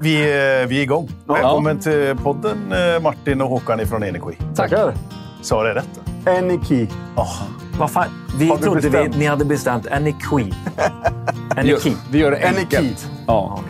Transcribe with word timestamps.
Vi, 0.00 0.30
är- 0.32 0.66
vi 0.66 0.78
är 0.78 0.82
igång. 0.82 1.08
Välkommen 1.26 1.78
till 1.78 2.16
podden 2.22 2.72
eh, 2.72 3.02
Martin 3.02 3.40
och 3.40 3.48
Håkan 3.48 3.80
ifrån 3.80 4.02
Energi. 4.02 4.36
Tackar. 4.54 4.94
Sa 5.42 5.62
det 5.62 5.74
rätt? 5.74 6.00
Energi. 6.26 6.88
Oh, 7.16 7.42
Vad 7.78 7.90
fan? 7.90 8.06
Vi 8.38 8.48
Har 8.48 8.56
trodde 8.56 8.88
vi, 8.88 9.08
ni 9.08 9.26
hade 9.26 9.44
bestämt 9.44 9.86
Energi. 9.86 10.52
Energi. 11.56 11.96
Vi 12.10 12.18
gör 12.18 12.30
det 12.30 12.44
enkelt. 12.48 13.10
Ja. 13.26 13.60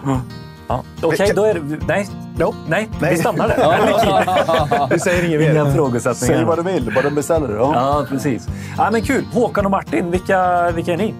Ja. 0.68 0.82
Okej, 1.02 1.32
då 1.36 1.44
är 1.44 1.54
det... 1.54 1.60
Nej. 1.88 2.08
Nope. 2.38 2.56
Nej, 2.68 2.88
Nej. 3.00 3.10
vi 3.14 3.20
stannar 3.20 3.48
där. 3.48 4.88
Vi 4.90 4.98
säger 5.00 5.24
inget 5.24 5.52
Inga 5.52 5.64
mer. 5.64 5.72
frågesättningar. 5.72 6.34
Säg 6.36 6.44
vad 6.44 6.58
du 6.58 6.62
vill, 6.72 6.92
bara 6.94 7.10
beställer 7.10 7.48
du. 7.48 7.54
Ja. 7.54 7.72
Ja, 7.74 8.06
precis. 8.08 8.46
Ja, 8.78 8.88
men 8.92 9.02
kul. 9.02 9.24
Håkan 9.32 9.64
och 9.64 9.70
Martin, 9.70 10.10
vilka, 10.10 10.70
vilka 10.70 10.92
är 10.92 10.96
ni? 10.96 11.14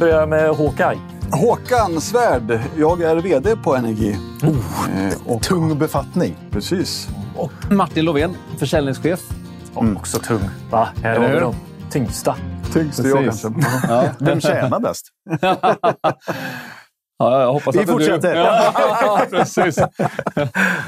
Börjar 0.00 0.26
med 0.26 0.50
Håkaj. 0.50 0.98
Håkan 1.40 2.00
Svärd. 2.00 2.60
Jag 2.78 3.02
är 3.02 3.16
VD 3.16 3.56
på 3.56 3.76
Energi. 3.76 4.16
Oh. 4.42 5.06
Eh, 5.06 5.12
och, 5.26 5.42
Tung 5.42 5.78
befattning. 5.78 6.36
precis. 6.50 7.08
Och 7.36 7.52
Martin 7.70 8.04
Lovén, 8.04 8.36
försäljningschef. 8.58 9.20
Också 9.74 10.18
tung. 10.18 10.40
Va? 10.70 10.88
Här 11.02 11.18
har 11.18 11.28
vi 11.28 11.40
de 11.40 11.54
tyngsta. 11.90 12.36
Tyngste 12.72 13.08
jag 13.08 13.24
kanske. 13.24 13.48
Ja. 13.88 14.08
Vem 14.20 14.40
tjänar 14.40 14.80
bäst? 14.80 15.06
Ja, 17.18 17.40
jag 17.40 17.52
hoppas 17.52 17.74
Vi 17.74 17.80
att 17.80 17.86
det 17.86 17.92
är 17.92 17.98
du. 17.98 18.04
fortsätter. 18.04 18.34
Ja, 18.36 19.20
precis. 19.30 19.78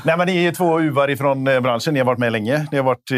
Nej, 0.05 0.17
men 0.19 0.27
ni 0.27 0.45
är 0.45 0.53
två 0.53 0.81
uvar 0.81 1.11
ifrån 1.11 1.47
eh, 1.47 1.61
branschen. 1.61 1.95
Ni 1.95 2.01
har 2.01 2.05
varit 2.07 2.19
med 2.19 2.33
länge. 2.33 2.67
Ni 2.73 2.79
har 2.79 2.85
varit 2.85 3.11
i, 3.11 3.15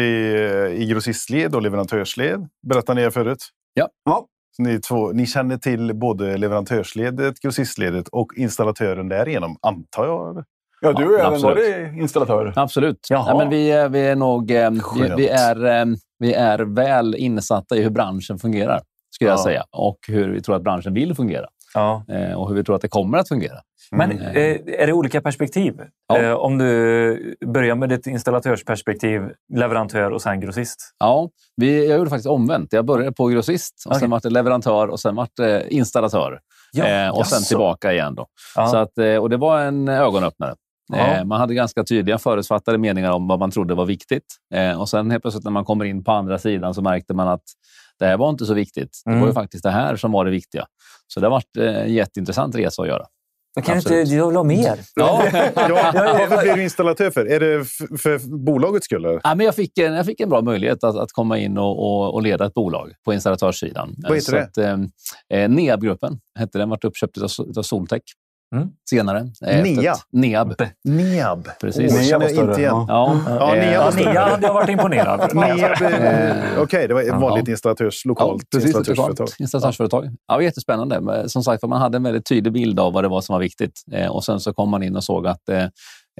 i 0.83 0.85
grossistled 0.85 1.55
och 1.55 1.61
leverantörsled. 1.61 2.47
Berättade 2.67 3.01
ni 3.05 3.11
förut. 3.11 3.37
Ja. 3.73 3.87
Ja. 4.05 4.25
Så 4.51 4.61
ni, 4.63 4.79
två, 4.79 5.11
ni 5.11 5.25
känner 5.25 5.57
till 5.57 5.93
både 5.95 6.37
leverantörsledet, 6.37 7.39
grossistledet 7.39 8.07
och 8.07 8.27
installatören 8.37 9.09
därigenom, 9.09 9.57
antar 9.61 10.05
jag? 10.05 10.43
Ja, 10.81 10.93
du 10.93 11.05
har 11.05 11.13
även 11.13 11.25
Absolut. 11.33 11.57
varit 11.57 11.97
installatör. 12.01 12.53
Absolut. 12.55 13.07
Ja, 13.09 13.35
men 13.37 13.49
vi, 13.49 13.71
är- 13.71 13.89
vi 13.89 13.99
är 14.07 14.15
nog 14.15 14.51
eh, 14.51 14.69
vi, 14.71 15.11
vi 15.17 15.27
är, 15.29 15.65
eh, 15.65 15.85
vi 16.19 16.33
är 16.33 16.59
väl 16.59 17.15
insatta 17.15 17.75
i 17.77 17.81
hur 17.83 17.89
branschen 17.89 18.39
fungerar, 18.39 18.81
skulle 19.11 19.29
jag 19.29 19.39
Ja. 19.39 19.43
säga. 19.43 19.63
Och 19.71 19.97
hur 20.07 20.29
vi 20.33 20.41
tror 20.41 20.55
att 20.55 20.63
branschen 20.63 20.93
vill 20.93 21.15
fungera. 21.15 21.45
Ja. 21.73 22.03
Eh, 22.09 22.33
och 22.33 22.49
hur 22.49 22.55
vi 22.55 22.63
tror 22.63 22.75
att 22.75 22.81
det 22.81 22.87
kommer 22.89 23.17
att 23.17 23.27
fungera. 23.27 23.57
Men 23.91 24.11
Mm. 24.11 24.23
eh, 24.27 24.81
är 24.81 24.87
det 24.87 24.93
olika 24.93 25.21
perspektiv? 25.21 25.73
Ja. 26.07 26.17
Eh, 26.21 26.33
om 26.33 26.57
du 26.57 27.35
börjar 27.45 27.75
med 27.75 27.89
ditt 27.89 28.07
installatörsperspektiv, 28.07 29.21
leverantör 29.53 30.11
och 30.11 30.21
sen 30.21 30.39
grossist. 30.39 30.79
Ja, 30.99 31.29
vi, 31.55 31.89
jag 31.89 31.97
gjorde 31.97 32.09
faktiskt 32.09 32.27
omvänt. 32.29 32.73
Jag 32.73 32.85
började 32.85 33.11
på 33.11 33.27
grossist, 33.27 33.83
och 33.85 33.91
Okej. 33.91 33.99
sen 33.99 34.09
vart 34.09 34.23
det 34.23 34.29
leverantör 34.29 34.87
och 34.87 34.99
sen 34.99 35.15
vart 35.15 35.31
det 35.37 35.73
installatör. 35.73 36.39
Ja, 36.71 37.11
och 37.11 37.27
sen 37.27 37.35
jaså. 37.37 37.47
tillbaka 37.47 37.93
igen. 37.93 38.15
Då. 38.15 38.25
Ja. 38.55 38.67
Så 38.67 38.77
att, 38.77 38.97
och 39.21 39.29
det 39.29 39.37
var 39.37 39.61
en 39.61 39.87
ögonöppnare. 39.87 40.55
Ja. 40.93 41.23
Man 41.23 41.39
hade 41.39 41.53
ganska 41.53 41.83
tydliga 41.83 42.17
förutfattade 42.17 42.77
meningar 42.77 43.11
om 43.11 43.27
vad 43.27 43.39
man 43.39 43.51
trodde 43.51 43.73
var 43.75 43.85
viktigt. 43.85 44.25
Och 44.77 44.89
sen 44.89 45.11
helt 45.11 45.23
plötsligt 45.23 45.43
när 45.43 45.51
man 45.51 45.65
kommer 45.65 45.85
in 45.85 46.03
på 46.03 46.11
andra 46.11 46.37
sidan 46.37 46.73
så 46.73 46.81
märkte 46.81 47.13
man 47.13 47.27
att 47.27 47.43
det 47.99 48.05
här 48.05 48.17
var 48.17 48.29
inte 48.29 48.45
så 48.45 48.53
viktigt. 48.53 49.01
Det 49.05 49.09
Mm. 49.11 49.21
var 49.21 49.27
ju 49.27 49.33
faktiskt 49.33 49.63
det 49.63 49.71
här 49.71 49.95
som 49.95 50.11
var 50.11 50.25
det 50.25 50.31
viktiga. 50.31 50.65
Så 51.13 51.19
det 51.19 51.25
har 51.25 51.31
varit 51.31 51.57
eh, 51.57 51.81
en 51.81 51.93
jätteintressant 51.93 52.55
resa 52.55 52.81
att 52.81 52.87
göra. 52.87 53.05
Men 53.55 53.63
kan 53.63 53.73
du 53.73 53.77
Absolut. 53.77 53.99
inte 53.99 54.15
du 54.15 54.25
vill 54.25 54.35
ha 54.35 54.43
mer? 54.43 54.79
Ja. 54.95 55.23
Ja, 55.55 56.25
varför 56.29 56.41
blir 56.41 56.53
du 56.53 56.63
installatör 56.63 57.11
för? 57.11 57.25
Är 57.25 57.39
det 57.39 57.65
för 57.97 58.37
bolagets 58.45 58.85
skull? 58.85 59.05
Eller? 59.05 59.21
Ja, 59.23 59.35
men 59.35 59.45
jag, 59.45 59.55
fick 59.55 59.77
en, 59.77 59.93
jag 59.93 60.05
fick 60.05 60.19
en 60.19 60.29
bra 60.29 60.41
möjlighet 60.41 60.83
att, 60.83 60.95
att 60.95 61.11
komma 61.11 61.37
in 61.37 61.57
och, 61.57 61.79
och, 61.79 62.13
och 62.13 62.21
leda 62.21 62.45
ett 62.45 62.53
bolag 62.53 62.93
på 63.05 63.13
installatörssidan. 63.13 63.95
Vad 63.97 64.11
heter 64.15 64.21
Så 64.21 64.31
det? 64.31 64.43
Att, 64.43 64.57
eh, 64.57 65.39
eh, 65.39 65.49
NEAB-gruppen 65.49 66.19
hette 66.39 66.57
den, 66.57 66.69
vart 66.69 66.83
uppköpt 66.83 67.17
av, 67.17 67.29
av 67.57 67.63
Soltech 67.63 68.01
Mm. 68.55 68.67
senare. 68.89 69.19
Eh, 69.47 69.63
NEA? 69.63 69.91
efter- 69.91 70.03
NEAB. 70.11 70.53
NEAB. 70.83 71.47
Precis. 71.61 71.93
Åh, 71.93 71.99
NEAB 72.01 72.21
var 72.21 72.29
större, 72.29 72.49
inte 72.49 72.61
ja. 72.61 72.85
Ja, 72.87 73.17
Ja, 73.27 73.55
eh, 73.55 73.61
NEAB 73.61 73.73
Ja, 73.73 73.83
var 73.83 73.91
större. 73.91 74.11
Nia 74.11 74.21
hade 74.21 74.47
jag 74.47 74.53
varit 74.53 74.69
imponerad. 74.69 75.29
NEAB, 75.35 75.81
eh, 75.81 76.61
Okej, 76.61 76.87
det 76.87 76.93
var 76.93 77.01
ett 77.01 77.21
vanligt 77.21 77.47
installatörs, 77.47 78.05
lokalt 78.05 78.41
Ja, 78.43 78.47
precis. 78.57 78.75
installatörsföretag. 78.75 79.27
Installatörsföretag. 79.39 80.05
Ja, 80.05 80.11
det 80.27 80.35
var 80.35 80.41
jättespännande. 80.41 81.01
Men 81.01 81.29
som 81.29 81.43
sagt, 81.43 81.63
man 81.63 81.81
hade 81.81 81.95
en 81.95 82.03
väldigt 82.03 82.25
tydlig 82.25 82.53
bild 82.53 82.79
av 82.79 82.93
vad 82.93 83.03
det 83.03 83.07
var 83.07 83.21
som 83.21 83.33
var 83.33 83.39
viktigt. 83.39 83.81
Eh, 83.91 84.07
och 84.11 84.23
sen 84.23 84.39
så 84.39 84.53
kom 84.53 84.69
man 84.69 84.83
in 84.83 84.95
och 84.95 85.03
såg 85.03 85.27
att 85.27 85.49
eh, 85.49 85.63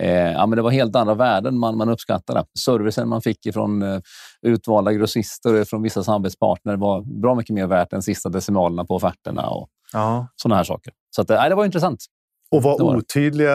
eh, 0.02 0.32
ja, 0.32 0.46
men 0.46 0.56
det 0.56 0.62
var 0.62 0.72
helt 0.72 0.96
andra 0.96 1.14
värden 1.14 1.58
man, 1.60 1.78
man 1.78 1.90
uppskattade. 1.90 2.44
Servicen 2.60 3.10
man 3.10 3.22
fick 3.22 3.46
ifrån 3.46 3.82
eh, 3.82 4.00
utvalda 4.42 4.94
grossister 4.94 5.62
och 5.62 5.68
från 5.68 5.82
vissa 5.82 6.04
samarbetspartner 6.04 6.76
var 6.78 7.22
bra 7.22 7.36
mycket 7.36 7.54
mer 7.56 7.68
värt 7.68 7.94
än 7.94 8.02
sista 8.02 8.30
decimalerna 8.30 8.86
på 8.86 8.96
offerterna 8.96 9.48
och 9.50 9.68
Ja. 9.94 10.28
sådana 10.36 10.56
här 10.56 10.64
saker. 10.64 10.94
Så 11.16 11.22
att, 11.22 11.30
eh, 11.30 11.44
det 11.50 11.56
var 11.56 11.66
intressant. 11.66 12.06
Och 12.52 12.64
vad 12.64 12.82
otydliga, 12.82 13.54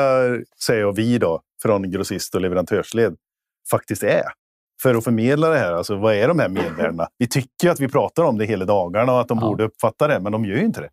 säger 0.67 0.81
jag, 0.81 0.93
vi 0.97 1.19
då, 1.19 1.41
från 1.63 1.91
grossist 1.91 2.35
och 2.35 2.41
leverantörsled 2.41 3.17
faktiskt 3.71 4.03
är. 4.03 4.25
För 4.83 4.95
att 4.95 5.05
förmedla 5.05 5.49
det 5.49 5.59
här, 5.59 5.73
alltså 5.73 5.97
vad 5.97 6.15
är 6.15 6.29
de 6.29 6.39
här 6.39 6.49
mervärdena? 6.49 7.09
Vi 7.19 7.29
tycker 7.29 7.71
att 7.71 7.81
vi 7.81 7.89
pratar 7.89 8.23
om 8.23 8.39
det 8.39 8.45
hela 8.45 8.65
dagarna 8.65 9.13
och 9.13 9.21
att 9.21 9.29
de 9.29 9.39
Ja. 9.43 9.47
borde 9.49 9.65
uppfatta 9.65 10.09
det, 10.09 10.21
men 10.21 10.33
de 10.33 10.45
gör 10.45 10.57
ju 10.57 10.65
inte 10.65 10.81
det. 10.81 10.91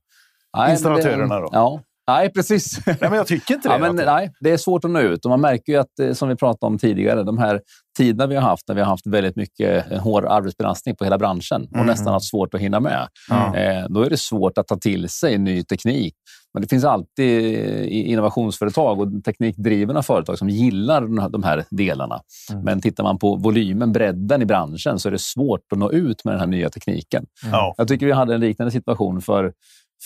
Nej, 0.58 0.72
Installatörerna 0.72 1.36
det, 1.36 1.41
då? 1.41 1.50
Ja. 1.52 1.81
Nej, 2.08 2.30
precis. 2.34 2.86
Nej, 2.88 2.97
men 3.02 3.14
jag 3.14 3.28
tycker 3.28 3.53
inte 3.53 3.68
det. 3.69 3.74
Ja, 3.74 3.80
men, 3.94 3.96
nej, 4.06 4.31
det 4.40 4.50
är 4.52 4.58
svårt 4.58 4.86
att 4.86 4.91
nå 4.91 5.00
ut. 5.00 5.25
Och 5.25 5.30
man 5.30 5.41
märker 5.41 5.74
ju 5.74 5.80
att, 5.80 6.00
eh, 6.02 6.14
som 6.14 6.30
vi 6.30 6.36
pratade 6.36 6.68
om 6.74 6.78
tidigare, 6.80 7.24
de 7.24 7.38
här 7.38 7.62
tiderna 7.97 8.28
vi 8.28 8.36
har 8.36 8.41
haft, 8.41 8.68
när 8.68 8.75
vi 8.75 8.81
har 8.81 8.88
haft 8.88 9.08
väldigt 9.08 9.36
mycket 9.36 9.91
en 9.91 10.00
hård 10.00 10.25
arbetsbelastning 10.25 10.96
på 10.96 11.03
hela 11.03 11.18
branschen 11.18 11.64
och 11.69 11.75
Mm. 11.75 11.88
nästan 11.88 12.14
haft 12.14 12.25
svårt 12.30 12.53
att 12.53 12.62
hinna 12.62 12.80
med. 12.80 13.08
Ja. 13.30 13.56
Eh, 13.58 13.86
då 13.90 14.02
är 14.02 14.09
det 14.09 14.18
svårt 14.18 14.58
att 14.58 14.68
ta 14.68 14.75
till 14.78 15.09
sig 15.09 15.38
ny 15.38 15.64
teknik. 15.64 16.14
Men 16.53 16.62
det 16.62 16.68
finns 16.69 16.84
alltid 16.84 17.41
i- 17.41 18.03
innovationsföretag 18.12 19.00
och 19.00 19.24
teknikdrivna 19.24 20.03
företag 20.03 20.38
som 20.38 20.50
gillar 20.50 21.30
de 21.30 21.44
här 21.44 21.66
delarna. 21.70 22.20
Mm. 22.52 22.64
Men 22.64 22.81
tittar 22.81 23.03
man 23.03 23.20
på 23.20 23.35
volymen, 23.35 23.91
bredden 23.91 24.41
i 24.41 24.46
branschen, 24.46 25.00
så 25.00 25.08
är 25.09 25.12
det 25.12 25.20
svårt 25.22 25.62
att 25.72 25.78
nå 25.80 25.91
ut 25.91 26.25
med 26.25 26.34
den 26.34 26.40
här 26.40 26.47
nya 26.47 26.70
tekniken. 26.70 27.25
Ja. 27.52 27.74
Jag 27.78 27.88
tycker 27.88 28.06
vi 28.06 28.12
hade 28.12 28.34
en 28.35 28.41
liknande 28.41 28.72
situation 28.72 29.22
för 29.22 29.53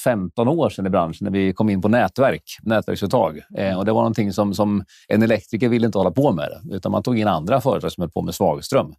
15 0.04 0.48
år 0.48 0.70
sedan 0.70 0.86
i 0.86 0.90
branschen 0.90 1.26
när 1.26 1.32
vi 1.32 1.54
kom 1.54 1.70
in 1.70 1.82
på 1.82 1.88
nätverk, 1.88 2.44
nätverksuttag. 2.62 3.42
Eh, 3.58 3.78
och 3.78 3.86
det 3.86 3.92
var 3.92 4.02
någonting 4.02 4.34
som, 4.34 4.54
som 4.54 4.84
en 5.08 5.24
elektriker 5.24 5.70
ville 5.70 5.86
inte 5.86 5.98
hålla 5.98 6.12
på 6.12 6.32
med 6.32 6.50
utan 6.72 6.92
man 6.92 7.04
tog 7.04 7.20
in 7.20 7.28
andra 7.28 7.62
företag 7.62 7.92
som 7.92 8.02
höll 8.02 8.12
på 8.12 8.22
med 8.22 8.36
svagström. 8.36 8.94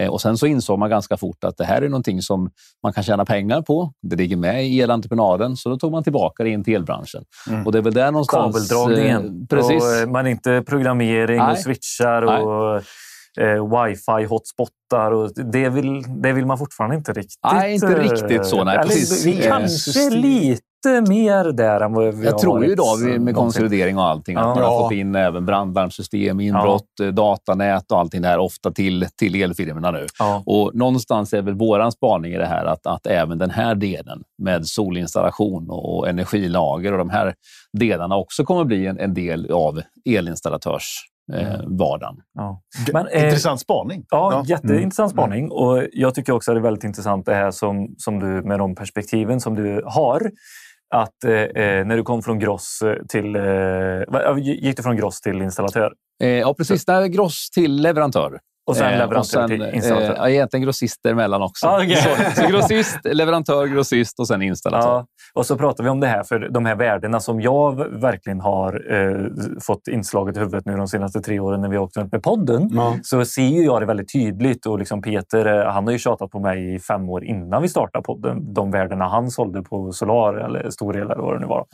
Eh, 0.00 0.08
och 0.08 0.20
sen 0.20 0.38
så 0.38 0.46
insåg 0.46 0.78
man 0.78 0.90
ganska 0.90 1.16
fort 1.16 1.44
att 1.44 1.56
det 1.56 1.64
här 1.64 1.82
är 1.82 1.88
någonting 1.88 2.22
som 2.22 2.50
man 2.82 2.92
kan 2.92 3.04
tjäna 3.04 3.24
pengar 3.24 3.62
på. 3.62 3.92
Det 4.02 4.16
ligger 4.16 4.36
med 4.36 4.66
i 4.66 4.80
elentreprenaden, 4.80 5.56
så 5.56 5.68
då 5.68 5.76
tog 5.76 5.92
man 5.92 6.02
tillbaka 6.02 6.44
det 6.44 6.50
in 6.50 6.64
till 6.64 6.74
elbranschen. 6.74 7.24
Mm. 7.48 7.66
Och 7.66 7.72
det 7.72 7.78
är 7.78 7.82
väl 7.82 7.94
där 7.94 8.12
någonstans... 8.12 8.68
Kabeldragningen. 8.68 9.40
Eh, 9.42 9.46
precis. 9.56 10.04
Och, 10.04 10.10
man 10.10 10.26
inte 10.26 10.62
programmering 10.66 11.38
Nej. 11.38 11.52
och 11.52 11.58
switchar 11.58 12.22
och 12.22 12.82
eh, 13.40 13.82
wifi 13.86 14.24
hotspottar. 14.28 15.10
Och 15.12 15.30
det, 15.34 15.68
vill, 15.68 16.02
det 16.22 16.32
vill 16.32 16.46
man 16.46 16.58
fortfarande 16.58 16.96
inte 16.96 17.12
riktigt. 17.12 17.38
Nej, 17.52 17.74
inte 17.74 17.86
eh, 17.86 17.98
riktigt 18.10 18.46
så, 18.46 18.64
nej, 18.64 18.74
eller, 18.74 18.84
precis. 18.84 19.26
Eh, 19.26 19.48
kanske 19.48 19.68
system. 19.68 20.12
lite 20.20 20.62
mer 21.08 21.52
där 21.52 21.80
än 21.80 21.92
vad 21.92 22.14
vi 22.14 22.24
Jag 22.24 22.32
har 22.32 22.38
tror 22.38 22.64
ju 22.64 22.72
idag 22.72 22.98
med 23.00 23.08
någonsin. 23.10 23.34
konsolidering 23.34 23.98
och 23.98 24.04
allting 24.04 24.36
att 24.36 24.42
Ja. 24.42 24.48
man 24.54 24.58
har 24.64 24.72
Ja. 24.72 24.78
fått 24.80 24.92
in 24.92 25.14
även 25.14 25.46
brandlarmsystem, 25.46 26.40
inbrott, 26.40 27.00
eh, 27.02 27.06
datanät 27.08 27.92
och 27.92 27.98
allting 27.98 28.22
där 28.22 28.38
ofta 28.38 28.70
till, 28.70 29.06
till 29.18 29.34
elfirmorna 29.42 29.90
nu. 29.90 30.06
Ja. 30.18 30.42
Och 30.46 30.74
någonstans 30.74 31.32
är 31.32 31.42
väl 31.42 31.54
våran 31.54 31.92
spaning 31.92 32.32
i 32.32 32.36
det 32.38 32.46
här 32.46 32.64
att, 32.64 32.86
att 32.86 33.06
även 33.06 33.38
den 33.38 33.50
här 33.50 33.74
delen 33.74 34.22
med 34.42 34.66
solinstallation 34.66 35.66
och 35.70 36.08
energilager 36.08 36.92
och 36.92 36.98
de 36.98 37.10
här 37.10 37.34
delarna 37.78 38.16
också 38.16 38.44
kommer 38.44 38.64
bli 38.64 38.86
en, 38.86 38.98
en 38.98 39.14
del 39.14 39.50
av 39.52 39.80
elinstallatörssvardagen. 40.04 41.17
Eh, 41.34 41.60
vardagen. 41.66 42.16
Ja. 42.34 42.62
Men, 42.92 43.06
eh, 43.08 43.24
Intressant 43.24 43.60
spaning. 43.60 44.04
Ja, 44.10 44.32
Ja. 44.32 44.42
jätteintressant 44.46 45.12
Mm. 45.12 45.22
spaning. 45.24 45.50
Och 45.50 45.82
jag 45.92 46.14
tycker 46.14 46.32
också 46.32 46.50
att 46.50 46.54
det 46.56 46.60
är 46.60 46.62
väldigt 46.62 46.84
intressant 46.84 47.26
det 47.26 47.34
här 47.34 47.50
som, 47.50 47.94
som 47.98 48.18
du, 48.20 48.26
med 48.26 48.58
de 48.58 48.74
perspektiven 48.74 49.40
som 49.40 49.54
du 49.54 49.82
har. 49.86 50.30
Att 50.94 51.24
eh, 51.24 51.32
eh, 51.32 51.86
när 51.86 51.96
du 51.96 52.02
kom 52.02 52.22
från 52.22 52.38
gross 52.38 52.82
till... 53.08 53.36
Eh, 53.36 54.36
gick 54.38 54.76
du 54.76 54.82
från 54.82 54.96
gross 54.96 55.20
till 55.20 55.42
installatör? 55.42 55.92
Eh, 56.22 56.28
ja, 56.28 56.54
precis. 56.54 56.84
Där 56.84 57.02
är 57.02 57.06
gross 57.06 57.50
till 57.50 57.82
leverantör. 57.82 58.38
Och 58.68 58.76
sen 58.76 58.86
Eh, 58.86 58.98
leverantör 58.98 59.18
och 59.18 59.26
sen, 59.26 59.48
till 59.48 59.70
installatör? 59.74 60.10
Eh, 60.10 60.16
ja, 60.18 60.28
egentligen 60.28 60.64
grossister 60.64 61.10
emellan 61.10 61.42
också. 61.42 61.66
Ah, 61.66 61.76
okej. 61.76 61.96
så, 61.96 62.40
så 62.42 62.48
grossist, 62.48 62.98
leverantör, 63.04 63.66
grossist 63.66 64.20
och 64.20 64.28
sen 64.28 64.42
installatör. 64.42 64.88
Ja, 64.90 65.06
och 65.34 65.46
så 65.46 65.56
pratar 65.56 65.84
vi 65.84 65.90
om 65.90 66.00
det 66.00 66.06
här 66.06 66.22
för 66.22 66.48
de 66.50 66.66
här 66.66 66.74
värdena 66.74 67.20
som 67.20 67.40
jag 67.40 68.00
verkligen 68.00 68.40
har 68.40 68.92
eh, 68.94 69.26
fått 69.66 69.88
inslaget 69.88 70.36
i 70.36 70.40
huvudet 70.40 70.66
nu 70.66 70.76
de 70.76 70.86
senaste 70.88 71.20
tre 71.20 71.40
åren 71.40 71.60
när 71.60 71.68
vi 71.68 71.76
har 71.76 71.84
åkt 71.84 71.96
runt 71.96 72.12
med 72.12 72.22
podden. 72.22 72.68
Ja. 72.72 72.94
Så 73.02 73.24
ser 73.24 73.42
ju 73.42 73.64
jag 73.64 73.82
det 73.82 73.86
väldigt 73.86 74.12
tydligt 74.12 74.66
och 74.66 74.78
liksom 74.78 75.02
Peter 75.02 75.46
eh, 75.66 75.72
han 75.72 75.84
har 75.84 75.92
ju 75.92 75.98
tjatat 75.98 76.30
på 76.30 76.40
mig 76.40 76.74
i 76.74 76.78
fem 76.80 77.08
år 77.08 77.24
innan 77.24 77.62
vi 77.62 77.68
startade 77.68 78.02
podden. 78.04 78.54
De 78.54 78.70
värdena 78.70 79.08
han 79.08 79.30
sålde 79.30 79.62
på 79.62 79.92
Solar 79.92 80.34
eller 80.34 80.70
Storel 80.70 81.02
eller 81.02 81.22
vad 81.22 81.34
det 81.34 81.40
nu 81.40 81.46
var. 81.46 81.64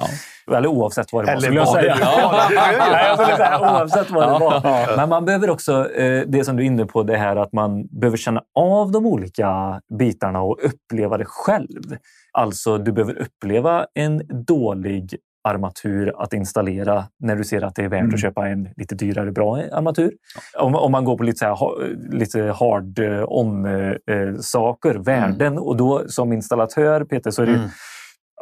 Eller 0.57 0.69
oavsett 0.69 1.13
vad 1.13 1.23
det 1.23 1.27
var 1.27 1.33
Eller 1.33 1.41
skulle 1.41 1.61
jag 1.61 1.67
vad 1.67 1.75
säga. 1.75 1.95
var. 1.95 2.33
Nej, 2.93 3.07
jag 3.19 3.37
säga 3.37 3.61
oavsett 3.61 4.11
vad 4.11 4.23
det 4.23 4.31
Ja. 4.33 4.39
var. 4.39 4.97
Men 4.97 5.09
man 5.09 5.25
behöver 5.25 5.51
också, 5.51 5.91
eh, 5.95 6.23
det 6.27 6.45
som 6.45 6.57
du 6.57 6.63
är 6.63 6.67
inne 6.85 6.93
på, 6.93 7.03
det 7.03 7.17
här 7.17 7.37
att 7.37 7.53
man 7.53 7.87
behöver 7.87 8.17
känna 8.17 8.43
av 8.55 8.93
de 8.93 9.07
olika 9.07 9.81
bitarna 9.99 10.43
och 10.43 10.59
uppleva 10.63 11.19
det 11.19 11.25
själv. 11.25 11.97
Alltså, 12.33 12.79
du 12.79 12.93
behöver 12.93 13.19
uppleva 13.19 13.87
en 13.95 14.23
dålig 14.47 15.17
armatur 15.49 16.13
att 16.23 16.33
installera 16.33 17.05
när 17.19 17.37
du 17.37 17.45
ser 17.45 17.65
att 17.65 17.75
det 17.75 17.85
är 17.85 17.89
värt 17.89 18.01
Mm. 18.01 18.15
att 18.15 18.21
köpa 18.21 18.49
en 18.49 18.69
lite 18.77 18.95
dyrare 18.95 19.33
bra 19.33 19.57
armatur. 19.73 20.13
Om, 20.59 20.75
om 20.75 20.93
man 20.93 21.05
går 21.05 21.17
på 21.17 21.23
lite, 21.25 21.39
så 21.39 21.45
här, 21.47 22.17
lite 22.19 22.43
hard 22.43 22.99
eh, 22.99 23.25
on 23.29 23.65
eh, 23.67 23.95
eh, 24.07 25.03
värden. 25.05 25.59
Och 25.59 25.77
då 25.77 26.03
som 26.09 26.33
installatör, 26.33 27.05
Peter, 27.05 27.31
så 27.31 27.43
är 27.43 27.47
det 27.47 27.53
Mm. 27.53 27.69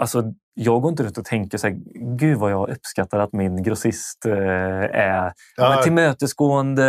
Alltså, 0.02 0.24
jag 0.54 0.82
går 0.82 0.90
inte 0.90 1.02
runt 1.02 1.18
och 1.18 1.24
tänker 1.24 1.58
så 1.58 1.66
här, 1.68 1.76
gud 2.18 2.38
vad 2.38 2.50
jag 2.52 2.70
uppskattar 2.70 3.18
att 3.18 3.32
min 3.32 3.62
grossist 3.62 4.26
eh, 4.26 4.32
är 4.32 5.24
ja. 5.24 5.32
Ja. 5.56 5.68
men 5.74 5.82
tillmötesgående, 5.82 6.84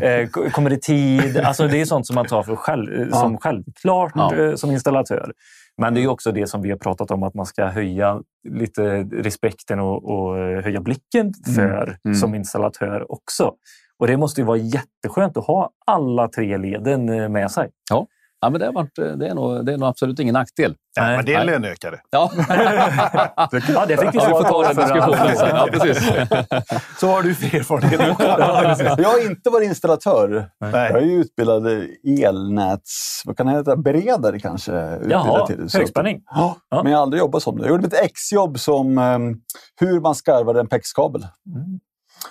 Ja. 0.00 0.02
eh, 0.08 0.28
kommer 0.50 0.72
i 0.72 0.80
tid. 0.80 1.36
Alltså, 1.38 1.68
det 1.68 1.80
är 1.80 1.84
sånt 1.84 2.06
som 2.06 2.14
man 2.14 2.26
tar 2.26 2.42
för 2.42 2.56
själv, 2.56 3.00
eh, 3.00 3.20
som 3.20 3.38
självklart 3.38 4.12
Ja. 4.14 4.34
eh, 4.36 4.54
som 4.54 4.70
installatör. 4.70 5.32
Men 5.80 5.94
det 5.94 6.00
är 6.00 6.02
ju 6.02 6.08
också 6.08 6.32
det 6.32 6.46
som 6.46 6.62
vi 6.62 6.70
har 6.70 6.78
pratat 6.78 7.10
om, 7.10 7.22
att 7.22 7.34
man 7.34 7.46
ska 7.46 7.66
höja 7.66 8.20
lite 8.48 8.82
respekten 9.02 9.80
och, 9.80 10.04
och 10.10 10.38
eh, 10.38 10.62
höja 10.64 10.80
blicken 10.80 11.32
för 11.56 11.96
Mm. 12.04 12.14
som 12.14 12.34
installatör 12.34 13.12
också. 13.12 13.52
Och 13.98 14.06
det 14.06 14.16
måste 14.16 14.40
ju 14.40 14.44
vara 14.46 14.56
jätteskönt 14.56 15.36
att 15.36 15.46
ha 15.46 15.70
alla 15.86 16.28
tre 16.28 16.56
leden 16.56 17.32
med 17.32 17.50
sig. 17.50 17.68
Ja, 17.90 18.06
men 18.42 18.60
det, 18.60 18.66
har 18.66 18.72
varit, 18.72 18.94
det, 18.96 19.28
är 19.28 19.34
nog, 19.34 19.66
det 19.66 19.72
är 19.72 19.78
nog 19.78 19.88
absolut 19.88 20.18
ingen 20.20 20.32
nackdel. 20.32 20.74
Nej, 21.00 21.16
men 21.16 21.24
det 21.24 21.34
är 21.34 21.40
en 21.40 21.46
löneökare. 21.46 22.00
Ja, 22.10 22.30
Ja, 23.68 23.86
det 23.88 23.96
fick 23.96 24.14
vi 24.14 24.18
ja 24.18 24.24
vi 24.26 24.30
får 24.30 24.42
svar 24.42 24.42
ta 24.42 24.62
den 24.62 24.76
diskussionen 24.76 25.36
sen. 25.36 25.48
Ja, 25.48 25.68
precis. 25.72 26.08
Så 27.00 27.06
har 27.08 27.22
du 27.22 27.34
för 27.34 27.56
erfarenhet. 27.58 28.98
Jag 28.98 29.08
har 29.08 29.30
inte 29.30 29.50
varit 29.50 29.66
installatör. 29.68 30.50
Jag 30.58 30.72
Nej. 30.72 30.92
är 30.92 31.00
ju 31.00 31.20
utbildad 31.20 31.66
elnäts... 32.24 33.22
Vad 33.24 33.36
kan 33.36 33.46
det 33.46 33.52
heta? 33.52 33.76
Beredare 33.76 34.40
kanske? 34.40 34.72
Jaha, 35.08 35.46
till. 35.46 35.70
Så- 35.70 35.78
högspänning. 35.78 36.22
Ja, 36.30 36.56
Ja. 36.68 36.82
men 36.82 36.92
jag 36.92 36.98
har 36.98 37.02
aldrig 37.02 37.20
jobbat 37.20 37.42
som 37.42 37.56
det. 37.56 37.62
Jag 37.62 37.70
gjorde 37.70 37.82
mitt 37.82 37.94
exjobb 38.00 38.58
som 38.58 38.98
um, 38.98 39.40
hur 39.80 40.00
man 40.00 40.14
skarvar 40.14 40.54
en 40.54 40.66
PEX-kabel. 40.68 41.26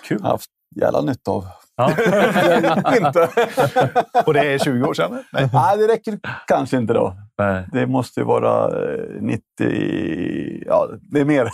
Kul. 0.08 0.18
Jag 0.20 0.26
har 0.26 0.30
haft 0.32 0.50
jävla 0.80 1.00
nytta 1.00 1.30
av. 1.30 1.44
Ja. 1.78 1.90
inte. 2.96 3.28
Och 4.26 4.34
det 4.34 4.40
är 4.54 4.58
20 4.58 4.86
år 4.86 4.94
sedan? 4.94 5.24
Nej. 5.32 5.48
Nej, 5.52 5.78
det 5.78 5.88
räcker 5.88 6.18
kanske 6.46 6.76
inte 6.76 6.92
då. 6.92 7.14
Nej. 7.38 7.66
Det 7.72 7.86
måste 7.86 8.20
ju 8.20 8.26
vara 8.26 8.64
eh, 8.64 9.04
90... 9.20 10.64
Ja, 10.66 10.88
det 11.00 11.20
är 11.20 11.24
mer. 11.24 11.48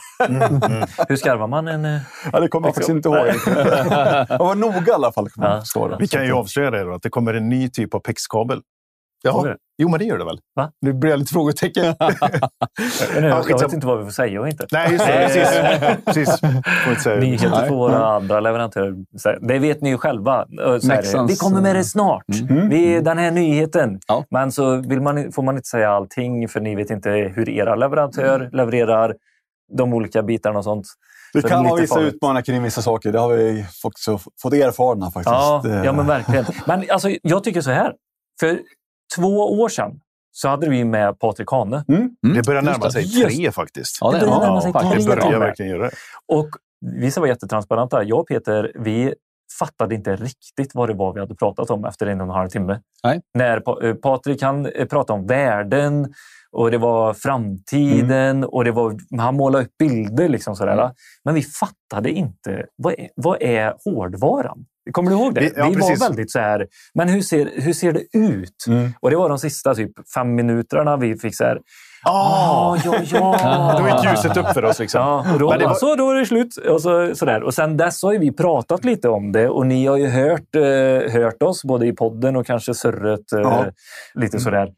Hur 1.08 1.16
skarvar 1.16 1.46
man 1.46 1.68
en... 1.68 1.84
eh, 1.84 2.00
Ja, 2.32 2.40
det 2.40 2.48
kommer 2.48 2.68
jag 2.68 2.74
faktiskt 2.74 2.88
inte 2.90 3.08
ihåg. 3.08 3.26
Jag 4.28 4.38
var 4.38 4.54
noga 4.54 4.86
i 4.88 4.94
alla 4.94 5.12
fall. 5.12 5.28
Ja. 5.36 5.62
Vi 5.98 6.08
kan 6.08 6.26
ju 6.26 6.32
avslöja 6.32 6.70
det 6.70 6.84
då, 6.84 6.94
att 6.94 7.02
det 7.02 7.10
kommer 7.10 7.34
en 7.34 7.48
ny 7.48 7.68
typ 7.70 7.94
av 7.94 8.00
PEX-kabel. 8.00 8.60
Ja, 9.24 9.56
jo 9.78 9.88
men 9.88 9.98
det 9.98 10.04
gör 10.04 10.18
det 10.18 10.24
väl? 10.24 10.38
Va? 10.56 10.70
Nu 10.80 10.92
blir 10.92 11.10
jag 11.10 11.18
lite 11.18 11.32
frågetecken. 11.32 11.84
Jag, 13.14 13.50
jag 13.50 13.60
vet 13.60 13.72
inte 13.72 13.86
vad 13.86 13.98
vi 13.98 14.04
får 14.04 14.10
säga 14.10 14.40
och 14.40 14.48
inte. 14.48 14.66
Nej, 14.72 14.92
just 14.92 15.06
det. 15.06 15.98
Precis. 16.04 16.40
precis. 16.84 17.06
Nyheter 17.06 17.50
Nej. 17.50 17.68
för 17.68 17.74
våra 17.74 18.06
andra 18.06 18.40
leverantörer. 18.40 18.94
Det 19.40 19.58
vet 19.58 19.80
ni 19.80 19.88
ju 19.90 19.98
själva. 19.98 20.32
Här, 20.32 21.26
vi 21.28 21.36
kommer 21.36 21.60
med 21.60 21.76
det 21.76 21.84
snart. 21.84 22.24
Mm. 22.50 22.68
Vi, 22.68 23.00
den 23.00 23.18
här 23.18 23.30
nyheten. 23.30 24.00
Ja. 24.06 24.24
Men 24.30 24.52
så 24.52 24.82
man, 25.00 25.32
får 25.32 25.42
man 25.42 25.56
inte 25.56 25.68
säga 25.68 25.90
allting 25.90 26.48
för 26.48 26.60
ni 26.60 26.74
vet 26.74 26.90
inte 26.90 27.10
hur 27.10 27.48
era 27.48 27.74
leverantör 27.74 28.50
levererar 28.52 29.14
de 29.72 29.92
olika 29.94 30.22
bitarna 30.22 30.58
och 30.58 30.64
sånt. 30.64 30.86
Det 31.32 31.42
Så 31.42 31.48
kan 31.48 31.64
vara 31.64 31.80
vissa 31.80 31.94
farligt. 31.94 32.14
utmaningar 32.14 32.42
kring 32.42 32.62
vissa 32.62 32.82
saker. 32.82 33.12
Det 33.12 33.18
har 33.18 33.28
vi 33.28 33.64
också 33.84 34.18
fått 34.42 34.52
erfarna 34.52 35.10
faktiskt. 35.10 35.26
Ja, 35.26 35.62
ja, 35.84 35.92
men 35.92 36.06
verkligen. 36.06 36.44
Men 36.66 36.84
alltså, 36.90 37.08
jag 37.22 37.44
tycker 37.44 37.60
så 37.60 37.70
här. 37.70 37.92
För 38.40 38.58
två 39.16 39.60
år 39.60 39.68
sedan 39.68 40.00
så 40.32 40.48
hade 40.48 40.68
vi 40.68 40.84
med 40.84 41.18
Patrik 41.18 41.50
Hane. 41.50 41.84
Mm. 41.88 42.16
Det 42.34 42.46
börjar 42.46 42.62
närma 42.62 42.84
det. 42.84 42.92
sig 42.92 43.02
Just- 43.02 43.36
tre 43.36 43.50
faktiskt. 43.52 43.98
Ja, 44.00 44.10
det, 44.10 44.18
Det 44.18 44.26
börjar 44.26 44.34
ja, 44.40 44.46
närma 44.46 44.60
sig. 44.60 44.72
Det 44.72 44.78
tre. 44.78 45.06
börjar 45.06 45.22
kommer. 45.22 45.38
verkligen 45.38 45.70
göra 45.72 45.82
det. 45.82 45.90
Och 46.32 46.48
vi 47.00 47.10
ska 47.10 47.20
vara 47.20 47.30
jättetransparenta. 47.30 48.02
Jag 48.02 48.18
och 48.20 48.28
Peter, 48.28 48.72
vi 48.74 49.14
fattade 49.58 49.94
inte 49.94 50.16
riktigt 50.16 50.74
vad 50.74 50.88
det 50.88 50.94
var 50.94 51.12
vi 51.14 51.20
hade 51.20 51.34
pratat 51.34 51.70
om 51.70 51.84
efter 51.84 52.06
en 52.06 52.20
och 52.20 52.26
en 52.26 52.30
halv 52.32 52.48
timme. 52.48 52.80
Nej. 53.04 53.20
När 53.34 53.60
Pa- 53.60 53.82
eh, 53.82 53.94
Patrik 53.94 54.42
han 54.42 54.66
eh, 54.66 54.86
pratade 54.86 55.20
om 55.20 55.26
värden 55.26 56.14
och 56.52 56.70
det 56.70 56.78
var 56.78 57.14
framtiden 57.14 58.44
och 58.44 58.64
det 58.64 58.72
var, 58.72 58.96
han 59.18 59.36
målade 59.36 59.64
upp 59.64 59.78
bilder. 59.78 60.28
Liksom 60.28 60.56
sådär. 60.56 60.72
Mm. 60.72 60.90
Men 61.24 61.34
vi 61.34 61.42
fattade 61.42 62.10
inte. 62.10 62.66
Vad 62.76 62.92
är, 62.92 63.08
vad 63.16 63.42
är 63.42 63.74
hårdvaran? 63.84 64.66
Kommer 64.92 65.10
du 65.10 65.16
ihåg 65.16 65.34
det? 65.34 65.40
Vi- 65.40 65.52
ja, 65.56 65.68
vi 65.68 65.74
var 65.80 66.00
väldigt 66.00 66.30
så 66.30 66.38
här, 66.38 66.66
men 66.94 67.08
hur 67.08 67.20
ser, 67.20 67.50
hur 67.54 67.72
ser 67.72 67.92
det 67.92 68.18
ut? 68.18 68.64
Mm. 68.68 68.90
Och 69.00 69.10
det 69.10 69.16
var 69.16 69.28
de 69.28 69.38
sista 69.38 69.74
typ 69.74 69.90
fem 70.14 70.34
minuterna 70.34 70.96
vi 70.96 71.16
fick 71.16 71.36
så 71.36 71.44
här. 71.44 71.58
Ah, 72.06 72.10
Ah, 72.12 72.78
ja, 72.84 72.94
ja. 73.12 73.76
Då 73.78 73.88
gick 73.88 74.10
ljuset 74.10 74.36
upp 74.36 74.46
för 74.54 74.64
oss. 74.64 74.78
Liksom. 74.78 75.00
Ja, 75.00 75.26
och 75.32 75.38
då, 75.38 75.50
Men 75.50 75.58
det 75.58 75.64
var- 75.66 75.74
så, 75.74 75.94
då 75.96 76.10
är 76.10 76.14
det 76.14 76.26
slut. 76.26 76.56
Och, 76.56 76.82
så, 76.82 77.14
sådär. 77.14 77.42
och 77.42 77.54
sen 77.54 77.76
dess 77.76 78.02
har 78.02 78.18
vi 78.18 78.32
pratat 78.32 78.84
lite 78.84 79.08
om 79.08 79.32
det 79.32 79.48
och 79.48 79.66
ni 79.66 79.86
har 79.86 79.96
ju 79.96 80.06
hört, 80.06 80.54
eh, 80.56 81.12
hört 81.12 81.42
oss 81.42 81.64
både 81.64 81.86
i 81.86 81.92
podden 81.92 82.36
och 82.36 82.46
kanske 82.46 82.74
surret 82.74 83.32
eh, 83.32 83.40
Ja. 83.40 83.64
lite 84.14 84.40
sådär. 84.40 84.68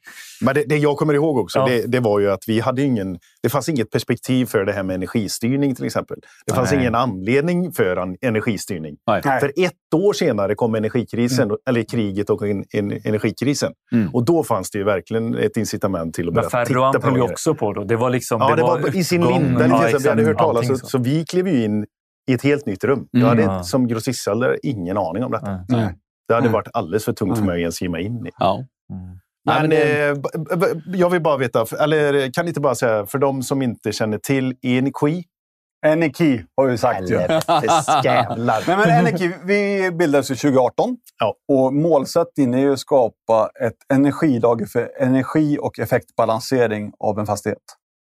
Men 0.40 0.54
det, 0.54 0.64
det 0.68 0.76
jag 0.76 0.96
kommer 0.96 1.14
ihåg 1.14 1.38
också, 1.38 1.58
Ja. 1.58 1.66
det, 1.66 1.86
det 1.86 2.00
var 2.00 2.20
ju 2.20 2.30
att 2.30 2.44
vi 2.46 2.60
hade 2.60 2.82
ingen... 2.82 3.18
Det 3.46 3.50
fanns 3.50 3.68
inget 3.68 3.90
perspektiv 3.90 4.46
för 4.46 4.64
det 4.64 4.72
här 4.72 4.82
med 4.82 4.94
energistyrning 4.94 5.74
till 5.74 5.84
exempel. 5.84 6.16
Det 6.46 6.54
fanns 6.54 6.70
Nej. 6.70 6.80
ingen 6.80 6.94
anledning 6.94 7.72
för 7.72 7.96
en 7.96 8.16
energistyrning. 8.20 8.96
Nej. 9.06 9.22
För 9.22 9.52
ett 9.56 9.94
år 9.94 10.12
senare 10.12 10.54
kom 10.54 10.74
energikrisen, 10.74 11.50
eller 11.68 11.82
kriget 11.82 12.30
och 12.30 12.42
en, 12.48 12.64
en, 12.72 12.92
energikrisen. 12.92 13.72
Mm. 13.92 14.14
Och 14.14 14.24
då 14.24 14.42
fanns 14.44 14.70
det 14.70 14.78
ju 14.78 14.84
verkligen 14.84 15.34
ett 15.34 15.56
incitament 15.56 16.14
till 16.14 16.28
att 16.28 16.34
börja 16.34 16.64
titta 16.64 16.92
på 16.92 17.06
höll 17.06 17.14
det. 17.14 17.22
också 17.22 17.54
på 17.54 17.72
då. 17.72 17.84
Det 17.84 17.96
var 17.96 18.10
liksom... 18.10 18.40
Ja, 18.40 18.56
det 18.56 18.62
var 18.62 18.96
i 18.96 19.04
sin 19.04 19.24
linda. 19.24 19.66
Ja, 19.66 19.88
så 19.90 19.98
vi 19.98 20.08
hade 20.08 20.24
hört 20.24 20.38
talas 20.38 20.66
så, 20.66 20.76
så 20.76 20.98
vi 20.98 21.24
klev 21.24 21.48
ju 21.48 21.64
in 21.64 21.86
i 22.30 22.32
ett 22.32 22.42
helt 22.42 22.66
nytt 22.66 22.84
rum. 22.84 23.08
Jag 23.10 23.22
Mm. 23.22 23.28
hade 23.28 23.42
Ja. 23.56 23.62
som 23.62 23.88
grossistsäljare 23.88 24.56
ingen 24.62 24.96
aning 24.96 25.24
om 25.24 25.32
detta. 25.32 25.64
Nej. 25.68 25.94
Det 26.28 26.34
hade 26.34 26.44
Mm. 26.46 26.52
varit 26.52 26.68
alldeles 26.72 27.04
för 27.04 27.12
tungt 27.12 27.36
för 27.36 27.42
Mm. 27.42 27.46
mig 27.46 27.54
att 27.56 27.60
ens 27.60 27.82
ge 27.82 27.88
mig 27.88 28.04
in 28.04 28.26
i. 28.26 28.30
Ja. 28.38 28.64
Mm. 28.92 29.18
Nej, 29.46 29.60
Men, 29.60 29.68
men 29.68 30.62
eh, 30.62 30.76
jag 30.86 31.10
vill 31.10 31.22
bara 31.22 31.36
veta, 31.36 31.66
eller 31.80 32.32
kan 32.32 32.44
ni 32.44 32.48
inte 32.48 32.60
bara 32.60 32.74
säga, 32.74 33.06
för 33.06 33.18
de 33.18 33.42
som 33.42 33.62
inte 33.62 33.92
känner 33.92 34.18
till 34.18 34.54
Energi. 34.62 35.24
Energi 35.86 36.44
har 36.56 36.66
vi 36.66 36.78
sagt 36.78 37.10
ju. 37.10 37.18
Nej, 38.38 38.62
men 38.66 38.90
Energi, 38.90 39.32
vi 39.44 39.90
bildades 39.90 40.30
ju 40.30 40.34
2018 40.34 40.96
Ja. 41.18 41.34
och 41.52 41.74
målsättningen 41.74 42.54
är 42.54 42.58
ju 42.58 42.72
att 42.72 42.78
skapa 42.78 43.50
ett 43.60 43.76
energilager 43.94 44.66
för 44.66 44.90
energi 45.00 45.58
och 45.60 45.78
effektbalansering 45.78 46.92
av 46.98 47.18
en 47.18 47.26
fastighet. 47.26 47.58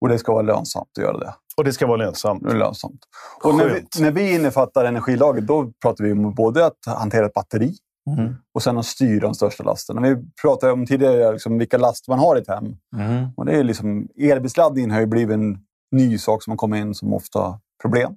Och 0.01 0.09
det 0.09 0.19
ska 0.19 0.33
vara 0.33 0.43
lönsamt 0.43 0.89
att 0.99 1.05
göra 1.05 1.19
det. 1.19 1.35
Och 1.57 1.65
det 1.65 1.73
ska 1.73 1.87
vara 1.87 1.97
lönsamt. 1.97 2.43
Det 2.43 2.51
är 2.51 2.57
lönsamt. 2.57 3.01
Och 3.45 3.55
när 3.55 3.65
vi, 3.69 4.03
när 4.03 4.11
vi 4.11 4.35
innefattar 4.35 4.85
energilager, 4.85 5.41
då 5.41 5.73
pratar 5.83 6.05
vi 6.05 6.13
om 6.13 6.35
både 6.35 6.67
att 6.67 6.79
hantera 6.87 7.27
ett 7.27 7.33
batteri 7.33 7.75
Mm. 8.11 8.35
och 8.55 8.63
sen 8.63 8.79
att 8.79 8.87
styra 8.87 9.27
den 9.27 9.35
största 9.35 9.65
lasten. 9.65 10.03
Vi 10.03 10.17
pratade 10.43 10.73
om 10.73 10.87
tidigare 10.87 11.33
liksom 11.33 11.59
vilka 11.59 11.79
laster 11.79 12.11
man 12.11 12.19
har 12.19 12.37
i 12.37 12.41
ett 12.41 12.49
hem. 12.49 12.77
Mm. 12.97 13.29
Och 13.37 13.47
det 13.47 13.59
är 13.59 13.65
liksom, 13.65 14.09
elbilsladdningen 14.19 14.91
har 14.91 15.01
ju 15.01 15.07
blivit 15.07 15.35
en 15.35 15.59
ny 15.93 16.19
sak 16.19 16.43
som 16.43 16.51
har 16.51 16.57
kommit 16.57 16.81
in 16.81 16.95
som 16.95 17.13
ofta 17.13 17.61
problem. 17.83 18.17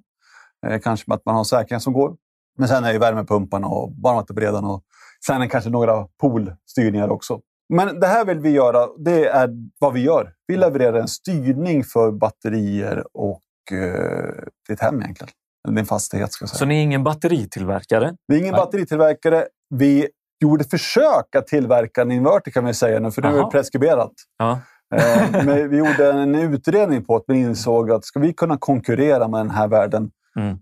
Eh, 0.66 0.80
kanske 0.80 1.14
att 1.14 1.24
man 1.24 1.34
har 1.34 1.44
säkring 1.44 1.80
som 1.80 1.92
går. 1.92 2.16
Men 2.58 2.68
sen 2.68 2.84
är 2.84 2.92
ju 2.92 2.98
värmepumparna 2.98 3.66
och 3.66 3.92
varmvattenberedaren 4.02 4.64
och 4.64 4.82
sen 5.26 5.42
är 5.42 5.46
kanske 5.46 5.70
några 5.70 6.08
poolstyrningar 6.20 7.08
också. 7.08 7.40
Men 7.68 8.00
det 8.00 8.06
här 8.06 8.24
vill 8.24 8.38
vi 8.38 8.50
göra. 8.50 8.88
Det 8.98 9.26
är 9.28 9.50
vad 9.78 9.92
vi 9.92 10.00
gör. 10.00 10.32
Vi 10.46 10.56
levererar 10.56 10.98
en 10.98 11.08
styrning 11.08 11.84
för 11.84 12.10
batterier 12.10 13.04
och 13.12 13.42
eh, 13.72 14.44
ditt 14.68 14.80
hem 14.80 15.02
egentligen. 15.02 15.32
Din 15.74 15.86
fastighet 15.86 16.32
ska 16.32 16.42
jag 16.42 16.48
säga. 16.50 16.58
Så 16.58 16.64
ni 16.64 16.78
är 16.78 16.82
ingen 16.82 17.04
batteritillverkare? 17.04 18.16
Vi 18.26 18.34
är 18.36 18.40
ingen 18.40 18.52
Nej. 18.52 18.58
batteritillverkare. 18.60 19.46
Vi 19.74 20.08
gjorde 20.40 20.64
försök 20.64 21.34
att 21.36 21.46
tillverka 21.46 22.02
en 22.02 22.10
inverter 22.10 22.50
kan 22.50 22.64
vi 22.64 22.74
säga 22.74 23.00
nu, 23.00 23.10
för 23.10 23.22
nu 23.22 23.28
är 23.28 23.44
det 23.44 23.50
preskriberat. 23.50 24.12
Ja. 24.38 24.58
Eh, 24.94 25.44
Men 25.44 25.70
vi 25.70 25.76
gjorde 25.76 26.12
en 26.12 26.34
utredning 26.34 27.04
på 27.04 27.16
att 27.16 27.24
vi 27.26 27.36
insåg 27.38 27.90
att 27.90 28.04
ska 28.04 28.20
vi 28.20 28.32
kunna 28.32 28.58
konkurrera 28.58 29.28
med 29.28 29.40
den 29.40 29.50
här 29.50 29.68
världen. 29.68 30.10
Mm. 30.38 30.58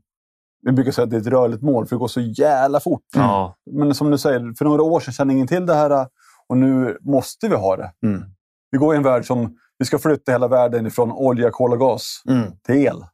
Vi 0.67 0.73
brukar 0.73 0.93
säga 0.93 1.05
att 1.05 1.11
det 1.11 1.17
är 1.17 1.21
ett 1.21 1.27
rörligt 1.27 1.63
mål, 1.63 1.87
för 1.87 1.97
det 1.97 2.01
går 2.01 2.09
så 2.09 2.21
jävla 2.21 2.81
fort. 2.81 3.03
ja. 3.15 3.57
Men 3.71 3.95
som 3.95 4.11
du 4.11 4.19
säger, 4.19 4.55
för 4.59 4.65
några 4.65 4.83
år 4.83 5.01
sedan 5.01 5.15
kände 5.15 5.35
ingen 5.35 5.47
till 5.47 5.67
det 5.67 5.75
här 5.75 6.07
och 6.49 6.57
nu 6.57 6.99
måste 7.01 7.49
vi 7.49 7.57
ha 7.57 7.77
det. 7.77 7.93
Mm. 8.07 8.23
Vi 8.71 8.79
går 8.79 8.95
i 8.95 8.97
en 8.97 9.03
värld 9.03 9.27
som 9.27 9.57
vi 9.79 9.85
ska 9.85 9.99
flytta 9.99 10.33
hela 10.33 10.49
världen 10.49 10.91
från 10.91 11.13
olja, 11.13 11.51
kol 11.51 11.73
och 11.73 11.79
gas 11.79 12.23
Mm. 12.29 12.53
till 12.67 12.75
el. 12.75 13.05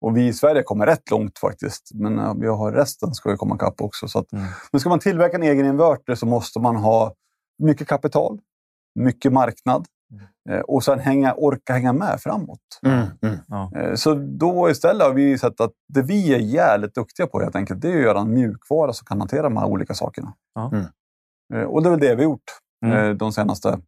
Och 0.00 0.16
vi 0.16 0.26
i 0.26 0.32
Sverige 0.32 0.62
kommer 0.62 0.86
rätt 0.86 1.10
långt 1.10 1.38
faktiskt. 1.38 1.90
Men 1.94 2.18
eh, 2.18 2.34
vi 2.34 2.46
har 2.46 2.72
resten 2.72 3.14
ska 3.14 3.30
ju 3.30 3.36
komma 3.36 3.54
ikapp 3.54 3.80
också. 3.80 4.08
Så 4.08 4.18
att, 4.18 4.32
Mm. 4.32 4.44
Men 4.72 4.80
ska 4.80 4.88
man 4.88 4.98
tillverka 4.98 5.36
en 5.36 5.42
egen 5.42 5.66
inverter 5.66 6.14
så 6.14 6.26
måste 6.26 6.60
man 6.60 6.76
ha 6.76 7.14
mycket 7.62 7.88
kapital, 7.88 8.38
mycket 8.94 9.32
marknad 9.32 9.86
eh, 10.50 10.60
och 10.60 10.84
sen 10.84 10.98
hänga, 10.98 11.34
orka 11.34 11.72
hänga 11.72 11.92
med 11.92 12.20
framåt. 12.20 12.60
Mm. 12.86 13.06
Mm. 13.22 13.74
Eh, 13.76 13.94
Så 13.94 14.14
då 14.14 14.70
istället 14.70 15.06
har 15.06 15.14
vi 15.14 15.38
sett 15.38 15.60
att 15.60 15.72
det 15.88 16.02
vi 16.02 16.34
är 16.34 16.38
jävligt 16.38 16.94
duktiga 16.94 17.26
på 17.26 17.40
helt 17.40 17.56
enkelt, 17.56 17.80
det 17.80 17.88
är 17.92 17.96
att 17.96 18.02
göra 18.02 18.20
en 18.20 18.30
mjukvara 18.34 18.92
som 18.92 19.04
kan 19.06 19.18
hantera 19.20 19.42
de 19.42 19.56
här 19.56 19.66
olika 19.66 19.94
sakerna. 19.94 20.32
Ja. 20.54 20.70
Mm. 20.72 20.84
Och 21.68 21.82
det 21.82 21.88
är 21.88 21.90
väl 21.90 22.00
det 22.00 22.14
vi 22.14 22.22
har 22.24 22.30
gjort 22.30 22.42
Mm. 22.86 23.18
de 23.18 23.32
senaste 23.32 23.78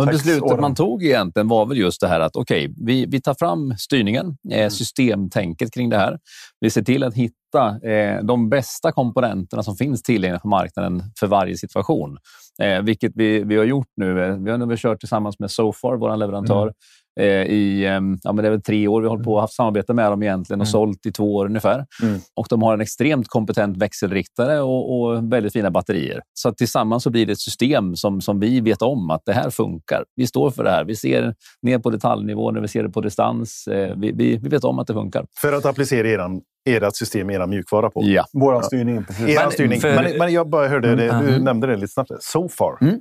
Sex 0.00 0.12
beslutet 0.12 0.60
man 0.60 0.74
tog 0.74 1.04
egentligen 1.04 1.48
var 1.48 1.66
väl 1.66 1.78
just 1.78 2.00
det 2.00 2.08
här 2.08 2.20
att 2.20 2.36
okej, 2.36 2.74
vi, 2.76 3.06
vi 3.06 3.20
tar 3.20 3.34
fram 3.38 3.76
styrningen, 3.76 4.36
eh, 4.50 4.68
systemtänket 4.68 5.74
kring 5.74 5.90
det 5.90 5.96
här. 5.96 6.18
Vi 6.60 6.70
ser 6.70 6.82
till 6.82 7.04
att 7.04 7.14
hitta 7.14 7.88
eh, 7.88 8.22
de 8.22 8.48
bästa 8.48 8.92
komponenterna 8.92 9.62
som 9.62 9.76
finns 9.76 10.02
tillgängliga 10.02 10.40
på 10.40 10.48
marknaden 10.48 11.02
för 11.20 11.26
varje 11.26 11.56
situation. 11.56 12.18
Eh, 12.62 12.82
vilket 12.82 13.12
vi, 13.14 13.44
vi 13.44 13.56
har 13.56 13.64
gjort 13.64 13.88
nu. 13.96 14.14
Vi 14.44 14.50
har 14.50 14.58
nu 14.58 14.76
kört 14.76 15.00
tillsammans 15.00 15.38
med 15.38 15.50
Sofar, 15.50 15.96
vår 15.96 16.16
leverantör, 16.16 16.66
eh, 16.66 16.72
i 17.20 17.84
eh, 17.84 17.90
ja, 18.22 18.32
men 18.32 18.36
det 18.36 18.46
är 18.46 18.50
väl 18.50 18.62
tre 18.62 18.88
år. 18.88 19.00
Vi 19.00 19.06
har 19.06 19.10
hållit 19.10 19.24
på 19.24 19.34
och 19.34 19.40
haft 19.40 19.54
samarbete 19.54 19.94
med 19.94 20.12
dem 20.12 20.22
egentligen 20.22 20.60
och 20.60 20.68
sålt 20.68 21.06
i 21.06 21.12
två 21.12 21.34
år 21.34 21.46
ungefär. 21.46 21.86
Mm. 22.02 22.20
Och 22.36 22.46
de 22.50 22.62
har 22.62 22.74
en 22.74 22.80
extremt 22.80 23.28
kompetent 23.28 23.76
växelriktare 23.76 24.60
och, 24.60 25.00
och 25.00 25.32
väldigt 25.32 25.52
fina 25.52 25.70
batterier. 25.70 26.20
Så 26.34 26.48
att 26.48 26.56
tillsammans 26.56 27.02
så 27.02 27.10
blir 27.10 27.26
det 27.26 27.32
ett 27.32 27.40
system 27.40 27.96
som, 27.96 28.20
som 28.20 28.40
vi 28.40 28.60
vet 28.60 28.82
om 28.82 29.10
att 29.10 29.22
det 29.26 29.32
här 29.32 29.50
funkar. 29.50 30.04
Vi 30.16 30.26
står 30.26 30.50
för 30.50 30.64
det 30.64 30.70
här. 30.70 30.84
Vi 30.84 30.96
ser 30.96 31.34
ner 31.62 31.78
på 31.78 31.90
detaljnivå 31.90 32.50
när 32.50 32.60
vi 32.60 32.68
ser 32.68 32.82
det 32.82 32.90
på 32.90 33.00
distans. 33.00 33.66
Eh, 33.66 33.94
vi, 33.96 34.12
vi, 34.12 34.36
vi 34.36 34.48
vet 34.48 34.64
om 34.64 34.78
att 34.78 34.86
det 34.86 34.92
funkar. 34.94 35.26
För 35.40 35.52
att 35.52 35.64
applicera 35.66 36.08
eran, 36.08 36.40
ert 36.68 36.96
system, 36.96 37.30
era 37.30 37.46
mjukvara 37.46 37.90
på. 37.90 38.02
Ja. 38.04 38.24
Vår 38.32 38.62
styrning, 38.62 38.94
Men 38.94 39.50
styrning. 39.50 39.80
för- 39.80 39.94
Men, 39.94 40.18
men 40.18 40.32
jag 40.32 40.48
bara 40.48 40.68
hörde 40.68 40.88
det, 40.96 41.06
du 41.06 41.08
Mm. 41.28 41.44
nämnde 41.44 41.66
det 41.66 41.76
lite 41.76 41.92
snabbt. 41.92 42.10
So 42.20 42.48
far. 42.48 42.78
Mm. 42.80 43.00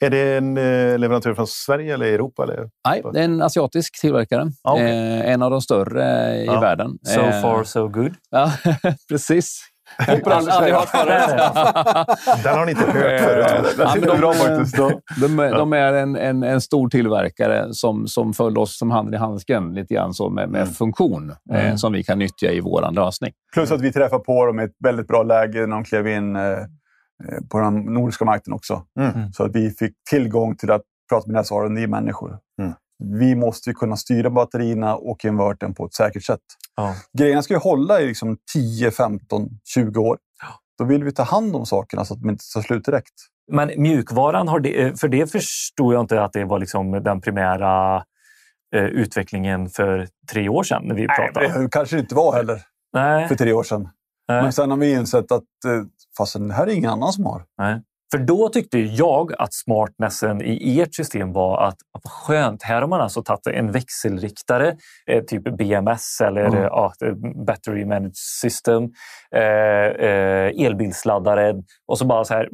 Är 0.00 0.10
det 0.10 0.36
en 0.36 0.56
eh, 0.56 0.98
leverantör 0.98 1.34
från 1.34 1.46
Sverige 1.46 1.94
eller 1.94 2.06
Europa? 2.06 2.42
Eller? 2.42 2.68
Nej, 2.88 3.02
det 3.12 3.20
är 3.20 3.24
en 3.24 3.42
asiatisk 3.42 4.00
tillverkare. 4.00 4.46
Ja, 4.62 4.72
okej. 4.72 5.20
eh, 5.20 5.32
en 5.32 5.42
av 5.42 5.50
de 5.50 5.60
större 5.62 6.34
i 6.36 6.46
Ja. 6.46 6.60
världen. 6.60 6.90
So 7.02 7.20
Eh, 7.20 7.42
far 7.42 7.64
so 7.64 7.88
good. 7.88 8.14
Ja, 8.30 8.52
precis. 9.08 9.60
Hoppas 9.98 10.32
Aldrig 10.32 10.54
aldrig 10.54 10.74
hört 10.74 10.88
förut. 10.88 12.16
Den 12.44 12.58
har 12.58 12.64
ni 12.66 12.70
inte 12.72 12.84
hört 12.84 12.96
Eh, 13.20 13.26
förut. 13.26 13.74
ja, 13.78 13.94
men 14.00 14.08
de, 14.08 14.18
bra 14.18 14.32
faktiskt. 14.32 14.76
Då. 14.76 15.00
De, 15.20 15.38
är- 15.38 15.52
de 15.52 15.72
är 15.72 15.92
en, 15.92 16.16
en, 16.16 16.42
en 16.42 16.60
stor 16.60 16.88
tillverkare 16.88 17.66
som, 17.74 18.06
som 18.06 18.32
föll 18.32 18.58
oss 18.58 18.78
som 18.78 18.90
handen 18.90 19.14
i 19.14 19.16
handsken 19.16 19.74
lite 19.74 19.94
grann 19.94 20.14
så 20.14 20.30
med, 20.30 20.48
med 20.48 20.60
Mm. 20.62 20.74
funktion 20.74 21.30
eh, 21.52 21.64
Mm. 21.64 21.78
som 21.78 21.92
vi 21.92 22.02
kan 22.04 22.18
nyttja 22.18 22.50
i 22.52 22.60
vår 22.60 22.92
lösning. 22.92 23.32
Plus 23.54 23.70
att 23.72 23.80
vi 23.80 23.92
träffar 23.92 24.18
på 24.18 24.46
dem 24.46 24.60
i 24.60 24.62
ett 24.62 24.74
väldigt 24.84 25.06
bra 25.08 25.22
läge 25.22 25.60
när 25.66 25.76
de 25.76 25.84
klev 25.84 26.06
in 26.08 26.36
eh, 26.36 26.42
eh, 26.42 26.58
på 27.50 27.60
den 27.60 27.74
nordiska 27.74 28.24
marknaden 28.24 28.56
också. 28.56 28.82
Mm. 29.00 29.32
Så 29.32 29.44
att 29.44 29.56
vi 29.56 29.70
fick 29.70 29.92
tillgång 30.10 30.56
till 30.56 30.70
att 30.70 30.82
prata 31.08 31.26
med 31.26 31.34
deras 31.34 31.50
R&D 31.50 31.86
människor 31.86 32.38
Mm. 32.62 32.72
Vi 32.98 33.34
måste 33.34 33.70
ju 33.70 33.74
kunna 33.74 33.96
styra 33.96 34.30
batterierna 34.30 34.96
och 34.96 35.24
invertern 35.24 35.74
på 35.74 35.86
ett 35.86 35.94
säkert 35.94 36.24
sätt. 36.24 36.40
Ja. 36.76 36.94
Grejerna 37.18 37.42
ska 37.42 37.54
ju 37.54 37.60
hålla 37.60 38.00
i 38.00 38.06
liksom 38.06 38.36
10, 38.54 38.90
15, 38.90 39.48
20 39.74 40.00
år. 40.00 40.18
Då 40.78 40.84
vill 40.84 41.04
vi 41.04 41.12
ta 41.12 41.22
hand 41.22 41.56
om 41.56 41.66
sakerna 41.66 42.04
så 42.04 42.14
att 42.14 42.20
de 42.20 42.30
inte 42.30 42.44
tar 42.54 42.62
slut 42.62 42.84
direkt. 42.84 43.12
Men 43.52 43.70
mjukvaran, 43.76 44.48
har 44.48 44.60
det, 44.60 45.00
för 45.00 45.08
det 45.08 45.32
förstod 45.32 45.94
jag 45.94 46.00
inte 46.00 46.22
att 46.22 46.32
det 46.32 46.44
var 46.44 46.58
liksom 46.58 46.92
den 46.92 47.20
primära 47.20 48.04
eh, 48.74 48.84
utvecklingen 48.84 49.68
för 49.68 50.08
tre 50.32 50.48
år 50.48 50.62
sedan 50.62 50.82
när 50.84 50.94
vi 50.94 51.06
pratade. 51.06 51.62
det 51.62 51.68
kanske 51.70 51.98
inte 51.98 52.14
var 52.14 52.32
heller 52.32 52.62
Nej, 52.92 53.28
för 53.28 53.34
tre 53.34 53.52
år 53.52 53.62
sedan. 53.62 53.88
Nej, 54.28 54.42
Men 54.42 54.52
sen 54.52 54.70
har 54.70 54.78
vi 54.78 54.92
insett 54.92 55.32
att 55.32 55.42
eh, 55.66 55.82
fastän 56.18 56.48
det 56.48 56.54
här 56.54 56.66
är 56.66 56.70
ingen 56.70 56.90
annan 56.90 57.12
som 57.12 57.26
har. 57.26 57.42
nej. 57.58 57.82
För 58.10 58.18
då 58.18 58.48
tyckte 58.48 58.78
jag 58.78 59.32
att 59.38 59.54
smartnessen 59.54 60.42
i 60.42 60.80
ert 60.80 60.94
system 60.94 61.32
var 61.32 61.62
att 61.68 61.76
vad 61.92 62.12
skönt, 62.12 62.62
här 62.62 62.80
har 62.80 62.88
man 62.88 63.00
alltså 63.00 63.22
tagit 63.22 63.46
en 63.46 63.72
växelriktare, 63.72 64.76
eh, 65.06 65.22
typ 65.24 65.42
BMS 65.58 66.20
eller 66.20 66.40
Mm. 66.44 66.54
eh, 66.58 66.62
ja, 66.64 66.92
Battery 67.46 67.84
Managed 67.84 68.16
System, 68.16 68.82
eh, 69.34 69.40
eh, 70.08 70.66
elbilsladdare 70.66 71.54
och 71.86 71.98
så 71.98 72.04
bara 72.04 72.24
så 72.24 72.34
här, 72.34 72.48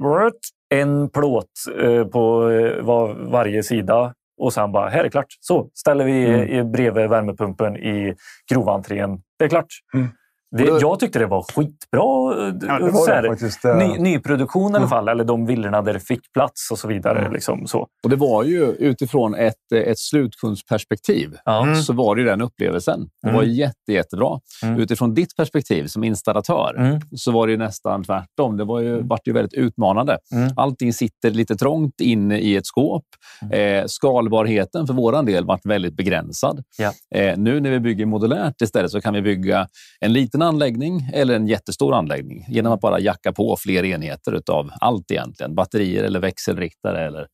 en 0.74 1.08
plåt 1.10 1.46
eh, 1.82 2.04
på 2.04 2.50
eh, 2.50 2.84
var, 2.84 3.30
varje 3.30 3.62
sida 3.62 4.14
och 4.40 4.52
sen 4.52 4.72
bara, 4.72 4.88
här 4.88 5.04
är 5.04 5.08
klart. 5.08 5.26
Så 5.40 5.70
ställer 5.74 6.04
vi 6.04 6.26
Mm. 6.26 6.72
bredvid 6.72 7.08
värmepumpen 7.08 7.76
i 7.76 8.14
groventrén. 8.52 9.20
Det 9.38 9.44
är 9.44 9.48
klart. 9.48 9.66
Mm. 9.94 10.08
Det, 10.56 10.64
då- 10.66 10.78
jag 10.80 11.00
tyckte 11.00 11.18
det 11.18 11.26
var 11.26 11.42
skitbra. 11.42 11.76
Ja, 11.90 12.34
det 12.60 12.66
så 12.66 12.98
var 12.98 13.08
här, 13.14 13.22
det 13.22 13.28
faktiskt. 13.28 13.64
eh, 13.64 13.76
Ny, 13.76 13.98
nyproduktion 13.98 14.72
i 14.72 14.76
alla 14.76 14.88
fall, 14.88 15.08
eller 15.08 15.24
de 15.24 15.46
villorna 15.46 15.82
där 15.82 15.92
det 15.92 16.00
fick 16.00 16.32
plats 16.32 16.70
och 16.70 16.78
så 16.78 16.88
vidare. 16.88 17.18
Mm. 17.18 17.32
Liksom, 17.32 17.66
så. 17.66 17.86
Och 18.04 18.10
det 18.10 18.16
var 18.16 18.44
ju 18.44 18.64
utifrån 18.64 19.34
ett, 19.34 19.72
ett 19.74 19.98
slutkundsperspektiv. 19.98 21.36
Mm. 21.46 21.76
så 21.76 21.92
var 21.92 22.16
det 22.16 22.22
ju 22.22 22.28
den 22.28 22.40
upplevelsen. 22.42 23.00
Det 23.22 23.28
Mm. 23.28 23.36
var 23.36 23.42
jätte, 23.42 23.92
jättebra. 23.92 24.38
Mm. 24.62 24.80
Utifrån 24.80 25.14
ditt 25.14 25.36
perspektiv 25.36 25.86
som 25.86 26.04
installatör 26.04 26.74
Mm. 26.78 27.00
så 27.16 27.32
var 27.32 27.46
det 27.46 27.50
ju 27.50 27.56
nästan 27.58 28.04
tvärtom. 28.04 28.56
Det 28.56 28.64
var 28.64 28.80
ju, 28.80 29.02
vart 29.02 29.26
ju 29.26 29.32
väldigt 29.32 29.54
utmanande. 29.54 30.18
Mm. 30.32 30.48
Allting 30.56 30.92
sitter 30.92 31.30
lite 31.30 31.56
trångt 31.56 32.00
inne 32.00 32.38
i 32.38 32.56
ett 32.56 32.66
skåp. 32.66 33.04
Eh, 33.52 33.84
skalbarheten 33.86 34.86
för 34.86 34.94
vår 34.94 35.22
del 35.22 35.44
varit 35.44 35.66
väldigt 35.66 35.96
begränsad. 35.96 36.62
Ja. 36.78 36.92
Eh, 37.14 37.38
nu 37.38 37.60
när 37.60 37.70
vi 37.70 37.80
bygger 37.80 38.06
modulärt 38.06 38.60
istället 38.62 38.90
så 38.90 39.00
kan 39.00 39.14
vi 39.14 39.22
bygga 39.22 39.66
en 40.00 40.12
liten 40.12 40.41
anläggning 40.42 41.10
eller 41.14 41.34
en 41.34 41.46
jättestor 41.46 41.94
anläggning 41.94 42.44
genom 42.48 42.72
att 42.72 42.80
bara 42.80 43.00
jacka 43.00 43.32
på 43.32 43.56
fler 43.58 43.84
enheter 43.84 44.40
av 44.50 44.70
allt 44.80 45.10
egentligen. 45.10 45.54
Batterier 45.54 46.04
eller 46.04 46.20
växelriktare 46.20 47.06
eller 47.06 47.26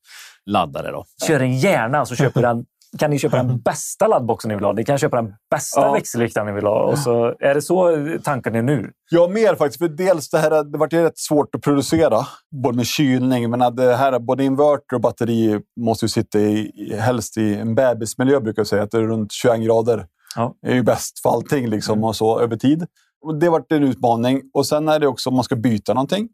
laddare. 0.46 0.90
Då. 0.90 1.04
Kör 1.26 1.38
den 1.38 1.58
gärna 1.58 2.06
så 2.06 2.14
köper 2.14 2.42
den 2.42 2.64
kan 2.98 3.10
ni 3.10 3.18
köpa 3.18 3.36
den 3.36 3.60
bästa 3.64 4.06
laddboxen 4.06 4.48
ni 4.48 4.54
vill 4.54 4.64
ha. 4.64 4.72
Ni 4.72 4.84
kan 4.84 4.98
köpa 4.98 5.16
den 5.22 5.32
bästa 5.50 5.80
Ja. 5.80 5.92
växelriktaren 5.92 6.46
ni 6.46 6.52
vill 6.52 6.64
ha. 6.66 6.82
Och 6.82 6.98
så, 6.98 7.34
är 7.40 7.54
det 7.54 7.62
så 7.62 8.06
tanken 8.24 8.54
är 8.54 8.62
nu? 8.62 8.90
Ja, 9.10 9.28
mer 9.28 9.54
faktiskt. 9.54 9.78
För 9.78 9.88
dels 9.88 10.30
det 10.30 10.38
här, 10.38 10.64
det 10.72 10.78
vart 10.78 10.92
ju 10.92 11.02
rätt 11.02 11.18
svårt 11.18 11.54
att 11.54 11.60
producera, 11.62 12.26
både 12.62 12.76
med 12.76 12.86
kylning, 12.86 13.50
men 13.50 13.62
att 13.62 13.76
det 13.76 13.96
här, 13.96 14.18
både 14.18 14.44
inverter 14.44 14.94
och 14.94 15.00
batteri 15.00 15.60
måste 15.80 16.04
ju 16.04 16.08
sitta 16.08 16.38
i, 16.38 16.72
i- 16.74 16.96
helst 16.96 17.36
i 17.36 17.54
en 17.54 17.74
bebismiljö, 17.74 18.40
brukar 18.40 18.60
jag 18.60 18.66
säga. 18.66 18.82
Att 18.82 18.90
det 18.90 18.98
är 18.98 19.02
runt 19.02 19.32
21 19.32 19.60
grader. 19.60 20.06
Ja. 20.38 20.54
Det 20.62 20.68
är 20.70 20.74
ju 20.74 20.82
bäst 20.82 21.18
för 21.22 21.30
allting 21.30 21.66
liksom, 21.68 22.04
och 22.04 22.16
så 22.16 22.40
över 22.40 22.56
tid. 22.56 22.86
Och 23.20 23.38
det 23.38 23.48
vart 23.48 23.72
en 23.72 23.82
utmaning. 23.84 24.42
Och 24.54 24.66
sen 24.66 24.88
är 24.88 24.98
det 25.00 25.06
också 25.06 25.30
om 25.30 25.34
man 25.34 25.44
ska 25.44 25.56
byta 25.56 25.94
någonting. 25.94 26.28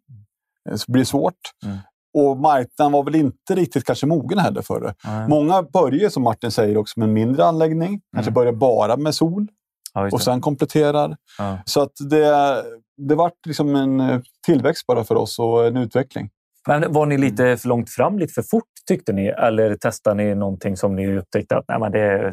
eh, 0.71 0.77
Så 0.77 0.93
blir 0.93 1.03
det 1.03 1.07
svårt. 1.07 1.35
Mm. 1.65 1.77
Och 2.19 2.37
marknaden 2.37 2.93
var 2.93 3.05
väl 3.05 3.15
inte 3.15 3.55
riktigt 3.55 3.85
kanske 3.85 4.07
mogen 4.07 4.39
heller 4.39 4.63
för 4.63 4.81
det. 4.81 4.95
Många 5.29 5.63
börjar, 5.63 6.09
som 6.09 6.23
Martin 6.23 6.51
säger, 6.51 6.77
också 6.77 7.01
med 7.01 7.09
en 7.09 7.13
mindre 7.13 7.45
anläggning. 7.45 8.01
Kanske 8.15 8.31
börjar 8.33 8.53
bara 8.53 8.97
med 8.97 9.15
sol 9.15 9.47
Ja, 9.95 10.09
och 10.13 10.23
sen 10.23 10.41
kompletterar. 10.41 11.17
Ja. 11.39 11.59
Så 11.65 11.81
att 11.83 11.93
det, 12.11 12.63
det 12.97 13.15
vart 13.15 13.47
liksom 13.47 13.77
en 13.77 14.01
eh, 14.01 14.21
tillväxt 14.47 14.87
bara 14.87 15.05
för 15.05 15.15
oss 15.15 15.39
och 15.39 15.67
en 15.67 15.77
utveckling. 15.77 16.31
Men 16.69 16.93
var 16.93 17.07
ni 17.07 17.19
lite 17.19 17.57
för 17.57 17.69
långt 17.69 17.91
fram, 17.91 18.19
lite 18.19 18.33
för 18.33 18.43
fort 18.43 18.65
tyckte 18.89 19.13
ni? 19.13 19.27
Eller 19.27 19.75
testade 19.75 20.17
ni 20.17 20.35
någonting 20.35 20.77
som 20.77 20.97
ni 20.97 21.19
upptäckte 21.19 21.57
att 21.57 21.65
nej, 21.69 21.81
men 21.81 21.93
det, 21.93 22.01
är, 22.01 22.33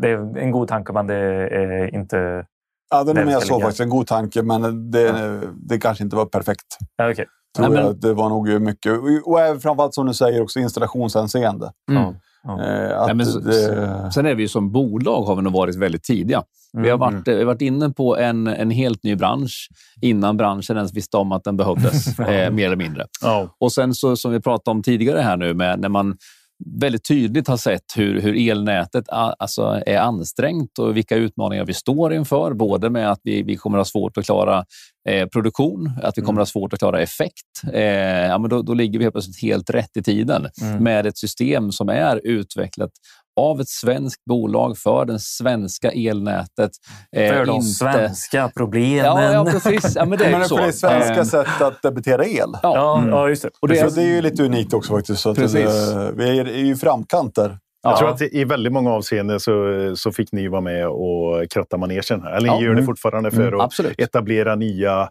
det 0.00 0.10
är 0.10 0.38
en 0.38 0.50
god 0.50 0.68
tanke 0.68 0.92
men 0.92 1.06
det 1.06 1.14
är 1.14 1.94
inte... 1.94 2.46
Ja, 2.90 3.04
det 3.04 3.20
är 3.20 3.24
mer 3.24 3.40
så 3.40 3.60
faktiskt. 3.60 3.80
En 3.80 3.88
god 3.88 4.06
tanke, 4.06 4.42
men 4.42 4.90
det, 4.90 5.40
det 5.68 5.78
kanske 5.78 6.04
inte 6.04 6.16
var 6.16 6.26
perfekt. 6.26 6.66
Ja, 6.96 7.10
okej. 7.10 7.26
Tror 7.56 7.68
Nej, 7.68 7.76
men- 7.76 7.86
jag. 7.86 8.00
Det 8.00 8.14
var 8.14 8.28
nog 8.28 8.60
mycket. 8.60 8.92
Och- 9.24 9.62
framförallt 9.62 9.94
som 9.94 10.06
du 10.06 10.14
säger 10.14 10.42
också 10.42 10.60
installationshänseende. 10.60 11.72
Ja. 11.86 12.14
Ja. 12.46 12.52
Eh, 12.64 13.06
Nej, 13.06 13.14
men 13.14 13.26
så- 13.26 13.38
det, 13.38 14.10
Sen 14.14 14.26
är 14.26 14.34
vi 14.34 14.42
ju 14.42 14.48
som 14.48 14.72
bolag 14.72 15.22
har 15.22 15.36
vi 15.36 15.42
nog 15.42 15.52
varit 15.52 15.76
väldigt 15.76 16.02
tidiga. 16.02 16.42
Vi 16.72 16.90
har 16.90 16.98
varit, 16.98 17.28
vi 17.28 17.38
har 17.38 17.44
varit 17.44 17.62
inne 17.62 17.90
på 17.90 18.16
en, 18.16 18.46
en 18.46 18.70
helt 18.70 19.02
ny 19.02 19.16
bransch 19.16 19.68
innan 20.00 20.36
branschen 20.36 20.76
ens 20.76 20.92
visste 20.94 21.16
om 21.16 21.32
att 21.32 21.44
den 21.44 21.56
behövdes, 21.56 22.18
eh, 22.18 22.50
mer 22.52 22.66
eller 22.66 22.76
mindre. 22.76 23.06
Ja. 23.22 23.54
Och 23.60 23.72
sen 23.72 23.94
så, 23.94 24.16
som 24.16 24.32
vi 24.32 24.40
pratade 24.40 24.76
om 24.76 24.82
tidigare 24.82 25.20
här 25.20 25.36
nu, 25.36 25.54
med, 25.54 25.80
när 25.80 25.88
man 25.88 26.16
väldigt 26.64 27.08
tydligt 27.08 27.48
har 27.48 27.56
sett 27.56 27.82
hur, 27.96 28.20
hur 28.20 28.50
elnätet 28.50 29.04
a- 29.08 29.34
alltså 29.38 29.82
är 29.86 29.98
ansträngt 29.98 30.78
och 30.78 30.96
vilka 30.96 31.16
utmaningar 31.16 31.64
vi 31.64 31.74
står 31.74 32.12
inför. 32.14 32.54
Både 32.54 32.90
med 32.90 33.10
att 33.10 33.20
vi, 33.22 33.42
vi 33.42 33.56
kommer 33.56 33.78
att 33.78 33.80
ha 33.86 33.90
svårt 33.90 34.18
att 34.18 34.24
klara 34.24 34.64
eh, 35.08 35.26
produktion, 35.28 35.90
att 36.02 36.18
vi 36.18 36.22
kommer 36.22 36.40
att 36.40 36.48
ha 36.48 36.52
svårt 36.52 36.72
att 36.72 36.78
klara 36.78 37.00
effekt. 37.02 37.72
Eh, 37.72 37.82
ja, 38.26 38.38
men 38.38 38.50
då, 38.50 38.62
då 38.62 38.74
ligger 38.74 38.98
vi 38.98 39.04
helt 39.04 39.14
plötsligt 39.14 39.42
helt 39.42 39.70
rätt 39.70 39.96
i 39.96 40.02
tiden 40.02 40.46
Mm. 40.62 40.84
med 40.84 41.06
ett 41.06 41.18
system 41.18 41.72
som 41.72 41.88
är 41.88 42.20
utvecklat 42.24 42.90
av 43.36 43.60
ett 43.60 43.68
svenskt 43.68 44.24
bolag 44.24 44.78
för 44.78 45.04
det 45.04 45.18
svenska 45.18 45.90
elnätet. 45.90 46.70
Eh, 47.16 47.32
För 47.32 47.46
de 47.46 47.52
inte- 47.56 47.66
svenska 47.66 48.50
problemen. 48.56 49.04
Ja, 49.04 49.32
ja, 49.32 49.44
precis. 49.44 49.96
Ja, 49.96 50.04
men 50.04 50.18
det 50.18 50.24
är 50.24 50.30
men 50.38 50.48
så. 50.48 50.56
för 50.56 50.66
det 50.66 50.72
svenska 50.72 51.14
Eh, 51.14 51.22
sättet 51.24 51.60
att 51.62 51.82
debitera 51.82 52.24
el. 52.24 52.36
ja. 52.38 52.58
Ja, 52.62 52.98
Mm. 52.98 53.10
ja, 53.10 53.28
just 53.28 53.42
det. 53.42 53.50
Och 53.60 53.68
det 53.68 53.76
Så 53.76 53.86
är, 53.86 53.90
det 53.90 54.02
är 54.10 54.14
ju 54.14 54.22
lite 54.22 54.42
unikt 54.44 54.72
också 54.74 54.92
faktiskt. 54.92 55.20
Så 55.20 55.30
att 55.30 55.36
Precis. 55.36 55.64
det, 55.94 56.12
vi 56.16 56.38
är, 56.38 56.44
är 56.44 56.58
ju 56.58 56.72
i 56.72 56.76
framkant 56.76 57.34
där. 57.34 57.58
Jag 57.82 57.92
Ja. 57.92 57.98
tror 57.98 58.10
att 58.10 58.22
i 58.22 58.44
väldigt 58.44 58.72
många 58.72 58.90
avseenden 58.90 59.40
så, 59.40 59.52
så 59.96 60.12
fick 60.12 60.32
ni 60.32 60.48
vara 60.48 60.60
med 60.60 60.88
och 60.88 61.50
kratta 61.50 61.76
manegen 61.76 62.22
här. 62.22 62.36
Eller 62.36 62.46
Ja. 62.48 62.54
ni 62.58 62.60
gör 62.64 62.70
det 62.70 62.74
Mm. 62.78 62.86
fortfarande 62.86 63.30
för 63.30 63.42
Mm, 63.48 63.60
att 63.60 63.64
absolut. 63.66 64.00
etablera 64.00 64.54
nya 64.54 65.08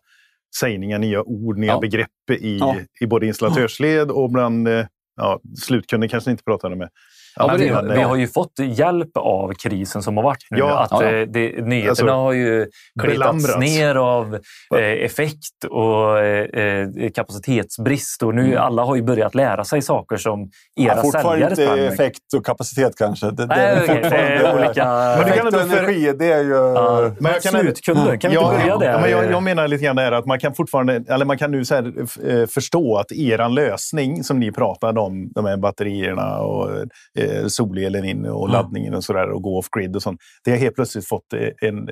sägningar, 0.60 1.00
nya 1.00 1.22
ord, 1.24 1.58
nya 1.58 1.72
Ja. 1.72 1.80
begrepp 1.80 2.10
i, 2.40 2.58
Ja. 2.58 2.76
i 3.02 3.06
både 3.08 3.26
installatörsled 3.28 4.12
och 4.12 4.30
bland 4.32 4.68
eh, 4.68 4.86
ja, 5.16 5.40
slutkunder 5.62 6.08
kanske 6.08 6.30
ni 6.30 6.32
inte 6.32 6.44
pratade 6.44 6.76
med. 6.76 6.90
Ja, 7.36 7.48
men 7.48 7.58
vi, 7.58 7.70
det- 7.70 7.94
vi 7.96 8.02
har 8.02 8.16
ju 8.16 8.28
fått 8.28 8.52
hjälp 8.60 9.18
av 9.18 9.54
krisen 9.54 10.02
som 10.04 10.18
har 10.18 10.24
varit 10.24 10.46
nu. 10.50 10.58
Ja, 10.58 10.80
att, 10.80 10.92
ja, 10.92 11.04
eh, 11.04 11.28
Det, 11.28 11.66
nyheterna 11.66 11.90
Alltså, 11.90 12.08
har 12.08 12.34
ju 12.34 12.68
belamrats. 13.04 13.58
ner 13.58 13.96
av 13.96 14.36
eh, 14.76 14.80
effekt 14.80 15.64
och 15.70 16.20
eh, 16.20 16.88
kapacitetsbrist. 17.16 18.24
Och 18.24 18.36
nu 18.36 18.46
Mm. 18.46 18.58
alla 18.58 18.84
har 18.84 18.96
ju 18.96 19.02
börjat 19.04 19.36
lära 19.36 19.64
sig 19.64 19.82
saker 19.82 20.18
som 20.18 20.42
era 20.80 20.96
Ja, 20.96 21.02
fortfarande 21.02 21.56
säljare 21.56 21.80
inte 21.82 21.94
effekt 21.94 22.34
och 22.36 22.46
kapacitet 22.46 22.94
kanske. 22.98 23.26
Det, 23.26 23.32
det 23.32 23.46
Nej, 23.46 23.78
okej, 23.84 24.00
det 24.02 24.16
är 24.18 24.56
olika... 24.58 24.86
Men 24.86 25.18
det 25.28 25.38
kan 25.38 25.48
Effekt 25.48 25.72
och 25.72 25.78
energi, 25.78 26.14
det 26.20 26.32
är 26.32 26.44
ju... 26.44 26.50
Ja. 26.54 27.12
Men 27.20 27.32
jag 27.32 27.42
kan- 27.42 27.52
Slutkunder, 27.62 28.18
kan 28.18 28.32
vi 28.32 28.38
inte 28.38 28.50
börja 28.50 28.78
där? 28.78 29.02
Men 29.02 29.12
jag, 29.12 29.32
jag 29.32 29.44
menar 29.44 29.68
lite 29.68 29.84
grann 29.86 29.96
det 29.96 30.02
här 30.02 30.12
att 30.12 30.26
man 30.26 30.40
kan 30.40 30.54
fortfarande, 30.56 31.04
eller 31.10 31.26
man 31.26 31.38
kan 31.38 31.52
nu 31.52 31.66
så 31.66 31.76
här, 31.76 31.94
eh, 32.30 32.48
förstå 32.48 32.98
att 32.98 33.12
eran 33.12 33.54
lösning 33.56 34.24
som 34.24 34.40
ni 34.40 34.52
pratade 34.52 35.00
om, 35.00 35.30
de 35.36 35.46
här 35.46 35.58
batterierna 35.58 36.38
och 36.40 36.72
eh, 37.20 37.25
solelen 37.48 38.06
in 38.06 38.26
och 38.26 38.50
laddningen 38.50 38.94
och 38.94 39.04
sådär 39.04 39.30
och 39.30 39.42
gå 39.42 39.58
off-grid 39.60 39.96
och 39.96 40.02
sånt. 40.02 40.20
Det 40.44 40.52
har 40.52 40.58
helt 40.58 40.76
plötsligt 40.76 41.08
fått 41.08 41.34
eh, 41.34 41.70
en, 41.70 41.90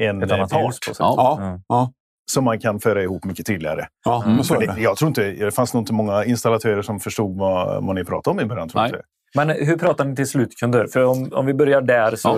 en 0.00 0.22
Ett 0.22 0.32
annat 0.32 0.50
på 0.50 0.70
sig. 0.70 0.94
Ja. 0.98 1.14
Ja, 1.16 1.38
Mm. 1.46 1.60
ja, 1.68 1.92
som 2.32 2.44
man 2.44 2.58
kan 2.60 2.80
föra 2.80 3.02
ihop 3.02 3.24
mycket 3.24 3.46
tydligare. 3.46 3.86
ja 4.04 4.22
Mm. 4.26 4.36
det, 4.76 4.80
jag 4.80 4.96
tror 4.96 5.08
inte, 5.08 5.30
det 5.30 5.50
fanns 5.50 5.74
nog 5.74 5.80
inte 5.82 5.92
många 5.92 6.24
installatörer 6.24 6.82
som 6.82 7.00
förstod 7.00 7.38
vad, 7.38 7.84
vad 7.86 7.94
ni 7.94 8.04
pratade 8.04 8.34
om 8.34 8.40
i 8.40 8.44
början. 8.48 8.68
Tror 8.68 8.80
Nej. 8.82 8.90
inte. 8.90 9.02
Men 9.34 9.50
hur 9.50 9.76
pratar 9.76 10.04
ni 10.04 10.16
till 10.16 10.26
slutkunder? 10.28 10.86
För 10.86 11.04
om, 11.04 11.28
om 11.32 11.46
vi 11.46 11.54
börjar 11.54 11.80
där, 11.82 12.16
så 12.16 12.28
Ja. 12.28 12.34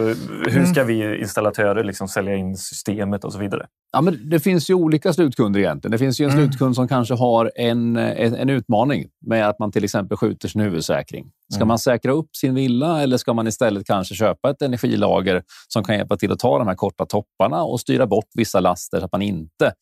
hur 0.51 0.67
ska 0.67 0.85
vi 0.85 1.21
installatörer 1.21 1.85
liksom 1.85 2.09
sälja 2.09 2.35
in 2.37 2.57
systemet 2.57 3.25
och 3.25 3.33
så 3.33 3.39
vidare? 3.39 3.67
Ja, 3.93 4.01
men 4.01 4.31
det 4.31 4.41
finns 4.41 4.71
ju 4.71 4.75
olika 4.75 5.13
slutkunder 5.13 5.61
egentligen. 5.61 5.93
Det 5.93 5.99
finns 5.99 6.21
ju 6.21 6.25
en 6.25 6.33
slutkund 6.33 6.75
som 6.75 6.89
kanske 6.89 7.15
har 7.15 7.51
en, 7.57 7.97
en, 7.97 8.35
en 8.35 8.51
utmaning 8.51 9.05
med 9.27 9.49
att 9.49 9.59
man 9.59 9.73
till 9.73 9.85
exempel 9.85 10.17
skjuter 10.17 10.49
sin 10.49 10.61
huvudsäkring. 10.61 11.25
Ska 11.53 11.59
Mm. 11.59 11.69
man 11.69 11.79
säkra 11.79 12.13
upp 12.13 12.37
sin 12.37 12.55
villa 12.55 13.03
eller 13.03 13.17
ska 13.17 13.33
man 13.33 13.47
istället 13.47 13.87
kanske 13.87 14.15
köpa 14.15 14.51
ett 14.51 14.63
energilager 14.63 15.43
som 15.69 15.85
kan 15.85 15.97
hjälpa 15.97 16.17
till 16.17 16.33
att 16.33 16.39
ta 16.39 16.59
de 16.59 16.67
här 16.69 16.75
korta 16.75 17.07
topparna 17.07 17.63
och 17.63 17.81
styra 17.81 18.07
bort 18.07 18.29
vissa 18.35 18.61
laster 18.61 18.99
så 18.99 19.05
att 19.05 19.13
man 19.13 19.23
inte 19.23 19.73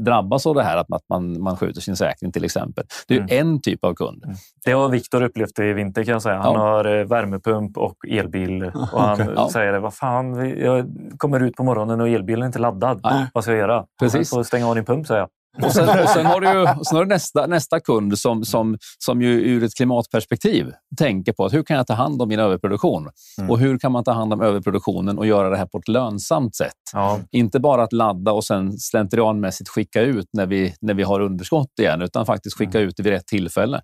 drabbas 0.00 0.46
av 0.46 0.54
det 0.54 0.62
här 0.62 0.76
att 0.76 0.88
man- 1.08 1.40
man, 1.42 1.56
skjuter 1.56 1.80
sin 1.80 1.96
säkring 1.96 2.32
till 2.32 2.44
exempel. 2.44 2.84
Det 3.08 3.14
är 3.14 3.18
ju 3.18 3.38
en 3.38 3.60
typ 3.60 3.84
av 3.84 3.94
kund. 3.94 4.24
Det 4.64 4.72
har 4.72 4.88
Viktor 4.88 5.22
upplevt 5.22 5.58
i 5.58 5.72
vinter 5.72 6.04
kan 6.04 6.12
jag 6.12 6.22
säga. 6.22 6.36
Han 6.40 6.52
Ja. 6.54 6.60
har 6.60 6.98
eh, 6.98 7.04
värmepump 7.06 7.76
och 7.78 7.96
elbil. 8.08 8.64
Och 8.92 9.00
han 9.02 9.12
Okej. 9.22 9.32
Ja. 9.36 9.48
säger 9.52 9.78
vad 9.78 9.94
fan, 9.94 10.50
jag 10.58 10.86
kommer 11.18 11.40
ut 11.40 11.56
på 11.56 11.62
morgonen 11.64 12.00
och 12.00 12.08
elbilen 12.08 12.42
är 12.42 12.46
inte 12.46 12.58
laddad. 12.58 13.00
Nej. 13.02 13.26
Vad 13.34 13.44
ska 13.44 13.50
jag 13.52 13.58
göra? 13.60 13.84
Precis. 14.00 14.32
Jag 14.32 14.38
får 14.38 14.42
stänga 14.42 14.68
av 14.68 14.74
din 14.74 14.84
pump, 14.84 15.06
säger 15.06 15.20
jag. 15.20 15.28
Och 15.62 15.72
sen, 15.72 15.88
och 16.02 16.08
sen 16.08 16.26
har 16.26 16.40
du, 16.40 16.46
ju, 16.46 16.66
sen 16.84 16.96
har 16.96 17.04
du 17.04 17.08
nästa, 17.08 17.46
nästa 17.46 17.80
kund 17.80 18.18
som, 18.18 18.44
som, 18.44 18.78
som 18.98 19.22
ju 19.22 19.28
ur 19.28 19.64
ett 19.64 19.74
klimatperspektiv 19.76 20.72
tänker 20.98 21.32
på 21.32 21.44
att 21.44 21.52
hur 21.52 21.62
kan 21.62 21.76
jag 21.76 21.86
ta 21.86 21.94
hand 21.94 22.22
om 22.22 22.28
min 22.28 22.38
överproduktion? 22.40 23.08
Mm. 23.38 23.50
Och 23.50 23.58
hur 23.58 23.78
kan 23.78 23.92
man 23.92 24.04
ta 24.04 24.12
hand 24.12 24.32
om 24.32 24.40
överproduktionen 24.42 25.18
och 25.18 25.26
göra 25.26 25.50
det 25.50 25.56
här 25.56 25.66
på 25.66 25.78
ett 25.78 25.88
lönsamt 25.88 26.56
sätt? 26.56 26.72
Ja. 26.92 27.20
Inte 27.30 27.60
bara 27.60 27.82
att 27.82 27.92
ladda 27.92 28.32
och 28.32 28.44
sen 28.44 28.72
slentrianmässigt 28.78 29.68
skicka 29.70 30.00
ut 30.02 30.26
när 30.32 30.46
vi, 30.46 30.74
när 30.80 30.94
vi 30.94 31.02
har 31.02 31.20
underskott 31.20 31.78
igen, 31.80 32.02
utan 32.02 32.26
faktiskt 32.26 32.56
skicka 32.58 32.78
ut 32.80 32.96
det 32.96 33.02
vid 33.02 33.12
rätt 33.12 33.26
tillfälle. 33.26 33.80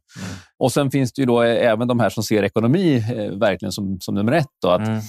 Och 0.58 0.72
sen 0.72 0.90
finns 0.90 1.12
det 1.12 1.22
ju 1.22 1.26
då 1.26 1.40
även 1.42 1.88
de 1.88 2.00
här 2.00 2.10
som 2.10 2.22
ser 2.22 2.42
ekonomi 2.42 2.96
eh, 2.96 3.38
verkligen 3.38 3.72
som, 3.72 3.96
som 4.00 4.14
nummer 4.14 4.32
ett. 4.32 4.46
Då, 4.62 4.68
att 4.70 4.84
Mm. 4.84 5.00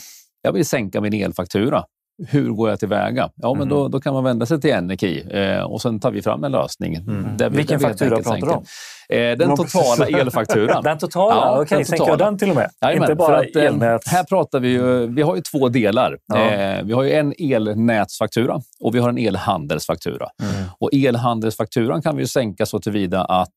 jag 0.41 0.51
vill 0.53 0.65
sänka 0.65 1.01
min 1.01 1.13
elfaktura. 1.13 1.83
Hur 2.27 2.49
går 2.49 2.69
jag 2.69 2.79
tillväga? 2.79 3.29
Ja, 3.35 3.53
men 3.53 3.69
då, 3.69 3.87
då 3.87 4.01
kan 4.01 4.13
man 4.13 4.23
vända 4.23 4.45
sig 4.45 4.61
till 4.61 4.69
Energi 4.71 5.27
eh, 5.31 5.63
och 5.63 5.81
sen 5.81 5.99
tar 5.99 6.11
vi 6.11 6.21
fram 6.21 6.43
en 6.43 6.51
lösning. 6.51 7.05
Där 7.37 7.49
vi, 7.49 7.57
Vilken 7.57 7.79
där 7.79 7.87
faktura 7.89 8.15
pratar 8.15 8.37
du 8.37 8.51
om? 8.51 8.65
Eh, 9.09 9.37
den 9.37 9.55
totala 9.55 10.07
elfakturan. 10.19 10.83
Den 10.83 10.97
totala? 10.97 11.35
Ja, 11.35 11.61
Okej, 11.61 11.77
den 11.77 11.85
sänker 11.85 12.07
jag 12.07 12.17
den 12.17 12.37
till 12.37 12.49
och 12.49 12.55
med? 12.55 12.69
Jajamän, 12.81 13.03
inte 13.11 13.15
bara 13.15 13.37
att, 13.39 13.55
eh, 13.55 13.63
elnät? 13.63 14.07
Här 14.07 14.23
pratar 14.23 14.59
vi 14.59 14.69
ju, 14.69 15.07
vi 15.07 15.21
har 15.21 15.35
ju 15.35 15.41
två 15.41 15.69
delar. 15.69 16.17
Ja. 16.27 16.51
Eh, 16.51 16.83
vi 16.83 16.93
har 16.93 17.03
ju 17.03 17.11
en 17.11 17.33
elnätsfaktura 17.39 18.59
och 18.79 18.95
vi 18.95 18.99
har 18.99 19.09
en 19.09 19.17
elhandelsfaktura. 19.17 20.27
Mm. 20.43 20.65
Och 20.79 20.89
elhandelsfakturan 20.93 22.01
kan 22.01 22.15
vi 22.15 22.21
ju 22.23 22.27
sänka 22.27 22.65
så 22.65 22.79
tillvida 22.79 23.23
att, 23.25 23.49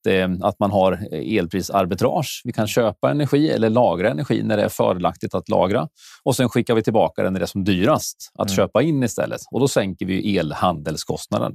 att 0.42 0.58
man 0.58 0.70
har 0.70 0.98
elprisarbitrage. 1.12 2.40
Vi 2.44 2.52
kan 2.52 2.66
köpa 2.66 3.10
energi 3.10 3.50
eller 3.50 3.70
lagra 3.70 4.10
energi 4.10 4.42
när 4.42 4.56
det 4.56 4.62
är 4.62 4.68
fördelaktigt 4.68 5.34
att 5.34 5.48
lagra. 5.48 5.88
Och 6.24 6.36
sen 6.36 6.48
skickar 6.48 6.74
vi 6.74 6.82
tillbaka 6.82 7.22
den 7.22 7.32
när 7.32 7.40
det 7.40 7.44
är 7.44 7.46
som 7.46 7.64
dyrast 7.64 8.16
att 8.38 8.48
Mm. 8.48 8.56
köpa 8.56 8.82
in 8.82 9.02
istället. 9.02 9.40
Och 9.50 9.60
då 9.60 9.68
sänker 9.68 10.06
vi 10.06 10.38
elhandelskostnaden. 10.38 11.52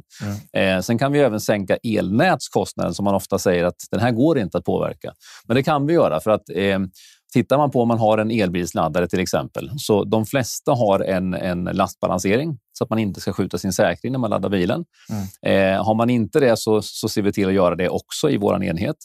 Mm. 0.54 0.84
Sen 0.84 0.98
kan 0.98 1.12
vi 1.12 1.20
även 1.20 1.40
sänka 1.40 1.78
elnätskostnaden 1.84 2.94
som 2.94 3.06
man 3.06 3.16
ofta 3.16 3.40
säger 3.40 3.64
att 3.66 3.76
den 3.92 4.00
här 4.00 4.12
går 4.12 4.40
inte 4.40 4.58
att 4.58 4.66
påverka. 4.66 5.14
Men 5.48 5.56
det 5.56 5.64
kan 5.64 5.88
vi 5.88 5.94
göra 5.94 6.20
för 6.20 6.32
att 6.32 6.50
eh, 6.56 6.80
Tittar 7.34 7.58
man 7.58 7.72
på 7.72 7.82
om 7.82 7.88
man 7.88 8.00
har 8.00 8.18
en 8.18 8.32
elbilsladdare 8.32 9.08
till 9.08 9.20
exempel, 9.20 9.72
så 9.78 10.04
de 10.04 10.26
flesta 10.26 10.72
har 10.72 11.00
en, 11.00 11.34
en 11.34 11.64
lastbalansering 11.64 12.58
så 12.74 12.84
att 12.84 12.90
man 12.90 13.00
inte 13.00 13.22
ska 13.22 13.34
skjuta 13.34 13.58
sin 13.58 13.74
säkring 13.74 14.12
när 14.12 14.20
man 14.20 14.30
laddar 14.30 14.50
bilen. 14.50 14.86
Eh, 15.46 15.86
har 15.86 15.96
man 15.96 16.10
inte 16.10 16.40
det 16.40 16.58
så, 16.58 16.82
så 16.82 17.10
ser 17.10 17.22
vi 17.22 17.34
till 17.34 17.48
att 17.48 17.54
göra 17.54 17.76
det 17.76 17.90
också 17.90 18.30
i 18.30 18.38
vår 18.38 18.64
enhet. 18.64 18.96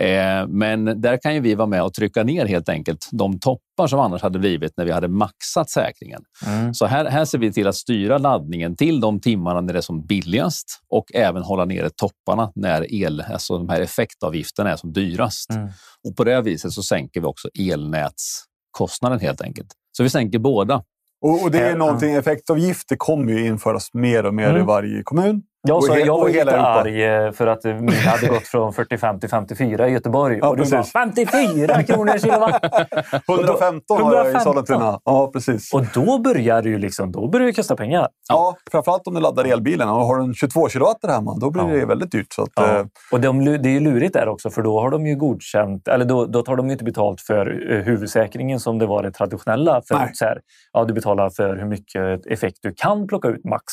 Eh, 0.00 0.46
men 0.48 1.00
där 1.00 1.16
kan 1.22 1.34
ju 1.34 1.40
vi 1.40 1.54
vara 1.54 1.66
med 1.66 1.82
och 1.82 1.94
trycka 1.94 2.22
ner 2.22 2.46
helt 2.46 2.68
enkelt 2.68 3.08
de 3.12 3.40
toppar 3.80 3.88
som 3.88 4.00
annars 4.00 4.22
hade 4.22 4.38
blivit 4.38 4.72
när 4.76 4.84
vi 4.84 4.92
hade 4.92 5.08
maxat 5.08 5.70
säkringen. 5.70 6.22
Mm. 6.46 6.74
Så 6.74 6.86
här, 6.86 7.04
här 7.04 7.24
ser 7.24 7.38
vi 7.38 7.52
till 7.52 7.66
att 7.66 7.76
styra 7.76 8.18
laddningen 8.18 8.76
till 8.76 9.00
de 9.00 9.20
timmarna 9.20 9.60
när 9.60 9.72
det 9.72 9.78
är 9.78 9.82
som 9.82 10.06
billigast 10.06 10.66
och 10.90 11.14
även 11.14 11.42
hålla 11.42 11.64
nere 11.64 11.90
topparna 11.90 12.52
när 12.54 12.94
el, 12.94 13.20
alltså 13.20 13.58
de 13.58 13.68
här 13.68 13.80
effektavgifterna 13.80 14.70
är 14.72 14.76
som 14.76 14.92
dyrast. 14.92 15.50
Mm. 15.50 15.68
Och 16.08 16.16
på 16.16 16.24
det 16.24 16.42
viset 16.42 16.72
så 16.72 16.82
sänker 16.82 17.20
vi 17.20 17.26
också 17.26 17.48
elnätskostnaden 17.58 19.20
helt 19.20 19.40
enkelt. 19.40 19.68
Så 19.96 20.02
vi 20.02 20.10
sänker 20.10 20.38
båda. 20.38 20.82
Och, 21.22 21.42
och 21.42 21.50
det 21.50 21.58
är 21.60 21.70
Ja. 21.70 21.76
någonting, 21.76 22.14
effektavgifter 22.14 22.96
kommer 22.96 23.32
ju 23.32 23.46
införas 23.46 23.88
mer 23.94 24.26
och 24.26 24.34
mer 24.34 24.48
Mm. 24.50 24.62
i 24.62 24.64
varje 24.64 25.02
kommun. 25.02 25.42
Sa, 25.68 25.94
he- 25.94 26.06
jag 26.06 26.18
var 26.18 26.28
lite 26.28 26.40
Europa. 26.40 26.56
arg 26.58 27.04
eh, 27.04 27.32
för 27.32 27.46
att 27.46 27.64
min 27.64 27.88
hade 27.90 28.26
gått 28.26 28.46
från 28.46 28.72
45 28.74 29.20
till 29.20 29.28
54 29.28 29.88
i 29.88 29.92
Göteborg. 29.92 30.38
Ja, 30.42 30.48
och 30.48 30.56
du 30.56 30.62
bara, 30.62 30.76
precis. 30.78 30.92
54 30.92 31.82
kronor 31.82 32.18
kilowatt! 32.18 32.64
115 33.28 34.02
har 34.02 34.14
jag 34.14 34.26
i 34.26 34.28
115. 34.30 34.40
Sollentuna. 34.40 35.00
Ja, 35.04 35.30
precis. 35.32 35.74
Och 35.74 35.82
då 35.94 36.18
börjar 36.18 36.62
det 36.62 36.68
ju 36.68 36.78
liksom, 36.78 37.12
då 37.12 37.28
börjar 37.28 37.46
det 37.46 37.52
kosta 37.52 37.76
pengar. 37.76 38.08
Ja, 38.28 38.56
framförallt 38.70 39.06
om 39.06 39.14
du 39.14 39.20
laddar 39.20 39.44
elbilen. 39.44 39.88
Och 39.88 39.94
har 40.06 40.18
en 40.20 40.34
22 40.34 40.68
kilowatt 40.68 40.96
hemma, 41.08 41.36
då 41.40 41.50
blir 41.50 41.62
Ja. 41.62 41.68
det 41.68 41.86
väldigt 41.86 42.12
dyrt. 42.12 42.32
Så 42.34 42.42
att, 42.42 42.48
Ja. 42.54 42.78
eh, 42.78 42.84
Och 43.12 43.20
de, 43.20 43.44
det 43.44 43.68
är 43.68 43.72
ju 43.72 43.80
lurigt 43.80 44.12
där 44.14 44.28
också, 44.28 44.50
för 44.50 44.62
då 44.62 44.80
har 44.80 44.90
de 44.90 45.06
ju 45.06 45.16
godkänt, 45.16 45.88
eller 45.88 46.04
då, 46.04 46.26
då 46.26 46.42
tar 46.42 46.56
de 46.56 46.66
ju 46.66 46.72
inte 46.72 46.84
betalt 46.84 47.20
för 47.20 47.72
eh, 47.72 47.78
huvudsäkringen 47.82 48.60
som 48.60 48.78
det 48.78 48.86
var 48.86 49.02
det 49.02 49.10
traditionella. 49.12 49.72
Nej. 49.72 49.82
För, 49.88 50.10
så 50.14 50.24
här, 50.24 50.40
ja, 50.72 50.84
du 50.84 50.94
betalar 50.94 51.30
för 51.30 51.56
hur 51.56 51.66
mycket 51.66 52.26
effekt 52.26 52.58
du 52.62 52.74
kan 52.76 53.06
plocka 53.06 53.28
ut 53.28 53.44
max. 53.44 53.64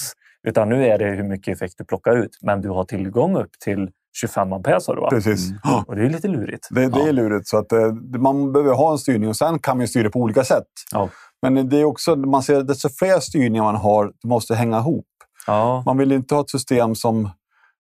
Utan 0.48 0.70
nu 0.70 0.88
är 0.88 0.98
det 0.98 1.06
hur 1.06 1.24
mycket 1.24 1.56
effekt 1.56 1.74
du 1.78 1.86
plockar 1.86 2.16
ut, 2.18 2.38
men 2.42 2.62
du 2.62 2.70
har 2.70 2.84
tillgång 2.84 3.36
upp 3.38 3.52
till 3.64 3.90
25 4.22 4.54
ampere 4.54 4.82
sa 4.82 4.96
du 4.96 5.02
va? 5.02 5.10
precis. 5.10 5.50
Ja. 5.64 5.84
Och 5.88 5.96
det 5.96 6.06
är 6.06 6.10
lite 6.10 6.28
lurigt. 6.28 6.68
Det, 6.70 6.88
det 6.88 7.02
är 7.02 7.14
lurigt. 7.14 7.48
Så 7.48 7.58
att, 7.58 7.72
eh, 7.72 7.94
man 8.20 8.54
behöver 8.54 8.74
ha 8.74 8.92
en 8.92 8.98
styrning 8.98 9.30
och 9.30 9.36
sen 9.36 9.60
kan 9.60 9.78
man 9.78 9.88
styra 9.88 10.10
på 10.10 10.20
olika 10.20 10.44
sätt. 10.44 10.68
Ja. 10.92 11.10
Men 11.42 11.70
det 11.70 11.78
är 11.80 11.84
också, 11.84 12.16
man 12.16 12.44
ser 12.44 12.60
att 12.60 12.68
desto 12.68 12.90
fler 12.90 13.20
styrningar 13.20 13.64
man 13.64 13.76
har, 13.76 14.12
det 14.22 14.28
måste 14.28 14.56
hänga 14.56 14.78
ihop. 14.78 15.06
Ja. 15.48 15.84
Man 15.86 15.98
vill 15.98 16.12
inte 16.12 16.36
ha 16.36 16.42
ett 16.42 16.50
system 16.50 16.96
som 16.96 17.26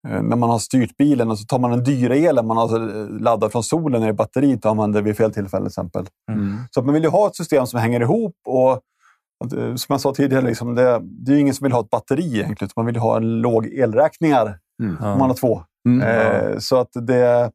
eh, 0.08 0.22
när 0.22 0.36
man 0.36 0.50
har 0.50 0.58
styrt 0.58 0.96
bilen 0.96 1.30
och 1.30 1.38
så 1.38 1.44
tar 1.44 1.58
man 1.58 1.70
den 1.70 1.84
dyra 1.84 2.14
elen 2.14 2.46
man 2.46 2.56
har 2.56 2.98
eh, 3.00 3.08
laddat 3.20 3.52
från 3.52 3.62
solen 3.62 4.04
i 4.04 4.12
batteriet 4.12 4.64
och 4.64 4.70
använder 4.70 5.02
vid 5.02 5.16
fel 5.16 5.32
tillfälle. 5.32 5.62
Till 5.62 5.66
exempel. 5.66 6.06
Så 6.70 6.80
att 6.80 6.86
man 6.86 6.94
vill 6.94 7.02
ju 7.02 7.08
ha 7.08 7.26
ett 7.26 7.36
system 7.36 7.66
som 7.66 7.80
hänger 7.80 8.00
ihop. 8.00 8.36
och 8.46 8.80
Som 9.48 9.86
jag 9.88 10.00
sa 10.00 10.14
tidigare, 10.14 10.44
liksom, 10.44 10.74
det, 10.74 11.00
det 11.02 11.32
är 11.32 11.34
ju 11.34 11.40
ingen 11.40 11.54
som 11.54 11.64
vill 11.64 11.72
ha 11.72 11.80
ett 11.80 11.90
batteri 11.90 12.34
egentligen. 12.34 12.66
utan 12.66 12.72
Man 12.76 12.86
vill 12.86 12.96
ha 12.96 13.16
en 13.16 13.40
låg 13.40 13.66
elräkningar 13.66 14.58
om 14.82 15.18
man 15.18 15.30
har 15.30 15.34
två. 15.34 15.62
Mm. 15.88 16.08
Eh, 16.08 16.58
så 16.58 16.76
att 16.76 16.90
det, 16.92 17.50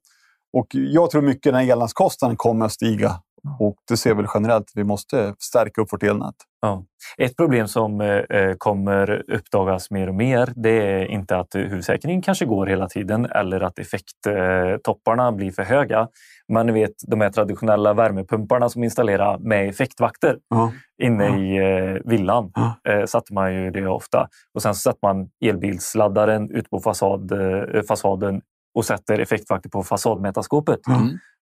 och 0.53 0.67
jag 0.71 1.09
tror 1.09 1.21
mycket 1.21 1.43
den 1.43 1.55
här 1.55 1.71
elnätskostnaden 1.71 2.37
kommer 2.37 2.65
att 2.65 2.71
stiga. 2.71 3.11
Och 3.59 3.75
det 3.89 3.97
ser 3.97 4.13
väl 4.13 4.25
generellt 4.33 4.63
att 4.63 4.71
vi 4.75 4.83
måste 4.83 5.33
stärka 5.39 5.81
upp 5.81 5.93
vårt 5.93 6.03
elnät. 6.03 6.35
Ja. 6.61 6.83
Ett 7.17 7.37
problem 7.37 7.67
som 7.67 8.01
eh, 8.01 8.07
eh, 8.07 8.55
kommer 8.57 9.31
uppdagas 9.31 9.91
mer 9.91 10.07
och 10.09 10.15
mer 10.15 10.53
det 10.55 10.69
är 10.69 11.05
inte 11.05 11.37
att 11.37 11.55
eh, 11.55 11.61
huvudsäkringen 11.61 12.21
kanske 12.21 12.45
går 12.45 12.65
hela 12.65 12.87
tiden 12.87 13.25
eller 13.25 13.61
att 13.61 13.79
effekttopparna 13.79 15.31
blir 15.31 15.51
för 15.51 15.63
höga. 15.63 16.07
Men 16.53 16.65
ni 16.65 16.71
vet 16.71 16.91
de 17.07 17.21
här 17.21 17.29
traditionella 17.29 17.93
värmepumparna 17.93 18.69
som 18.69 18.83
installerar 18.83 19.37
med 19.37 19.69
effektvakter 19.69 20.37
Ja. 20.49 20.71
inne 21.03 21.25
Ja. 21.25 21.37
i 21.37 21.57
eh, 21.57 21.97
villan 22.05 22.51
Ja. 22.55 22.91
eh, 22.91 23.05
satte 23.05 23.33
man 23.33 23.53
ju 23.55 23.71
det 23.71 23.87
ofta. 23.87 24.27
Och 24.53 24.61
sen 24.61 24.75
så 24.75 24.79
sätter 24.79 24.99
man 25.01 25.29
elbilsladdaren 25.45 26.51
ut 26.51 26.69
på 26.69 26.79
fasad, 26.79 27.31
eh, 27.31 27.81
fasaden 27.87 28.41
och 28.75 28.85
sätter 28.85 29.19
effektvakter 29.19 29.69
på 29.69 29.83
fasadmätarskåpet. 29.83 30.87
Mm. 30.87 31.07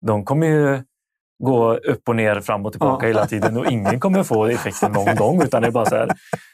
De 0.05 0.25
kommer 0.25 0.47
ju 0.47 0.83
gå 1.43 1.73
upp 1.73 2.09
och 2.09 2.15
ner, 2.15 2.39
fram 2.39 2.65
och 2.65 2.71
tillbaka 2.71 3.05
Ja. 3.05 3.07
hela 3.07 3.25
tiden 3.25 3.57
och 3.57 3.65
ingen 3.71 3.99
kommer 3.99 4.23
få 4.23 4.45
effekten 4.45 4.91
någon 4.91 5.15
gång. 5.15 5.41
Utan 5.41 5.61
det, 5.61 5.67
är 5.67 5.71
bara 5.71 5.85
så 5.85 5.95
här, 5.95 6.09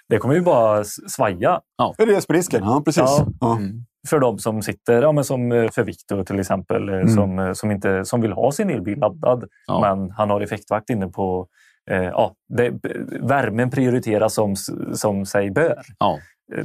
det 0.10 0.18
kommer 0.18 0.36
ju 0.36 0.42
bara 0.42 0.84
svaja. 0.84 1.62
Det 1.98 2.04
är 2.04 2.08
det 2.08 2.22
som 2.22 2.34
är 2.34 2.38
risken. 2.38 2.64
Ja, 2.64 2.82
precis. 2.86 3.04
Ja. 3.06 3.28
Ja. 3.40 3.58
Mm. 3.58 3.86
För 4.08 4.20
de 4.20 4.40
som 4.40 4.62
sitter, 4.62 5.02
ja, 5.02 5.12
men 5.12 5.24
som 5.24 5.52
eh, 5.52 5.70
för 5.72 5.84
Viktor 5.84 6.24
till 6.24 6.40
exempel, 6.40 6.90
mm. 6.90 7.10
som, 7.10 7.56
som, 7.56 7.72
inte, 7.72 8.06
som 8.06 8.22
vill 8.22 8.32
ha 8.32 8.52
sin 8.52 8.70
elbil 8.70 9.00
laddad, 9.00 9.44
ja. 9.68 9.82
men 9.82 10.12
han 10.12 10.30
har 10.30 10.42
effektvakt 10.42 10.90
inne 10.90 11.08
på 11.08 11.48
eh, 11.92 12.04
ja, 12.04 12.34
det, 12.50 12.74
värmen 13.22 13.70
prioriteras 13.70 14.34
som, 14.34 14.56
som 14.94 15.26
sig 15.26 15.52
bör. 15.52 15.82
Ja. 16.00 16.20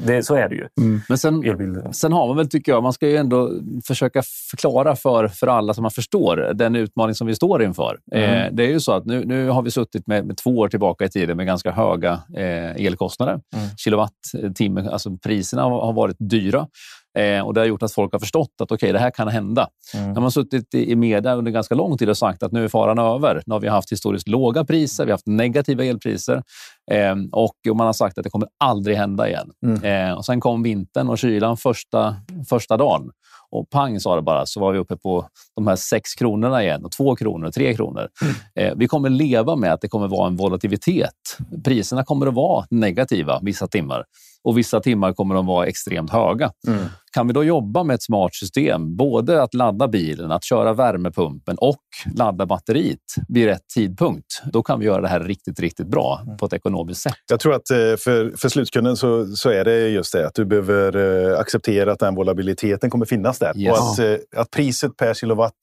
Det, 0.07 0.23
så 0.23 0.35
är 0.35 0.49
det 0.49 0.55
ju. 0.55 0.69
Mm. 0.81 1.01
Men 1.09 1.19
sen, 1.19 1.43
sen 1.93 2.13
har 2.13 2.27
man 2.27 2.37
väl, 2.37 2.49
tycker 2.49 2.73
jag, 2.73 2.83
man 2.83 2.93
ska 2.93 3.09
ju 3.09 3.17
ändå 3.17 3.51
försöka 3.87 4.23
förklara 4.51 4.97
för, 4.97 5.29
för 5.29 5.47
alla 5.47 5.75
som 5.75 5.83
man 5.83 5.91
förstår 5.91 6.37
den 6.55 6.77
utmaning 6.77 7.15
som 7.15 7.27
vi 7.27 7.35
står 7.35 7.63
inför. 7.63 7.99
Mm. 8.13 8.31
Eh, 8.31 8.53
det 8.53 8.65
är 8.65 8.69
ju 8.69 8.81
så 8.81 8.93
att 8.93 9.07
nu, 9.07 9.25
nu 9.25 9.49
har 9.49 9.63
vi 9.63 9.71
suttit 9.71 10.07
med, 10.07 10.27
med 10.27 10.37
två 10.37 10.51
år 10.51 10.69
tillbaka 10.69 11.05
i 11.05 11.09
tiden 11.09 11.37
med 11.37 11.47
ganska 11.47 11.71
höga 11.71 12.13
eh, 12.37 12.87
elkostnader. 12.87 13.33
Mm. 13.33 13.69
Kilowattimme, 13.77 14.89
alltså 14.89 15.17
priserna 15.17 15.63
har, 15.63 15.87
har 15.87 15.93
varit 15.93 16.17
dyra. 16.19 16.67
Eh, 17.19 17.47
och 17.47 17.55
Det 17.55 17.61
har 17.61 17.67
gjort 17.67 17.83
att 17.83 17.93
folk 17.93 18.13
har 18.13 18.19
förstått 18.19 18.55
att 18.61 18.73
okay, 18.73 18.93
det 18.93 18.99
här 18.99 19.11
kan 19.11 19.29
hända. 19.29 19.69
Mm. 19.95 20.13
När 20.13 20.21
man 20.21 20.31
suttit 20.31 20.75
i, 20.75 20.91
i 20.91 20.97
media 20.97 21.35
under 21.35 21.53
ganska 21.53 21.75
lång 21.75 21.99
tid 21.99 22.09
och 22.09 22.19
sagt 22.19 22.43
att 22.43 22.53
nu 22.53 22.65
är 22.65 22.69
faran 22.69 22.99
över. 22.99 23.43
Nu 23.47 23.55
har 23.55 23.61
vi 23.61 23.69
haft 23.69 23.93
historiskt 23.93 24.29
låga 24.29 24.65
priser, 24.65 25.05
vi 25.05 25.11
har 25.11 25.15
haft 25.15 25.27
negativa 25.27 25.85
elpriser 25.85 26.43
eh, 26.91 27.15
och, 27.33 27.55
och, 27.71 27.77
man 27.77 27.87
har 27.87 27.93
sagt 27.93 28.19
att 28.19 28.25
det 28.25 28.31
kommer 28.31 28.49
aldrig 28.65 28.97
hända 28.97 29.29
igen. 29.29 29.51
Mm. 29.67 30.09
Eh, 30.09 30.15
och 30.17 30.25
Sen 30.25 30.41
kom 30.41 30.63
vintern 30.63 31.09
och 31.09 31.19
kylan 31.19 31.57
första, 31.57 32.17
första 32.49 32.77
dagen. 32.77 33.11
Och 33.51 33.71
pang 33.71 34.01
sa 34.01 34.17
det 34.17 34.23
bara, 34.23 34.47
så 34.47 34.61
var 34.61 34.73
vi 34.73 34.79
uppe 34.79 34.97
på 34.97 35.29
de 35.57 35.67
här 35.67 35.77
sex 35.77 36.15
kronorna 36.15 36.63
igen. 36.63 36.85
och 36.85 36.93
Två 36.93 37.17
kronor 37.17 37.47
och 37.47 37.55
tre 37.55 37.75
kronor. 37.75 38.09
Mm. 38.23 38.35
Eh, 38.55 38.79
vi 38.79 38.89
kommer 38.89 39.11
leva 39.11 39.57
med 39.57 39.73
att 39.73 39.81
det 39.81 39.89
kommer 39.89 40.09
vara 40.09 40.27
en 40.27 40.37
volatilitet. 40.37 41.39
Priserna 41.65 42.05
kommer 42.05 42.27
att 42.27 42.35
vara 42.35 42.67
negativa 42.71 43.41
vissa 43.43 43.69
timmar 43.69 44.05
och 44.45 44.59
vissa 44.59 44.81
timmar 44.81 45.13
kommer 45.13 45.35
de 45.35 45.47
vara 45.47 45.67
extremt 45.67 46.11
höga. 46.11 46.51
Mm. 46.69 46.85
Kan 47.13 47.27
vi 47.27 47.33
då 47.33 47.45
jobba 47.45 47.85
med 47.85 47.95
ett 47.95 48.03
smart 48.03 48.35
system, 48.35 48.97
både 48.97 49.43
att 49.43 49.55
ladda 49.55 49.89
bilen, 49.89 50.33
att 50.33 50.45
köra 50.45 50.73
värmepumpen 50.73 51.57
och 51.59 51.83
ladda 52.15 52.47
batteriet 52.47 52.99
vid 53.29 53.47
rätt 53.47 53.69
tidpunkt, 53.75 54.43
då 54.53 54.63
kan 54.63 54.81
vi 54.81 54.87
göra 54.87 55.01
det 55.01 55.09
här 55.09 55.21
riktigt, 55.21 55.61
riktigt 55.61 55.87
bra 55.87 56.21
mm. 56.23 56.37
på 56.37 56.47
ett 56.47 56.53
ekonomiskt 56.53 57.01
sätt. 57.01 57.15
Jag 57.31 57.41
tror 57.41 57.55
att 57.55 57.71
eh, 57.71 57.77
för, 57.77 58.37
för 58.37 58.49
slutkunden 58.49 58.97
så, 58.97 59.27
så 59.27 59.51
är 59.51 59.65
det 59.65 59.89
just 59.89 60.13
det 60.13 60.27
att 60.27 60.35
du 60.35 60.45
behöver 60.45 60.97
eh, 61.33 61.39
acceptera 61.39 61.93
att 61.93 61.99
den 61.99 62.15
volatiliteten 62.15 62.91
kommer 62.91 63.07
finnas 63.07 63.39
där 63.39 63.59
yes. 63.59 63.71
och 63.71 63.79
att, 63.79 63.99
eh, 63.99 64.41
att 64.41 64.51
priset 64.51 64.97
per 64.97 65.15
kilowatt 65.15 65.59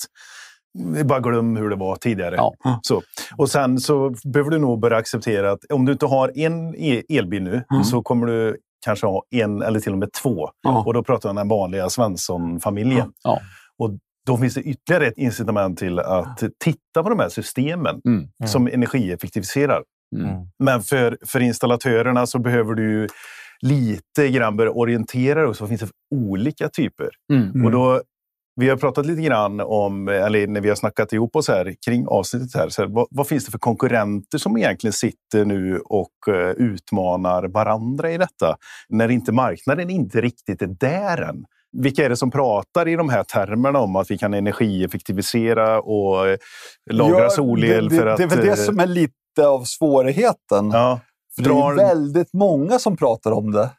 bara 1.06 1.20
glöm 1.20 1.56
hur 1.56 1.70
det 1.70 1.76
var 1.76 1.96
tidigare. 1.96 2.36
Ja. 2.36 2.80
Så. 2.82 3.02
Och 3.38 3.50
sen 3.50 3.80
så 3.80 4.14
behöver 4.24 4.52
du 4.52 4.58
nog 4.58 4.80
börja 4.80 4.98
acceptera 4.98 5.52
att 5.52 5.60
om 5.70 5.86
du 5.86 5.92
inte 5.92 6.06
har 6.06 6.32
en 6.40 6.76
e-, 6.76 7.04
elbil 7.10 7.44
nu 7.44 7.64
mm. 7.72 7.84
så 7.84 8.02
kommer 8.02 8.28
du 8.28 8.58
kanske 8.86 9.08
ha 9.08 9.24
en 9.32 9.62
eller 9.62 9.80
till 9.80 9.92
och 9.92 9.98
med 9.98 10.10
två. 10.24 10.50
Ja. 10.62 10.84
Och 10.86 10.94
då 10.94 11.04
pratar 11.04 11.30
jag 11.30 11.32
om 11.32 11.36
den 11.36 11.48
vanliga 11.48 11.90
Svensson-familjen. 11.90 13.12
Ja. 13.24 13.40
Och 13.78 13.92
då 14.26 14.38
finns 14.38 14.54
det 14.54 14.62
ytterligare 14.62 15.08
ett 15.08 15.18
incitament 15.18 15.80
till 15.80 16.00
att 16.00 16.44
titta 16.64 17.04
på 17.04 17.10
de 17.10 17.20
här 17.20 17.30
systemen 17.30 18.02
mm. 18.06 18.18
Mm. 18.18 18.48
som 18.48 18.68
energieffektiviserar. 18.68 19.84
Mm. 20.16 20.48
Men 20.60 20.82
för, 20.82 21.18
för 21.26 21.40
installatörerna 21.40 22.28
så 22.28 22.40
behöver 22.40 22.74
du 22.74 23.08
lite 23.62 24.30
grann 24.30 24.58
börja 24.58 24.72
orientera 24.72 25.42
dig. 25.42 25.54
Vad 25.60 25.70
finns 25.70 25.82
det 25.82 25.88
för 25.88 25.96
olika 26.16 26.70
typer? 26.70 27.10
Mm. 27.34 27.66
Och 27.66 27.72
då 27.72 28.02
vi 28.60 28.70
har 28.70 28.78
pratat 28.78 29.06
lite 29.06 29.22
grann 29.22 29.60
om, 29.60 30.08
eller 30.08 30.48
när 30.48 30.62
vi 30.62 30.70
har 30.70 30.76
snackat 30.76 31.14
ihop 31.14 31.36
oss 31.36 31.48
här 31.48 31.76
kring 31.86 32.08
avsnittet 32.08 32.56
här, 32.56 32.70
så 32.70 32.82
här, 32.82 32.90
vad, 32.90 33.08
vad, 33.12 33.28
finns 33.28 33.46
det 33.46 33.52
för 33.52 33.60
konkurrenter 33.60 34.38
som 34.38 34.58
egentligen 34.58 34.94
sitter 34.94 35.46
nu 35.46 35.80
och 35.80 36.14
uh, 36.28 36.36
utmanar 36.36 37.48
varandra 37.48 38.12
i 38.12 38.18
detta? 38.18 38.58
När 38.90 39.12
inte 39.12 39.32
marknaden 39.32 39.90
inte 39.90 40.22
riktigt 40.22 40.62
är 40.62 40.68
där 40.68 41.22
än. 41.22 41.46
Vilka 41.78 42.06
är 42.06 42.10
det 42.10 42.18
som 42.18 42.32
pratar 42.32 42.88
i 42.88 42.96
de 42.96 43.10
här 43.10 43.24
termerna 43.24 43.80
om 43.80 43.96
att 43.96 44.12
vi 44.12 44.18
kan 44.18 44.34
energieffektivisera 44.34 45.82
och 45.82 46.26
uh, 46.26 46.36
lagra 46.92 47.24
ja, 47.24 47.30
solel? 47.30 47.90
Det, 47.90 47.96
för 47.96 48.06
att, 48.06 48.18
det 48.18 48.24
är 48.24 48.28
väl 48.28 48.46
det 48.46 48.50
eh, 48.50 48.56
som 48.56 48.80
är 48.80 48.88
lite 48.88 49.48
av 49.48 49.64
svårigheten. 49.64 50.72
Ja, 50.72 51.00
för 51.36 51.44
det 51.44 51.50
är 51.50 51.76
väldigt 51.76 52.34
många 52.34 52.80
som 52.80 52.98
pratar 52.98 53.32
om 53.32 53.52
det. 53.52 53.70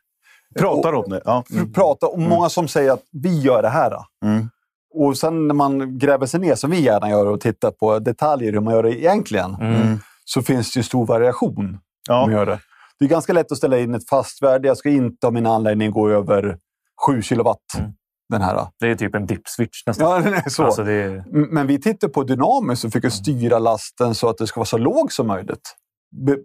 Pratar 0.58 0.92
om 0.92 1.10
det? 1.10 1.20
Ja. 1.24 1.44
Mm. 1.52 1.72
Pratar, 1.72 2.12
och 2.12 2.18
många 2.18 2.48
som 2.48 2.68
säger 2.68 2.92
att 2.92 3.02
vi 3.12 3.40
gör 3.40 3.62
det 3.62 3.68
här. 3.68 3.92
Mm. 4.24 4.48
Och 4.94 5.18
sen 5.18 5.48
när 5.48 5.54
man 5.54 5.98
gräver 5.98 6.26
sig 6.26 6.40
ner, 6.40 6.54
som 6.54 6.70
vi 6.70 6.80
gärna 6.80 7.10
gör, 7.10 7.26
och 7.26 7.40
tittar 7.40 7.70
på 7.70 7.98
detaljer 7.98 8.52
hur 8.52 8.60
man 8.60 8.74
gör 8.74 8.82
det 8.82 9.00
egentligen, 9.00 9.54
mm. 9.54 9.98
så 10.24 10.42
finns 10.42 10.72
det 10.72 10.78
ju 10.78 10.84
stor 10.84 11.06
variation. 11.06 11.78
Ja. 12.08 12.20
Man 12.26 12.32
gör 12.32 12.46
det. 12.46 12.58
det 12.98 13.04
är 13.04 13.08
ganska 13.08 13.32
lätt 13.32 13.52
att 13.52 13.58
ställa 13.58 13.78
in 13.78 13.94
ett 13.94 14.08
fast 14.08 14.42
värde. 14.42 14.68
Jag 14.68 14.76
ska 14.76 14.88
inte 14.88 15.26
ha 15.26 15.30
min 15.30 15.46
anläggning 15.46 15.90
gå 15.90 16.10
över 16.10 16.58
7 17.06 17.22
kilowatt. 17.22 17.58
Mm. 17.78 17.92
Den 18.28 18.42
här. 18.42 18.66
Det 18.80 18.90
är 18.90 18.94
typ 18.94 19.14
en 19.14 19.26
dip-switch 19.26 19.82
nästan. 19.86 20.24
Ja, 20.24 20.30
är 20.46 20.48
så. 20.48 20.64
Alltså 20.64 20.82
är... 20.82 21.24
Men 21.52 21.66
vi 21.66 21.80
tittar 21.80 22.08
på 22.08 22.22
dynamiskt 22.22 22.84
och 22.84 22.90
försöker 22.90 23.08
mm. 23.08 23.10
styra 23.10 23.58
lasten 23.58 24.14
så 24.14 24.28
att 24.28 24.38
det 24.38 24.46
ska 24.46 24.60
vara 24.60 24.66
så 24.66 24.78
låg 24.78 25.12
som 25.12 25.26
möjligt. 25.26 25.76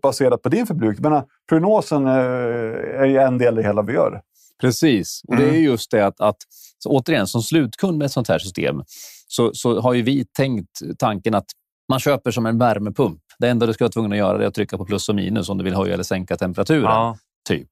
Baserat 0.01 0.41
på 0.41 0.49
din 0.49 0.67
förbrukning. 0.67 1.11
Men 1.11 1.23
prognosen 1.49 2.07
är 2.07 3.05
ju 3.05 3.17
en 3.17 3.37
del 3.37 3.59
i 3.59 3.61
det 3.61 3.67
hela 3.67 3.81
vi 3.81 3.93
gör. 3.93 4.21
Precis. 4.61 5.21
Och 5.27 5.35
Det 5.35 5.43
är 5.43 5.49
mm. 5.49 5.63
just 5.63 5.91
det 5.91 6.05
att, 6.05 6.21
att 6.21 6.37
återigen, 6.85 7.27
som 7.27 7.41
slutkund 7.41 7.97
med 7.97 8.05
ett 8.05 8.11
sånt 8.11 8.27
här 8.27 8.39
system 8.39 8.83
så, 9.27 9.53
så 9.53 9.81
har 9.81 9.93
ju 9.93 10.01
vi 10.01 10.25
tänkt 10.25 10.81
tanken 10.99 11.35
att 11.35 11.45
man 11.89 11.99
köper 11.99 12.31
som 12.31 12.45
en 12.45 12.57
värmepump. 12.57 13.21
Det 13.39 13.49
enda 13.49 13.65
du 13.65 13.73
ska 13.73 13.83
vara 13.83 13.91
tvungen 13.91 14.11
att 14.11 14.17
göra 14.17 14.43
är 14.43 14.47
att 14.47 14.53
trycka 14.53 14.77
på 14.77 14.85
plus 14.85 15.09
och 15.09 15.15
minus 15.15 15.49
om 15.49 15.57
du 15.57 15.63
vill 15.63 15.75
höja 15.75 15.93
eller 15.93 16.03
sänka 16.03 16.37
temperaturen. 16.37 16.83
Ja. 16.83 17.17
Typ. 17.47 17.69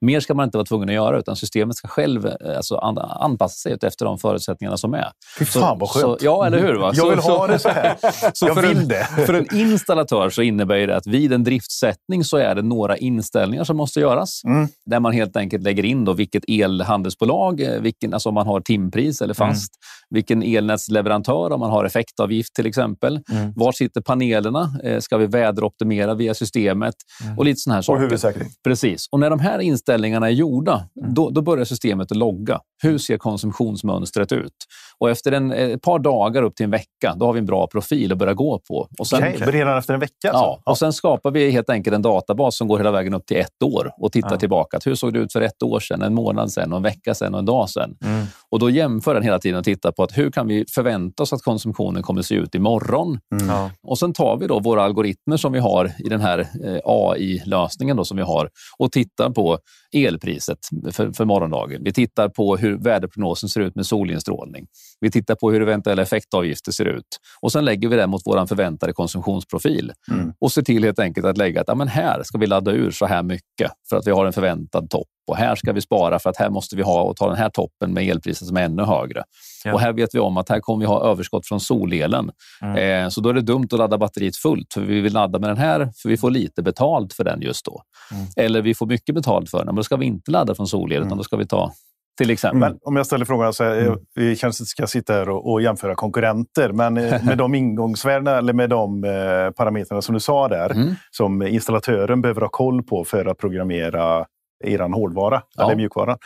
Mer 0.00 0.20
ska 0.20 0.34
man 0.34 0.44
inte 0.44 0.58
vara 0.58 0.64
tvungen 0.64 0.88
att 0.88 0.94
göra, 0.94 1.18
utan 1.18 1.36
systemet 1.36 1.76
ska 1.76 1.88
själv 1.88 2.26
eh, 2.26 2.56
alltså, 2.56 2.76
anpassa 3.20 3.54
sig 3.54 3.78
efter 3.82 4.04
de 4.04 4.18
förutsättningarna 4.18 4.76
som 4.76 4.94
är. 4.94 5.08
Fy 5.38 5.44
fan 5.44 5.78
vad 5.78 5.90
skönt! 5.90 6.20
Så, 6.20 6.26
ja, 6.26 6.46
eller 6.46 6.58
hur? 6.58 6.74
Va? 6.74 6.92
Jag 6.94 7.10
vill 7.10 7.18
ha 7.18 7.46
det 7.46 7.58
så 7.58 7.68
här. 7.68 7.96
Så 8.32 8.46
jag 8.46 8.54
vill 8.54 8.76
en, 8.76 8.88
det. 8.88 9.04
För 9.26 9.34
en 9.34 9.56
installatör 9.56 10.30
så 10.30 10.42
innebär 10.42 10.86
det 10.86 10.96
att 10.96 11.06
vid 11.06 11.32
en 11.32 11.44
driftsättning 11.44 12.24
så 12.24 12.36
är 12.36 12.54
det 12.54 12.62
några 12.62 12.96
inställningar 12.96 13.64
som 13.64 13.76
måste 13.76 14.00
göras. 14.00 14.44
Mm. 14.44 14.68
Där 14.86 15.00
man 15.00 15.12
helt 15.12 15.36
enkelt 15.36 15.62
lägger 15.62 15.84
in 15.84 16.04
då 16.04 16.12
vilket 16.12 16.44
elhandelsbolag, 16.48 17.60
eh, 17.60 17.80
vilken, 17.80 18.14
alltså 18.14 18.28
om 18.28 18.34
man 18.34 18.46
har 18.46 18.60
timpris 18.60 19.22
eller 19.22 19.34
fast, 19.34 19.72
mm. 19.74 20.06
vilken 20.10 20.42
elnätsleverantör, 20.42 21.52
om 21.52 21.60
man 21.60 21.70
har 21.70 21.84
effektavgift 21.84 22.54
till 22.54 22.66
exempel. 22.66 23.20
Mm. 23.30 23.52
Var 23.56 23.72
sitter 23.72 24.00
panelerna? 24.00 24.80
Eh, 24.84 25.00
ska 25.00 25.16
vi 25.16 25.26
väderoptimera 25.26 26.14
via 26.14 26.34
systemet? 26.34 26.94
Mm. 27.24 27.38
Och 27.38 27.44
lite 27.44 27.60
sådana 27.60 27.74
här 27.74 27.82
saker. 27.82 27.96
Och 27.96 28.02
huvudsäkring. 28.02 28.48
Precis. 28.64 29.08
Och 29.12 29.20
när 29.20 29.30
de 29.30 29.40
här 29.40 29.58
inställningarna 29.58 30.26
är 30.26 30.30
gjorda, 30.30 30.72
mm. 30.72 31.14
då, 31.14 31.30
då, 31.30 31.42
börjar 31.42 31.64
systemet 31.64 32.10
att 32.10 32.16
logga. 32.16 32.60
Hur 32.82 32.98
ser 32.98 33.16
konsumtionsmönstret 33.16 34.32
ut? 34.32 34.52
Och 34.98 35.10
efter 35.10 35.32
en, 35.32 35.52
ett 35.52 35.82
par 35.82 35.98
dagar 35.98 36.42
upp 36.42 36.56
till 36.56 36.64
en 36.64 36.70
vecka, 36.70 37.14
då 37.16 37.26
har 37.26 37.32
vi 37.32 37.38
en 37.38 37.46
bra 37.46 37.66
profil 37.66 38.12
att 38.12 38.18
börja 38.18 38.34
gå 38.34 38.58
på. 38.58 38.88
Och 38.98 39.06
sen, 39.06 39.18
okay, 39.18 39.50
redan 39.50 39.78
efter 39.78 39.94
en 39.94 40.00
vecka? 40.00 40.30
Alltså. 40.30 40.44
Ja, 40.44 40.62
och 40.64 40.78
sen 40.78 40.92
skapar 40.92 41.30
vi 41.30 41.50
helt 41.50 41.70
enkelt 41.70 41.94
en 41.94 42.02
databas 42.02 42.56
som 42.56 42.68
går 42.68 42.78
hela 42.78 42.90
vägen 42.90 43.14
upp 43.14 43.26
till 43.26 43.36
ett 43.36 43.62
år 43.62 43.92
och 43.98 44.12
tittar 44.12 44.32
ja. 44.32 44.38
tillbaka. 44.38 44.78
Hur 44.84 44.94
såg 44.94 45.12
det 45.12 45.18
ut 45.18 45.32
för 45.32 45.40
ett 45.40 45.62
år 45.62 45.80
sedan, 45.80 46.02
en 46.02 46.14
månad 46.14 46.52
sedan, 46.52 46.72
en 46.72 46.82
vecka 46.82 47.14
sedan 47.14 47.34
och 47.34 47.38
en 47.38 47.46
dag 47.46 47.70
sedan? 47.70 47.96
Mm. 48.04 48.26
Och 48.50 48.58
då 48.58 48.70
jämför 48.70 49.14
den 49.14 49.22
hela 49.22 49.38
tiden 49.38 49.58
och 49.58 49.64
tittar 49.64 49.92
på 49.92 50.02
att 50.02 50.18
hur 50.18 50.30
kan 50.30 50.46
vi 50.46 50.64
förvänta 50.68 51.22
oss 51.22 51.32
att 51.32 51.42
konsumtionen 51.42 52.02
kommer 52.02 52.20
att 52.20 52.26
se 52.26 52.34
ut 52.34 52.54
imorgon? 52.54 53.18
Mm. 53.32 53.48
Ja. 53.48 53.70
Och 53.82 53.98
sen 53.98 54.12
tar 54.12 54.36
vi 54.36 54.46
då 54.46 54.60
våra 54.60 54.82
algoritmer 54.82 55.36
som 55.36 55.52
vi 55.52 55.58
har 55.58 55.92
i 55.98 56.08
den 56.08 56.20
här 56.20 56.38
eh, 56.38 56.78
AI-lösningen 56.84 58.04
som 58.04 58.16
vi 58.16 58.22
har 58.22 58.50
och 58.78 58.92
tittar 58.92 59.01
på 59.34 59.58
elpriset 59.92 60.58
för, 60.92 61.12
för 61.12 61.24
morgondagen. 61.24 61.82
Vi 61.84 61.92
tittar 61.92 62.28
på 62.28 62.56
hur 62.56 62.78
väderprognosen 62.78 63.48
ser 63.48 63.60
ut 63.60 63.74
med 63.74 63.86
solinstrålning. 63.86 64.66
Vi 65.00 65.10
tittar 65.10 65.34
på 65.34 65.50
hur 65.50 65.62
eventuella 65.62 66.02
effektavgifter 66.02 66.72
ser 66.72 66.84
ut 66.84 67.18
och 67.40 67.52
sen 67.52 67.64
lägger 67.64 67.88
vi 67.88 67.96
det 67.96 68.06
mot 68.06 68.22
vår 68.24 68.46
förväntade 68.46 68.92
konsumtionsprofil 68.92 69.92
mm. 70.10 70.32
och 70.38 70.52
ser 70.52 70.62
till 70.62 70.84
helt 70.84 70.98
enkelt 70.98 71.26
att 71.26 71.38
lägga 71.38 71.60
att 71.60 71.68
ja, 71.68 71.74
men 71.74 71.88
här 71.88 72.22
ska 72.22 72.38
vi 72.38 72.46
ladda 72.46 72.72
ur 72.72 72.90
så 72.90 73.06
här 73.06 73.22
mycket 73.22 73.72
för 73.88 73.96
att 73.96 74.06
vi 74.06 74.10
har 74.10 74.26
en 74.26 74.32
förväntad 74.32 74.90
topp 74.90 75.08
och 75.26 75.36
här 75.36 75.54
ska 75.54 75.72
vi 75.72 75.80
spara 75.80 76.18
för 76.18 76.30
att 76.30 76.36
här 76.36 76.50
måste 76.50 76.76
vi 76.76 76.82
ha 76.82 77.02
och 77.02 77.16
ta 77.16 77.28
den 77.28 77.38
här 77.38 77.50
toppen 77.50 77.92
med 77.92 78.08
elpriset 78.08 78.48
som 78.48 78.56
är 78.56 78.62
ännu 78.62 78.82
högre. 78.82 79.22
Ja. 79.64 79.74
Och 79.74 79.80
här 79.80 79.92
vet 79.92 80.14
vi 80.14 80.18
om 80.18 80.36
att 80.36 80.48
här 80.48 80.60
kommer 80.60 80.80
vi 80.80 80.86
ha 80.86 81.04
överskott 81.04 81.46
från 81.46 81.60
solelen. 81.60 82.30
Mm. 82.62 83.04
Eh, 83.04 83.08
så 83.08 83.20
då 83.20 83.28
är 83.28 83.34
det 83.34 83.40
dumt 83.40 83.68
att 83.72 83.78
ladda 83.78 83.98
batteriet 83.98 84.36
fullt 84.36 84.72
för 84.74 84.80
vi 84.80 85.00
vill 85.00 85.12
ladda 85.12 85.38
med 85.38 85.50
den 85.50 85.58
här 85.58 85.92
för 86.02 86.08
vi 86.08 86.16
får 86.16 86.30
lite 86.30 86.62
betalt 86.62 87.12
för 87.12 87.24
den 87.24 87.40
just 87.40 87.64
då. 87.64 87.82
Mm. 88.12 88.26
Eller 88.36 88.62
vi 88.62 88.74
får 88.74 88.86
mycket 88.86 89.14
betalt 89.14 89.50
för 89.50 89.58
den, 89.58 89.66
men 89.66 89.76
då 89.76 89.82
ska 89.82 89.96
vi 89.96 90.06
inte 90.06 90.30
ladda 90.30 90.54
från 90.54 90.66
solel 90.66 90.96
mm. 90.96 91.06
utan 91.06 91.18
då 91.18 91.24
ska 91.24 91.36
vi 91.36 91.46
ta 91.46 91.72
till 92.18 92.30
exempel. 92.30 92.60
Men 92.60 92.78
om 92.82 92.96
jag 92.96 93.06
ställer 93.06 93.24
frågan, 93.24 93.52
så 93.52 93.64
här, 93.64 93.78
mm. 93.80 93.98
vi 94.14 94.36
kanske 94.36 94.62
inte 94.62 94.70
ska 94.70 94.86
sitta 94.86 95.12
här 95.12 95.28
och, 95.28 95.52
och, 95.52 95.62
jämföra 95.62 95.94
konkurrenter, 95.94 96.72
men 96.72 96.96
eh, 96.96 97.24
med 97.24 97.38
de 97.38 97.54
ingångsvärdena 97.54 98.38
eller 98.38 98.52
med 98.52 98.70
de 98.70 99.04
eh, 99.04 99.50
parametrarna 99.50 100.02
som 100.02 100.14
du 100.14 100.20
sa 100.20 100.48
där, 100.48 100.70
mm. 100.70 100.94
som 101.10 101.42
installatören 101.42 102.22
behöver 102.22 102.40
ha 102.40 102.48
koll 102.48 102.82
på 102.82 103.04
för 103.04 103.26
att 103.26 103.38
programmera 103.38 104.26
er 104.62 104.78
hårdvara 104.78 105.42
ja. 105.54 105.64
eller 105.64 105.76
mjukvara. 105.76 106.16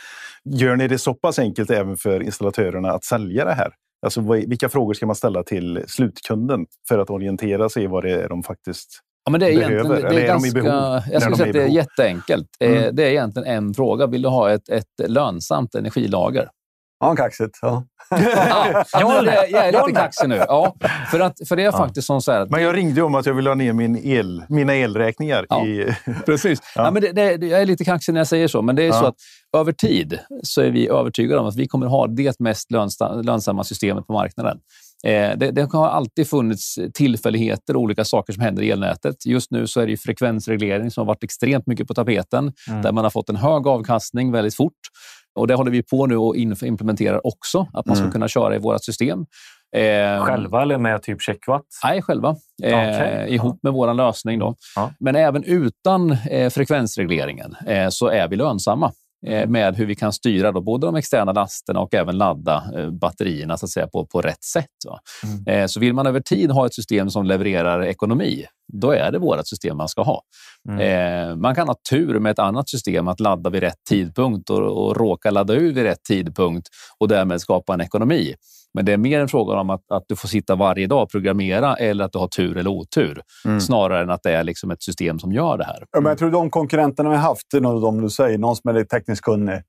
Gör 0.45 0.75
ni 0.75 0.87
det 0.87 0.97
så 0.97 1.13
pass 1.13 1.39
enkelt 1.39 1.71
även 1.71 1.97
för 1.97 2.23
installatörerna 2.23 2.91
att 2.91 3.03
sälja 3.03 3.45
det 3.45 3.53
här? 3.53 3.73
Alltså, 4.01 4.21
vilka 4.21 4.69
frågor 4.69 4.93
ska 4.93 5.05
man 5.05 5.15
ställa 5.15 5.43
till 5.43 5.83
slutkunden 5.87 6.65
för 6.89 6.99
att 6.99 7.09
orientera 7.09 7.69
sig 7.69 7.83
i 7.83 7.87
vad 7.87 8.03
det 8.03 8.11
är 8.11 8.29
de 8.29 8.43
faktiskt 8.43 9.01
Ja, 9.27 9.31
men 9.31 9.39
det 9.39 9.53
är 9.53 9.57
behöver? 9.57 10.01
Det 10.01 10.07
är, 10.07 10.09
det 10.09 10.21
är 10.21 10.27
ganska, 10.27 10.59
de 10.59 10.61
behov, 10.61 11.01
jag 11.11 11.21
skulle 11.21 11.37
säga 11.37 11.49
att 11.49 11.53
det 11.53 11.63
är 11.63 11.67
jätteenkelt. 11.67 12.47
Eh, 12.59 12.71
mm. 12.71 12.95
Det 12.95 13.03
är 13.03 13.09
egentligen 13.09 13.47
en 13.47 13.73
fråga. 13.73 14.07
Vill 14.07 14.21
du 14.21 14.29
ha 14.29 14.51
ett, 14.51 14.69
ett 14.69 15.09
lönsamt 15.09 15.75
energilager? 15.75 16.49
Ja, 16.99 17.15
kaxigt. 17.15 17.59
Ja. 17.61 17.83
Ja, 18.09 18.83
ja, 18.93 19.23
jag, 19.25 19.51
jag 19.51 19.67
är 19.67 19.71
lite 19.71 19.99
kaxig 20.01 20.29
nu. 20.29 20.35
Ja, 20.35 20.75
för, 21.11 21.19
att, 21.19 21.47
för 21.47 21.55
det 21.55 21.63
är 21.63 21.71
faktiskt 21.71 22.07
som 22.07 22.21
så 22.21 22.31
här 22.31 22.41
att 22.41 22.49
Men 22.49 22.63
jag 22.63 22.75
ringde 22.75 23.01
om 23.01 23.15
att 23.15 23.25
jag 23.25 23.33
vill 23.33 23.47
ha 23.47 23.55
ner 23.55 23.73
min 23.73 23.97
el, 23.97 24.43
mina 24.49 24.75
elräkningar. 24.75 25.45
Ja. 25.49 25.65
I, 25.65 25.95
Precis. 26.25 26.59
Ja. 26.75 26.91
men 26.91 27.01
det, 27.01 27.37
det, 27.37 27.47
jag 27.47 27.61
är 27.61 27.65
lite 27.65 27.85
kaxig 27.85 28.13
när 28.13 28.19
jag 28.19 28.27
säger 28.27 28.47
så, 28.47 28.61
men 28.61 28.75
det 28.75 28.83
är 28.83 28.91
så 28.91 29.05
att 29.05 29.15
över 29.57 29.71
tid 29.71 30.19
så 30.43 30.61
är 30.61 30.71
vi 30.71 30.87
övertygade 30.87 31.41
om 31.41 31.47
att 31.47 31.55
vi 31.55 31.67
kommer 31.67 31.87
ha 31.87 32.07
det 32.07 32.39
mest 32.39 32.71
lönsa, 32.71 33.13
lönsamma 33.13 33.63
systemet 33.63 34.07
på 34.07 34.13
marknaden. 34.13 34.57
Eh, 35.03 35.37
det, 35.37 35.51
det 35.51 35.73
har 35.73 35.87
alltid 35.87 36.29
funnits 36.29 36.79
tillfälligheter 36.93 37.75
och 37.75 37.81
olika 37.81 38.05
saker 38.05 38.33
som 38.33 38.43
händer 38.43 38.63
i 38.63 38.71
elnätet. 38.71 39.25
Just 39.25 39.51
nu 39.51 39.67
så 39.67 39.79
är 39.81 39.85
det 39.85 39.91
ju 39.91 39.97
frekvensreglering 39.97 40.91
som 40.91 41.01
har 41.01 41.05
varit 41.05 41.23
extremt 41.23 41.67
mycket 41.67 41.87
på 41.87 41.93
tapeten, 41.93 42.53
där 42.83 42.91
man 42.91 43.03
har 43.03 43.11
fått 43.11 43.29
en 43.29 43.35
hög 43.35 43.67
avkastning 43.67 44.31
väldigt 44.31 44.55
fort. 44.55 44.73
Och 45.37 45.47
Det 45.47 45.55
håller 45.55 45.71
vi 45.71 45.83
på 45.83 46.05
nu 46.05 46.17
och 46.17 46.35
implementerar 46.35 47.27
också, 47.27 47.67
att 47.73 47.85
man 47.85 47.95
ska 47.95 48.11
kunna 48.11 48.27
köra 48.27 48.55
i 48.55 48.59
vårt 48.59 48.83
system. 48.83 49.25
Eh, 49.75 50.25
Själva 50.25 50.61
eller 50.61 50.77
med 50.77 51.03
typ 51.03 51.21
checkwatt? 51.21 51.65
Nej, 51.83 52.01
själva. 52.01 52.35
Eh, 52.63 52.73
Okej. 52.73 53.25
ihop 53.29 53.59
med 53.63 53.73
vår 53.73 53.93
lösning. 53.93 54.39
Då. 54.39 54.55
Ja. 54.75 54.91
Men 54.99 55.15
även 55.15 55.43
utan 55.43 56.11
eh, 56.11 56.49
frekvensregleringen 56.49 57.55
eh, 57.67 57.89
så 57.89 58.07
är 58.07 58.27
vi 58.27 58.35
lönsamma 58.35 58.91
eh, 59.27 59.49
med 59.49 59.75
hur 59.75 59.85
vi 59.85 59.95
kan 59.95 60.13
styra 60.13 60.51
då, 60.51 60.61
både 60.61 60.87
de 60.87 60.95
externa 60.95 61.31
lasterna 61.31 61.79
och 61.79 61.93
även 61.93 62.17
ladda 62.17 62.63
eh, 62.75 62.89
batterierna 62.89 63.57
så, 63.57 63.65
att 63.65 63.69
säga, 63.69 63.87
på, 63.87 64.05
på 64.05 64.21
rätt 64.21 64.43
sätt. 64.43 64.65
Mm. 65.47 65.67
Så 65.67 65.79
vill 65.79 65.93
man 65.93 66.07
över 66.07 66.19
tid 66.19 66.51
ha 66.51 66.65
ett 66.65 66.73
system 66.73 67.09
som 67.09 67.25
levererar 67.25 67.85
ekonomi, 67.85 68.45
då 68.73 68.91
är 68.91 69.11
det 69.11 69.19
vårt 69.19 69.47
system 69.47 69.77
man 69.77 69.89
ska 69.89 70.01
ha. 70.01 70.21
Mm. 70.69 71.29
Eh, 71.29 71.35
man 71.35 71.55
kan 71.55 71.67
ha 71.67 71.75
tur 71.89 72.19
med 72.19 72.31
ett 72.31 72.39
annat 72.39 72.69
system 72.69 73.07
att 73.07 73.19
ladda 73.19 73.49
vid 73.49 73.61
rätt 73.61 73.83
tidpunkt 73.89 74.49
och, 74.49 74.87
och 74.87 74.97
råka 74.97 75.31
ladda 75.31 75.53
ur 75.53 75.73
vid 75.73 75.83
rätt 75.83 76.03
tidpunkt 76.03 76.67
och 76.99 77.07
därmed 77.07 77.41
skapa 77.41 77.73
en 77.73 77.81
ekonomi. 77.81 78.35
Men 78.73 78.85
det 78.85 78.93
är 78.93 78.97
mer 78.97 79.19
en 79.19 79.27
fråga 79.27 79.59
om 79.59 79.69
att, 79.69 79.91
att 79.91 80.03
du 80.07 80.15
får 80.15 80.27
sitta 80.27 80.55
varje 80.55 80.87
dag 80.87 81.03
och 81.03 81.11
programmera 81.11 81.75
eller 81.75 82.05
att 82.05 82.11
du 82.11 82.19
har 82.19 82.27
tur 82.27 82.57
eller 82.57 82.69
otur. 82.69 83.21
Snarare 83.59 84.03
än 84.03 84.09
att 84.09 84.23
det 84.23 84.31
är 84.31 84.43
liksom 84.43 84.71
ett 84.71 84.83
system 84.83 85.19
som 85.19 85.31
gör 85.31 85.57
det 85.57 85.63
här. 85.63 85.85
Ja, 85.91 86.01
men 86.01 86.09
jag 86.09 86.17
tror 86.17 86.31
de 86.31 86.49
konkurrenterna 86.49 87.09
vi 87.09 87.15
har 87.15 87.23
haft, 87.23 87.47
det 87.51 87.57
är 87.57 87.61
nog 87.61 87.81
de 87.81 88.01
du 88.01 88.09
säger. 88.09 88.37
Någon 88.37 88.55
som 88.55 88.69
är 88.69 88.73
lite 88.73 88.87
tekniskt 88.87 89.21
kunnig 89.21 89.61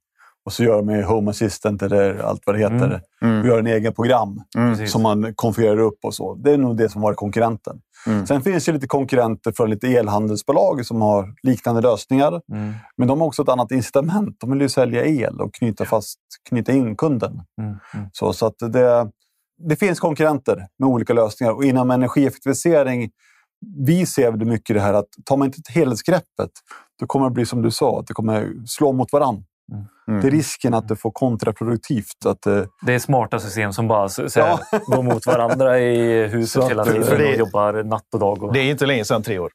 och 0.48 0.52
så 0.52 0.64
gör 0.64 0.76
de 0.76 0.86
med 0.86 1.04
Home 1.04 1.30
Assistant 1.30 1.82
eller 1.82 2.18
allt 2.18 2.42
vad 2.46 2.54
det 2.54 2.58
heter. 2.58 3.00
Och 3.20 3.46
gör 3.46 3.58
en 3.58 3.66
egen 3.66 3.94
program 3.94 4.42
Precis. 4.54 4.92
som 4.92 5.02
man 5.02 5.34
konfigurerar 5.34 5.80
upp 5.80 5.98
och 6.02 6.14
så. 6.14 6.34
Det 6.34 6.52
är 6.52 6.58
nog 6.58 6.76
det 6.76 6.88
som 6.88 7.02
varit 7.02 7.16
konkurrenten. 7.16 7.80
Sen 8.28 8.42
finns 8.42 8.64
det 8.64 8.72
lite 8.72 8.86
konkurrenter 8.86 9.52
från 9.52 9.70
lite 9.70 9.88
elhandelsbolag 9.88 10.86
som 10.86 11.02
har 11.02 11.34
liknande 11.42 11.80
lösningar. 11.80 12.40
Mm. 12.52 12.74
Men 12.96 13.08
de 13.08 13.20
har 13.20 13.26
också 13.26 13.42
ett 13.42 13.48
annat 13.48 13.70
incitament. 13.70 14.36
De 14.40 14.50
vill 14.50 14.60
ju 14.60 14.68
sälja 14.68 15.04
el 15.04 15.40
och 15.40 15.54
knyta, 15.54 15.84
fast, 15.84 16.18
knyta 16.48 16.72
in 16.72 16.96
kunden. 16.96 17.32
Mm. 17.60 17.76
Mm. 17.94 18.06
Så, 18.12 18.32
så 18.32 18.46
att 18.46 18.58
det, 18.58 19.10
det 19.68 19.76
finns 19.76 20.00
konkurrenter 20.00 20.66
med 20.78 20.88
olika 20.88 21.12
lösningar. 21.12 21.52
Och 21.52 21.64
inom 21.64 21.90
energieffektivisering, 21.90 23.10
vi 23.86 24.06
ser 24.06 24.32
det 24.32 24.44
mycket 24.44 24.76
det 24.76 24.80
här 24.80 24.94
att 24.94 25.08
tar 25.24 25.36
man 25.36 25.46
inte 25.46 25.58
ett 25.58 25.74
helhetsgreppet, 25.74 26.50
då 27.00 27.06
kommer 27.06 27.24
det 27.24 27.32
bli 27.32 27.46
som 27.46 27.62
du 27.62 27.70
sa, 27.70 28.00
att 28.00 28.06
det 28.06 28.14
kommer 28.14 28.66
slå 28.66 28.92
mot 28.92 29.12
varandra. 29.12 29.42
Mm. 30.08 30.20
Det 30.20 30.26
är 30.26 30.30
risken 30.30 30.74
att 30.74 30.88
det 30.88 30.96
får 30.96 31.10
kontraproduktivt. 31.10 32.26
Att, 32.26 32.46
eh, 32.46 32.62
Det 32.86 32.94
är 32.94 32.98
smarta 32.98 33.38
system 33.38 33.72
som 33.72 33.88
bara 33.88 34.08
så, 34.08 34.28
så 34.30 34.40
här, 34.40 34.58
går 34.96 35.02
mot 35.02 35.26
varandra 35.26 35.78
i 35.80 36.26
huset 36.26 36.70
hela 36.70 36.84
för 36.84 36.92
tiden 36.92 37.18
det- 37.18 37.32
och 37.32 37.38
jobbar 37.38 37.82
natt 37.84 38.14
och 38.14 38.20
dag. 38.20 38.42
Och, 38.42 38.52
det 38.52 38.60
är 38.60 38.70
inte 38.70 38.86
länge 38.86 39.04
sedan, 39.04 39.22
tre 39.22 39.38
år. 39.38 39.50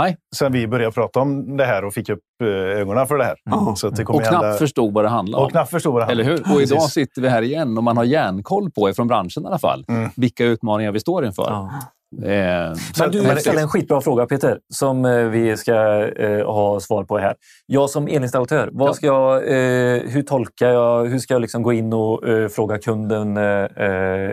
Nej. 0.00 0.16
Sen 0.36 0.52
vi 0.52 0.66
började 0.66 0.92
prata 0.92 1.20
om 1.20 1.56
det 1.56 1.64
här 1.64 1.84
och 1.84 1.94
fick 1.94 2.08
upp 2.08 2.18
eh, 2.42 2.48
ögonen 2.48 3.06
för 3.06 3.18
det 3.18 3.24
här. 3.24 3.36
Ja. 3.44 3.74
Så 3.76 3.86
att 3.88 3.96
det 3.96 4.04
Och 4.04 4.14
knappt 4.22 4.30
hända... 4.42 4.52
förstod 4.58 4.94
vad 4.94 5.04
det 5.04 5.08
handlade 5.08 5.40
om. 5.40 5.44
och 5.46 5.50
knappt 5.50 5.70
förstod 5.70 5.92
vad 5.92 6.02
det 6.08 6.12
Eller 6.12 6.24
handlar 6.24 6.46
hur? 6.50 6.56
Och 6.56 6.62
idag 6.62 6.82
sitter 6.82 7.22
vi 7.22 7.28
här 7.28 7.42
igen 7.42 7.78
och 7.78 7.84
man 7.84 7.96
har 7.96 8.04
järnkoll 8.04 8.70
på, 8.70 8.92
från 8.96 9.08
branschen 9.08 9.42
i 9.44 9.46
alla 9.46 9.58
fall, 9.58 9.84
Mm. 9.88 10.10
vilka 10.16 10.44
utmaningar 10.44 10.92
vi 10.92 11.00
står 11.00 11.26
inför. 11.26 11.50
Ja. 11.50 11.70
Eh, 12.16 12.74
Men 12.98 13.10
du 13.10 13.22
men- 13.22 13.36
ställde 13.36 13.60
en 13.60 13.68
skitbra 13.68 14.00
fråga 14.00 14.26
Peter, 14.26 14.58
som 14.74 15.04
eh, 15.04 15.24
vi 15.24 15.56
ska 15.56 16.06
eh, 16.08 16.46
ha 16.46 16.80
svar 16.80 17.04
på 17.04 17.18
här. 17.18 17.34
Jag 17.66 17.90
som 17.90 18.08
elinstallatör, 18.08 18.68
vad 18.72 18.96
ska 18.96 19.06
jag, 19.06 19.36
eh, 19.36 20.02
hur 20.02 20.22
tolkar 20.22 20.68
jag, 20.68 21.06
hur 21.06 21.18
ska 21.18 21.34
jag 21.34 21.40
liksom 21.40 21.62
gå 21.62 21.72
in 21.72 21.92
och 21.92 22.28
eh, 22.28 22.48
fråga 22.48 22.78
kunden 22.78 23.36
eh, 23.36 24.30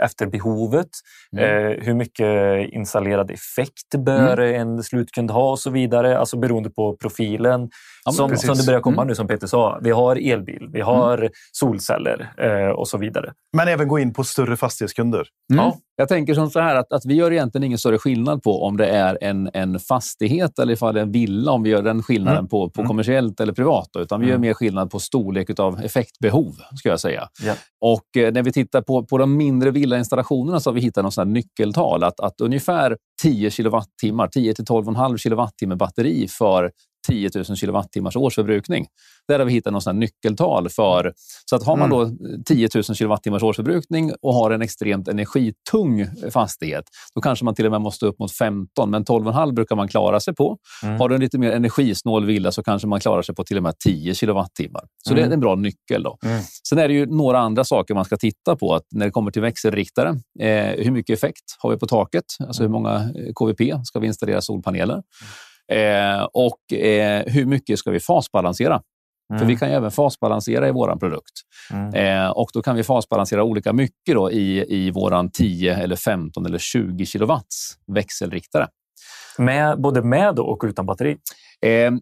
efter 0.00 0.26
behovet? 0.26 0.88
Mm. 1.36 1.80
Hur 1.82 1.94
mycket 1.94 2.68
installerad 2.72 3.30
effekt 3.30 3.94
bör 3.98 4.38
en 4.38 4.82
slutkund 4.82 5.30
ha 5.30 5.50
och 5.50 5.58
så 5.58 5.70
vidare, 5.70 6.18
alltså 6.18 6.36
beroende 6.36 6.70
på 6.70 6.96
profilen. 6.96 7.70
Ja, 8.06 8.12
som, 8.12 8.30
precis. 8.30 8.46
som 8.46 8.56
det 8.56 8.66
börjar 8.66 8.80
komma 8.80 8.96
Mm. 9.02 9.08
nu 9.08 9.14
som 9.14 9.26
Peter 9.26 9.46
sa, 9.46 9.78
vi 9.82 9.90
har 9.90 10.16
elbil, 10.16 10.68
vi 10.72 10.80
har 10.80 11.30
solceller 11.52 12.32
eh, 12.38 12.68
och 12.70 12.88
så 12.88 12.98
vidare. 12.98 13.32
Men 13.56 13.68
även 13.68 13.88
gå 13.88 13.98
in 13.98 14.12
på 14.14 14.24
större 14.24 14.56
fastighetskunder. 14.56 15.24
Mm. 15.52 15.64
Ja. 15.64 15.76
Jag 15.98 16.08
tänker 16.08 16.34
som 16.34 16.50
så 16.50 16.60
här 16.60 16.76
att, 16.76 16.92
att 16.92 17.06
vi 17.06 17.14
gör 17.14 17.32
egentligen 17.32 17.64
ingen 17.64 17.78
större 17.78 17.98
skillnad 17.98 18.42
på 18.42 18.62
om 18.64 18.76
det 18.76 18.86
är 18.86 19.18
en, 19.20 19.50
en 19.54 19.78
fastighet 19.78 20.58
eller 20.58 20.72
ifall 20.72 20.94
det 20.94 21.00
är 21.00 21.02
en 21.02 21.12
villa, 21.12 21.52
om 21.52 21.62
vi 21.62 21.70
gör 21.70 21.82
den 21.82 22.02
skillnaden 22.02 22.38
Mm. 22.38 22.48
på, 22.48 22.70
på 22.70 22.84
kommersiellt 22.84 23.40
eller 23.40 23.52
privat. 23.52 23.88
Då, 23.92 24.00
utan 24.00 24.20
vi 24.20 24.26
gör 24.26 24.34
Mm. 24.34 24.40
mer 24.40 24.54
skillnad 24.54 24.90
på 24.90 24.98
storlek 24.98 25.60
av 25.60 25.80
effektbehov, 25.84 26.52
ska 26.78 26.88
jag 26.88 27.00
säga. 27.00 27.28
Ja. 27.42 27.54
Och 27.80 28.16
eh, 28.22 28.32
när 28.32 28.42
vi 28.42 28.52
tittar 28.52 28.82
på, 28.82 29.04
på 29.06 29.18
de 29.18 29.36
mindre 29.36 29.70
villainstallationerna 29.70 30.60
så 30.60 30.70
har 30.70 30.74
vi 30.74 30.80
hittat 30.80 31.02
någon 31.04 31.12
sån 31.12 31.26
här 31.28 31.32
nyckeltal 31.34 32.04
att, 32.04 32.20
att 32.20 32.40
ungefär 32.40 32.96
10 33.22 33.50
kilowattimmar, 33.50 34.28
10 34.28 34.54
till 34.54 34.64
12,5 34.64 35.16
kilowattimme 35.16 35.76
batteri 35.76 36.28
för 36.28 36.70
10 37.06 37.30
000 37.34 37.44
kilowattimmars 37.44 38.16
årsförbrukning. 38.16 38.86
Där 39.28 39.38
har 39.38 39.46
vi 39.46 39.52
hittat 39.52 39.72
någon 39.72 39.82
här 39.86 39.92
nyckeltal 39.92 40.68
för... 40.68 41.12
Så 41.50 41.56
att 41.56 41.66
har 41.66 41.76
man 41.76 41.90
då 41.90 42.10
10 42.44 42.68
000 42.74 42.84
kilowattimmars 42.84 43.42
årsförbrukning 43.42 44.12
och 44.22 44.34
har 44.34 44.50
en 44.50 44.62
extremt 44.62 45.08
energitung 45.08 46.06
fastighet, 46.30 46.84
då 47.14 47.20
kanske 47.20 47.44
man 47.44 47.54
till 47.54 47.66
och 47.66 47.72
med 47.72 47.80
måste 47.80 48.06
upp 48.06 48.18
mot 48.18 48.32
15, 48.32 48.90
men 48.90 49.04
12,5 49.04 49.54
brukar 49.54 49.76
man 49.76 49.88
klara 49.88 50.20
sig 50.20 50.34
på. 50.34 50.58
Mm. 50.82 51.00
Har 51.00 51.08
du 51.08 51.14
en 51.14 51.20
lite 51.20 51.38
mer 51.38 51.52
energisnål 51.52 52.26
villa 52.26 52.52
så 52.52 52.62
kanske 52.62 52.88
man 52.88 53.00
klarar 53.00 53.22
sig 53.22 53.34
på 53.34 53.44
till 53.44 53.56
och 53.56 53.62
med 53.62 53.78
10 53.78 54.14
kilowattimmar. 54.14 54.82
Så 55.08 55.14
det 55.14 55.22
är 55.22 55.30
en 55.30 55.40
bra 55.40 55.54
nyckel. 55.54 56.02
Då. 56.02 56.18
Mm. 56.24 56.42
Sen 56.68 56.78
är 56.78 56.88
det 56.88 56.94
ju 56.94 57.06
några 57.06 57.38
andra 57.38 57.64
saker 57.64 57.94
man 57.94 58.04
ska 58.04 58.16
titta 58.16 58.56
på. 58.56 58.74
Att 58.74 58.84
när 58.90 59.06
det 59.06 59.12
kommer 59.12 59.30
till 59.30 59.42
växelriktare, 59.42 60.08
eh, 60.40 60.84
hur 60.84 60.90
mycket 60.90 61.18
effekt 61.18 61.56
har 61.58 61.70
vi 61.70 61.76
på 61.76 61.86
taket? 61.86 62.24
Alltså 62.46 62.62
hur 62.62 62.70
många 62.70 62.94
eh, 62.94 63.32
KVP 63.34 63.86
ska 63.86 63.98
vi 63.98 64.06
installera 64.06 64.40
solpaneler? 64.40 65.02
Eh, 65.72 66.28
och 66.32 66.78
eh, 66.78 67.22
hur 67.26 67.46
mycket 67.46 67.78
ska 67.78 67.90
vi 67.90 68.00
fasbalansera? 68.00 68.82
För 69.38 69.46
vi 69.46 69.56
kan 69.56 69.68
ju 69.68 69.74
även 69.74 69.90
fasbalansera 69.90 70.68
i 70.68 70.72
vår 70.72 70.96
produkt. 70.96 71.32
Mm. 71.72 71.94
Eh, 71.94 72.30
och 72.30 72.50
då 72.52 72.62
kan 72.62 72.76
vi 72.76 72.82
fasbalansera 72.82 73.44
olika 73.44 73.72
mycket 73.72 74.14
då 74.14 74.30
i, 74.32 74.64
i 74.68 74.90
våran 74.90 75.30
10, 75.30 75.74
eller 75.74 75.96
15 75.96 76.46
eller 76.46 76.58
20 76.58 77.06
kilowatts 77.06 77.74
växelriktare. 77.86 78.68
Med, 79.38 79.80
både 79.80 80.02
med 80.02 80.38
och 80.38 80.62
utan 80.64 80.86
batteri? 80.86 81.16
Eh, 81.62 81.92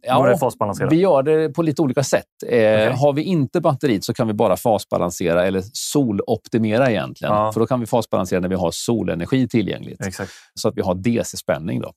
fasbalansera? 0.40 0.88
vi 0.88 0.96
gör 0.96 1.22
det 1.22 1.48
på 1.48 1.62
lite 1.62 1.82
olika 1.82 2.02
sätt. 2.02 2.24
Eh, 2.46 2.48
Okej. 2.48 2.90
Har 2.92 3.12
vi 3.12 3.22
inte 3.22 3.60
batteriet 3.60 4.04
så 4.04 4.14
kan 4.14 4.26
vi 4.26 4.32
bara 4.34 4.56
fasbalansera 4.56 5.46
eller 5.46 5.62
soloptimera 5.72 6.90
egentligen. 6.90 7.34
Ja. 7.34 7.52
För 7.52 7.60
då 7.60 7.66
kan 7.66 7.80
vi 7.80 7.86
fasbalansera 7.86 8.40
när 8.40 8.48
vi 8.48 8.54
har 8.54 8.70
solenergi 8.70 9.48
tillgängligt. 9.48 10.06
Exakt. 10.06 10.32
Så 10.54 10.68
att 10.68 10.76
vi 10.76 10.82
har 10.82 10.94
DC-spänning. 10.94 11.80
Då. 11.80 11.92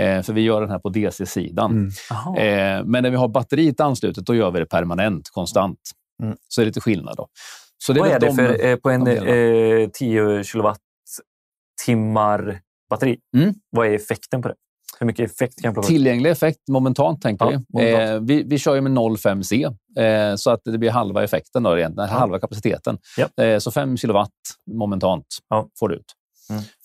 Eh, 0.00 0.22
för 0.22 0.32
vi 0.32 0.40
gör 0.40 0.60
den 0.60 0.70
här 0.70 0.78
på 0.78 0.88
DC-sidan. 0.88 1.70
Mm. 1.70 1.90
Aha. 2.10 2.36
Eh, 2.36 2.84
men 2.84 3.02
när 3.02 3.10
vi 3.10 3.16
har 3.16 3.28
batteriet 3.28 3.80
anslutet, 3.80 4.26
då 4.26 4.34
gör 4.34 4.50
vi 4.50 4.58
det 4.58 4.66
permanent, 4.66 5.30
konstant. 5.30 5.78
Mm. 6.22 6.36
Så 6.48 6.60
det 6.60 6.64
är 6.64 6.66
lite 6.66 6.80
skillnad. 6.80 7.16
Då. 7.16 7.28
Så 7.78 7.92
det 7.92 8.00
Vad 8.00 8.08
är 8.10 8.20
det 8.20 8.26
de- 8.26 8.36
för, 8.36 8.64
eh, 8.66 8.76
på 8.76 8.90
en 8.90 9.04
de 9.04 9.14
delarna. 9.14 9.82
eh, 9.82 9.88
10 9.92 10.44
kilowattimmar 10.44 12.60
batteri? 12.90 13.18
Mm. 13.36 13.54
Vad 13.70 13.86
är 13.86 13.90
effekten 13.94 14.42
på 14.42 14.48
det? 14.48 14.54
Hur 15.00 15.06
mycket 15.06 15.30
effekt 15.30 15.62
kan 15.62 15.74
plocka? 15.74 15.86
Tillgänglig 15.88 16.30
effekt 16.30 16.68
momentant, 16.70 17.22
tänker 17.22 17.44
Ja, 17.44 17.50
vi. 17.50 17.64
momentant. 17.72 18.10
Eh, 18.10 18.20
vi. 18.36 18.42
Vi 18.42 18.58
kör 18.58 18.74
ju 18.74 18.80
med 18.80 18.92
0,5C, 18.92 19.64
eh, 19.98 20.34
så 20.36 20.50
att 20.50 20.60
det 20.64 20.78
blir 20.78 20.90
halva 20.90 21.24
effekten, 21.24 21.62
då, 21.62 21.78
egentligen, 21.78 22.08
halva 22.10 22.38
kapaciteten. 22.38 22.98
Ja. 23.16 23.44
Eh, 23.44 23.58
så 23.58 23.70
5 23.70 23.96
kilowatt 23.96 24.30
momentant 24.70 25.26
Ja. 25.50 25.68
får 25.78 25.88
du 25.88 25.94
ut. 25.94 26.04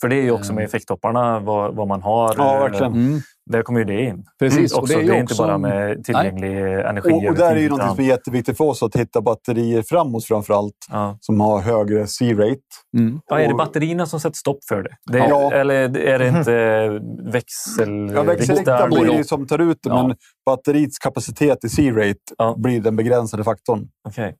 För 0.02 0.08
det 0.08 0.16
är 0.16 0.22
ju 0.22 0.32
också 0.32 0.54
med 0.54 0.66
effekttopparna 0.66 1.40
vad, 1.40 1.76
vad 1.76 1.88
man 1.88 2.02
har. 2.02 2.36
Ja, 2.38 2.56
eh, 2.56 2.62
verkligen. 2.62 2.94
Mm. 2.94 3.22
Där 3.46 3.64
kommer 3.64 3.80
ju 3.80 3.86
det 3.86 4.02
in. 4.02 4.26
Precis. 4.40 4.74
Också, 4.74 4.82
och 4.82 4.88
det 4.88 4.94
är, 4.94 5.12
det 5.12 5.18
är 5.18 5.20
inte 5.20 5.34
också... 5.34 5.44
bara 5.44 5.58
med 5.58 6.04
tillgänglig 6.06 6.58
energi 6.62 7.12
Och, 7.12 7.30
och 7.30 7.36
där 7.36 7.56
är 7.56 7.60
ju 7.60 7.70
något 7.70 7.90
som 7.96 8.00
är 8.00 8.08
jätteviktigt 8.08 8.58
för 8.58 8.64
oss 8.64 8.84
att 8.84 8.96
hitta 8.96 9.22
batterier 9.22 9.82
framåt 9.82 10.26
framför 10.26 10.54
allt. 10.54 10.74
Ja. 10.92 11.18
Som 11.22 11.42
har 11.42 11.62
högre 11.62 12.08
C-rate. 12.08 12.62
Mm. 12.98 13.20
Ja, 13.28 13.40
är 13.40 13.48
det 13.48 13.54
batterierna 13.54 14.06
som 14.06 14.20
sätter 14.20 14.38
stopp 14.38 14.60
för 14.68 14.84
det? 14.84 14.96
det 15.12 15.18
Ja. 15.18 15.52
Eller 15.54 15.98
är 15.98 16.20
det 16.20 16.28
inte 16.28 17.32
växel... 17.32 18.12
Ja, 18.16 18.24
växelriktaren 18.24 18.90
blir 18.90 19.18
det 19.18 19.24
som 19.24 19.48
tar 19.48 19.60
ut 19.60 19.78
det, 19.84 19.90
men 19.90 20.16
batteriets 20.46 21.00
kapacitet 21.00 21.64
i 21.64 21.70
C-rate 21.70 22.54
blir 22.58 22.82
den 22.82 22.96
begränsade 22.96 23.44
faktorn 23.44 23.88
Okej. 24.08 24.36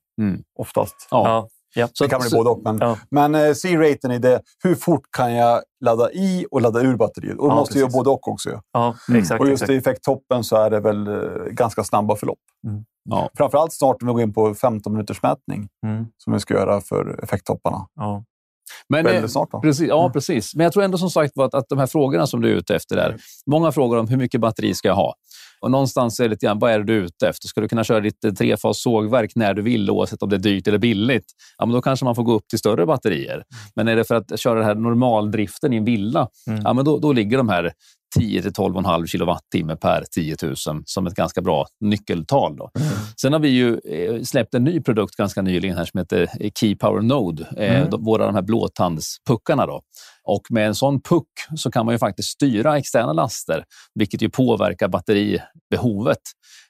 oftast. 0.58 1.08
Ja. 1.10 1.48
Ja. 1.74 1.88
Så 1.92 2.04
Det 2.04 2.10
kan 2.10 2.20
bli 2.20 2.30
så- 2.30 2.36
både 2.36 2.50
och. 2.50 2.60
Men, 2.64 2.78
Ja. 2.80 2.98
men 3.10 3.34
eh, 3.34 3.52
C-raten 3.54 4.10
är 4.10 4.18
det. 4.18 4.40
Hur 4.64 4.74
fort 4.74 5.02
kan 5.16 5.34
jag 5.34 5.62
ladda 5.84 6.12
i 6.12 6.46
och 6.50 6.60
ladda 6.60 6.80
ur 6.80 6.96
batteriet? 6.96 7.38
Och 7.38 7.48
du 7.48 7.54
Ja, 7.54 7.54
måste 7.54 7.78
göra 7.78 7.86
precis. 7.86 7.96
både 7.98 8.10
och 8.10 8.28
också. 8.28 8.60
Ja, 8.72 8.94
Mm. 9.08 9.20
exakt. 9.20 9.40
Och 9.40 9.48
just 9.48 9.62
exakt. 9.62 9.70
i 9.74 9.76
effekttoppen 9.76 10.44
så 10.44 10.56
är 10.56 10.70
det 10.70 10.80
väl 10.80 11.08
eh, 11.08 11.14
ganska 11.50 11.84
snabba 11.84 12.16
förlopp. 12.16 12.38
Ja. 13.10 13.30
Framförallt 13.36 13.72
snart 13.72 14.00
när 14.00 14.06
vi 14.08 14.12
går 14.12 14.22
in 14.22 14.32
på 14.32 14.54
15 14.54 14.92
minuters 14.92 15.22
mätning 15.22 15.68
Mm. 15.86 16.06
som 16.24 16.32
vi 16.32 16.40
ska 16.40 16.54
göra 16.54 16.80
för 16.80 17.20
effekttopparna. 17.24 17.86
Ja. 17.94 18.24
Men, 18.88 19.06
eh, 19.06 19.12
Väldigt 19.12 19.32
snart. 19.32 19.48
Då. 19.52 19.60
Precis, 19.60 19.88
ja, 19.88 20.10
precis. 20.12 20.54
Men 20.54 20.64
jag 20.64 20.72
tror 20.72 20.82
ändå 20.84 20.98
som 20.98 21.10
sagt 21.10 21.38
att, 21.38 21.54
att 21.54 21.68
de 21.68 21.78
här 21.78 21.86
frågorna 21.86 22.26
som 22.26 22.40
du 22.40 22.48
är 22.50 22.54
ute 22.54 22.76
efter 22.76 22.96
där. 22.96 23.16
Många 23.46 23.72
frågar 23.72 23.98
om 23.98 24.08
hur 24.08 24.16
mycket 24.16 24.40
batteri 24.40 24.74
ska 24.74 24.88
jag 24.88 24.94
ha? 24.94 25.14
Och 25.62 25.70
någonstans 25.70 26.20
är 26.20 26.24
det 26.24 26.30
lite 26.30 26.46
grann, 26.46 26.58
vad 26.58 26.72
är 26.72 26.78
det 26.78 26.84
du 26.84 26.98
är 26.98 27.02
ute 27.02 27.28
efter? 27.28 27.48
Ska 27.48 27.60
du 27.60 27.68
kunna 27.68 27.84
köra 27.84 28.00
ditt 28.00 28.24
eh, 28.24 28.32
trefas 28.32 28.82
sågverk 28.82 29.32
när 29.34 29.54
du 29.54 29.62
vill, 29.62 29.90
oavsett 29.90 30.22
om 30.22 30.28
det 30.28 30.36
är 30.36 30.40
dyrt 30.40 30.68
eller 30.68 30.78
billigt? 30.78 31.24
Ja, 31.58 31.66
men 31.66 31.74
då 31.74 31.82
kanske 31.82 32.04
man 32.04 32.14
får 32.14 32.22
gå 32.22 32.32
upp 32.32 32.48
till 32.48 32.58
större 32.58 32.86
batterier. 32.86 33.44
Men 33.76 33.88
är 33.88 33.96
det 33.96 34.04
för 34.04 34.14
att 34.14 34.40
köra 34.40 34.54
den 34.54 34.64
här 34.64 34.74
normaldriften 34.74 35.72
i 35.72 35.76
en 35.76 35.84
villa, 35.84 36.28
Mm. 36.46 36.60
ja, 36.64 36.72
men 36.72 36.84
då, 36.84 36.98
då 36.98 37.12
ligger 37.12 37.36
de 37.38 37.48
här 37.48 37.72
10 38.18 38.42
till 38.42 38.50
12,5 38.50 39.06
kilowattimme 39.06 39.76
per 39.76 40.04
10 40.14 40.36
000 40.42 40.54
som 40.86 41.06
ett 41.06 41.14
ganska 41.14 41.40
bra 41.40 41.66
nyckeltal. 41.80 42.56
Då. 42.56 42.70
Sen 43.20 43.32
har 43.32 43.40
vi 43.40 43.48
ju 43.48 43.78
eh, 43.84 44.22
släppt 44.22 44.54
en 44.54 44.64
ny 44.64 44.80
produkt 44.80 45.16
ganska 45.16 45.42
nyligen 45.42 45.76
här 45.76 45.84
som 45.84 45.98
heter 45.98 46.28
eh, 46.40 46.50
Key 46.60 46.76
Power 46.76 47.02
Node. 47.02 47.44
Mm. 47.56 47.88
våra 48.04 48.26
de 48.26 48.34
här 48.34 48.42
blåtandspuckarna. 48.42 49.66
Då. 49.66 49.82
Och 50.24 50.42
med 50.50 50.66
en 50.66 50.74
sån 50.74 51.00
puck 51.02 51.28
så 51.56 51.70
kan 51.70 51.86
man 51.86 51.94
ju 51.94 51.98
faktiskt 51.98 52.28
styra 52.28 52.78
externa 52.78 53.12
laster, 53.12 53.64
vilket 53.94 54.22
ju 54.22 54.30
påverkar 54.30 54.88
batteribehovet. 54.88 56.18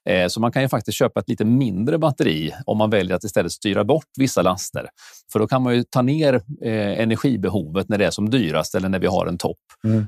Eh, 0.08 0.26
så 0.28 0.40
man 0.40 0.52
kan 0.52 0.62
ju 0.62 0.68
faktiskt 0.68 0.98
köpa 0.98 1.20
ett 1.20 1.28
lite 1.28 1.44
mindre 1.44 1.98
batteri 1.98 2.54
om 2.66 2.78
man 2.78 2.90
väljer 2.90 3.16
att 3.16 3.24
istället 3.24 3.52
styra 3.52 3.84
bort 3.84 4.04
vissa 4.18 4.42
laster. 4.42 4.88
För 5.32 5.38
då 5.38 5.46
kan 5.46 5.62
man 5.62 5.74
ju 5.76 5.84
ta 5.90 6.02
ner 6.02 6.34
eh, 6.62 7.00
energibehovet 7.00 7.88
när 7.88 7.98
det 7.98 8.06
är 8.06 8.10
som 8.10 8.30
dyrast 8.30 8.74
eller 8.74 8.88
när 8.88 8.98
vi 8.98 9.06
har 9.06 9.26
en 9.26 9.38
topp. 9.38 9.58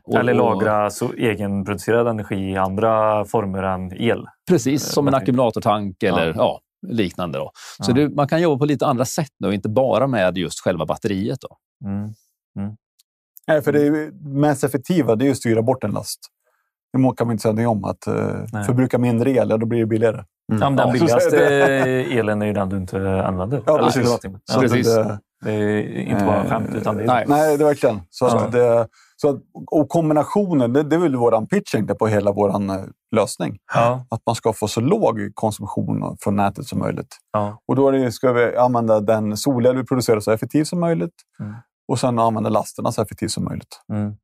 Och- 0.05 0.19
Eller 0.19 0.35
lagra 0.35 0.91
så 0.91 1.13
egenproducerad 1.13 2.09
energi 2.09 2.51
i 2.51 2.57
andra 2.57 3.25
former 3.25 3.63
än 3.63 3.93
el. 4.03 4.25
Precis, 4.49 4.83
som 4.85 5.07
en 5.07 5.13
batteri. 5.13 5.23
ackumulatortank 5.25 6.03
eller 6.03 6.27
Ja. 6.27 6.33
ja. 6.37 6.61
liknande. 6.89 7.39
Då. 7.39 7.51
Så 7.83 7.91
Ja. 7.91 7.95
det, 7.95 8.09
man 8.09 8.29
kan 8.29 8.43
jobba 8.43 8.59
på 8.59 8.65
lite 8.65 8.87
andra 8.87 9.05
sätt 9.05 9.31
nu, 9.39 9.55
inte 9.55 9.69
bara 9.69 10.07
med 10.07 10.39
just 10.39 10.61
själva 10.61 10.87
batteriet. 10.87 11.39
Då. 11.41 11.57
Mm. 11.89 12.13
Nej, 13.49 13.63
för 13.63 13.73
det 13.73 13.81
är 13.81 13.85
ju 13.85 14.13
mest 14.23 14.65
effektiva 14.65 15.17
det 15.17 15.27
är 15.27 15.31
att 15.31 15.37
styra 15.37 15.63
bort 15.63 15.85
en 15.85 15.91
last. 15.91 16.21
Det 16.93 16.99
kan 17.17 17.27
man 17.27 17.33
inte 17.33 17.43
säga 17.43 17.53
någonting 17.53 17.67
om. 17.69 17.85
Att 17.85 18.09
uh, 18.09 18.45
Nej. 18.53 18.65
förbruka 18.65 18.99
mindre 18.99 19.31
el, 19.31 19.51
ja, 19.51 19.57
då 19.57 19.67
blir 19.67 19.81
det 19.81 19.87
billigare. 19.87 20.25
Ja, 20.47 20.71
men 20.71 20.77
den 20.77 20.79
Ja, 20.79 20.87
så 20.87 20.93
billigaste 20.93 21.47
elen 22.19 22.43
är 22.43 22.47
ju 22.47 22.53
den 22.53 22.69
du 22.69 22.77
inte 22.77 23.25
använder. 23.25 23.63
Ja, 23.67 23.79
Eller 23.79 23.85
precis. 23.91 24.09
Så 24.45 24.61
Precis. 24.61 24.95
det, 24.95 25.19
Det 25.45 25.53
är 25.53 25.97
inte 25.99 26.25
bara 26.25 26.45
Eh, 26.45 26.51
skämt, 26.51 26.71
utan 26.75 26.97
det 26.97 27.03
är 27.03 27.07
nej. 27.07 27.25
nej, 27.29 27.57
det 27.59 27.65
är 27.65 27.69
verkligen. 27.69 28.01
Så 28.11 28.25
Ja. 28.25 28.49
det, 28.53 28.89
så 29.17 29.29
att, 29.29 29.37
och 29.71 29.89
kombinationen, 29.89 30.73
det, 30.73 30.83
det 30.83 30.97
är 30.97 31.01
väl 31.01 31.17
vår 31.17 31.47
pitch 31.47 31.75
på 31.99 32.07
hela 32.07 32.33
vår 32.33 32.53
lösning. 33.17 33.59
Ja, 33.75 34.07
Att 34.11 34.21
man 34.27 34.35
ska 34.35 34.53
få 34.53 34.69
så 34.69 34.81
låg 34.81 35.31
konsumtion 35.35 36.17
från 36.21 36.37
nätet 36.37 36.67
som 36.67 36.79
möjligt. 36.79 37.17
ja. 37.33 37.59
Och 37.69 37.77
då 37.77 37.89
är 37.89 37.93
det, 37.93 38.13
ska 38.13 38.33
vi 38.33 38.57
använda 38.57 39.01
den 39.01 39.37
solel 39.37 39.77
vi 39.77 39.85
producerar 39.85 40.21
så 40.21 40.31
effektivt 40.31 40.69
som 40.69 40.81
möjligt. 40.81 41.15
Mm. 41.41 41.55
Och 41.89 41.99
sen 41.99 42.19
använda 42.19 42.51
lasterna 42.51 42.93
så 42.93 43.03
effektivt 43.03 43.31
som 43.31 43.45
möjligt. 43.45 43.81
Mm. 43.93 44.15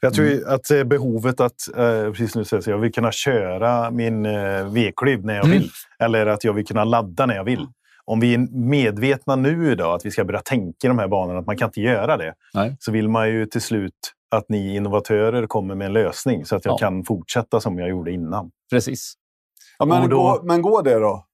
Jag 0.00 0.14
tror 0.14 0.26
ju 0.28 0.46
att 0.48 0.70
eh, 0.70 0.84
behovet 0.84 1.40
att, 1.40 1.54
eh, 1.76 2.10
precis 2.10 2.34
nu 2.34 2.44
säger 2.44 2.70
jag 2.70 2.78
vill 2.78 2.92
kunna 2.92 3.12
köra 3.12 3.90
min 3.90 4.26
eh, 4.26 4.72
vedklyv 4.72 5.24
när 5.24 5.34
jag 5.34 5.44
Mm. 5.44 5.58
vill. 5.58 5.70
Eller 5.98 6.26
att 6.26 6.44
jag 6.44 6.52
vill 6.52 6.66
kunna 6.66 6.84
ladda 6.84 7.26
när 7.26 7.34
jag 7.34 7.44
vill. 7.44 7.66
Om 8.04 8.20
vi 8.20 8.34
är 8.34 8.38
medvetna 8.52 9.36
nu 9.36 9.72
idag 9.72 9.94
att 9.94 10.06
vi 10.06 10.10
ska 10.10 10.24
börja 10.24 10.40
tänka 10.40 10.86
i 10.86 10.88
de 10.88 10.98
här 10.98 11.08
banorna, 11.08 11.38
att 11.38 11.46
man 11.46 11.56
kan 11.56 11.68
inte 11.68 11.80
göra 11.80 12.16
det. 12.16 12.34
Nej. 12.54 12.76
Så 12.80 12.92
vill 12.92 13.08
man 13.08 13.28
ju 13.28 13.46
till 13.46 13.60
slut 13.62 13.92
att 14.30 14.48
ni 14.48 14.76
innovatörer 14.76 15.46
kommer 15.46 15.74
med 15.74 15.86
en 15.86 15.92
lösning 15.92 16.44
så 16.44 16.56
att 16.56 16.64
jag 16.64 16.72
Ja. 16.72 16.78
kan 16.78 17.04
fortsätta 17.04 17.60
som 17.60 17.78
jag 17.78 17.88
gjorde 17.88 18.10
innan. 18.12 18.50
Precis. 18.70 19.14
Ja, 19.78 19.84
men, 19.84 20.08
då- 20.10 20.16
gå, 20.22 20.40
men 20.44 20.62
går 20.62 20.82
det 20.82 20.98
då? 20.98 21.24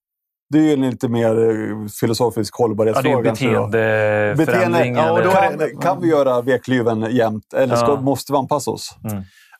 Det 0.50 0.58
är 0.58 0.62
ju 0.62 0.72
en 0.72 0.90
lite 0.90 1.08
mer 1.08 1.50
eh, 1.50 1.86
filosofisk 2.00 2.54
ja, 2.58 2.62
det 2.62 2.64
är 2.64 2.68
hållbarhetsfråga. 2.68 3.30
beteendeförändring. 4.36 4.96
ja, 4.96 5.20
då 5.24 5.30
kan, 5.30 5.80
kan 5.82 6.02
vi 6.02 6.08
göra 6.08 6.40
vedklyven 6.42 7.06
jämt 7.10 7.52
eller 7.56 7.76
ska, 7.76 7.86
Ja. 7.86 8.00
måste 8.00 8.32
vi 8.32 8.38
anpassa 8.38 8.70
oss? 8.70 8.96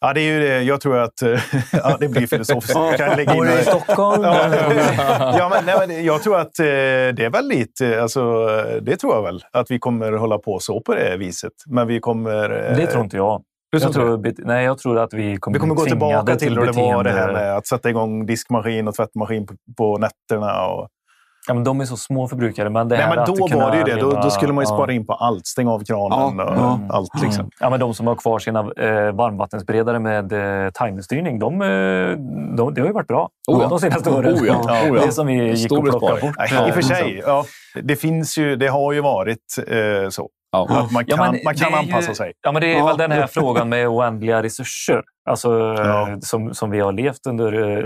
Ja, 0.00 0.12
det 0.12 0.20
är 0.20 0.32
ju 0.32 0.40
det. 0.40 0.62
Jag 0.62 0.80
tror 0.80 0.98
att... 0.98 1.22
eh, 1.22 1.40
ja, 1.72 1.96
det 2.00 2.08
blir 2.08 2.26
filosofiskt. 2.26 2.76
Jag 2.76 2.96
kan 2.96 3.16
lägga 3.16 3.32
in 3.32 3.38
Bor 3.38 3.44
du 3.44 3.60
i. 3.60 3.64
Stockholm? 3.64 4.22
Ja, 4.22 5.48
men, 5.50 5.64
nej, 5.66 5.74
men 5.88 6.04
jag 6.04 6.22
tror 6.22 6.38
att 6.38 6.58
eh, 6.58 6.64
det 6.64 7.18
är 7.24 7.30
väl 7.30 7.48
lite... 7.48 8.02
Alltså, 8.02 8.46
det 8.82 8.96
tror 8.96 9.14
jag 9.14 9.22
väl. 9.22 9.44
Att 9.52 9.70
vi 9.70 9.78
kommer 9.78 10.12
hålla 10.12 10.38
på 10.38 10.58
så 10.58 10.80
på 10.80 10.94
det 10.94 11.16
viset. 11.16 11.52
Men 11.66 11.86
vi 11.86 12.00
kommer... 12.00 12.48
Det 12.48 12.86
tror 12.86 13.04
inte 13.04 13.16
jag. 13.16 13.42
Jag 13.82 13.92
tror, 13.92 14.46
nej, 14.46 14.64
jag 14.64 14.78
tror 14.78 14.98
att 14.98 15.14
vi 15.14 15.36
kommer 15.36 15.58
Vi 15.58 15.60
kommer 15.60 15.74
gå 15.74 15.84
tillbaka 15.84 16.36
till 16.36 16.58
hur 16.58 16.66
det 16.66 16.72
var 16.72 17.04
det 17.04 17.10
här 17.10 17.32
med 17.32 17.56
att 17.56 17.66
sätta 17.66 17.90
igång 17.90 18.26
diskmaskin 18.26 18.88
och 18.88 18.94
tvättmaskin 18.94 19.46
på, 19.46 19.54
på 19.76 19.98
nätterna. 19.98 20.66
Och... 20.66 20.88
Ja, 21.48 21.54
men 21.54 21.64
de 21.64 21.80
är 21.80 21.84
så 21.84 21.96
små 21.96 22.28
förbrukare. 22.28 22.70
Men 22.70 22.88
det 22.88 22.96
Nej, 22.96 23.16
men 23.16 23.26
då 23.26 23.58
var 23.58 23.70
det 23.70 23.78
ju 23.78 23.84
det. 23.84 24.00
Då, 24.00 24.10
då 24.10 24.30
skulle 24.30 24.52
man 24.52 24.64
ju 24.64 24.70
ja. 24.70 24.76
spara 24.76 24.92
in 24.92 25.06
på 25.06 25.12
allt. 25.12 25.46
Stänga 25.46 25.70
av 25.70 25.84
kranen 25.84 26.38
Ja, 26.38 26.44
och 26.44 26.56
ja. 26.56 26.80
allt. 26.90 27.22
Liksom. 27.22 27.50
Ja, 27.60 27.70
men 27.70 27.80
de 27.80 27.94
som 27.94 28.06
har 28.06 28.14
kvar 28.14 28.38
sina 28.38 28.60
eh, 28.60 29.12
varmvattensberedare 29.12 29.98
med 29.98 30.32
eh, 30.32 30.70
timerstyrning, 30.70 31.38
de, 31.38 31.62
eh, 31.62 31.68
de, 32.56 32.74
det 32.74 32.80
har 32.80 32.86
ju 32.86 32.92
varit 32.92 33.06
bra 33.06 33.28
Oh 33.48 33.62
ja. 33.62 33.68
de 33.68 33.80
senaste 33.80 34.10
åren. 34.10 34.34
Oh 34.34 34.46
ja, 34.46 34.60
oh 34.60 34.96
ja. 34.96 35.06
Det 35.06 35.12
som 35.12 35.26
vi 35.26 35.48
gick 35.48 35.58
Stor 35.58 35.78
och 35.78 35.84
plockade 35.84 36.20
bort. 36.20 36.34
Nej, 36.38 36.68
I 36.68 36.70
och 36.70 36.74
för 36.74 36.82
sig, 36.82 37.22
ja, 37.26 37.44
det, 37.82 37.96
finns 37.96 38.38
ju, 38.38 38.56
det 38.56 38.66
har 38.66 38.92
ju 38.92 39.00
varit 39.00 39.38
eh, 39.66 40.08
så. 40.08 40.28
Ja. 40.68 40.78
Att 40.84 40.92
man 40.92 41.04
Ja, 41.06 41.16
kan, 41.16 41.32
men 41.32 41.40
man 41.44 41.54
kan 41.54 41.66
är 41.66 41.70
ju- 41.70 41.76
anpassa 41.92 42.14
sig. 42.14 42.32
Ja, 42.42 42.52
men 42.52 42.62
det 42.62 42.74
är 42.74 42.78
Ja. 42.78 42.86
väl 42.86 42.96
den 42.96 43.12
här 43.12 43.26
frågan 43.26 43.68
med 43.68 43.88
oändliga 43.88 44.42
resurser. 44.42 45.02
Alltså, 45.30 45.48
Ja. 45.58 46.08
eh, 46.10 46.18
som, 46.20 46.54
som 46.54 46.70
vi 46.70 46.80
har 46.80 46.92
levt 46.92 47.26
under 47.28 47.78
eh, 47.78 47.84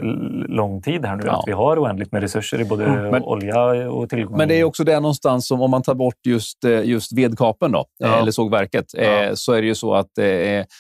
lång 0.49 0.83
tid 0.83 1.05
här 1.05 1.17
nu. 1.17 1.23
Ja. 1.27 1.33
Att 1.39 1.45
vi 1.49 1.53
har 1.53 1.79
oändligt 1.83 2.13
med 2.13 2.23
resurser 2.23 2.61
i 2.61 2.65
både 2.65 2.87
Men- 3.11 3.23
olja 3.23 3.65
och 3.91 4.09
tillgång. 4.11 4.37
Men 4.37 4.49
det 4.49 4.61
är 4.61 4.65
också 4.65 4.85
det 4.85 5.01
någonstans 5.01 5.49
som 5.49 5.61
om 5.63 5.71
man 5.71 5.83
tar 5.83 5.95
bort 5.95 6.15
just, 6.27 6.65
eh, 6.65 6.85
just 6.85 7.13
vedkapen, 7.19 7.73
då, 7.73 7.85
Ja. 7.99 8.17
eller 8.19 8.31
sågverket, 8.31 8.85
Ja. 8.93 9.37
så 9.37 9.53
är 9.53 9.61
det 9.61 9.67
ju 9.69 9.75
så 9.75 9.95
att 9.95 10.19
eh, 10.19 10.25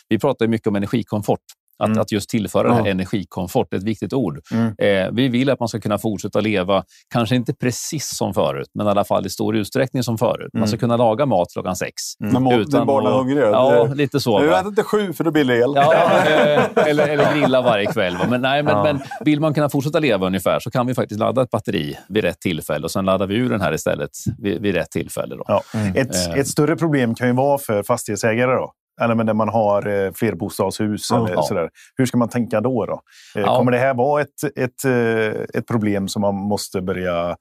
vi 0.08 0.18
pratar 0.20 0.46
mycket 0.46 0.66
om 0.66 0.76
energikomfort. 0.76 1.40
Att, 1.78 1.86
Mm. 1.88 2.00
att 2.00 2.12
just 2.12 2.28
tillföra 2.30 2.68
Ja. 2.68 2.86
energikomfort 2.86 3.74
ett 3.74 3.82
viktigt 3.82 4.12
ord. 4.12 4.40
Mm. 4.52 4.66
Eh, 4.78 5.10
vi 5.12 5.28
vill 5.28 5.50
att 5.50 5.60
man 5.60 5.68
ska 5.68 5.80
kunna 5.80 5.98
fortsätta 5.98 6.40
leva, 6.40 6.84
kanske 7.12 7.36
inte 7.36 7.54
precis 7.54 8.16
som 8.16 8.34
förut, 8.34 8.68
men 8.74 8.86
i 8.86 8.90
alla 8.90 9.04
fall 9.04 9.26
i 9.26 9.30
stor 9.30 9.56
utsträckning 9.56 10.02
som 10.02 10.18
förut. 10.18 10.50
Man 10.54 10.66
ska 10.68 10.74
Mm. 10.74 10.80
kunna 10.80 10.96
laga 10.96 11.26
mat 11.26 11.48
klockan 11.52 11.76
sex. 11.76 11.92
När 12.18 12.40
må- 12.40 12.52
Utan 12.54 12.86
barnen 12.86 13.12
är 13.12 13.16
hungriga. 13.16 13.46
Ja, 13.50 13.84
Det- 13.84 13.94
lite 13.94 14.20
så. 14.20 14.38
Vi 14.40 14.46
väntar 14.46 14.70
till 14.70 14.84
sju 14.84 15.12
för 15.12 15.24
då 15.24 15.30
blir 15.30 15.44
det 15.44 15.54
el. 15.56 15.72
Ja, 15.74 15.92
eh, 16.26 16.88
eller, 16.88 17.08
eller 17.08 17.34
grilla 17.34 17.62
varje 17.62 17.86
kväll. 17.86 18.16
va. 18.16 18.24
Men, 18.30 18.42
nej, 18.42 18.62
men, 18.62 18.76
Ja. 18.76 18.82
men 18.84 19.00
vill 19.24 19.40
man 19.40 19.54
kunna 19.54 19.68
fortsätta 19.68 19.98
leva 19.98 20.26
ungefär 20.26 20.60
så 20.60 20.70
kan 20.70 20.86
vi 20.86 20.94
faktiskt 20.94 21.20
ladda 21.20 21.42
ett 21.42 21.50
batteri 21.50 21.98
vid 22.08 22.24
rätt 22.24 22.40
tillfälle 22.40 22.84
och 22.84 22.90
sen 22.90 23.04
laddar 23.04 23.26
vi 23.26 23.34
ur 23.34 23.50
den 23.50 23.60
här 23.60 23.72
istället 23.74 24.10
vid, 24.38 24.62
vid 24.62 24.74
rätt 24.74 24.90
tillfälle. 24.90 25.34
Då. 25.36 25.44
Ja. 25.48 25.62
Mm. 25.74 25.96
Ett, 25.96 26.14
Eh. 26.28 26.34
ett 26.34 26.48
större 26.48 26.76
problem 26.76 27.14
kan 27.14 27.26
ju 27.26 27.32
vara 27.34 27.58
för 27.58 27.82
fastighetsägare. 27.82 28.52
Då. 28.54 28.72
Eller 29.00 29.14
men 29.14 29.26
där 29.26 29.34
man 29.34 29.48
har 29.48 29.86
eh, 29.86 30.12
flerbostadshus. 30.12 31.10
Ja. 31.10 31.16
eller 31.26 31.34
Ja. 31.34 31.42
sådär. 31.42 31.70
Hur 31.96 32.06
ska 32.06 32.18
man 32.18 32.28
tänka 32.28 32.60
då? 32.60 32.86
då? 32.86 33.00
Eh, 33.36 33.42
Ja. 33.42 33.56
Kommer 33.56 33.72
det 33.72 33.78
här 33.78 33.94
vara 33.94 34.22
ett, 34.22 34.44
ett, 34.56 34.84
eh, 34.84 35.42
ett 35.60 35.66
problem 35.66 36.08
som 36.08 36.22
man 36.22 36.34
måste 36.34 36.80
börja 36.80 37.36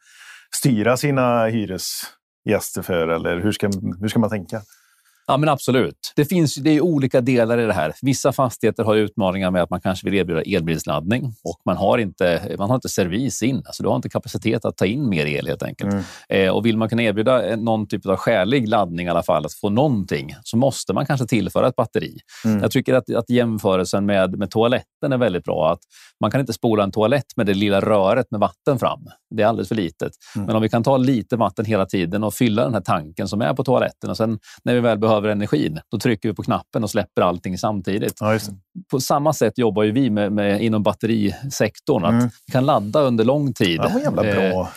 styra 0.56 0.98
sina 0.98 1.46
hyresgäster 1.46 2.82
för? 2.82 3.08
Eller 3.08 3.40
hur 3.40 3.52
ska, 3.52 3.70
hur 4.02 4.08
ska 4.08 4.20
man 4.20 4.30
tänka? 4.30 4.62
Ja, 5.28 5.38
men 5.38 5.50
absolut. 5.50 6.14
Det 6.16 6.26
finns 6.26 6.56
det 6.56 6.70
är 6.70 6.82
olika 6.82 7.22
delar 7.22 7.58
i 7.58 7.66
det 7.66 7.74
här. 7.74 7.94
Vissa 8.02 8.32
fastigheter 8.32 8.84
har 8.84 8.96
utmaningar 8.96 9.52
med 9.52 9.64
att 9.64 9.70
man 9.70 9.82
kanske 9.82 10.06
vill 10.06 10.14
erbjuda 10.20 10.42
elbilsladdning 10.42 11.24
och 11.44 11.62
man 11.66 11.78
har 11.78 11.98
inte, 11.98 12.56
man 12.58 12.70
har 12.70 12.76
inte 12.76 12.90
servis 12.90 13.44
in. 13.44 13.56
Alltså, 13.66 13.84
du 13.84 13.90
har 13.90 13.96
inte 13.96 14.10
kapacitet 14.10 14.66
att 14.66 14.78
ta 14.78 14.86
in 14.86 15.10
mer 15.10 15.26
el 15.26 15.48
helt 15.48 15.64
enkelt. 15.64 15.94
Mm. 15.94 16.04
Eh, 16.30 16.56
och 16.56 16.66
vill 16.66 16.78
man 16.78 16.90
kunna 16.90 17.04
erbjuda 17.04 17.50
eh, 17.50 17.58
någon 17.58 17.88
typ 17.88 18.06
av 18.06 18.16
skälig 18.16 18.68
laddning 18.68 19.08
i 19.08 19.10
alla 19.10 19.24
fall, 19.24 19.46
att 19.46 19.54
få 19.54 19.70
någonting, 19.70 20.36
så 20.44 20.58
måste 20.58 20.94
man 20.94 21.06
kanske 21.06 21.28
tillföra 21.28 21.68
ett 21.68 21.76
batteri. 21.76 22.18
Mm. 22.46 22.62
Jag 22.62 22.72
tycker 22.72 22.94
att, 22.94 23.16
att 23.16 23.30
jämförelsen 23.30 24.06
med, 24.06 24.38
med 24.38 24.52
toaletten 24.52 25.12
är 25.12 25.18
väldigt 25.18 25.44
bra. 25.44 25.72
Att 25.72 25.80
man 26.20 26.32
kan 26.32 26.40
inte 26.40 26.54
spola 26.54 26.84
en 26.84 26.92
toalett 26.92 27.26
med 27.36 27.46
det 27.46 27.54
lilla 27.54 27.82
röret 27.82 28.32
med 28.32 28.40
vatten 28.40 28.80
fram. 28.80 29.00
Det 29.36 29.44
är 29.44 29.48
alldeles 29.48 29.68
för 29.68 29.76
litet. 29.76 30.12
Mm. 30.36 30.46
Men 30.46 30.56
om 30.56 30.62
vi 30.62 30.70
kan 30.70 30.84
ta 30.84 30.98
lite 30.98 31.36
vatten 31.36 31.66
hela 31.66 31.86
tiden 31.86 32.24
och 32.24 32.34
fylla 32.34 32.64
den 32.64 32.74
här 32.74 32.82
tanken 32.82 33.28
som 33.28 33.42
är 33.42 33.54
på 33.54 33.64
toaletten 33.64 34.10
och 34.10 34.18
sen 34.18 34.40
när 34.64 34.74
vi 34.74 34.80
väl 34.80 34.98
behöver 34.98 35.17
energin, 35.26 35.80
då 35.92 36.00
trycker 36.00 36.30
vi 36.30 36.36
på 36.36 36.44
knappen 36.44 36.84
och 36.84 36.90
släpper 36.90 37.22
allting 37.22 37.58
samtidigt. 37.58 38.18
Ja, 38.20 38.34
just 38.34 38.50
det. 38.50 38.56
På 38.92 39.00
samma 39.00 39.34
sätt 39.34 39.58
jobbar 39.58 39.84
ju 39.84 39.92
vi 39.92 40.10
med, 40.10 40.32
med, 40.32 40.62
inom 40.62 40.84
batterisektorn. 40.84 42.06
Att 42.06 42.12
Mm. 42.12 42.30
vi 42.48 42.52
kan 42.52 42.66
ladda 42.66 43.02
under 43.02 43.26
lång 43.26 43.54
tid. 43.54 43.80
Ja, 43.84 43.90
vad 43.94 44.02
jävla 44.02 44.22
bra. 44.22 44.70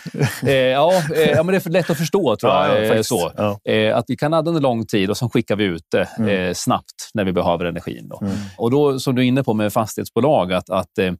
Eh, 0.43 0.43
eh, 0.49 0.53
ja, 0.55 0.93
eh, 1.15 1.21
ja, 1.29 1.43
men 1.43 1.53
det 1.55 1.65
är 1.65 1.69
lätt 1.69 1.89
att 1.89 1.97
förstå 1.97 2.35
tror 2.35 2.51
jag. 2.53 2.69
Ja, 2.69 2.75
ja, 2.75 2.81
eh, 2.81 2.87
faktiskt. 2.87 3.09
så. 3.09 3.31
Ja. 3.37 3.71
Eh, 3.71 3.97
att 3.97 4.05
vi 4.07 4.15
kan 4.17 4.31
ladda 4.31 4.49
under 4.49 4.61
lång 4.61 4.85
tid 4.85 5.09
och 5.09 5.17
sen 5.17 5.29
skickar 5.29 5.55
vi 5.55 5.63
ut 5.63 5.83
det 5.91 6.07
Mm. 6.17 6.47
eh, 6.47 6.53
snabbt 6.53 6.85
när 7.13 7.23
vi 7.23 7.33
behöver 7.33 7.65
energin. 7.65 8.07
Då. 8.09 8.19
Mm. 8.21 8.37
Och 8.57 8.71
då, 8.71 8.99
som 8.99 9.15
du 9.15 9.21
är 9.21 9.25
inne 9.25 9.43
på 9.43 9.53
med 9.53 9.73
fastighetsbolag, 9.73 10.53
att, 10.53 10.69
att 10.69 10.97
eh, 10.97 11.13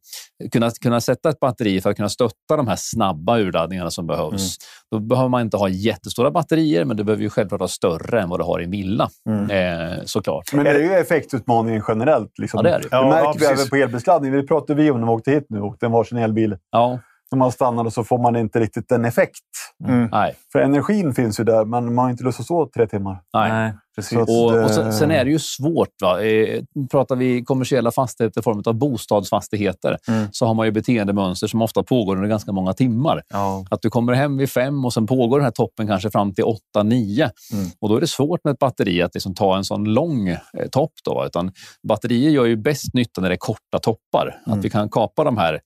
kunna, 0.51 0.71
kunna 0.81 1.01
sätta 1.01 1.29
ett 1.29 1.39
batteri 1.39 1.81
för 1.81 1.89
att 1.89 1.95
kunna 1.95 2.09
stötta 2.09 2.57
de 2.57 2.67
här 2.67 2.75
snabba 2.79 3.37
urladdningarna 3.39 3.91
som 3.91 4.07
behövs. 4.07 4.31
Mm. 4.41 4.47
Då 4.91 4.99
behöver 4.99 5.29
man 5.29 5.41
inte 5.41 5.57
ha 5.57 5.69
jättestora 5.69 6.31
batterier, 6.31 6.85
men 6.85 6.97
du 6.97 7.03
behöver 7.03 7.23
ju 7.23 7.29
självklart 7.29 7.59
vara 7.59 7.67
större 7.67 8.21
än 8.21 8.29
vad 8.29 8.39
du 8.39 8.43
har 8.43 8.59
i 8.61 8.63
en 8.63 8.71
villa. 8.71 9.09
Mm. 9.29 9.49
Eh, 9.91 9.97
såklart. 10.05 10.53
Men 10.53 10.63
det 10.65 10.71
är 10.71 10.79
ju 10.79 10.93
effektutmaningen 10.93 11.83
generellt. 11.87 12.39
Liksom. 12.39 12.63
Ja, 12.71 12.77
det 12.77 12.87
är 12.87 12.89
det. 12.89 12.89
Det 12.89 12.95
Ja, 12.95 13.09
märker 13.09 13.27
ja, 13.27 13.33
vi 13.39 13.45
även 13.45 13.67
på 13.69 13.75
elbilsladdning. 13.75 14.31
Det 14.31 14.43
pratade 14.43 14.81
vi 14.83 14.91
om 14.91 14.99
när 14.99 15.07
vi 15.07 15.13
åkte 15.13 15.31
hit 15.31 15.45
nu. 15.49 15.61
Åkte 15.61 15.85
en 15.85 15.91
varsin 15.91 16.17
elbil. 16.17 16.57
Ja, 16.71 16.99
när 17.31 17.37
man 17.37 17.51
stannar 17.51 17.85
och 17.85 17.93
så 17.93 18.03
får 18.03 18.17
man 18.17 18.35
inte 18.35 18.59
riktigt 18.59 18.91
en 18.91 19.05
effekt. 19.05 19.39
Mm. 19.87 20.09
Nej. 20.11 20.35
För 20.51 20.59
energin 20.59 21.13
finns 21.13 21.39
ju 21.39 21.43
där, 21.43 21.65
men 21.65 21.95
man 21.95 22.03
har 22.05 22.09
inte 22.11 22.23
lust 22.23 22.39
att 22.39 22.45
stå 22.45 22.69
tre 22.75 22.87
timmar. 22.87 23.21
Nej. 23.33 23.73
precis. 23.95 24.13
Så 24.13 24.21
att- 24.21 24.29
Och, 24.29 24.63
och 24.63 24.71
sen, 24.71 24.93
sen 24.93 25.11
är 25.11 25.25
det 25.25 25.31
ju 25.31 25.39
svårt. 25.39 25.89
Va? 26.01 26.21
Eh, 26.23 26.63
pratar 26.91 27.15
vi 27.15 27.43
kommersiella 27.43 27.91
fastigheter 27.91 28.41
i 28.41 28.43
form 28.43 28.63
av 28.65 28.73
bostadsfastigheter 28.73 29.97
Mm. 30.07 30.27
så 30.31 30.45
har 30.45 30.53
man 30.53 30.65
ju 30.65 30.71
beteendemönster 30.71 31.47
som 31.47 31.61
ofta 31.61 31.83
pågår 31.83 32.15
under 32.15 32.29
ganska 32.29 32.51
många 32.51 32.73
timmar. 32.73 33.21
Ja. 33.29 33.65
Att 33.69 33.81
du 33.81 33.89
kommer 33.89 34.13
hem 34.13 34.37
vid 34.37 34.49
fem 34.49 34.85
och 34.85 34.93
sen 34.93 35.07
pågår 35.07 35.37
den 35.39 35.43
här 35.43 35.51
toppen 35.51 35.87
kanske 35.87 36.09
fram 36.11 36.33
till 36.33 36.43
åtta, 36.43 36.83
nio. 36.83 37.29
Mm. 37.53 37.65
Och 37.79 37.89
då 37.89 37.95
är 37.95 38.01
det 38.01 38.07
svårt 38.07 38.43
med 38.43 38.51
ett 38.53 38.59
batteri 38.59 39.01
att 39.01 39.13
liksom 39.13 39.33
ta 39.35 39.57
en 39.57 39.63
sån 39.63 39.83
lång 39.83 40.27
eh, 40.29 40.37
topp. 40.71 40.91
Då, 41.05 41.23
utan 41.25 41.51
batterier 41.87 42.29
gör 42.29 42.45
ju 42.45 42.55
bäst 42.55 42.93
nytta 42.93 43.21
när 43.21 43.29
det 43.29 43.35
är 43.35 43.37
korta 43.37 43.79
toppar. 43.81 44.41
Mm. 44.47 44.59
Att 44.59 44.65
vi 44.65 44.69
kan 44.69 44.89
kapa 44.89 45.23
de 45.23 45.37
här 45.37 45.59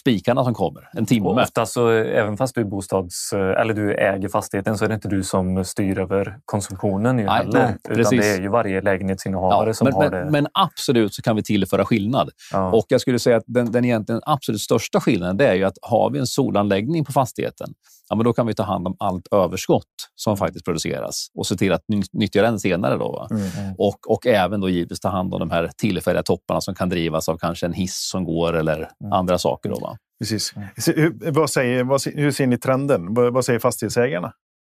spikarna 0.00 0.44
som 0.44 0.54
kommer 0.54 0.88
en 0.92 1.06
timme. 1.06 1.26
Och 1.28 1.38
ofta 1.40 1.66
så, 1.66 1.88
även 1.88 2.36
fast 2.36 2.54
du, 2.54 2.64
bostads, 2.64 3.32
eller 3.32 3.74
du 3.74 3.94
äger 3.94 4.28
fastigheten 4.28 4.78
så 4.78 4.84
är 4.84 4.88
det 4.88 4.94
inte 4.94 5.08
du 5.08 5.22
som 5.22 5.64
styr 5.64 5.98
över 5.98 6.38
konsumtionen. 6.44 7.18
Ju 7.18 7.24
Nej, 7.24 7.34
heller, 7.36 7.52
nej, 7.62 7.76
utan 7.84 7.96
precis. 7.96 8.20
det 8.20 8.26
är 8.30 8.40
ju 8.40 8.48
varje 8.48 8.80
lägenhetsinnehavare 8.80 9.68
Ja, 9.68 9.74
som 9.74 9.84
men, 9.84 9.94
har 9.94 10.02
men, 10.10 10.12
det. 10.26 10.30
men 10.30 10.46
absolut 10.52 11.14
så 11.14 11.22
kan 11.22 11.36
vi 11.36 11.42
tillföra 11.42 11.84
skillnad. 11.84 12.30
ja. 12.52 12.72
Och 12.72 12.84
jag 12.88 13.00
skulle 13.00 13.18
säga 13.18 13.36
att 13.36 13.44
den, 13.46 13.72
den 13.72 13.84
egentligen 13.84 14.20
absolut 14.26 14.60
största 14.60 15.00
skillnaden 15.00 15.36
det 15.36 15.46
är 15.48 15.54
ju 15.54 15.64
att 15.64 15.78
har 15.82 16.10
vi 16.10 16.18
en 16.18 16.26
solanläggning 16.26 17.04
på 17.04 17.12
fastigheten, 17.12 17.74
ja, 18.08 18.16
men 18.16 18.24
då 18.24 18.32
kan 18.32 18.46
vi 18.46 18.54
ta 18.54 18.62
hand 18.62 18.86
om 18.86 18.96
allt 18.98 19.28
överskott 19.32 19.84
som 20.14 20.36
faktiskt 20.36 20.64
produceras 20.64 21.26
och 21.34 21.46
se 21.46 21.56
till 21.56 21.72
att 21.72 21.82
ny- 21.88 22.02
nyttja 22.12 22.42
den 22.42 22.58
senare. 22.60 22.96
Då, 22.96 23.12
va? 23.12 23.28
Mm. 23.30 23.74
Och, 23.78 24.10
och 24.10 24.26
även 24.26 24.60
då 24.60 24.68
givetvis 24.68 25.00
ta 25.00 25.08
hand 25.08 25.34
om 25.34 25.40
de 25.40 25.50
här 25.50 25.70
tillfälliga 25.76 26.22
topparna 26.22 26.60
som 26.60 26.74
kan 26.74 26.88
drivas 26.88 27.28
av 27.28 27.36
kanske 27.38 27.66
en 27.66 27.72
hiss 27.72 28.08
som 28.10 28.24
går 28.24 28.56
eller 28.56 28.88
andra 29.12 29.38
saker. 29.38 29.68
Då? 29.70 29.76
Precis. 30.20 30.54
Se- 30.78 30.92
Hur, 31.00 31.32
vad 31.32 31.50
säger, 31.50 31.84
vad, 31.84 32.00
hur 32.06 32.30
ser 32.30 32.46
ni 32.46 32.58
trenden? 32.58 33.14
Vad, 33.14 33.32
vad 33.32 33.44
säger 33.44 33.58
fastighetsägarna? 33.58 34.32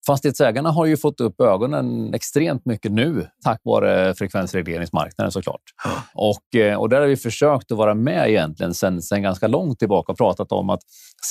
Fastighetsägarna 0.07 0.70
har 0.70 0.86
ju 0.86 0.97
fått 0.97 1.20
upp 1.20 1.41
ögonen 1.41 2.14
extremt 2.14 2.66
mycket 2.66 2.93
nu 2.93 3.26
tack 3.45 3.61
vare 3.64 4.14
frekvensregleringsmarknaden 4.14 5.32
såklart. 5.32 5.61
Och, 6.14 6.61
eh, 6.61 6.78
och 6.78 6.89
där 6.89 7.01
har 7.01 7.07
vi 7.07 7.16
försökt 7.16 7.72
att 7.72 7.78
vara 7.78 7.95
med 7.95 8.28
egentligen 8.28 8.74
sen, 8.74 9.03
sen 9.03 9.22
ganska 9.22 9.47
långt 9.47 9.78
tillbaka 9.78 10.12
och 10.12 10.18
pratat 10.18 10.53
om 10.53 10.70
att 10.70 10.80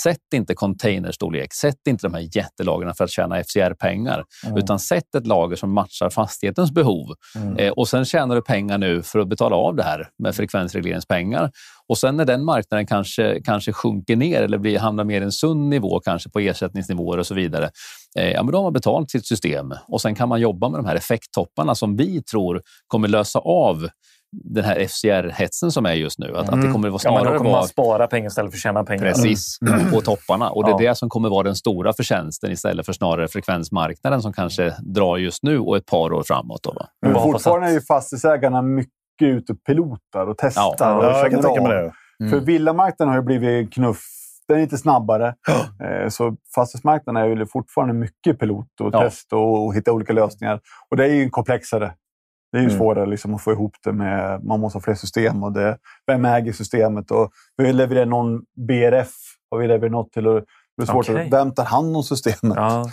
sätt 0.03 0.17
inte 0.35 0.55
containerstorlek, 0.55 1.53
sätt 1.53 1.75
inte 1.89 2.07
de 2.07 2.13
här 2.13 2.37
jättelagren 2.37 2.93
för 2.95 3.03
att 3.03 3.09
tjäna 3.11 3.43
FCR-pengar, 3.43 4.23
utan 4.57 4.79
sätt 4.79 5.15
ett 5.15 5.27
lager 5.27 5.55
som 5.55 5.73
matchar 5.73 6.09
fastighetens 6.09 6.71
behov. 6.71 7.05
Eh, 7.57 7.71
och 7.71 7.87
sen 7.87 8.05
tjänar 8.05 8.35
du 8.35 8.41
pengar 8.41 8.77
nu 8.77 9.03
för 9.03 9.19
att 9.19 9.27
betala 9.29 9.55
av 9.55 9.75
det 9.75 9.83
här 9.83 10.09
med 10.23 10.35
frekvensregleringspengar. 10.35 11.51
Och 11.89 11.97
sen 11.97 12.17
när 12.17 12.25
den 12.25 12.45
marknaden 12.45 12.85
kanske, 12.87 13.41
kanske 13.43 13.73
sjunker 13.73 14.15
ner 14.15 14.41
eller 14.41 14.57
blir, 14.57 14.79
hamnar 14.79 15.03
mer 15.03 15.21
i 15.21 15.23
en 15.23 15.31
sund 15.31 15.69
nivå, 15.69 15.99
kanske 15.99 16.29
på 16.29 16.39
ersättningsnivåer 16.39 17.17
och 17.17 17.27
så 17.27 17.33
vidare, 17.33 17.69
eh, 18.19 18.31
ja, 18.31 18.43
men 18.43 18.51
då 18.51 18.57
har 18.57 18.63
man 18.63 18.73
betalt 18.73 19.11
sitt 19.11 19.27
system. 19.27 19.73
Och 19.87 20.01
sen 20.01 20.15
kan 20.15 20.29
man 20.29 20.41
jobba 20.41 20.69
med 20.69 20.79
de 20.79 20.85
här 20.85 20.95
effekttopparna 20.95 21.75
som 21.75 21.95
vi 21.95 22.23
tror 22.23 22.61
kommer 22.87 23.07
lösa 23.07 23.39
av 23.39 23.89
den 24.31 24.63
här 24.63 24.79
FCR-hetsen 24.79 25.71
som 25.71 25.85
är 25.85 25.93
just 25.93 26.19
nu. 26.19 26.37
Att, 26.37 26.49
att 26.49 26.61
det 26.61 26.71
kommer 26.71 26.95
att 26.95 27.03
ja, 27.03 27.11
men 27.11 27.19
snarare 27.19 27.33
då 27.33 27.37
kommer 27.37 27.49
vara 27.51 27.61
man 27.61 27.67
spara 27.67 28.07
pengar 28.07 28.27
istället 28.27 28.51
för 28.51 28.57
att 28.57 28.61
tjäna 28.61 28.83
pengar. 28.83 29.03
Precis, 29.03 29.57
på 29.93 30.01
topparna. 30.01 30.49
Och 30.49 30.63
det 30.63 30.69
är 30.69 30.83
Ja. 30.83 30.89
det 30.89 30.95
som 30.95 31.09
kommer 31.09 31.29
vara 31.29 31.43
den 31.43 31.55
stora 31.55 31.93
förtjänsten 31.93 32.51
istället 32.51 32.85
för 32.85 32.93
snarare 32.93 33.27
frekvensmarknaden 33.27 34.21
som 34.21 34.33
kanske 34.33 34.73
drar 34.79 35.17
just 35.17 35.43
nu 35.43 35.59
och 35.59 35.77
ett 35.77 35.85
par 35.85 36.13
år 36.13 36.23
framåt. 36.23 36.63
Då, 36.63 36.71
va? 36.71 36.87
Men 37.01 37.13
fortfarande 37.13 37.67
är 37.67 37.71
ju 37.71 37.81
fastighetsägarna 37.81 38.61
mycket 38.61 38.93
ute 39.25 39.53
och 39.53 39.63
pilotar 39.63 40.27
och 40.27 40.35
testar. 40.37 40.75
Ja, 40.79 40.97
och 40.97 41.05
Ja, 41.05 41.17
jag 41.19 41.31
kan 41.31 41.41
tänka 41.41 41.61
mig 41.61 41.71
det. 41.71 41.91
Mm. 42.25 42.31
För 42.31 42.39
villamarknaden 42.45 43.09
har 43.13 43.15
ju 43.21 43.25
blivit 43.25 43.73
knuff. 43.73 44.03
Den 44.47 44.57
är 44.57 44.61
lite 44.61 44.77
snabbare. 44.77 45.35
Eh, 45.83 46.09
Så 46.09 46.35
fastighetsmarknaden 46.55 47.23
är 47.23 47.27
ju 47.27 47.45
fortfarande 47.45 47.93
mycket 47.93 48.39
pilot 48.39 48.81
och 48.81 48.89
Ja. 48.93 49.01
test 49.01 49.33
och, 49.33 49.65
och 49.65 49.75
hitta 49.75 49.91
olika 49.91 50.13
lösningar. 50.13 50.59
Och 50.91 50.97
det 50.97 51.05
är 51.05 51.13
ju 51.13 51.29
komplexare. 51.29 51.93
Det 52.51 52.57
är 52.57 52.61
ju 52.61 52.67
Mm. 52.67 52.77
svårare 52.79 53.05
liksom 53.05 53.33
att 53.35 53.41
få 53.43 53.51
ihop 53.51 53.75
det 53.83 53.93
med... 53.93 54.43
Man 54.43 54.59
måste 54.59 54.75
ha 54.77 54.81
fler 54.81 54.93
system. 54.93 55.43
Och 55.43 55.51
det, 55.51 55.77
vem 56.07 56.25
äger 56.25 56.53
systemet? 56.53 57.11
Och 57.11 57.31
vi 57.57 57.73
levererar 57.73 58.05
någon 58.05 58.41
BRF. 58.67 59.11
Har 59.51 59.57
vi 59.57 59.67
levererat 59.67 59.91
något 59.91 60.11
till? 60.11 60.27
Och 60.27 60.41
det 60.77 60.83
är 60.83 60.85
svårt 60.85 61.09
att, 61.09 61.33
vem 61.33 61.51
tar 61.53 61.63
hand 61.65 61.97
om 61.97 62.03
systemet? 62.03 62.57
Ja. 62.57 62.85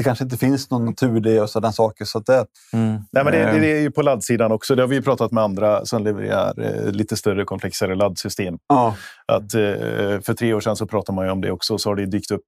Det 0.00 0.04
kanske 0.04 0.24
inte 0.24 0.36
finns 0.36 0.70
någon 0.70 0.84
natur 0.84 1.16
i 1.16 1.20
det 1.20 1.40
och 1.40 1.50
sådana 1.50 1.72
saker. 1.72 2.04
Så 2.04 2.18
att 2.18 2.26
det, 2.26 2.46
Mm. 2.72 2.98
Nej, 3.12 3.24
men 3.24 3.32
det, 3.32 3.38
Eh. 3.42 3.54
det 3.60 3.72
är 3.72 3.80
ju 3.80 3.90
på 3.90 4.02
laddsidan 4.02 4.52
också. 4.52 4.74
Det 4.74 4.82
har 4.82 4.88
vi 4.88 4.96
ju 4.96 5.02
pratat 5.02 5.32
med 5.32 5.44
andra 5.44 5.84
som 5.86 6.04
levererar 6.04 6.54
eh, 6.62 6.92
lite 6.92 7.16
större, 7.16 7.44
komplexare 7.44 7.94
laddsystem. 7.94 8.58
ja. 8.68 8.94
Att, 9.26 9.54
eh, 9.54 10.20
för 10.20 10.34
tre 10.34 10.54
år 10.54 10.60
sedan 10.60 10.76
så 10.76 10.86
pratade 10.86 11.16
man 11.16 11.24
ju 11.24 11.30
om 11.30 11.40
det 11.40 11.50
också. 11.50 11.78
Så 11.78 11.90
har 11.90 11.96
det 11.96 12.06
dykt 12.06 12.30
upp 12.30 12.44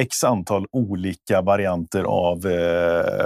x 0.00 0.24
antal 0.24 0.66
olika 0.72 1.42
varianter 1.42 2.02
av, 2.02 2.42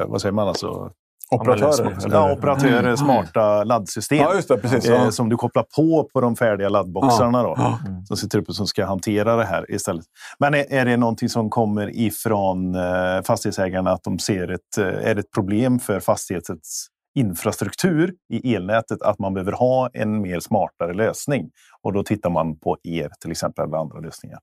vad 0.06 0.20
säger 0.20 0.32
man, 0.32 0.48
alltså, 0.48 0.90
Operatörer. 1.30 1.96
ja, 2.10 2.32
operatörer, 2.32 2.96
smarta 2.96 3.64
laddsystem. 3.64 4.18
Ja, 4.18 4.34
just 4.34 4.48
det. 4.48 4.56
Precis. 4.58 4.88
eh, 4.88 4.94
Ja. 5.04 5.10
som 5.10 5.28
du 5.28 5.36
kopplar 5.36 5.62
på 5.76 6.08
på 6.12 6.20
de 6.20 6.36
färdiga 6.36 6.68
laddboxarna. 6.68 7.42
Då, 7.42 7.54
Ja. 7.58 7.78
Som 8.08 8.16
sitter 8.16 8.38
uppe 8.38 8.52
som 8.52 8.66
ska 8.66 8.86
hantera 8.86 9.36
det 9.36 9.44
här 9.44 9.70
istället. 9.70 10.04
Men 10.38 10.54
är, 10.54 10.72
är 10.72 10.84
det 10.84 10.96
någonting 10.96 11.28
som 11.28 11.50
kommer 11.50 11.96
ifrån 11.98 12.74
eh, 12.74 13.22
fastighetsägarna 13.26 13.90
att 13.92 14.02
de 14.02 14.18
ser 14.18 14.48
ett, 14.50 14.78
eh, 14.78 14.84
är 14.86 15.14
det 15.14 15.20
ett 15.20 15.30
problem 15.34 15.78
för 15.78 16.00
fastighetens 16.00 16.86
infrastruktur 17.18 18.14
i 18.32 18.54
elnätet 18.54 19.02
att 19.02 19.18
man 19.18 19.34
behöver 19.34 19.52
ha 19.52 19.88
en 19.92 20.20
mer 20.22 20.40
smartare 20.40 20.94
lösning? 20.94 21.50
Och 21.82 21.92
då 21.92 22.02
tittar 22.02 22.30
man 22.30 22.58
på 22.58 22.76
er 22.82 23.10
till 23.20 23.30
exempel 23.30 23.64
eller 23.64 23.76
andra 23.78 23.98
lösningar. 24.00 24.38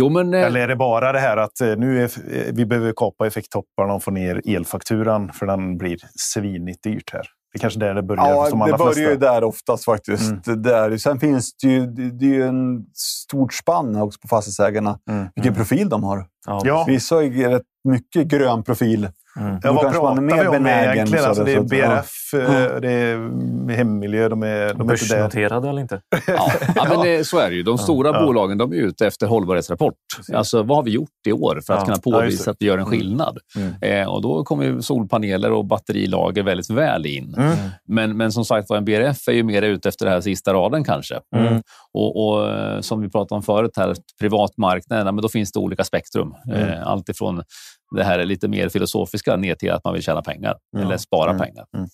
Jo, 0.00 0.08
men, 0.08 0.34
eh, 0.34 0.46
Eller 0.46 0.60
är 0.60 0.68
det 0.68 0.76
bara 0.76 1.12
det 1.12 1.18
här 1.18 1.36
att 1.36 1.60
eh, 1.60 1.76
nu 1.76 2.04
är, 2.04 2.04
eh, 2.04 2.52
vi 2.52 2.66
behöver 2.66 2.92
kapa 2.96 3.26
effekttopparna 3.26 3.94
och 3.94 4.02
få 4.02 4.10
ner 4.10 4.40
elfakturan 4.56 5.32
för 5.32 5.46
den 5.46 5.78
blir 5.78 5.98
svinigt 6.14 6.82
dyrt 6.82 7.12
här. 7.12 7.22
Det 7.52 7.58
är 7.58 7.60
kanske 7.60 7.80
där 7.80 7.94
det 7.94 8.02
börjar 8.02 8.34
hos 8.34 8.50
de 8.50 8.60
Ja, 8.60 8.66
det 8.66 8.72
börjar 8.72 8.92
flesta. 8.92 9.10
ju 9.10 9.16
där 9.16 9.44
oftast 9.44 9.84
faktiskt. 9.84 10.30
Mm. 10.30 10.40
Det 10.44 10.56
Där. 10.56 10.96
Sen 10.96 11.20
finns 11.20 11.56
det 11.56 11.68
ju, 11.68 11.86
det, 11.86 12.26
är 12.26 12.34
ju 12.34 12.42
en 12.42 12.84
stort 12.94 13.54
spann 13.54 13.96
också 13.96 14.20
på 14.20 14.28
fastighetsägarna. 14.28 14.98
Mm. 15.10 15.28
Vilken 15.34 15.54
profil 15.54 15.88
de 15.88 16.04
har. 16.04 16.26
Ja. 16.46 16.60
Ja. 16.64 16.84
Vissa 16.88 17.14
har 17.14 17.22
ju 17.22 17.48
rätt 17.48 17.62
mycket 17.88 18.26
grön 18.26 18.62
profil. 18.62 19.08
Mm. 19.36 19.60
Ja, 19.62 19.72
vad 19.72 19.92
pratar 19.92 20.16
är 20.16 20.20
mer 20.20 20.40
vi 20.42 20.46
om 20.46 20.52
benägen, 20.52 20.94
egentligen? 20.94 21.22
så 21.22 21.28
Alltså, 21.28 21.44
det 21.44 21.52
är 21.52 21.58
att- 21.60 21.72
ja. 21.72 21.88
BRF, 21.88 22.34
eh, 22.74 22.80
det 22.80 22.90
är 22.92 23.74
hemmiljö, 23.76 24.28
de 24.28 24.42
är, 24.42 24.74
de 24.74 24.80
är. 24.80 24.84
Börsnoterade 24.84 25.68
eller 25.68 25.80
inte? 25.82 26.00
Ja, 26.26 26.52
ja, 26.74 26.86
men 26.88 27.00
det, 27.02 27.24
så 27.26 27.38
är 27.38 27.50
det 27.50 27.56
ju. 27.56 27.62
De 27.62 27.78
stora 27.78 28.08
Ja. 28.08 28.26
bolagen 28.26 28.58
de 28.58 28.72
är 28.72 28.76
ute 28.76 29.06
efter 29.06 29.26
hållbarhetsrapport. 29.26 29.94
Alltså, 30.34 30.62
vad 30.62 30.76
har 30.78 30.82
vi 30.84 30.90
gjort 30.90 31.08
i 31.26 31.32
år 31.32 31.60
för 31.66 31.74
att 31.74 31.80
Ja. 31.80 31.84
kunna 31.84 32.18
påvisa 32.20 32.50
att 32.50 32.56
vi 32.60 32.66
gör 32.66 32.78
en 32.78 32.86
skillnad? 32.86 33.38
Mm. 33.56 33.74
Eh, 34.02 34.08
och 34.08 34.22
Då 34.22 34.44
kommer 34.44 34.80
solpaneler 34.80 35.52
och 35.52 35.64
batterilager 35.64 36.42
väldigt 36.42 36.70
väl 36.70 37.06
in. 37.06 37.34
Mm. 37.38 37.56
Men, 37.88 38.16
men 38.16 38.32
som 38.32 38.44
sagt 38.44 38.70
var, 38.70 38.76
en 38.76 38.84
BRF 38.84 39.28
är 39.28 39.32
ju 39.32 39.42
mer 39.42 39.62
ute 39.62 39.88
efter 39.88 40.04
den 40.06 40.14
här 40.14 40.20
sista 40.20 40.52
raden 40.54 40.84
kanske. 40.84 41.14
Mm. 41.94 42.04
Och, 42.04 42.28
och 42.28 42.48
eh, 42.50 42.80
som 42.80 43.00
vi 43.00 43.08
pratade 43.10 43.36
om 43.36 43.42
förut, 43.42 43.70
här, 43.76 43.94
privatmarknaden, 44.20 45.14
men 45.14 45.22
då 45.22 45.28
finns 45.28 45.52
det 45.52 45.58
olika 45.58 45.84
spektrum. 45.84 46.34
Mm. 46.46 46.68
Eh, 46.68 46.86
allt 46.86 47.08
ifrån 47.08 47.42
det 47.96 48.04
här 48.04 48.24
lite 48.24 48.48
mer 48.48 48.68
filosofiska 48.68 49.36
ner 49.36 49.54
till 49.54 49.70
att 49.70 49.84
man 49.84 49.94
vill 49.94 50.02
tjäna 50.02 50.22
pengar 50.22 50.56
Ja. 50.72 50.80
eller 50.80 50.96
spara 50.96 51.30
Mm. 51.30 51.42
pengar. 51.46 51.64
Mm. 51.76 51.88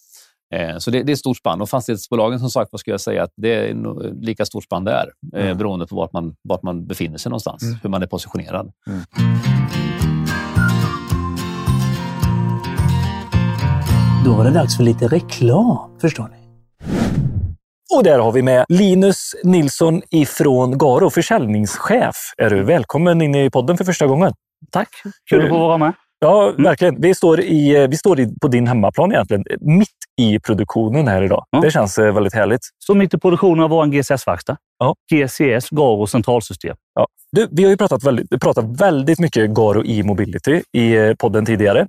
Eh, 0.55 0.79
Så 0.79 0.91
det, 0.91 1.03
det 1.03 1.11
är 1.11 1.15
ett 1.15 1.19
stort 1.19 1.37
spann. 1.37 1.61
Och 1.61 1.69
fastighetsbolagen, 1.69 2.39
som 2.41 2.51
sagt, 2.51 2.69
vad 2.73 2.81
ska 2.81 2.91
jag 2.91 3.01
säga, 3.01 3.23
att 3.23 3.33
det 3.37 3.55
är 3.55 3.75
lika 4.23 4.45
stort 4.45 4.65
spann 4.65 4.85
där, 4.85 5.11
eh, 5.37 5.45
Mm. 5.45 5.59
beroende 5.59 5.87
på 5.87 5.97
vart 5.97 6.13
man, 6.13 6.35
vart 6.43 6.63
man 6.63 6.87
befinner 6.87 7.19
sig 7.19 7.31
någonstans, 7.31 7.63
Mm. 7.63 7.77
hur 7.83 7.91
man 7.91 8.03
är 8.03 8.07
positionerad. 8.07 8.73
Då 14.25 14.33
var 14.35 14.45
det 14.45 14.51
dags 14.51 14.77
för 14.77 14.85
lite 14.85 15.09
reklam, 15.09 15.79
förstår 16.01 16.29
ni. 16.29 16.46
Och 17.95 18.05
där 18.05 18.18
har 18.18 18.32
vi 18.32 18.43
med 18.43 18.64
Linus 18.68 19.34
Nilsson 19.45 20.03
ifrån 20.11 20.78
Garo, 20.78 21.11
försäljningschef. 21.11 22.16
Är 22.37 22.51
du 22.51 22.62
välkommen 22.62 23.22
in 23.22 23.34
i 23.34 23.51
podden 23.51 23.76
för 23.76 23.84
första 23.84 24.07
gången? 24.07 24.32
Tack, 24.70 24.89
kul 25.30 25.45
att 25.45 25.49
få 25.49 25.59
vara 25.59 25.78
med. 25.78 25.93
Ja, 26.18 26.55
verkligen. 26.59 27.01
Vi 27.01 27.14
står, 27.14 27.41
i, 27.41 27.87
vi 27.91 27.97
står 27.97 28.20
i, 28.20 28.34
på 28.41 28.49
din 28.49 28.66
hemmaplan 28.66 29.12
egentligen, 29.12 29.45
mitt 29.61 29.89
i 30.20 30.39
produktionen 30.39 31.09
här 31.09 31.22
idag. 31.22 31.45
Ja. 31.51 31.61
Det 31.61 31.70
känns 31.70 31.99
eh, 31.99 32.14
väldigt 32.14 32.34
härligt. 32.34 32.61
Så 32.78 32.95
mitt 32.95 33.14
i 33.14 33.18
produktionen 33.18 33.64
av 33.64 33.70
vår 33.70 33.87
GCS-verkstad. 33.87 34.57
Ja. 34.78 34.95
GCS, 35.12 35.70
Garo 35.70 36.07
centralsystem. 36.07 36.76
Du, 37.32 37.49
vi 37.51 37.62
har 37.62 37.70
ju 37.70 37.76
pratat 37.76 38.05
väldigt, 38.05 38.41
pratat 38.41 38.80
väldigt 38.80 39.18
mycket 39.18 39.51
Garo 39.51 39.84
e-mobility 39.87 40.62
i 40.72 40.97
eh, 40.97 41.14
podden 41.14 41.47
tidigare. 41.47 41.87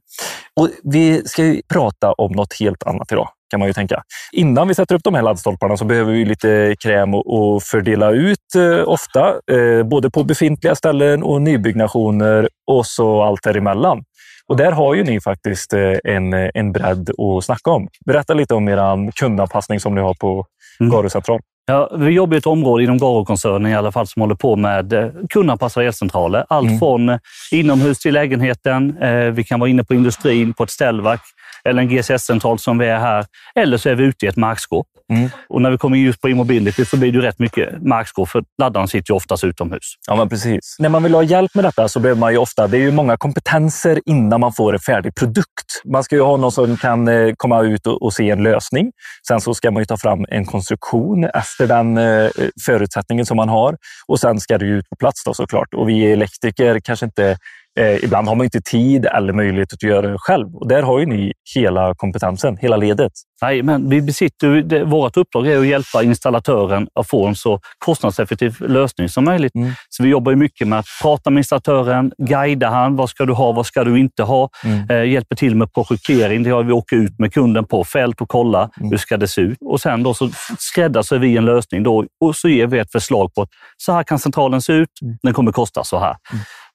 Och 0.59 0.69
vi 0.83 1.21
ska 1.25 1.43
ju 1.43 1.61
prata 1.73 2.11
om 2.11 2.31
något 2.31 2.53
helt 2.59 2.83
annat 2.83 3.11
idag, 3.11 3.29
kan 3.49 3.59
man 3.59 3.67
ju 3.67 3.73
tänka. 3.73 4.03
Innan 4.31 4.67
vi 4.67 4.75
sätter 4.75 4.95
upp 4.95 5.03
de 5.03 5.13
här 5.13 5.21
laddstolparna 5.21 5.77
så 5.77 5.85
behöver 5.85 6.13
vi 6.13 6.25
lite 6.25 6.75
kräm 6.83 7.13
och, 7.13 7.33
och 7.37 7.63
fördela 7.63 8.11
ut 8.11 8.55
eh, 8.55 8.89
ofta, 8.89 9.35
eh, 9.51 9.83
både 9.83 10.09
på 10.09 10.23
befintliga 10.23 10.75
ställen 10.75 11.23
och 11.23 11.41
nybyggnationer 11.41 12.49
och 12.67 12.85
så 12.85 13.23
allt 13.23 13.43
däremellan. 13.43 14.03
Och 14.47 14.57
där 14.57 14.71
har 14.71 14.95
ju 14.95 15.03
ni 15.03 15.21
faktiskt 15.21 15.73
eh, 15.73 15.93
en, 16.03 16.33
en 16.33 16.71
bredd 16.71 17.09
att 17.09 17.45
snacka 17.45 17.71
om. 17.71 17.87
Berätta 18.05 18.33
lite 18.33 18.53
om 18.55 18.69
er 18.69 19.11
kundanpassning 19.11 19.79
som 19.79 19.95
ni 19.95 20.01
har 20.01 20.13
på 20.13 20.45
Mm. 20.79 20.91
Garo 20.91 21.09
central. 21.09 21.39
Ja, 21.69 21.89
vi 21.97 22.09
jobbar 22.11 22.35
i 22.35 22.37
ett 22.37 22.45
område 22.45 22.83
inom 22.83 22.97
Garo-koncernen 22.97 23.71
i 23.71 23.75
alla 23.75 23.91
fall 23.91 24.07
som 24.07 24.21
håller 24.21 24.35
på 24.35 24.55
med 24.55 24.93
eh, 24.93 25.09
kundanpassade 25.29 25.85
elcentraler. 25.85 26.45
Allt 26.49 26.67
Mm. 26.67 26.79
från 26.79 27.09
eh, 27.09 27.17
inomhus 27.51 27.99
till 27.99 28.13
lägenheten. 28.13 28.97
Eh, 28.97 29.11
vi 29.31 29.43
kan 29.43 29.59
vara 29.59 29.69
inne 29.69 29.83
på 29.83 29.93
industrin, 29.93 30.53
på 30.53 30.63
ett 30.63 30.69
ställverk 30.69 31.21
eller 31.65 31.81
en 31.81 31.89
GSS-central 31.89 32.59
som 32.59 32.77
vi 32.77 32.87
är 32.87 32.99
här. 32.99 33.25
Eller 33.55 33.77
så 33.77 33.89
är 33.89 33.95
vi 33.95 34.03
ute 34.03 34.25
i 34.25 34.29
ett 34.29 34.35
markskåp. 34.35 34.87
Mm. 35.13 35.29
Och 35.49 35.61
när 35.61 35.71
vi 35.71 35.77
kommer 35.77 35.97
just 35.97 36.21
på 36.21 36.29
e-mobility 36.29 36.85
så 36.85 36.97
blir 36.97 37.11
det 37.11 37.15
ju 37.15 37.21
rätt 37.21 37.39
mycket 37.39 37.81
markskåp 37.81 38.29
för 38.29 38.43
laddaren 38.61 38.87
sitter 38.87 39.11
ju 39.11 39.15
oftast 39.15 39.43
utomhus. 39.43 39.93
Ja, 40.07 40.15
men 40.15 40.29
precis. 40.29 40.75
När 40.79 40.89
man 40.89 41.03
vill 41.03 41.13
ha 41.13 41.23
hjälp 41.23 41.55
med 41.55 41.63
detta 41.65 41.87
så 41.87 41.99
behöver 41.99 42.19
man 42.19 42.31
ju 42.31 42.37
ofta... 42.37 42.67
Det 42.67 42.77
är 42.77 42.81
ju 42.81 42.91
många 42.91 43.17
kompetenser 43.17 44.01
innan 44.05 44.39
man 44.39 44.53
får 44.53 44.73
en 44.73 44.79
färdig 44.79 45.15
produkt. 45.15 45.81
Man 45.85 46.03
ska 46.03 46.15
ju 46.15 46.21
ha 46.21 46.37
någon 46.37 46.51
som 46.51 46.77
kan 46.77 47.09
komma 47.37 47.61
ut 47.61 47.87
och, 47.87 48.01
och 48.03 48.13
se 48.13 48.29
en 48.29 48.43
lösning. 48.43 48.91
Sen 49.27 49.41
så 49.41 49.53
ska 49.53 49.71
man 49.71 49.81
ju 49.81 49.85
ta 49.85 49.97
fram 49.97 50.25
en 50.29 50.45
konstruktion 50.45 51.23
efter 51.23 51.56
den 51.65 51.97
eh, 51.97 52.29
förutsättningen 52.65 53.25
som 53.25 53.37
man 53.37 53.49
har. 53.49 53.77
Och 54.07 54.19
sen 54.19 54.39
ska 54.39 54.57
det 54.57 54.65
ju 54.65 54.77
ut 54.77 54.89
på 54.89 54.95
plats 54.95 55.23
då, 55.23 55.33
såklart. 55.33 55.73
Och 55.73 55.89
vi 55.89 56.11
elektriker 56.11 56.79
kanske 56.79 57.05
inte... 57.05 57.37
Eh, 57.77 58.03
ibland 58.03 58.27
har 58.27 58.35
man 58.35 58.43
inte 58.43 58.61
tid 58.61 59.05
eller 59.05 59.33
möjlighet 59.33 59.73
att 59.73 59.83
göra 59.83 60.07
det 60.07 60.17
själv. 60.19 60.55
Och 60.55 60.67
där 60.67 60.81
har 60.81 60.99
ju 60.99 61.05
ni 61.05 61.33
hela 61.55 61.95
kompetensen, 61.95 62.57
hela 62.57 62.77
ledet. 62.77 63.11
Nej, 63.41 63.63
men 63.63 63.89
vi 63.89 64.01
besitter, 64.01 64.47
det, 64.61 64.83
vårt 64.83 65.17
uppdrag 65.17 65.47
är 65.47 65.59
att 65.59 65.67
hjälpa 65.67 66.03
installatören 66.03 66.87
att 66.99 67.07
få 67.09 67.27
en 67.27 67.35
så 67.35 67.59
kostnadseffektiv 67.85 68.55
lösning 68.59 69.09
som 69.09 69.23
möjligt. 69.23 69.55
Mm. 69.55 69.71
Så 69.89 70.03
vi 70.03 70.09
jobbar 70.09 70.35
mycket 70.35 70.67
med 70.67 70.79
att 70.79 70.85
prata 71.01 71.29
med 71.29 71.39
installatören, 71.39 72.11
guida 72.17 72.69
han. 72.69 72.95
Vad 72.95 73.09
ska 73.09 73.25
du 73.25 73.33
ha? 73.33 73.51
Vad 73.51 73.65
ska 73.65 73.83
du 73.83 73.99
inte 73.99 74.23
ha? 74.23 74.49
Mm. 74.63 74.89
Eh, 74.89 75.11
hjälper 75.11 75.35
till 75.35 75.55
med 75.55 75.73
projektering. 75.73 76.43
Det 76.43 76.49
gör 76.49 76.63
vi 76.63 76.71
åker 76.71 76.95
ut 76.95 77.19
med 77.19 77.33
kunden 77.33 77.65
på 77.65 77.83
fält 77.83 78.21
och 78.21 78.29
kollar 78.29 78.69
Mm. 78.79 78.89
hur 78.91 78.97
ska 78.97 79.17
det 79.17 79.27
se 79.27 79.41
ut. 79.41 79.57
Och 79.65 79.81
sen 79.81 80.03
då 80.03 80.13
så 80.13 80.29
skräddarsyr 80.59 81.17
vi 81.17 81.37
en 81.37 81.45
lösning 81.45 81.83
då, 81.83 82.05
och 82.21 82.35
så 82.35 82.49
ger 82.49 82.67
vi 82.67 82.79
ett 82.79 82.91
förslag 82.91 83.33
på 83.33 83.41
att 83.41 83.49
så 83.77 83.91
här 83.93 84.03
kan 84.03 84.19
centralen 84.19 84.61
se 84.61 84.73
ut. 84.73 84.89
Mm. 85.01 85.17
Den 85.23 85.33
kommer 85.33 85.51
kosta 85.51 85.83
så 85.83 85.99
här. 85.99 86.15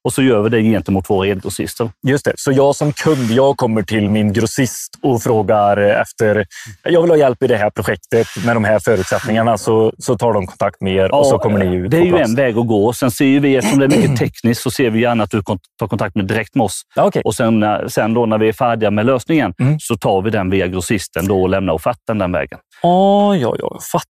Och 0.04 0.12
så 0.12 0.22
gör 0.22 0.42
vi 0.42 0.48
det 0.48 0.62
gentemot 0.62 1.10
våra 1.10 1.26
elgrossister. 1.28 1.90
Just 2.06 2.24
det. 2.24 2.32
Så 2.36 2.52
jag 2.52 2.76
som 2.76 2.92
kund, 2.92 3.30
jag 3.30 3.56
kommer 3.56 3.82
till 3.82 4.10
min 4.10 4.32
grossist 4.32 4.98
och 5.02 5.22
frågar 5.22 5.76
efter... 5.76 6.46
Jag 6.82 7.02
vill 7.02 7.10
ha 7.10 7.16
hjälp 7.16 7.42
i 7.42 7.46
det 7.46 7.56
här 7.56 7.70
projektet 7.70 8.26
med 8.46 8.56
de 8.56 8.64
här 8.64 8.78
förutsättningarna. 8.78 9.58
Så, 9.58 9.92
så 9.98 10.18
tar 10.18 10.32
de 10.32 10.46
kontakt 10.46 10.80
med 10.80 10.94
er 10.94 11.14
och 11.14 11.26
så 11.26 11.38
kommer 11.38 11.58
ni 11.64 11.76
ut 11.76 11.90
Det 11.90 11.96
är 11.96 12.04
ju 12.04 12.10
plats. 12.12 12.28
en 12.30 12.36
väg 12.36 12.58
att 12.58 12.66
gå. 12.66 12.92
Sen 12.92 13.10
ser 13.10 13.40
vi, 13.40 13.56
eftersom 13.56 13.78
det 13.78 13.84
är 13.84 13.88
mycket 14.00 14.16
tekniskt, 14.18 14.62
så 14.62 14.70
ser 14.70 14.90
vi 14.90 15.00
gärna 15.00 15.24
att 15.24 15.30
du 15.30 15.42
tar 15.78 15.88
kontakt 15.88 16.14
med 16.16 16.26
direkt 16.26 16.54
med 16.54 16.64
oss. 16.64 16.82
Ja, 16.94 17.04
okej. 17.04 17.22
Och 17.24 17.34
sen, 17.34 17.62
eh, 17.62 17.76
sen 17.88 18.14
då 18.14 18.26
när 18.26 18.38
vi 18.38 18.48
är 18.48 18.52
färdiga 18.52 18.90
med 18.90 19.06
lösningen 19.06 19.54
Mm. 19.60 19.76
så 19.80 19.96
tar 19.96 20.22
vi 20.22 20.30
den 20.30 20.50
via 20.50 20.66
grossisten 20.66 21.26
då 21.26 21.42
och 21.42 21.48
lämnar 21.48 21.72
offerten 21.72 22.18
den 22.18 22.32
vägen. 22.32 22.58
Ja, 22.82 23.36
ja, 23.36 23.56
ja, 23.58 23.68
jag 23.72 23.82
fattar. 23.92 24.08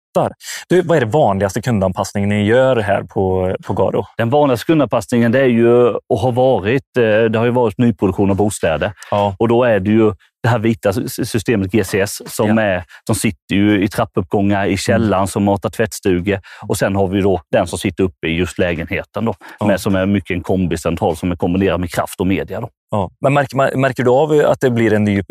Du, 0.69 0.83
vad 0.83 0.97
är 0.97 1.01
det 1.01 1.07
vanligaste 1.07 1.63
kundanpassningen 1.63 2.29
ni 2.29 2.45
gör 2.45 2.77
här 2.77 3.03
på, 3.03 3.57
på 3.65 3.75
Garo? 3.75 4.05
Den 4.17 4.31
vanligaste 4.31 4.67
kundanpassningen 4.67 5.33
det 5.33 5.41
är 5.41 5.45
ju 5.47 5.89
och 6.09 6.19
har 6.19 6.33
varit, 6.33 6.97
eh, 6.99 7.03
det 7.25 7.39
har 7.39 7.45
ju 7.45 7.51
varit 7.51 7.79
nyproduktion 7.79 8.31
av 8.31 8.37
bostäder. 8.37 8.93
Ja. 9.11 9.35
Och 9.39 9.49
då 9.49 9.65
är 9.65 9.81
det 9.81 9.91
ju 9.91 10.13
det 10.43 10.49
här 10.49 10.59
vita 10.59 10.93
systemet 11.09 11.73
GCS 11.73 12.23
som 12.27 12.59
Ja. 12.59 12.63
är, 12.63 12.85
de 13.07 13.17
sitter 13.17 13.55
ju 13.55 13.85
i 13.85 13.89
trappuppgångar 13.89 14.67
i 14.67 14.77
källaren 14.77 15.27
som 15.27 15.45
matar 15.45 15.71
tvättstugor. 15.71 16.41
Och 16.69 16.77
sen 16.77 16.97
har 16.97 17.07
vi 17.09 17.21
då 17.21 17.41
den 17.53 17.67
som 17.67 17.79
sitter 17.79 18.05
uppe 18.05 18.27
i 18.29 18.31
just 18.37 18.59
lägenheten 18.59 19.25
då, 19.25 19.35
Ja. 19.61 19.67
med, 19.67 19.81
som 19.81 19.95
är 19.95 20.07
mycket 20.07 20.35
en 20.35 20.43
kombicentral 20.43 21.17
som 21.17 21.33
är 21.33 21.37
kombinerad 21.37 21.81
med 21.81 21.91
kraft 21.91 22.21
och 22.21 22.27
media. 22.27 22.61
Då. 22.61 22.69
Ja. 22.91 23.11
Men 23.21 23.35
märker, 23.35 23.77
märker 23.77 24.03
du 24.05 24.11
av 24.11 24.51
att 24.51 24.61
det 24.61 24.71
blir 24.71 24.93
en 24.93 25.05
ny 25.05 25.19
eh, 25.19 25.25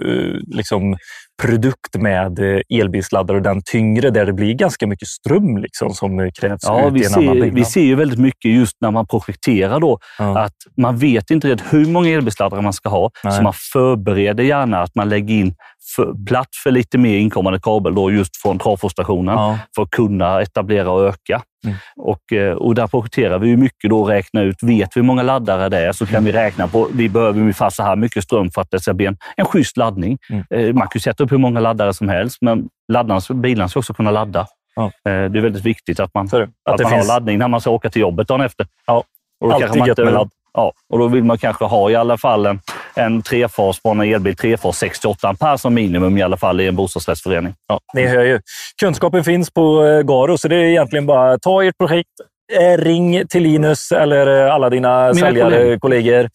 liksom, 0.48 0.98
produkt 1.42 1.96
med 1.96 2.40
eh, 2.40 2.80
elbilsladdare 2.80 3.38
och 3.38 3.44
den 3.44 3.62
tyngre 3.72 4.10
där 4.10 4.26
det 4.26 4.34
blir 4.34 4.54
ganska 4.54 4.88
mycket 4.88 5.08
ström 5.08 5.58
liksom, 5.58 5.94
som 5.94 6.20
eh, 6.20 6.30
krävs 6.40 6.60
Ja, 6.64 6.90
vi 6.90 7.04
ser, 7.04 7.52
vi 7.52 7.66
ser 7.66 7.82
ju 7.82 7.96
väldigt 7.96 8.20
mycket 8.20 8.52
just 8.52 8.78
när 8.82 8.92
man 8.92 9.08
projekterar 9.08 9.80
då, 9.80 10.00
Ja. 10.20 10.40
att 10.40 10.56
man 10.78 10.98
vet 10.98 11.30
inte 11.32 11.48
riktigt 11.48 11.74
hur 11.74 11.86
många 11.86 12.10
elbilsladdare 12.10 12.62
man 12.62 12.74
ska 12.74 12.90
ha. 12.90 13.12
Nej. 13.24 13.34
Så 13.34 13.42
man 13.44 13.54
förbereder 13.74 14.44
gärna 14.44 14.82
att 14.82 14.96
man 14.96 15.10
lägger 15.10 15.36
in 15.36 15.56
för, 15.96 16.26
plats 16.26 16.64
för 16.64 16.72
lite 16.72 16.98
mer 16.98 17.18
inkommande 17.18 17.60
kabel 17.60 17.96
då 17.96 18.12
just 18.12 18.38
från 18.42 18.60
travforstationen 18.60 19.36
Ja. 19.36 19.60
för 19.76 19.82
att 19.82 19.90
kunna 19.92 20.42
etablera 20.42 20.92
och 20.92 21.06
öka. 21.08 21.42
Mm. 21.66 21.76
Och, 21.98 22.34
eh, 22.34 22.54
och 22.54 22.76
där 22.76 22.88
projekterar 22.88 23.40
vi 23.40 23.58
mycket 23.58 23.90
då 23.90 24.06
räknar 24.06 24.44
ut, 24.44 24.64
vet 24.64 24.90
vi 24.96 25.00
hur 25.00 25.04
många 25.08 25.24
laddare 25.24 25.70
det 25.70 25.78
är 25.78 25.92
så 25.92 26.06
kan 26.06 26.24
vi 26.26 26.32
räkna 26.32 26.68
på, 26.68 26.88
vi 26.94 27.10
behöver 27.10 27.40
ungefär 27.42 27.70
så 27.70 27.84
här 27.84 27.96
mycket 27.96 28.24
ström 28.24 28.52
för 28.52 28.62
att 28.62 28.72
det 28.72 28.80
ska 28.80 28.94
bli 28.94 29.06
en, 29.06 29.18
en 29.38 29.46
schysst 29.46 29.78
laddning. 29.78 30.18
Mm. 30.30 30.44
Eh, 30.50 30.74
Man 30.74 30.88
kan 30.88 31.02
sätta 31.02 31.24
upp 31.24 31.32
hur 31.32 31.38
många 31.38 31.60
laddare 31.60 31.94
som 31.94 32.10
helst, 32.10 32.38
men 32.42 32.70
laddarna, 32.92 33.22
bilarna 33.34 33.68
ska 33.70 33.80
också 33.80 33.94
kunna 33.94 34.12
ladda. 34.12 34.48
Ja. 34.76 34.86
Eh, 34.86 34.92
Det 35.04 35.40
är 35.40 35.42
väldigt 35.42 35.66
viktigt 35.66 36.00
att 36.00 36.14
man, 36.14 36.28
det. 36.28 36.44
att 36.44 36.50
Att 36.70 36.78
det 36.78 36.84
man 36.84 36.92
finns 36.92 37.08
har 37.10 37.16
laddning 37.16 37.40
när 37.40 37.48
man 37.48 37.62
ska 37.62 37.70
åka 37.70 37.90
till 37.90 38.02
jobbet 38.02 38.28
dagen 38.28 38.42
efter. 38.42 38.68
Ja. 38.86 39.04
Och 39.40 39.50
då 39.50 39.56
Alltid 39.56 39.88
gött 39.88 39.98
med 39.98 40.14
ladd. 40.14 40.30
Ja, 40.54 40.74
och 40.90 41.00
då 41.00 41.08
vill 41.08 41.24
man 41.24 41.38
kanske 41.38 41.66
ha 41.66 41.90
i 41.90 41.96
alla 41.96 42.18
fall 42.18 42.46
en, 42.46 42.60
en 42.96 43.22
trefas 43.22 43.80
på 43.80 43.90
en 43.90 44.02
elbil, 44.02 44.36
trefas 44.36 44.78
68 44.78 45.28
ampere 45.28 45.58
som 45.58 45.74
minimum 45.74 46.18
i 46.18 46.22
alla 46.22 46.38
fall 46.38 46.62
i 46.62 46.68
en 46.68 46.76
bostadsrättsförening. 46.76 47.54
Ja, 47.68 47.80
ni 47.94 48.06
hör 48.06 48.24
ju. 48.24 48.40
Kunskapen 48.82 49.24
finns 49.24 49.52
på 49.52 49.86
eh, 49.86 50.02
Garo, 50.02 50.38
så 50.38 50.48
det 50.48 50.56
är 50.56 50.64
egentligen 50.64 51.06
bara 51.06 51.34
att 51.34 51.42
ta 51.42 51.64
ert 51.64 51.78
projekt, 51.78 52.10
eh, 52.54 52.78
ring 52.78 53.28
till 53.28 53.44
Linus 53.44 53.92
eller 53.92 54.46
eh, 54.46 54.54
alla 54.54 54.70
dina 54.70 55.08
Mina 55.08 55.14
säljare, 55.14 55.50
kollegor. 55.52 55.80
kollegor 55.80 56.30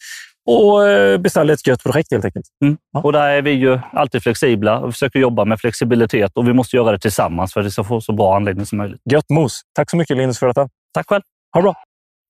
och 0.45 0.87
eh, 0.87 1.17
beställ 1.17 1.49
ett 1.49 1.67
gött 1.67 1.83
projekt 1.83 2.11
helt 2.11 2.25
enkelt. 2.25 2.45
Ja. 2.93 3.01
Och 3.01 3.11
där 3.11 3.29
är 3.29 3.41
vi 3.41 3.51
ju 3.51 3.79
alltid 3.93 4.23
flexibla 4.23 4.79
och 4.79 4.93
försöker 4.93 5.19
jobba 5.19 5.45
med 5.45 5.59
flexibilitet 5.59 6.31
och 6.35 6.47
vi 6.47 6.53
måste 6.53 6.75
göra 6.75 6.91
det 6.91 6.99
tillsammans 6.99 7.53
för 7.53 7.59
att 7.59 7.65
det 7.65 7.71
ska 7.71 7.83
få 7.83 8.01
så 8.01 8.13
bra 8.13 8.35
anläggning 8.35 8.65
som 8.65 8.77
möjligt. 8.77 9.01
Gött 9.11 9.29
mos! 9.29 9.61
Tack 9.75 9.89
så 9.89 9.97
mycket 9.97 10.17
Linus 10.17 10.39
för 10.39 10.47
detta. 10.47 10.69
Tack 10.93 11.09
själv! 11.09 11.21
Ha 11.53 11.61
det 11.61 11.63
bra! 11.63 11.75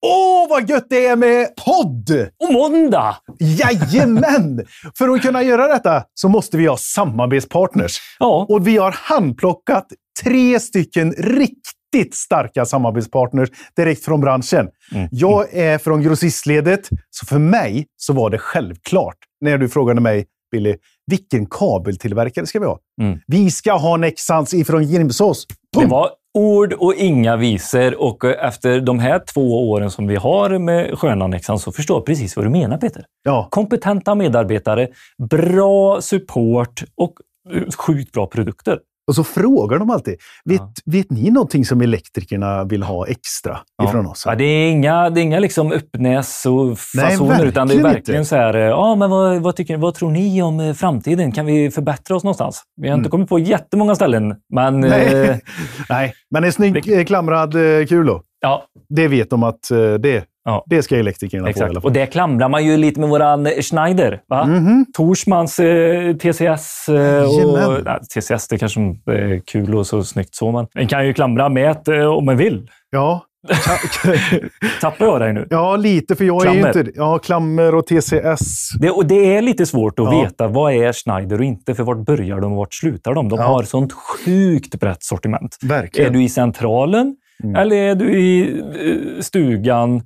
Åh, 0.06 0.48
vad 0.48 0.70
gött 0.70 0.86
det 0.90 1.06
är 1.06 1.16
med 1.16 1.48
podd! 1.64 2.28
Och 2.44 2.52
måndag! 2.52 3.16
Jajamän! 3.38 4.64
För 4.98 5.08
att 5.08 5.22
kunna 5.22 5.42
göra 5.42 5.68
detta 5.68 6.04
så 6.14 6.28
måste 6.28 6.56
vi 6.56 6.66
ha 6.66 6.76
samarbetspartners. 6.76 7.98
Ja, 8.18 8.46
Och 8.48 8.66
vi 8.66 8.76
har 8.76 8.90
handplockat 8.92 9.86
tre 10.22 10.60
stycken 10.60 11.12
riktigt 11.12 12.14
starka 12.14 12.64
samarbetspartners 12.64 13.48
direkt 13.76 14.04
från 14.04 14.20
branschen. 14.20 14.68
Mm. 14.92 15.08
Jag 15.10 15.54
är 15.54 15.78
från 15.78 16.02
grossistledet, 16.02 16.88
så 17.10 17.26
för 17.26 17.38
mig 17.38 17.86
så 17.96 18.12
var 18.12 18.30
det 18.30 18.38
självklart 18.38 19.16
när 19.40 19.58
du 19.58 19.68
frågade 19.68 20.00
mig, 20.00 20.26
Billy, 20.52 20.76
vilken 21.06 21.46
kabeltillverkare 21.46 22.46
ska 22.46 22.60
vi 22.60 22.66
ha? 22.66 22.78
Mm. 23.02 23.18
Vi 23.26 23.50
ska 23.50 23.72
ha 23.72 23.96
Nexans 23.96 24.54
ifrån 24.54 24.92
Grimsås. 24.92 25.46
det 25.78 25.86
var 25.86 26.10
ord 26.36 26.72
och 26.72 26.94
inga 26.94 27.36
visor 27.36 28.02
och 28.02 28.24
eh, 28.24 28.46
efter 28.48 28.80
de 28.80 28.98
här 28.98 29.18
två 29.18 29.70
åren 29.70 29.90
som 29.90 30.06
vi 30.06 30.16
har 30.16 30.58
med 30.58 30.98
Skönannexan 30.98 31.58
så 31.58 31.72
förstår 31.72 31.96
jag 31.96 32.06
precis 32.06 32.36
vad 32.36 32.44
du 32.44 32.50
menar 32.50 32.78
Peter. 32.78 33.04
Ja, 33.22 33.48
Kompetenta 33.50 34.14
medarbetare, 34.14 34.88
bra 35.30 36.00
support 36.00 36.82
och 36.96 37.12
eh, 37.54 37.62
sjukt 37.78 38.12
bra 38.12 38.26
produkter. 38.26 38.78
Och 39.06 39.14
så 39.14 39.24
frågar 39.24 39.78
de 39.78 39.90
alltid, 39.90 40.14
vet, 40.44 40.60
Ja. 40.60 40.70
vet 40.84 41.10
ni 41.10 41.30
någonting 41.30 41.64
som 41.64 41.80
elektrikerna 41.80 42.64
vill 42.64 42.82
ha 42.82 43.06
extra 43.06 43.58
Ja. 43.78 43.88
ifrån 43.88 44.06
oss? 44.06 44.22
Ja, 44.26 44.34
det 44.34 44.44
är 44.44 44.70
inga, 44.70 45.10
det 45.10 45.20
är 45.20 45.22
inga 45.22 45.38
liksom 45.38 45.72
uppnäs 45.72 46.46
och 46.46 46.66
Nej, 46.94 47.10
fasoner, 47.10 47.44
utan 47.46 47.68
det 47.68 47.74
är 47.74 47.82
verkligen 47.82 48.20
inte. 48.20 48.28
så 48.28 48.36
här, 48.36 48.54
ja, 48.54 48.94
men 48.94 49.10
vad, 49.10 49.42
vad, 49.42 49.56
tycker, 49.56 49.76
vad 49.76 49.94
tror 49.94 50.10
ni 50.10 50.42
om 50.42 50.60
eh, 50.60 50.72
framtiden? 50.74 51.32
Kan 51.32 51.46
vi 51.46 51.70
förbättra 51.70 52.16
oss 52.16 52.24
någonstans? 52.24 52.62
Vi 52.80 52.88
har 52.88 52.94
inte 52.94 53.00
Mm. 53.06 53.10
kommit 53.10 53.28
på 53.28 53.38
jättemånga 53.38 53.94
ställen, 53.94 54.34
men 54.54 54.84
eh, 54.84 54.90
Nej. 54.90 55.40
Nej, 55.88 56.14
men 56.30 56.44
en 56.44 56.52
snygg 56.52 56.92
eh, 56.98 57.04
klamrad 57.04 57.54
eh, 57.80 57.86
kulo. 57.86 58.22
ja, 58.40 58.62
Det 58.88 59.08
vet 59.08 59.30
de 59.30 59.42
att 59.42 59.60
det, 60.00 60.24
Ja. 60.46 60.64
det 60.66 60.82
ska 60.82 60.96
elektrikerna 60.96 61.42
få 61.44 61.48
i 61.48 61.50
exakt. 61.50 61.70
alla 61.70 61.78
Och 61.78 61.82
fall. 61.82 61.92
det 61.92 62.06
klamrar 62.06 62.48
man 62.48 62.64
ju 62.64 62.76
lite 62.76 63.00
med 63.00 63.08
våran 63.08 63.46
Schneider. 63.46 64.20
Va? 64.28 64.44
Mhm. 64.46 64.86
Torsmans 64.94 65.58
eh, 65.58 66.16
TCS. 66.16 66.88
Eh, 66.88 67.22
och, 67.22 67.84
nej, 67.84 67.98
TCS 68.14 68.48
det 68.48 68.58
kanske 68.58 68.80
inte 68.80 69.12
är 69.12 69.40
kul 69.46 69.74
och 69.74 69.86
så 69.86 70.04
snyggt 70.04 70.34
så, 70.34 70.52
men 70.52 70.66
man 70.74 70.86
kan 70.86 71.06
ju 71.06 71.12
klamra 71.14 71.48
med 71.48 71.70
ett, 71.70 71.88
eh, 71.88 72.04
om 72.06 72.24
man 72.24 72.36
vill. 72.36 72.70
Ja. 72.90 73.22
Tappar 74.80 75.06
jag 75.06 75.20
dig 75.20 75.32
nu? 75.32 75.46
ja, 75.50 75.76
lite, 75.76 76.16
för 76.16 76.24
jag 76.24 76.36
är 76.36 76.40
Klammer. 76.40 76.74
ju 76.74 76.80
inte... 76.80 76.92
Ja, 76.94 77.18
klammer 77.18 77.74
och 77.74 77.86
TCS. 77.86 78.68
Det, 78.80 78.90
och 78.90 79.06
det 79.06 79.36
är 79.36 79.42
lite 79.42 79.66
svårt 79.66 79.98
att 79.98 80.04
Ja. 80.04 80.22
veta 80.22 80.48
vad 80.48 80.72
är 80.72 80.92
Schneider 80.92 81.38
och 81.38 81.44
inte, 81.44 81.74
för 81.74 81.82
vart 81.82 81.98
börjar 82.06 82.40
de 82.40 82.52
och 82.52 82.58
vart 82.58 82.74
slutar 82.74 83.14
de? 83.14 83.28
De 83.28 83.38
Ja. 83.38 83.46
har 83.46 83.62
sånt 83.62 83.92
sjukt 83.92 84.80
brett 84.80 85.02
sortiment. 85.02 85.56
Verkligen. 85.62 86.10
Är 86.10 86.14
du 86.14 86.22
i 86.24 86.28
centralen 86.28 87.16
Mm. 87.44 87.56
eller 87.56 87.76
är 87.76 87.94
du 87.94 88.12
i 88.18 88.58
eh, 88.58 89.20
stugan 89.20 90.02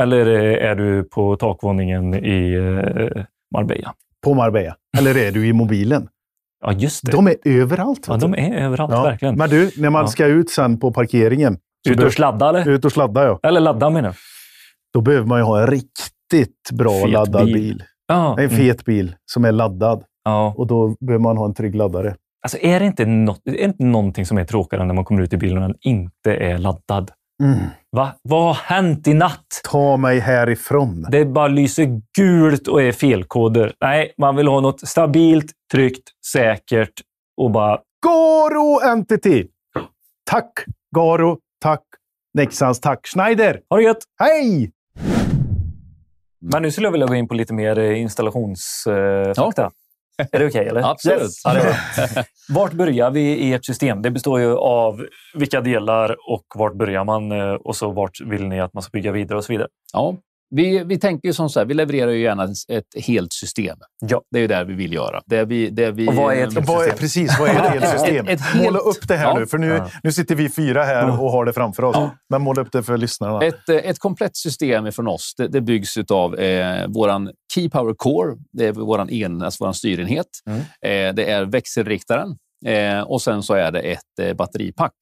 eller 0.00 0.26
är 0.56 0.74
du 0.74 1.04
på 1.04 1.36
takvåningen 1.36 2.14
i 2.14 2.54
eh, 2.54 3.22
Marbella? 3.54 3.94
På 4.24 4.34
Marbella. 4.34 4.76
Eller 4.98 5.16
är 5.16 5.32
du 5.32 5.46
i 5.46 5.52
mobilen? 5.52 6.08
Ja, 6.64 6.72
just 6.72 7.04
det. 7.06 7.12
De 7.12 7.26
är 7.26 7.36
överallt. 7.44 8.04
ja, 8.08 8.16
de 8.16 8.34
är 8.34 8.54
överallt, 8.58 8.92
Ja. 8.92 9.02
verkligen. 9.02 9.36
Men 9.36 9.50
du, 9.50 9.70
när 9.78 9.90
man 9.90 10.02
Ja. 10.02 10.06
ska 10.08 10.26
ut 10.26 10.50
sen 10.50 10.80
på 10.80 10.92
parkeringen. 10.92 11.58
Ut 11.88 12.02
och 12.02 12.12
sladda 12.12 12.48
eller? 12.48 12.68
ut 12.68 12.84
och 12.84 12.92
sladda, 12.92 13.24
ja. 13.24 13.40
Eller 13.42 13.60
ladda 13.60 13.90
menar 13.90 14.08
jag. 14.08 14.14
Då 14.94 15.00
behöver 15.00 15.26
man 15.26 15.38
ju 15.38 15.44
ha 15.44 15.60
en 15.60 15.66
riktigt 15.66 16.70
bra 16.72 17.00
Fet 17.02 17.10
laddad 17.10 17.44
bil. 17.44 17.54
bil. 17.54 17.82
Ja, 18.08 18.32
En 18.38 18.44
mm. 18.44 18.50
fet 18.56 18.84
bil 18.84 19.14
som 19.32 19.44
är 19.44 19.52
laddad. 19.52 20.04
ja. 20.24 20.54
Och 20.56 20.66
då 20.66 20.96
behöver 21.00 21.22
man 21.22 21.36
ha 21.36 21.44
en 21.46 21.54
trygg 21.54 21.74
laddare. 21.74 22.14
Alltså, 22.42 22.58
är, 22.60 22.80
det 22.80 22.86
inte 22.86 23.06
något, 23.06 23.40
är 23.46 23.52
det 23.52 23.62
inte 23.64 23.84
någonting 23.84 24.26
som 24.26 24.38
är 24.38 24.44
tråkigare 24.44 24.84
när 24.86 24.94
man 24.94 25.04
kommer 25.04 25.22
ut 25.22 25.32
i 25.32 25.36
bilen 25.36 25.56
och 25.62 25.68
den 25.68 25.76
inte 25.80 26.34
är 26.36 26.58
laddad? 26.58 27.10
Va? 27.90 28.14
Vad 28.22 28.42
har 28.46 28.54
hänt 28.54 29.08
i 29.08 29.14
natt? 29.14 29.60
Ta 29.64 29.96
mig 29.96 30.18
härifrån. 30.18 31.06
Det 31.10 31.24
bara 31.24 31.48
lyser 31.48 32.00
gult 32.18 32.68
och 32.68 32.82
är 32.82 32.92
felkoder. 32.92 33.72
Nej, 33.80 34.14
man 34.18 34.36
vill 34.36 34.48
ha 34.48 34.60
något 34.60 34.88
stabilt, 34.88 35.52
tryggt, 35.72 36.10
säkert 36.32 36.92
och 37.36 37.50
bara... 37.50 37.78
Garo 38.06 38.80
Entity! 38.90 39.46
Tack 40.30 40.64
Garo, 40.96 41.38
tack 41.62 41.82
Nexans, 42.34 42.80
tack 42.80 43.06
Schneider! 43.06 43.60
Ha 43.70 43.76
det 43.76 43.82
gött! 43.82 44.02
Hej! 44.20 44.70
Men 46.40 46.62
nu 46.62 46.70
skulle 46.70 46.86
jag 46.86 46.92
vilja 46.92 47.06
gå 47.06 47.14
in 47.14 47.28
på 47.28 47.34
lite 47.34 47.54
mer 47.54 47.78
eh, 47.78 48.00
installationsfakta. 48.00 49.70
Är 50.32 50.38
det 50.38 50.46
okej? 50.46 50.68
eller? 50.68 50.80
Absolut. 50.90 51.32
Ja, 51.44 51.52
det 51.52 51.60
är 51.60 52.14
bra. 52.14 52.24
Vart 52.48 52.72
börjar 52.72 53.10
vi 53.10 53.20
i 53.20 53.52
ert 53.52 53.64
system? 53.64 54.02
Det 54.02 54.10
består 54.10 54.40
ju 54.40 54.56
av 54.56 55.06
vilka 55.34 55.60
delar 55.60 56.16
och 56.32 56.44
vart 56.54 56.74
börjar 56.74 57.04
man 57.04 57.32
eh, 57.32 57.52
och 57.54 57.76
så 57.76 57.90
vart 57.90 58.20
vill 58.20 58.46
ni 58.46 58.60
att 58.60 58.74
man 58.74 58.82
ska 58.82 58.90
bygga 58.90 59.12
vidare 59.12 59.38
och 59.38 59.44
så 59.44 59.52
vidare. 59.52 59.68
Ja, 59.92 60.16
vi, 60.56 60.84
vi 60.84 60.98
tänker 60.98 61.28
ju 61.28 61.32
som 61.32 61.50
så 61.50 61.60
här, 61.60 61.66
vi 61.66 61.74
levererar 61.74 62.10
ju 62.10 62.22
gärna 62.22 62.44
ett 62.68 63.04
helt 63.06 63.32
system. 63.32 63.78
Ja. 64.00 64.22
Det 64.30 64.38
är 64.38 64.40
ju 64.42 64.46
det 64.48 64.64
vi 64.64 64.74
vill 64.74 64.92
göra. 64.92 65.20
Det 65.26 65.44
vi, 65.44 65.70
det 65.70 65.90
vi, 65.90 66.08
Och 66.08 66.14
vad 66.14 66.34
är 66.34 66.46
ett 66.46 66.54
helt 66.54 66.68
Vad 66.68 66.76
är, 66.76 66.82
system? 66.82 66.98
precis, 66.98 67.38
vad 67.38 67.48
är 67.48 67.54
ett 67.54 67.70
helt 67.70 67.88
system? 67.88 68.26
Ett- 68.26 68.32
ett 68.32 68.40
helt- 68.40 68.64
Måla 68.64 68.78
upp 68.78 69.08
det 69.08 69.16
här 69.16 69.24
Ja. 69.26 69.38
nu, 69.38 69.46
för 69.46 69.58
nu, 69.58 69.66
Ja. 69.68 69.90
nu 70.02 70.12
sitter 70.12 70.34
vi 70.34 70.48
fyra 70.50 70.82
här 70.84 71.20
och 71.20 71.30
har 71.30 71.44
det 71.44 71.52
framför 71.52 71.84
oss. 71.84 71.96
Ja. 71.96 72.10
Men 72.30 72.42
måla 72.42 72.62
upp 72.62 72.72
det 72.72 72.82
för 72.82 72.96
lyssnarna. 72.98 73.42
Ett, 73.44 73.68
eh, 73.68 73.76
ett 73.76 73.98
komplett 73.98 74.36
system 74.36 74.92
från 74.92 75.08
oss 75.08 75.34
det, 75.36 75.48
det 75.48 75.60
byggs 75.60 75.94
av 76.10 76.34
eh, 76.34 76.86
vår 76.88 77.30
Key 77.54 77.70
Power 77.70 77.94
Core, 77.94 78.36
det 78.52 78.66
är 78.66 78.72
vår 78.72 79.10
en, 79.12 79.42
alltså 79.42 79.64
våran 79.64 79.74
styrenhet. 79.74 80.26
Mm. 80.46 80.58
Eh, 80.60 81.14
det 81.14 81.30
är 81.30 81.44
växelriktaren 81.44 82.36
eh, 82.66 83.00
och 83.00 83.22
sen 83.22 83.42
så 83.42 83.54
är 83.54 83.72
det 83.72 83.80
ett 83.80 83.98
eh, 84.20 84.34
batteripack. 84.34 84.92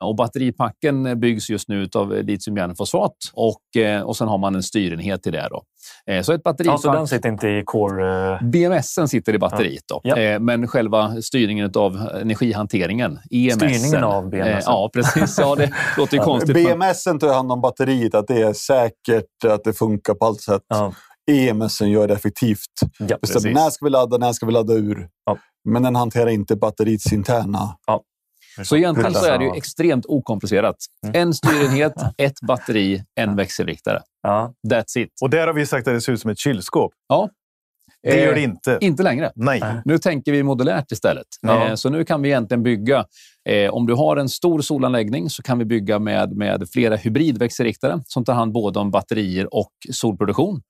Och 0.00 0.16
batteripacken 0.16 1.20
byggs 1.20 1.50
just 1.50 1.68
nu 1.68 1.88
av 1.94 2.12
litiumjärnfosfat 2.12 3.16
och, 3.32 3.82
eh, 3.82 4.02
och 4.02 4.16
sen 4.16 4.28
har 4.28 4.38
man 4.38 4.54
en 4.54 4.62
styrenhet 4.62 5.22
till 5.22 5.32
det. 5.32 5.48
Då. 5.50 5.62
Eh, 6.12 6.22
så 6.22 6.32
ett 6.32 6.42
batteripack... 6.42 6.72
Alltså 6.72 6.92
den 6.92 7.06
sitter 7.06 7.28
inte 7.28 7.48
i 7.48 7.62
core... 7.64 8.32
eh, 8.34 8.42
BMSen 8.42 9.08
sitter 9.08 9.34
i 9.34 9.38
batteriet, 9.38 9.82
då. 9.88 10.00
Ja. 10.04 10.38
Men 10.38 10.68
själva 10.68 11.22
styrningen 11.22 11.72
av 11.74 12.08
energihanteringen, 12.20 13.18
EMS. 13.30 13.54
Styrningen 13.54 14.04
av 14.04 14.30
BMS. 14.30 14.64
Ja, 14.66 14.90
precis. 14.92 15.38
Ja, 15.38 15.54
det 15.54 15.70
låter 15.98 16.16
ju 16.16 16.22
konstigt. 16.22 16.54
BMS 16.54 17.04
tar 17.04 17.34
hand 17.34 17.52
om 17.52 17.60
batteriet, 17.60 18.14
att 18.14 18.26
det 18.26 18.42
är 18.42 18.52
säkert, 18.52 19.44
att 19.48 19.64
det 19.64 19.72
funkar 19.72 20.14
på 20.14 20.26
allt 20.26 20.40
sätt. 20.40 20.62
Ja. 20.68 20.92
EMS 21.30 21.80
gör 21.80 22.08
det 22.08 22.14
effektivt. 22.14 22.58
Ja, 22.98 23.18
Bestämmer 23.20 23.54
när 23.54 23.70
ska 23.70 23.84
vi 23.84 23.90
ladda, 23.90 24.18
när 24.18 24.32
ska 24.32 24.46
vi 24.46 24.52
ladda 24.52 24.74
ur. 24.74 25.08
Ja. 25.26 25.38
Men 25.64 25.82
den 25.82 25.96
hanterar 25.96 26.26
inte 26.26 26.56
batteriets 26.56 27.12
interna. 27.12 27.76
Så 28.62 28.76
egentligen 28.76 29.14
så 29.14 29.24
är 29.24 29.38
det 29.38 29.44
ju 29.44 29.50
extremt 29.56 30.06
okomplicerat. 30.06 30.76
Mm. 31.06 31.20
En 31.22 31.34
styrenhet, 31.34 31.94
ett 32.18 32.40
batteri, 32.40 33.04
en 33.14 33.36
växelriktare. 33.36 34.00
Ja. 34.22 34.54
That's 34.68 34.98
it. 34.98 35.10
Och 35.22 35.30
där 35.30 35.46
har 35.46 35.54
vi 35.54 35.66
sagt 35.66 35.88
att 35.88 35.94
det 35.94 36.00
ser 36.00 36.12
ut 36.12 36.20
som 36.20 36.30
ett 36.30 36.38
kylskåp. 36.38 36.92
Ja. 37.08 37.28
Det 38.02 38.20
Eh, 38.20 38.24
gör 38.24 38.34
det 38.34 38.40
inte. 38.40 38.78
Inte 38.80 39.02
längre. 39.02 39.32
Nej. 39.34 39.62
Nu 39.84 39.98
tänker 39.98 40.32
vi 40.32 40.42
modulärt 40.42 40.92
istället. 40.92 41.26
Ja. 41.40 41.68
Eh, 41.68 41.74
så 41.74 41.90
nu 41.90 42.04
kan 42.04 42.22
vi 42.22 42.28
egentligen 42.28 42.62
bygga... 42.62 43.04
Eh, 43.48 43.70
om 43.70 43.86
du 43.86 43.94
har 43.94 44.16
en 44.16 44.28
stor 44.28 44.60
solanläggning 44.60 45.30
så 45.30 45.42
kan 45.42 45.58
vi 45.58 45.64
bygga 45.64 45.98
med, 45.98 46.36
med 46.36 46.68
flera 46.72 46.96
hybridväxelriktare 46.96 48.02
som 48.06 48.24
tar 48.24 48.34
hand 48.34 48.52
både 48.52 48.78
om 48.78 48.90
batterier 48.90 49.54
och 49.54 49.70
solproduktion. 49.92 50.60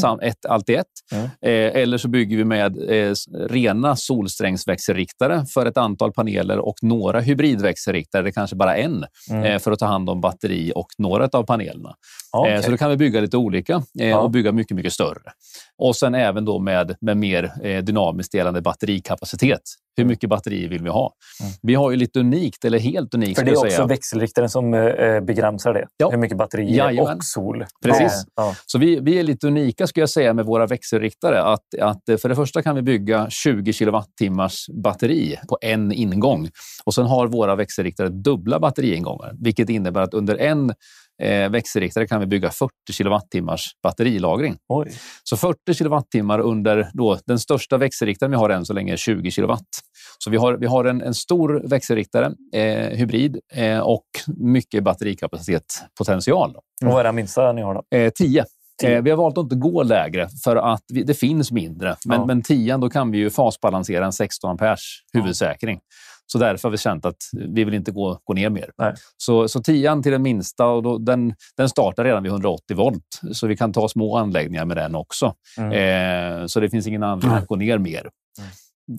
Sam, 0.00 0.20
ett, 0.20 0.46
allt 0.48 0.68
i 0.68 0.74
ett. 0.74 0.86
Mm. 1.12 1.24
Eh, 1.24 1.82
eller 1.82 1.98
så 1.98 2.08
bygger 2.08 2.36
vi 2.36 2.44
med 2.44 2.90
eh, 2.90 3.14
rena 3.48 3.96
solsträngsväxelriktare 3.96 5.46
för 5.54 5.66
ett 5.66 5.76
antal 5.76 6.12
paneler 6.12 6.58
och 6.58 6.74
några 6.82 7.20
hybridväxelriktare, 7.20 8.22
det 8.22 8.32
kanske 8.32 8.56
bara 8.56 8.76
en, 8.76 9.04
Mm. 9.30 9.44
eh, 9.44 9.58
för 9.58 9.72
att 9.72 9.78
ta 9.78 9.86
hand 9.86 10.10
om 10.10 10.20
batteri 10.20 10.72
och 10.74 10.86
några 10.98 11.28
av 11.32 11.42
panelerna. 11.42 11.88
Eh, 11.88 12.40
okej. 12.40 12.62
Så 12.62 12.70
då 12.70 12.76
kan 12.76 12.90
vi 12.90 12.96
bygga 12.96 13.20
lite 13.20 13.36
olika 13.36 13.82
eh, 14.00 14.08
Ja. 14.08 14.18
och 14.18 14.30
bygga 14.30 14.52
mycket, 14.52 14.76
mycket 14.76 14.92
större. 14.92 15.20
Och 15.78 15.96
sen 15.96 16.14
även 16.14 16.44
då 16.44 16.58
med, 16.58 16.96
med 17.00 17.16
mer 17.16 17.80
dynamiskt 17.82 18.32
delande 18.32 18.60
batterikapacitet. 18.62 19.60
Hur 19.96 20.04
mycket 20.04 20.30
batteri 20.30 20.68
vill 20.68 20.82
vi 20.82 20.88
ha? 20.88 21.12
Mm. 21.40 21.52
Vi 21.62 21.74
har 21.74 21.90
ju 21.90 21.96
lite 21.96 22.20
unikt, 22.20 22.64
eller 22.64 22.78
helt 22.78 23.14
unikt, 23.14 23.38
För 23.38 23.46
det 23.46 23.50
är 23.52 23.56
också 23.56 23.70
säga. 23.70 23.86
växelriktaren 23.86 24.48
som 24.48 24.74
eh, 24.74 25.20
begränsar 25.20 25.74
det. 25.74 25.86
Ja. 25.96 26.10
Hur 26.10 26.18
mycket 26.18 26.38
batterier 26.38 26.76
Jajamän. 26.76 27.16
och 27.16 27.24
sol. 27.24 27.64
Precis. 27.84 28.24
Ja. 28.36 28.54
Så 28.66 28.78
vi, 28.78 29.00
vi 29.00 29.18
är 29.18 29.22
lite 29.22 29.46
unika 29.46 29.86
ska 29.86 30.00
jag 30.00 30.10
säga 30.10 30.34
med 30.34 30.44
våra 30.46 30.66
växelriktare. 30.66 31.42
Att, 31.42 31.74
att 31.80 32.08
eh, 32.08 32.16
för 32.16 32.28
det 32.28 32.34
första 32.34 32.62
kan 32.62 32.76
vi 32.76 32.82
bygga 32.82 33.30
20 33.30 33.72
kilowattimmars 33.72 34.66
batteri 34.82 35.38
på 35.48 35.58
en 35.60 35.92
ingång. 35.92 36.48
Och 36.84 36.94
sen 36.94 37.06
har 37.06 37.26
våra 37.26 37.56
växelriktare 37.56 38.08
dubbla 38.08 38.60
batteriingångar, 38.60 39.34
vilket 39.40 39.68
innebär 39.68 40.00
att 40.00 40.14
under 40.14 40.36
en 40.36 40.72
eh, 41.22 41.50
växelriktare 41.50 42.06
kan 42.06 42.20
vi 42.20 42.26
bygga 42.26 42.50
40 42.50 42.70
kilowattimmars 42.92 43.70
batterilagring. 43.82 44.56
Oj. 44.68 44.92
Så 45.24 45.36
40 45.36 45.74
kilowattimmar 45.74 46.38
under 46.38 46.90
då, 46.92 47.18
den 47.26 47.38
största 47.38 47.78
växelriktaren 47.78 48.30
vi 48.30 48.36
har 48.36 48.50
än 48.50 48.66
så 48.66 48.72
länge 48.72 48.92
är 48.92 48.96
20 48.96 49.30
kilowatt. 49.30 49.68
Så 50.18 50.30
vi 50.30 50.36
har, 50.36 50.56
vi 50.56 50.66
har 50.66 50.84
en, 50.84 51.02
en 51.02 51.14
stor 51.14 51.62
växelriktare, 51.68 52.32
eh, 52.54 52.88
hybrid, 52.98 53.38
eh, 53.52 53.78
och 53.78 54.06
mycket 54.36 54.84
batterikapacitet 54.84 55.64
potential. 55.98 56.52
Då. 56.52 56.86
Och 56.86 56.92
vad 56.92 57.00
är 57.00 57.04
det 57.04 57.12
minsta 57.12 57.52
ni 57.52 57.62
har 57.62 57.74
då? 57.74 57.96
Eh, 57.96 58.10
10. 58.10 58.44
Tio. 58.80 58.96
Eh, 58.96 59.02
vi 59.02 59.10
har 59.10 59.16
valt 59.16 59.38
att 59.38 59.42
inte 59.44 59.56
gå 59.56 59.82
lägre 59.82 60.28
för 60.44 60.56
att 60.56 60.82
vi, 60.92 61.02
det 61.02 61.14
finns 61.14 61.52
mindre. 61.52 61.96
Men, 62.06 62.20
Ja. 62.20 62.26
men 62.26 62.42
10 62.42 62.76
då 62.76 62.90
kan 62.90 63.10
vi 63.10 63.18
ju 63.18 63.30
fasbalansera 63.30 64.04
en 64.06 64.12
16 64.12 64.50
amperes 64.50 64.80
huvudsäkring. 65.12 65.80
Så 66.26 66.38
därför 66.38 66.68
har 66.68 66.70
vi 66.70 66.78
känt 66.78 67.06
att 67.06 67.16
vi 67.32 67.64
vill 67.64 67.74
inte 67.74 67.92
gå, 67.92 68.18
gå 68.24 68.32
ner 68.34 68.50
mer. 68.50 68.70
Nej. 68.78 68.94
Så, 69.16 69.48
så 69.48 69.62
10 69.62 70.02
till 70.02 70.12
den 70.12 70.22
minsta, 70.22 70.66
och 70.66 70.82
då, 70.82 70.98
den, 70.98 71.34
den 71.56 71.68
startar 71.68 72.04
redan 72.04 72.22
vid 72.22 72.32
180 72.32 72.76
volt. 72.76 73.20
Så 73.32 73.46
vi 73.46 73.56
kan 73.56 73.72
ta 73.72 73.88
små 73.88 74.16
anläggningar 74.16 74.64
med 74.64 74.76
den 74.76 74.94
också. 74.94 75.34
Mm. 75.58 75.72
Eh, 75.72 76.46
så 76.46 76.60
det 76.60 76.70
finns 76.70 76.86
ingen 76.86 77.02
anledning 77.02 77.38
att 77.38 77.46
gå 77.46 77.56
ner 77.56 77.78
mer. 77.78 78.10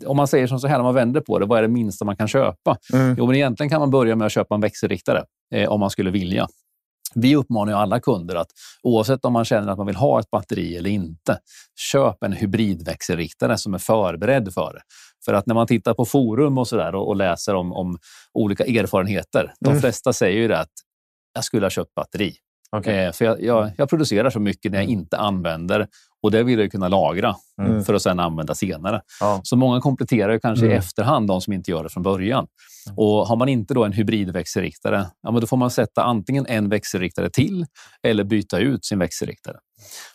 Om 0.06 0.16
man 0.16 0.28
säger 0.28 0.46
som 0.46 0.60
så 0.60 0.66
här, 0.66 0.76
när 0.76 0.82
man 0.82 0.94
vänder 0.94 1.20
på 1.20 1.38
det, 1.38 1.46
vad 1.46 1.58
är 1.58 1.62
det 1.62 1.68
minsta 1.68 2.04
man 2.04 2.16
kan 2.16 2.28
köpa? 2.28 2.76
Mm. 2.92 3.14
Jo, 3.18 3.26
men 3.26 3.36
egentligen 3.36 3.70
kan 3.70 3.80
man 3.80 3.90
börja 3.90 4.16
med 4.16 4.26
att 4.26 4.32
köpa 4.32 4.54
en 4.54 4.60
växelriktare 4.60 5.24
eh, 5.54 5.68
om 5.68 5.80
man 5.80 5.90
skulle 5.90 6.10
vilja. 6.10 6.46
Vi 7.14 7.36
uppmanar 7.36 7.72
alla 7.72 8.00
kunder 8.00 8.36
att 8.36 8.50
oavsett 8.82 9.24
om 9.24 9.32
man 9.32 9.44
känner 9.44 9.72
att 9.72 9.78
man 9.78 9.86
vill 9.86 9.96
ha 9.96 10.20
ett 10.20 10.30
batteri 10.30 10.76
eller 10.76 10.90
inte, 10.90 11.38
köp 11.76 12.22
en 12.22 12.32
hybridväxelriktare 12.32 13.58
som 13.58 13.74
är 13.74 13.78
förberedd 13.78 14.54
för 14.54 14.72
det. 14.74 14.80
För 15.24 15.34
att 15.34 15.46
när 15.46 15.54
man 15.54 15.66
tittar 15.66 15.94
på 15.94 16.04
forum 16.04 16.58
och, 16.58 16.68
så 16.68 16.76
där 16.76 16.94
och, 16.94 17.08
och 17.08 17.16
läser 17.16 17.54
om, 17.54 17.72
om 17.72 17.98
olika 18.34 18.64
erfarenheter, 18.64 19.52
de 19.60 19.68
Mm. 19.70 19.80
flesta 19.80 20.12
säger 20.12 20.38
ju 20.38 20.48
det 20.48 20.58
att 20.58 20.72
jag 21.34 21.44
skulle 21.44 21.64
ha 21.66 21.70
köpt 21.70 21.94
batteri. 21.94 22.34
Okej. 22.76 23.04
Eh, 23.04 23.12
för 23.12 23.24
jag, 23.24 23.42
jag, 23.42 23.70
jag 23.76 23.88
producerar 23.88 24.30
så 24.30 24.40
mycket 24.40 24.72
när 24.72 24.78
jag 24.78 24.88
inte 24.88 25.18
använder 25.18 25.88
och 26.24 26.30
det 26.30 26.42
vill 26.42 26.58
jag 26.58 26.72
kunna 26.72 26.88
lagra 26.88 27.34
Mm. 27.62 27.84
för 27.84 27.94
att 27.94 28.02
sedan 28.02 28.20
använda 28.20 28.54
senare. 28.54 29.00
Ja. 29.20 29.40
Så 29.44 29.56
många 29.56 29.80
kompletterar 29.80 30.32
ju 30.32 30.40
kanske 30.40 30.64
i 30.64 30.68
Mm. 30.68 30.78
efterhand, 30.78 31.28
de 31.28 31.40
som 31.40 31.52
inte 31.52 31.70
gör 31.70 31.82
det 31.82 31.88
från 31.88 32.02
början. 32.02 32.46
Och 32.96 33.26
Har 33.26 33.36
man 33.36 33.48
inte 33.48 33.74
då 33.74 33.84
en 33.84 33.92
hybridväxelriktare, 33.92 35.06
ja, 35.22 35.30
men 35.30 35.40
då 35.40 35.46
får 35.46 35.56
man 35.56 35.70
sätta 35.70 36.02
antingen 36.02 36.46
en 36.46 36.68
växelriktare 36.68 37.30
till 37.30 37.66
eller 38.02 38.24
byta 38.24 38.58
ut 38.58 38.84
sin 38.84 38.98
växelriktare. 38.98 39.56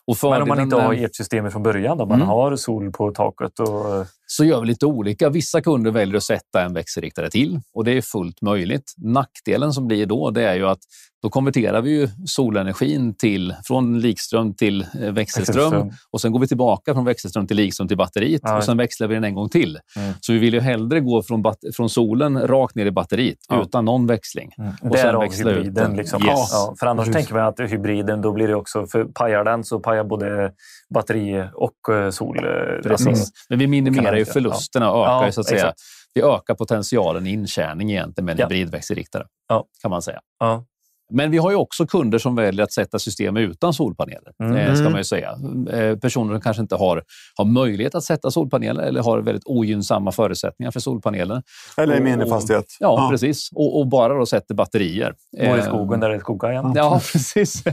Och 0.08 0.18
Men 0.30 0.42
om 0.42 0.48
man 0.48 0.60
inte 0.60 0.76
har 0.76 0.94
ert 0.94 1.16
system 1.16 1.52
från 1.52 1.64
början, 1.64 1.98
då, 1.98 2.06
man 2.06 2.16
Mm. 2.16 2.28
har 2.28 2.56
sol 2.56 2.92
på 2.92 3.12
taket 3.12 3.60
och... 3.60 4.06
så 4.28 4.46
gör 4.46 4.62
vi 4.62 4.68
lite 4.68 4.86
olika. 4.86 5.30
Vissa 5.30 5.62
kunder 5.62 5.92
väljer 5.92 6.18
att 6.18 6.24
sätta 6.24 6.62
en 6.62 6.74
växelriktare 6.74 7.30
till 7.30 7.62
och 7.74 7.84
det 7.84 7.92
är 7.92 8.02
fullt 8.02 8.42
möjligt. 8.42 8.94
Nackdelen 8.98 9.74
som 9.74 9.88
blir 9.88 10.06
då 10.06 10.32
det 10.32 10.44
är 10.44 10.56
ju 10.56 10.68
att 10.68 10.80
då 11.22 11.30
konverterar 11.30 11.82
vi 11.82 11.90
ju 11.92 12.08
solenergin 12.26 13.14
till, 13.14 13.56
från 13.64 14.00
likström 14.00 14.54
till 14.54 14.82
eh, 14.82 14.88
växelström 15.12 15.14
Växelström. 15.14 15.92
och 16.12 16.22
sen 16.22 16.32
går 16.32 16.40
vi 16.40 16.48
tillbaka 16.48 16.94
från 16.94 17.06
växelström 17.06 17.48
till 17.48 17.58
likström 17.58 17.88
till 17.88 17.98
batteriet 17.98 18.42
Ja. 18.44 18.58
och 18.58 18.64
sen 18.64 18.78
växlar 18.78 19.08
vi 19.08 19.14
den 19.16 19.24
en 19.24 19.34
gång 19.36 19.50
till. 19.50 19.80
Mm. 19.98 20.14
Så 20.22 20.34
vi 20.34 20.40
vill 20.40 20.54
ju 20.54 20.60
hellre 20.60 21.00
gå 21.00 21.24
från, 21.24 21.44
från 21.76 21.90
solen 21.90 22.48
rakt 22.48 22.76
ner 22.76 22.86
i 22.86 22.92
batteriet 22.92 23.38
Ja. 23.50 23.62
utan 23.62 23.86
någon 23.86 24.08
växling. 24.08 24.50
Och 24.58 24.80
sen 24.82 24.90
Därav 24.92 25.32
hybriden. 25.34 25.74
den. 25.74 25.96
Liksom. 25.96 26.24
Yes. 26.26 26.50
Ja, 26.52 26.76
för 26.80 26.86
annars 26.88 27.06
Precis. 27.06 27.16
tänker 27.16 27.34
man 27.34 27.44
att 27.48 27.60
hybriden, 27.72 28.22
då 28.22 28.32
blir 28.32 28.48
det 28.48 28.56
också, 28.56 28.88
för 28.88 29.04
pajar 29.06 29.44
den 29.44 29.59
så 29.64 29.80
pajar 29.80 30.04
både 30.04 30.52
batteri 30.94 31.50
och 31.54 31.94
eh, 31.96 32.10
sol. 32.10 32.38
eh, 32.38 32.82
Precis. 32.84 33.08
alltså. 33.08 33.26
Men 33.50 33.60
vi 33.60 33.68
minimerar 33.68 34.18
ju 34.18 34.26
förlusterna 34.26 34.92
och 34.92 35.04
ökar 35.04 35.26
Ja, 35.26 35.32
så 35.32 35.42
att 35.42 35.48
säga. 35.48 35.58
exakt. 35.60 35.80
Vi 36.14 36.22
ökar 36.22 36.56
potentialen 36.56 37.28
i 37.28 37.30
intjäning 37.30 37.92
egentligen 37.92 38.26
med 38.26 38.34
en 38.34 38.40
Ja. 38.40 38.46
hybridväxelriktare. 38.46 39.26
Ja. 39.50 39.66
Kan 39.82 39.92
man 39.92 40.02
säga. 40.02 40.20
Ja. 40.40 40.66
Men 41.14 41.32
vi 41.32 41.38
har 41.38 41.50
ju 41.52 41.56
också 41.58 41.86
kunder 41.88 42.18
som 42.18 42.36
väljer 42.36 42.64
att 42.64 42.74
sätta 42.74 43.00
system 43.00 43.38
utan 43.38 43.74
solpaneler. 43.74 44.32
Mm. 44.44 44.56
Eh, 44.58 44.74
ska 44.76 44.84
man 44.90 44.98
ju 44.98 45.04
säga. 45.04 45.30
Eh, 45.74 45.96
personer 45.98 46.34
som 46.34 46.42
kanske 46.42 46.62
inte 46.62 46.76
har, 46.76 47.04
har 47.38 47.46
möjlighet 47.46 47.96
att 47.96 48.04
sätta 48.04 48.32
solpaneler 48.32 48.84
eller 48.84 49.02
har 49.02 49.20
väldigt 49.20 49.44
ogynnsamma 49.46 50.12
förutsättningar 50.12 50.72
för 50.72 50.80
solpaneler. 50.80 51.42
Eller 51.78 51.96
i 51.96 52.00
Och- 52.00 52.04
mindre 52.04 52.24
och- 52.26 52.30
fastighet. 52.30 52.66
Ja, 52.80 53.08
precis. 53.12 53.50
Och, 53.56 53.80
och 53.80 53.88
bara 53.88 54.14
då 54.14 54.26
sätter 54.26 54.56
batterier. 54.56 55.14
Går 55.38 55.58
i 55.58 55.60
Eh, 55.60 55.66
skogen 55.66 56.00
där 56.00 56.10
det 56.10 56.20
skogar 56.20 56.52
igen. 56.52 56.74
Ja, 56.76 57.02
precis. 57.12 57.64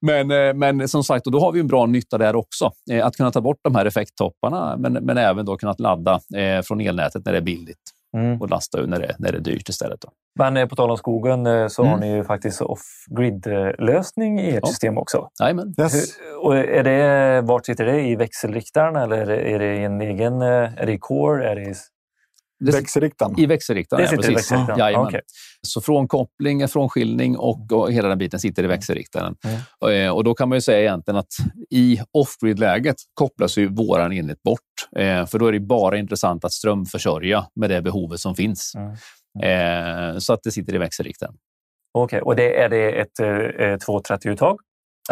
men, 0.00 0.28
men 0.58 0.88
som 0.88 1.04
sagt, 1.04 1.26
och 1.26 1.32
då 1.32 1.40
har 1.40 1.52
vi 1.52 1.60
en 1.60 1.66
bra 1.66 1.86
nytta 1.86 2.18
där 2.18 2.36
också. 2.36 2.70
Att 3.02 3.16
kunna 3.16 3.30
ta 3.30 3.40
bort 3.40 3.58
de 3.62 3.74
här 3.74 3.86
effekttopparna, 3.86 4.76
men, 4.78 4.92
men 4.92 5.18
även 5.18 5.44
då 5.46 5.56
kunna 5.56 5.74
ladda 5.78 6.20
från 6.64 6.80
elnätet 6.80 7.24
när 7.24 7.32
det 7.32 7.38
är 7.38 7.42
billigt. 7.42 7.78
Mm. 8.16 8.40
och 8.42 8.50
lasta 8.50 8.80
ur 8.80 8.86
när 8.86 8.98
det, 9.00 9.16
när 9.18 9.32
det 9.32 9.38
är 9.38 9.42
dyrt 9.42 9.68
istället. 9.68 10.00
Då. 10.00 10.08
Men 10.38 10.56
eh, 10.56 10.66
på 10.66 10.76
tal 10.76 10.90
om 10.90 10.96
skogen 10.96 11.46
eh, 11.46 11.66
så 11.68 11.82
har 11.84 11.88
Mm. 11.96 12.00
ni 12.08 12.16
ju 12.16 12.24
faktiskt 12.24 12.60
off-grid-lösning 12.60 14.40
i 14.40 14.48
ert 14.50 14.60
Ja. 14.62 14.66
system 14.68 14.98
också. 14.98 15.28
Jajamän. 15.40 15.74
Yes. 15.80 16.16
Och 16.42 16.56
är 16.56 16.82
det, 16.84 17.40
vart 17.40 17.66
sitter 17.66 17.84
det? 17.84 18.00
I 18.00 18.16
växelriktaren 18.16 18.96
eller 18.96 19.30
är 19.30 19.58
det, 19.58 19.74
i 19.76 19.84
en 19.84 20.00
egen... 20.00 20.42
eh, 20.42 20.48
Är 20.82 20.86
det 20.86 20.92
i 20.92 20.98
core? 20.98 21.50
Är 21.50 21.54
det 21.56 21.62
i, 21.62 21.74
Växelriktaren. 22.64 23.40
I 23.40 23.46
växelriktaren, 23.46 24.00
det 24.00 24.04
ja, 24.04 24.10
sitter 24.10 24.30
i 24.30 24.34
precis. 24.34 24.52
växelriktaren? 24.52 24.78
Jajamän. 24.78 25.06
Okej. 25.06 25.20
Så 25.62 25.80
frånkoppling, 25.80 26.68
frånskiljning 26.68 27.36
och, 27.36 27.72
och 27.72 27.92
hela 27.92 28.08
den 28.08 28.18
biten 28.18 28.40
sitter 28.40 28.64
i 28.64 28.66
växelriktaren. 28.66 29.36
Och, 29.80 29.92
eh, 29.92 30.10
Och 30.10 30.24
då 30.24 30.34
kan 30.34 30.48
man 30.48 30.56
ju 30.56 30.60
säga 30.60 30.80
egentligen 30.80 31.18
att 31.18 31.32
i 31.70 32.00
off-grid-läget 32.12 32.96
kopplas 33.14 33.58
ju 33.58 33.68
våran 33.68 34.12
enhet 34.12 34.42
bort. 34.42 34.60
Eh, 34.96 35.26
för 35.26 35.38
då 35.38 35.46
är 35.46 35.52
det 35.52 35.60
bara 35.60 35.98
intressant 35.98 36.44
att 36.44 36.52
strömförsörja 36.52 37.46
med 37.54 37.70
det 37.70 37.82
behovet 37.82 38.20
som 38.20 38.34
finns. 38.34 38.72
Mm. 38.74 38.92
Eh, 39.42 40.18
så 40.18 40.32
att 40.32 40.42
det 40.42 40.50
sitter 40.50 40.74
i 40.74 40.78
växelriktaren. 40.78 41.34
Okej, 41.94 42.20
och 42.22 42.36
det, 42.36 42.60
är 42.60 42.68
det 42.68 43.00
ett 43.00 43.20
eh, 43.20 43.26
230-uttag? 43.92 44.58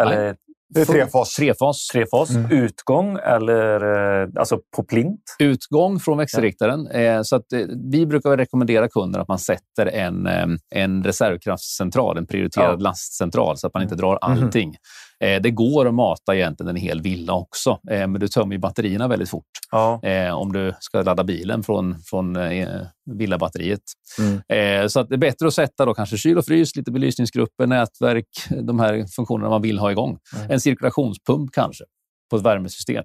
Eller 0.01 0.35
Det 0.69 0.81
är 0.81 0.85
trefas. 0.85 1.33
Trefas. 1.33 1.87
trefas? 1.87 2.29
Mm. 2.29 2.51
Utgång 2.51 3.17
eller 3.23 3.81
eh, 4.23 4.29
alltså 4.39 4.59
på 4.75 4.83
plint? 4.83 5.21
Utgång 5.39 5.99
från 5.99 6.17
växelriktaren. 6.17 6.87
Eh, 6.87 7.21
så 7.21 7.35
att, 7.35 7.53
eh, 7.53 7.59
vi 7.91 8.05
brukar 8.05 8.37
rekommendera 8.37 8.87
kunden 8.87 9.21
att 9.21 9.27
man 9.27 9.39
sätter 9.39 9.85
en, 9.85 10.27
en 10.75 11.03
reservkraftscentral, 11.03 12.17
en 12.17 12.27
prioriterad 12.27 12.65
Ja. 12.65 12.69
Mm. 12.69 12.81
lastcentral, 12.81 13.57
så 13.57 13.67
att 13.67 13.73
man 13.73 13.83
inte 13.83 13.95
drar 13.95 14.17
allting. 14.21 14.69
Eh, 14.69 14.75
det 15.19 15.51
går 15.51 15.87
att 15.87 15.93
mata 15.93 16.35
egentligen 16.35 16.69
en 16.69 16.75
hel 16.75 17.01
villa 17.01 17.33
också, 17.33 17.79
eh, 17.91 18.07
men 18.07 18.13
du 18.13 18.27
tömmer 18.27 18.57
batterierna 18.57 19.07
väldigt 19.07 19.29
fort. 19.29 19.45
Ja. 19.71 19.99
eh, 20.03 20.33
om 20.33 20.53
du 20.53 20.73
ska 20.79 21.01
ladda 21.01 21.23
bilen 21.23 21.63
från, 21.63 21.99
från 21.99 22.35
eh, 22.35 22.81
villabatteriet. 23.11 23.81
Mm. 24.19 24.41
Eh, 24.83 24.87
så 24.87 24.99
att 24.99 25.09
det 25.09 25.15
är 25.15 25.17
bättre 25.17 25.47
att 25.47 25.53
sätta 25.53 25.85
då 25.85 25.93
kanske 25.93 26.17
kyl 26.17 26.37
och 26.37 26.45
frys, 26.45 26.75
lite 26.75 26.91
belysningsgrupper, 26.91 27.67
nätverk, 27.67 28.27
de 28.61 28.79
här 28.79 29.05
funktionerna 29.15 29.49
man 29.49 29.61
vill 29.61 29.79
ha 29.79 29.91
igång. 29.91 30.17
Mm. 30.35 30.51
En 30.51 30.59
cirkulationspump 30.59 31.49
kanske 31.53 31.83
på 32.29 32.35
ett 32.35 32.43
värmesystem 32.43 33.03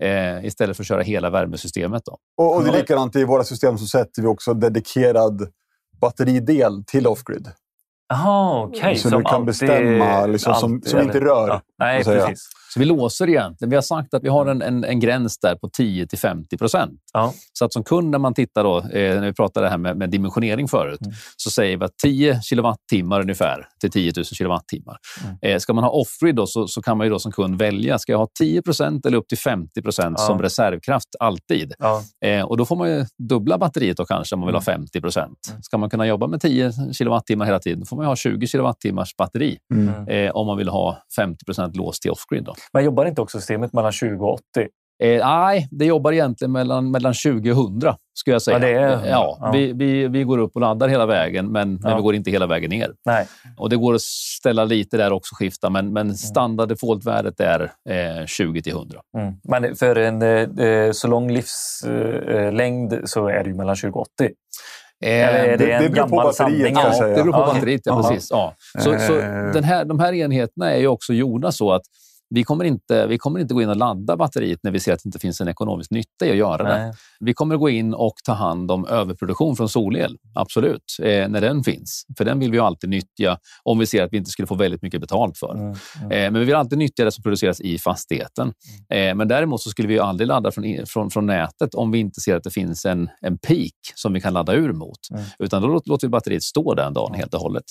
eh, 0.00 0.44
istället 0.44 0.76
för 0.76 0.82
att 0.82 0.88
köra 0.88 1.02
hela 1.02 1.30
värmesystemet. 1.30 2.02
Då. 2.04 2.18
Och, 2.36 2.56
och 2.56 2.64
det 2.64 2.70
är 2.70 2.78
likadant 2.78 3.16
i 3.16 3.24
våra 3.24 3.44
system 3.44 3.78
så 3.78 3.86
sätter 3.86 4.22
vi 4.22 4.28
också 4.28 4.54
dedikerad 4.54 5.48
batteridel 6.00 6.84
till 6.86 7.06
off-grid. 7.06 7.48
Jaha, 8.08 8.62
okej. 8.64 8.96
Så 8.96 9.08
som 9.10 9.18
du 9.18 9.24
kan 9.24 9.34
alltid- 9.34 9.46
bestämma 9.46 10.26
liksom, 10.26 10.54
som, 10.54 10.74
alltid- 10.74 10.90
som 10.90 11.00
inte 11.00 11.20
rör. 11.20 11.48
Ja. 11.48 11.60
Nej, 11.78 12.04
precis. 12.04 12.48
Så 12.74 12.80
vi 12.80 12.84
låser 12.86 13.28
egentligen. 13.28 13.70
Vi 13.70 13.74
har 13.76 13.82
sagt 13.82 14.14
att 14.14 14.24
vi 14.24 14.28
har 14.28 14.46
en, 14.46 14.62
en, 14.62 14.84
en 14.84 15.00
gräns 15.00 15.38
där 15.38 15.54
på 15.56 15.68
10 15.68 16.06
till 16.06 16.18
50 16.18 16.58
procent. 16.58 17.00
Ja. 17.12 17.34
Så 17.52 17.64
att 17.64 17.72
som 17.72 17.84
kund 17.84 18.10
när 18.10 18.18
man 18.18 18.34
tittar 18.34 18.64
då, 18.64 18.78
eh, 18.78 18.84
när 19.20 19.26
vi 19.26 19.32
pratade 19.32 19.66
det 19.66 19.70
här 19.70 19.78
med, 19.78 19.96
med 19.96 20.10
dimensionering 20.10 20.68
förut, 20.68 21.00
Mm. 21.00 21.14
så 21.36 21.50
säger 21.50 21.76
vi 21.76 21.84
att 21.84 21.98
10 22.02 22.40
kilowattimmar 22.42 23.20
ungefär 23.20 23.68
till 23.80 23.90
10 23.90 24.12
000 24.16 24.24
kilowattimmar. 24.24 24.96
Mm. 25.24 25.36
Eh, 25.42 25.58
ska 25.58 25.72
man 25.72 25.84
ha 25.84 25.90
off-grid 25.90 26.40
så, 26.46 26.68
så 26.68 26.82
kan 26.82 26.98
man 26.98 27.06
ju 27.06 27.10
då 27.12 27.18
som 27.18 27.32
kund 27.32 27.58
välja, 27.58 27.98
ska 27.98 28.12
jag 28.12 28.18
ha 28.18 28.28
10 28.38 28.62
procent 28.62 29.06
eller 29.06 29.18
upp 29.18 29.28
till 29.28 29.38
50 29.38 29.82
procent 29.82 30.16
Ja. 30.18 30.26
som 30.26 30.42
reservkraft 30.42 31.08
alltid? 31.20 31.72
Ja. 31.78 32.02
Eh, 32.24 32.42
och 32.44 32.56
då 32.56 32.64
får 32.64 32.76
man 32.76 32.88
ju 32.90 33.04
dubbla 33.28 33.58
batteriet 33.58 33.96
då 33.96 34.04
kanske 34.04 34.34
om 34.34 34.40
man 34.40 34.46
vill 34.46 34.54
ha 34.56 34.62
50 34.62 35.00
procent. 35.00 35.38
Ska 35.62 35.78
man 35.78 35.90
kunna 35.90 36.06
jobba 36.06 36.26
med 36.26 36.40
10 36.40 36.72
kilowattimmar 36.92 37.46
hela 37.46 37.58
tiden, 37.58 37.80
då 37.80 37.86
får 37.86 37.96
man 37.96 38.06
ha 38.06 38.16
20 38.16 38.46
kilowattimmars 38.46 39.16
batteri 39.16 39.58
Mm. 39.74 40.08
eh, 40.08 40.30
om 40.30 40.46
man 40.46 40.56
vill 40.58 40.68
ha 40.68 40.98
50 41.16 41.44
procent 41.44 41.65
låst 41.74 42.02
till 42.02 42.10
off-grid. 42.10 42.48
Men 42.72 42.84
jobbar 42.84 43.04
inte 43.04 43.20
också 43.20 43.38
systemet 43.38 43.72
mellan 43.72 43.92
20 43.92 44.24
och 44.26 44.34
80? 44.34 44.68
Eh, 45.02 45.26
nej, 45.26 45.68
det 45.70 45.84
jobbar 45.84 46.12
egentligen 46.12 46.52
mellan, 46.52 46.90
mellan 46.90 47.14
20 47.14 47.50
och 47.52 47.56
100, 47.58 47.96
skulle 48.14 48.34
jag 48.34 48.42
säga. 48.42 48.58
Ja, 48.58 48.66
är 48.68 48.88
100. 48.92 49.08
ja, 49.08 49.38
Ja. 49.40 49.50
Vi, 49.52 49.72
vi, 49.72 50.08
vi 50.08 50.22
går 50.24 50.38
upp 50.38 50.50
och 50.54 50.60
laddar 50.60 50.88
hela 50.88 51.06
vägen, 51.06 51.52
men, 51.52 51.74
men 51.74 51.90
Ja. 51.90 51.96
vi 51.96 52.02
går 52.02 52.14
inte 52.14 52.30
hela 52.30 52.46
vägen 52.46 52.70
ner. 52.70 52.92
Nej. 53.04 53.26
Och 53.56 53.70
Det 53.70 53.76
går 53.76 53.94
att 53.94 54.02
ställa 54.02 54.64
lite 54.64 54.96
där 54.96 55.12
också, 55.12 55.34
skifta, 55.34 55.70
men, 55.70 55.92
men 55.92 56.14
standard 56.14 56.68
defaultvärdet 56.68 57.40
är 57.40 57.72
eh, 57.88 58.26
20 58.26 58.62
till 58.62 58.72
100. 58.72 59.00
Mm. 59.18 59.34
Men 59.44 59.76
för 59.76 59.96
en 59.96 60.22
eh, 60.22 60.92
så 60.92 61.08
lång 61.08 61.30
livslängd 61.30 63.00
så 63.04 63.28
är 63.28 63.44
det 63.44 63.50
ju 63.50 63.56
mellan 63.56 63.76
20 63.76 63.98
och 63.98 64.06
80. 64.20 64.30
Är 65.00 65.48
det, 65.48 65.56
det- 65.56 65.72
en 65.72 65.82
det 65.82 65.88
beror 65.88 66.08
på 66.08 66.16
batteriet, 66.16 66.36
sanning? 66.36 66.74
kan 66.74 66.84
jag 66.84 66.94
Ja, 66.94 67.06
det 67.16 67.22
beror 67.22 67.32
på 67.32 67.38
batteriet. 67.38 67.80
Ja, 67.84 68.02
precis. 68.02 68.28
Ja. 68.30 68.54
Så, 68.78 68.98
så 68.98 69.18
Eh. 69.18 69.52
den 69.52 69.64
här, 69.64 69.84
de 69.84 69.98
här 70.00 70.12
enheterna 70.12 70.70
är 70.72 70.78
ju 70.78 70.86
också 70.86 71.12
gjorda 71.12 71.52
så 71.52 71.72
att 71.72 71.82
vi 72.30 72.44
kommer, 72.44 72.64
inte, 72.64 73.06
vi 73.06 73.18
kommer 73.18 73.40
inte 73.40 73.54
gå 73.54 73.62
in 73.62 73.68
och 73.68 73.76
ladda 73.76 74.16
batteriet 74.16 74.60
när 74.62 74.70
vi 74.70 74.80
ser 74.80 74.92
att 74.92 75.02
det 75.02 75.08
inte 75.08 75.18
finns 75.18 75.40
en 75.40 75.48
ekonomisk 75.48 75.90
nytta 75.90 76.26
i 76.26 76.30
att 76.30 76.36
göra 76.36 76.62
det. 76.62 76.84
Nej. 76.84 76.92
Vi 77.20 77.34
kommer 77.34 77.56
gå 77.56 77.70
in 77.70 77.94
och 77.94 78.14
ta 78.24 78.32
hand 78.32 78.70
om 78.70 78.86
överproduktion 78.86 79.56
från 79.56 79.68
solel, 79.68 80.16
absolut, 80.34 80.96
eh, 81.02 81.28
när 81.28 81.40
den 81.40 81.64
finns. 81.64 82.06
För 82.18 82.24
den 82.24 82.38
vill 82.38 82.50
vi 82.50 82.58
alltid 82.58 82.90
nyttja 82.90 83.38
om 83.62 83.78
vi 83.78 83.86
ser 83.86 84.04
att 84.04 84.12
vi 84.12 84.16
inte 84.16 84.30
skulle 84.30 84.46
få 84.46 84.54
väldigt 84.54 84.82
mycket 84.82 85.00
betalt 85.00 85.38
för. 85.38 85.54
Mm. 85.54 85.76
Mm. 86.00 86.10
Eh, 86.10 86.30
men 86.32 86.34
vi 86.34 86.44
vill 86.44 86.54
alltid 86.54 86.78
nyttja 86.78 87.04
det 87.04 87.12
som 87.12 87.22
produceras 87.22 87.60
i 87.60 87.78
fastigheten. 87.78 88.52
Eh, 88.90 89.14
men 89.14 89.28
däremot 89.28 89.62
så 89.62 89.70
skulle 89.70 89.88
vi 89.88 89.98
aldrig 89.98 90.28
ladda 90.28 90.50
från, 90.50 90.86
från, 90.86 91.10
från 91.10 91.26
nätet 91.26 91.74
om 91.74 91.90
vi 91.90 91.98
inte 91.98 92.20
ser 92.20 92.36
att 92.36 92.44
det 92.44 92.50
finns 92.50 92.84
en, 92.84 93.08
en 93.20 93.38
peak 93.38 93.72
som 93.94 94.12
vi 94.12 94.20
kan 94.20 94.32
ladda 94.32 94.54
ur 94.54 94.72
mot. 94.72 94.98
Mm. 95.10 95.24
Utan 95.38 95.62
då 95.62 95.68
låter 95.68 96.06
vi 96.06 96.08
batteriet 96.08 96.42
stå 96.42 96.74
den 96.74 96.92
dagen 96.92 97.14
helt 97.14 97.34
och 97.34 97.40
hållet. 97.40 97.64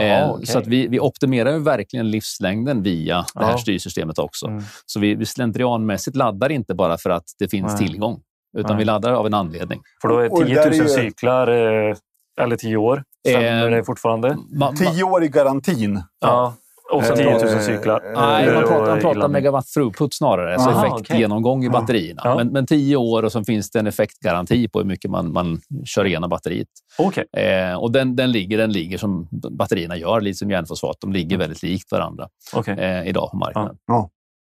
Jaha, 0.00 0.02
Eh, 0.24 0.30
okej. 0.30 0.46
Så 0.46 0.58
att 0.58 0.66
vi, 0.66 0.86
vi 0.88 1.00
optimerar 1.00 1.52
ju 1.52 1.58
verkligen 1.58 2.10
livslängden 2.10 2.82
via 2.82 3.24
det 3.34 3.44
här 3.44 3.50
Ja. 3.52 3.58
styrsystemet 3.58 4.18
också. 4.18 4.46
Mm. 4.46 4.62
Så 4.86 5.00
vi, 5.00 5.14
vi 5.14 5.26
slentrianmässigt 5.26 6.16
laddar 6.16 6.52
inte 6.52 6.74
bara 6.74 6.98
för 6.98 7.10
att 7.10 7.24
det 7.38 7.48
finns 7.48 7.80
Nej. 7.80 7.88
tillgång, 7.88 8.20
utan 8.58 8.70
Nej. 8.70 8.78
vi 8.78 8.84
laddar 8.84 9.12
av 9.12 9.26
en 9.26 9.34
anledning. 9.34 9.80
För 10.02 10.08
då 10.08 10.18
är 10.18 10.32
Och 10.32 10.40
det 10.40 10.46
10 10.46 10.54
där 10.54 10.70
000 10.70 10.74
är 10.80 10.82
ju- 10.82 10.88
cyklar, 10.88 11.48
eh, 11.90 11.96
eller 12.40 12.56
10 12.56 12.76
år, 12.76 13.02
stämmer 13.28 13.64
Eh, 13.70 13.76
det 13.76 13.84
fortfarande? 13.84 14.28
Ma- 14.28 14.72
ma- 14.72 14.76
Tio 14.76 15.04
år 15.04 15.24
i 15.24 15.28
garantin. 15.28 16.02
Ja. 16.20 16.54
Och 16.92 17.04
så 17.04 17.12
Eh, 17.12 17.16
10 17.16 17.30
000 17.30 17.40
cyklar. 17.62 18.02
Nej, 18.14 18.54
man 18.54 18.62
pratar, 18.62 18.86
man 18.86 19.00
pratar 19.00 19.28
megawatt 19.28 19.66
throughput 19.66 20.14
snarare, 20.14 20.54
alltså 20.54 20.70
Aha, 20.70 20.86
effektgenomgång 20.86 21.64
i 21.64 21.70
batterierna. 21.70 22.20
Ja. 22.24 22.36
Men, 22.36 22.48
men 22.48 22.66
tio 22.66 22.96
år 22.96 23.22
och 23.22 23.32
så 23.32 23.44
finns 23.44 23.70
det 23.70 23.78
en 23.78 23.86
effektgaranti 23.86 24.68
på 24.68 24.78
hur 24.78 24.86
mycket 24.86 25.10
man, 25.10 25.32
man 25.32 25.60
kör 25.84 26.04
igenom 26.04 26.30
batteriet. 26.30 26.68
Okej. 26.98 27.24
Eh, 27.36 27.74
och 27.82 27.92
den, 27.92 28.16
den, 28.16 28.32
ligger, 28.32 28.58
den 28.58 28.72
ligger 28.72 28.98
som 28.98 29.28
batterierna 29.50 29.96
gör, 29.96 30.20
lite 30.20 30.38
som 30.38 30.50
järnfosfat. 30.50 30.96
De 31.00 31.12
ligger 31.12 31.38
väldigt 31.38 31.62
likt 31.62 31.92
varandra 31.92 32.28
okej. 32.54 32.74
eh, 32.78 33.08
idag 33.08 33.30
på 33.30 33.36
marknaden. 33.36 33.76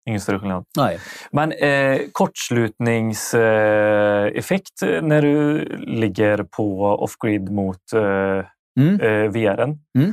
Ingen 0.08 0.20
större 0.20 0.38
skillnad. 0.38 0.64
Nej. 0.76 0.98
Men 1.32 1.52
eh, 1.52 1.98
kortslutningseffekt 2.12 4.82
eh, 4.86 5.02
när 5.02 5.22
du 5.22 5.64
ligger 5.78 6.42
på 6.56 6.82
off-grid 6.84 7.50
mot 7.52 7.92
eh, 7.94 8.44
Mm. 8.80 9.00
eh, 9.00 9.30
VRen. 9.30 9.78
Mm. 9.98 10.12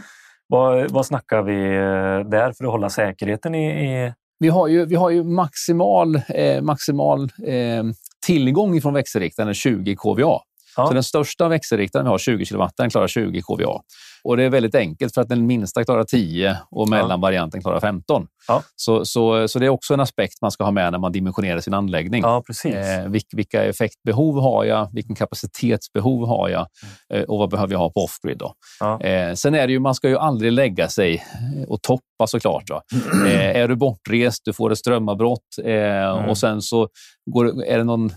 Vad, 0.51 0.91
vad 0.91 1.05
snackar 1.05 1.43
vi 1.43 1.65
eh, 1.65 2.29
där 2.29 2.53
för 2.53 2.65
att 2.65 2.71
hålla 2.71 2.89
säkerheten 2.89 3.55
i... 3.55 3.67
i 3.67 4.13
Vi 4.39 4.47
har 4.47 4.67
ju, 4.67 4.85
vi 4.85 4.95
har 4.95 5.09
ju 5.09 5.23
maximal, 5.23 6.15
eh, 6.15 6.61
maximal 6.61 7.23
eh, 7.45 7.83
tillgång 8.25 8.81
från 8.81 8.93
växelriktaren 8.93 9.53
20 9.53 9.95
kVA. 9.95 10.39
Ja. 10.77 10.87
Så 10.87 10.93
den 10.93 11.03
största 11.03 11.47
växelriktaren 11.47 12.05
vi 12.05 12.09
har, 12.09 12.17
20 12.17 12.45
kW, 12.45 12.67
den 12.77 12.89
klarar 12.89 13.07
20 13.07 13.41
kVA. 13.41 13.81
Och 14.23 14.37
det 14.37 14.43
är 14.43 14.49
väldigt 14.49 14.75
enkelt 14.75 15.13
för 15.13 15.21
att 15.21 15.29
den 15.29 15.47
minsta 15.47 15.83
klarar 15.83 16.03
10 16.03 16.57
och 16.71 16.89
mellanvarianten 16.89 17.61
klarar 17.61 17.79
15. 17.79 18.27
Ja. 18.47 18.63
Så, 18.75 19.05
så, 19.05 19.47
så 19.47 19.59
det 19.59 19.65
är 19.65 19.69
också 19.69 19.93
en 19.93 19.99
aspekt 19.99 20.41
man 20.41 20.51
ska 20.51 20.63
ha 20.63 20.71
med 20.71 20.91
när 20.91 20.99
man 20.99 21.11
dimensionerar 21.11 21.59
sin 21.59 21.73
anläggning. 21.73 22.21
ja, 22.21 22.43
precis. 22.47 22.75
Eh, 22.75 23.07
vilk, 23.09 23.25
vilka 23.31 23.63
effektbehov 23.63 24.41
har 24.41 24.65
jag? 24.65 24.89
Vilken 24.93 25.15
kapacitetsbehov 25.15 26.27
har 26.27 26.49
jag? 26.49 26.67
Eh, 27.13 27.23
och 27.23 27.37
vad 27.37 27.49
behöver 27.49 27.73
jag 27.73 27.79
ha 27.79 27.89
på 27.89 27.99
off-grid? 27.99 28.37
Då? 28.37 28.53
Ja. 28.79 29.01
Eh, 29.01 29.33
sen 29.33 29.55
är 29.55 29.67
det 29.67 29.73
ju, 29.73 29.79
man 29.79 29.95
ska 29.95 30.09
ju 30.09 30.17
aldrig 30.17 30.51
lägga 30.51 30.87
sig 30.87 31.23
och 31.67 31.81
toppa 31.81 32.27
såklart. 32.27 32.63
Då. 32.67 32.81
Eh, 33.27 33.55
är 33.55 33.67
du 33.67 33.75
bortrest, 33.75 34.45
du 34.45 34.53
får 34.53 34.71
ett 34.71 34.77
strömavbrott 34.77 35.39
eh, 35.63 36.29
och 36.29 36.37
sen 36.37 36.61
så 36.61 36.87
går, 37.31 37.63
är 37.63 37.77
det 37.77 37.83
någon 37.83 38.11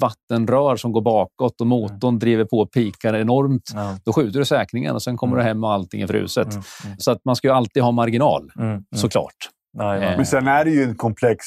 vattenrör 0.00 0.76
som 0.76 0.92
går 0.92 1.00
bakåt 1.00 1.60
och 1.60 1.66
motorn 1.66 2.18
driver 2.18 2.44
på 2.44 2.58
och 2.58 2.70
pikar 2.72 3.14
enormt. 3.14 3.70
Då 4.04 4.12
skjuter 4.12 4.38
du 4.38 4.44
säkringen 4.44 4.94
och 4.94 5.02
sen 5.02 5.16
kommer 5.16 5.36
du 5.36 5.42
hem 5.44 5.64
och 5.64 5.72
allting 5.72 6.00
är 6.02 6.06
fruset. 6.06 6.46
Mm, 6.52 6.62
mm, 6.84 6.96
Så 6.98 7.10
att 7.10 7.24
man 7.24 7.36
ska 7.36 7.48
ju 7.48 7.54
alltid 7.54 7.82
ha 7.82 7.90
marginal, 7.90 8.50
mm, 8.56 8.68
mm. 8.70 8.84
såklart. 8.96 9.36
Nej, 9.78 10.04
Eh, 10.04 10.16
Men 10.16 10.26
sen 10.26 10.48
är 10.48 10.64
det 10.64 10.70
ju 10.70 10.82
en 10.82 10.94
komplex, 10.96 11.44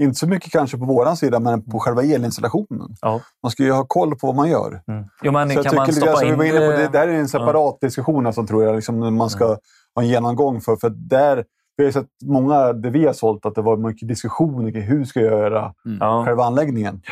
inte 0.00 0.14
så 0.18 0.26
mycket 0.28 0.52
kanske 0.52 0.78
på 0.78 0.84
våran 0.84 1.16
sida, 1.16 1.40
men 1.40 1.64
på 1.64 1.78
själva 1.80 2.02
elinstallationen. 2.02 2.88
Ja. 3.00 3.20
Man 3.42 3.50
ska 3.50 3.62
ju 3.62 3.72
ha 3.72 3.84
koll 3.86 4.16
på 4.18 4.26
vad 4.26 4.36
man 4.36 4.48
gör. 4.50 4.80
Mm. 4.88 5.04
Jo, 5.22 5.32
men 5.32 5.48
Så 5.50 5.54
jag 5.54 5.64
kan 5.64 5.74
man 5.74 5.86
tycker, 5.86 5.96
stoppa 6.00 6.10
alltså, 6.10 6.24
vi 6.26 6.32
in... 6.32 6.38
var 6.38 6.44
inne 6.44 6.58
på, 6.58 6.72
det, 6.72 6.88
det 6.92 6.98
här 6.98 7.08
är 7.08 7.12
en 7.12 7.28
separat 7.28 7.80
diskussion 7.80 8.26
alltså, 8.26 8.46
tror 8.46 8.64
jag, 8.64 8.74
liksom, 8.74 9.00
när 9.00 9.10
man 9.10 9.30
ska 9.30 9.46
ha 9.94 10.02
en 10.02 10.08
genomgång 10.08 10.60
för. 10.60 10.76
för 10.76 10.90
där, 10.90 11.44
vi 11.76 11.84
har 11.84 11.92
sett 11.92 12.06
många 12.24 12.72
där 12.72 12.90
vi 12.90 13.06
har 13.06 13.12
sålt 13.12 13.46
att 13.46 13.54
det 13.54 13.62
var 13.62 13.76
mycket 13.76 14.08
diskussioner 14.08 14.70
kring 14.70 14.82
hur 14.82 15.04
ska 15.04 15.20
jag 15.20 15.32
göra 15.40 15.74
Ja. 16.00 16.24
själva 16.26 16.44
anläggningen. 16.44 17.02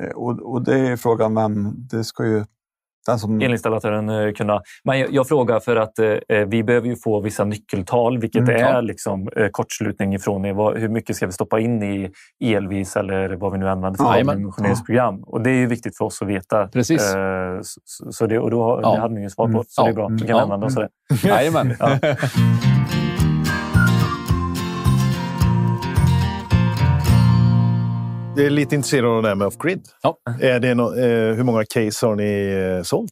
Eh, 0.00 0.10
Och, 0.10 0.52
och 0.52 0.62
det 0.64 0.78
är 0.78 0.96
frågan 0.96 1.34
vem... 1.34 1.72
Det 1.76 2.04
ska 2.04 2.24
ju... 2.26 2.44
Den 3.08 3.18
som, 3.18 3.40
elinstallatören 3.40 4.08
eh, 4.08 4.32
kunna... 4.32 4.60
Men 4.84 4.98
jag, 5.00 5.12
jag 5.12 5.28
frågar 5.28 5.60
för 5.60 5.76
att 5.76 5.98
eh, 5.98 6.06
vi 6.48 6.62
behöver 6.64 6.88
ju 6.88 6.96
få 6.96 7.20
vissa 7.20 7.44
nyckeltal, 7.44 8.18
vilket 8.18 8.38
Mm, 8.42 8.54
är 8.56 8.60
ja. 8.74 8.80
liksom, 8.80 9.28
eh, 9.36 9.48
kortslutning 9.50 10.14
ifrån 10.14 10.44
er. 10.44 10.52
Vad, 10.52 10.78
hur 10.78 10.88
mycket 10.88 11.16
ska 11.16 11.26
vi 11.26 11.32
stoppa 11.32 11.60
in 11.60 11.82
i 11.82 12.10
elvis 12.44 12.96
eller 12.96 13.28
vad 13.36 13.52
vi 13.52 13.58
nu 13.58 13.68
använder 13.68 13.96
för 14.04 14.18
Ja, 14.18 14.34
dimensioneringsprogram? 14.34 15.22
Och 15.22 15.40
det 15.42 15.50
är 15.50 15.54
ju 15.54 15.66
viktigt 15.66 15.96
för 15.96 16.04
oss 16.04 16.22
att 16.22 16.28
veta. 16.28 16.68
Precis. 16.68 17.14
Eh, 17.14 17.58
så, 17.62 18.12
så 18.12 18.26
det, 18.26 18.38
och 18.38 18.50
då, 18.50 18.62
har- 18.62 18.80
Ja. 18.82 18.94
det 18.94 19.00
hade 19.00 19.14
ni 19.14 19.20
ju 19.22 19.30
svar 19.30 19.44
på, 19.44 19.50
Mm. 19.50 19.64
så 19.68 19.82
det 19.82 19.88
är 19.88 19.90
Ja. 19.90 19.94
bra. 19.94 20.08
Vi 20.08 20.18
kan 20.18 20.28
Ja. 20.28 20.40
använda 20.42 20.66
oss 20.66 20.76
av 20.76 20.82
det. 20.82 21.28
Jajamän. 21.28 21.74
Jag 28.38 28.46
är 28.46 28.50
lite 28.50 28.74
intresserad 28.74 29.04
av 29.10 29.22
det 29.22 29.28
här 29.28 29.34
med 29.34 29.46
off-grid. 29.46 29.82
Ja. 30.02 30.16
Är 30.40 30.60
det 30.60 30.74
nå- 30.74 30.94
eh, 30.94 31.34
hur 31.34 31.44
många 31.44 31.64
case 31.74 32.06
har 32.06 32.14
ni 32.16 32.52
eh, 32.78 32.82
sålt? 32.82 33.10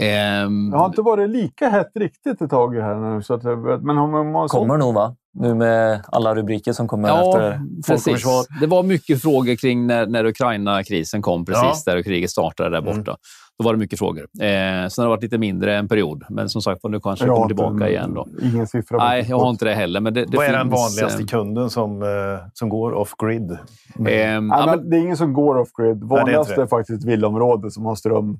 Ehm, 0.00 0.70
det 0.70 0.76
har 0.78 0.86
inte 0.86 1.02
varit 1.02 1.30
lika 1.30 1.68
hett 1.68 1.90
riktigt 1.94 2.42
ett 2.42 2.50
tag 2.50 2.74
här 2.74 2.94
nu. 3.14 3.22
Så 3.22 3.34
att, 3.34 3.42
det- 3.42 3.56
men 3.56 3.96
man 3.96 3.96
har 4.34 4.48
Kommer 4.48 4.76
nog 4.78 4.94
va? 4.94 5.16
Nu 5.38 5.54
med 5.54 6.04
alla 6.08 6.34
rubriker 6.34 6.72
som 6.72 6.88
kommer 6.88 7.08
Ja, 7.08 7.28
efter 7.28 7.60
precis. 7.86 8.24
Det 8.60 8.66
var 8.66 8.82
mycket 8.82 9.22
frågor 9.22 9.54
kring 9.56 9.86
när, 9.86 10.06
när 10.06 10.24
Ukraina-krisen 10.24 11.22
kom 11.22 11.44
precis, 11.44 11.82
Ja. 11.86 11.92
där 11.92 12.02
kriget 12.02 12.30
startade 12.30 12.70
där 12.70 12.80
borta. 12.82 13.16
Då 13.60 13.64
var 13.64 13.72
det 13.72 13.78
mycket 13.78 13.98
frågor. 13.98 14.22
Eh, 14.22 14.48
sen 14.88 15.02
har 15.02 15.02
det 15.04 15.08
varit 15.08 15.22
lite 15.22 15.38
mindre 15.38 15.76
en 15.76 15.88
period, 15.88 16.24
men 16.28 16.48
som 16.48 16.62
sagt 16.62 16.80
nu 16.84 17.00
kanske 17.00 17.24
det 17.24 17.28
Jag 17.28 17.36
kommer 17.36 17.46
tillbaka 17.48 17.84
en- 17.84 17.90
igen. 17.90 18.14
Då. 18.14 18.26
Ingen 18.42 18.66
siffra. 18.66 18.98
Nej, 18.98 19.22
det. 19.22 19.28
jag 19.28 19.38
har 19.38 19.50
inte 19.50 19.64
det 19.64 19.74
heller. 19.74 20.00
Men 20.00 20.14
det, 20.14 20.24
det 20.24 20.36
Vad 20.36 20.46
är 20.46 20.48
finns, 20.50 20.58
den 20.60 20.70
vanligaste 20.70 21.22
eh, 21.22 21.26
kunden 21.26 21.70
som, 21.70 22.02
eh, 22.02 22.08
som 22.54 22.68
går 22.68 22.92
off-grid? 22.92 23.58
Nej, 23.96 24.20
ja, 24.50 24.76
det 24.76 24.96
är 24.96 25.00
ingen 25.00 25.16
som 25.16 25.32
går 25.32 25.58
off-grid. 25.58 25.96
det 25.96 26.04
är 26.04 26.08
Vanligast 26.08 26.50
är, 26.50 26.56
det. 26.56 26.68
faktiskt 26.68 27.00
ett 27.02 27.08
villaområde 27.08 27.70
som 27.70 27.84
har 27.84 27.94
ström 27.94 28.38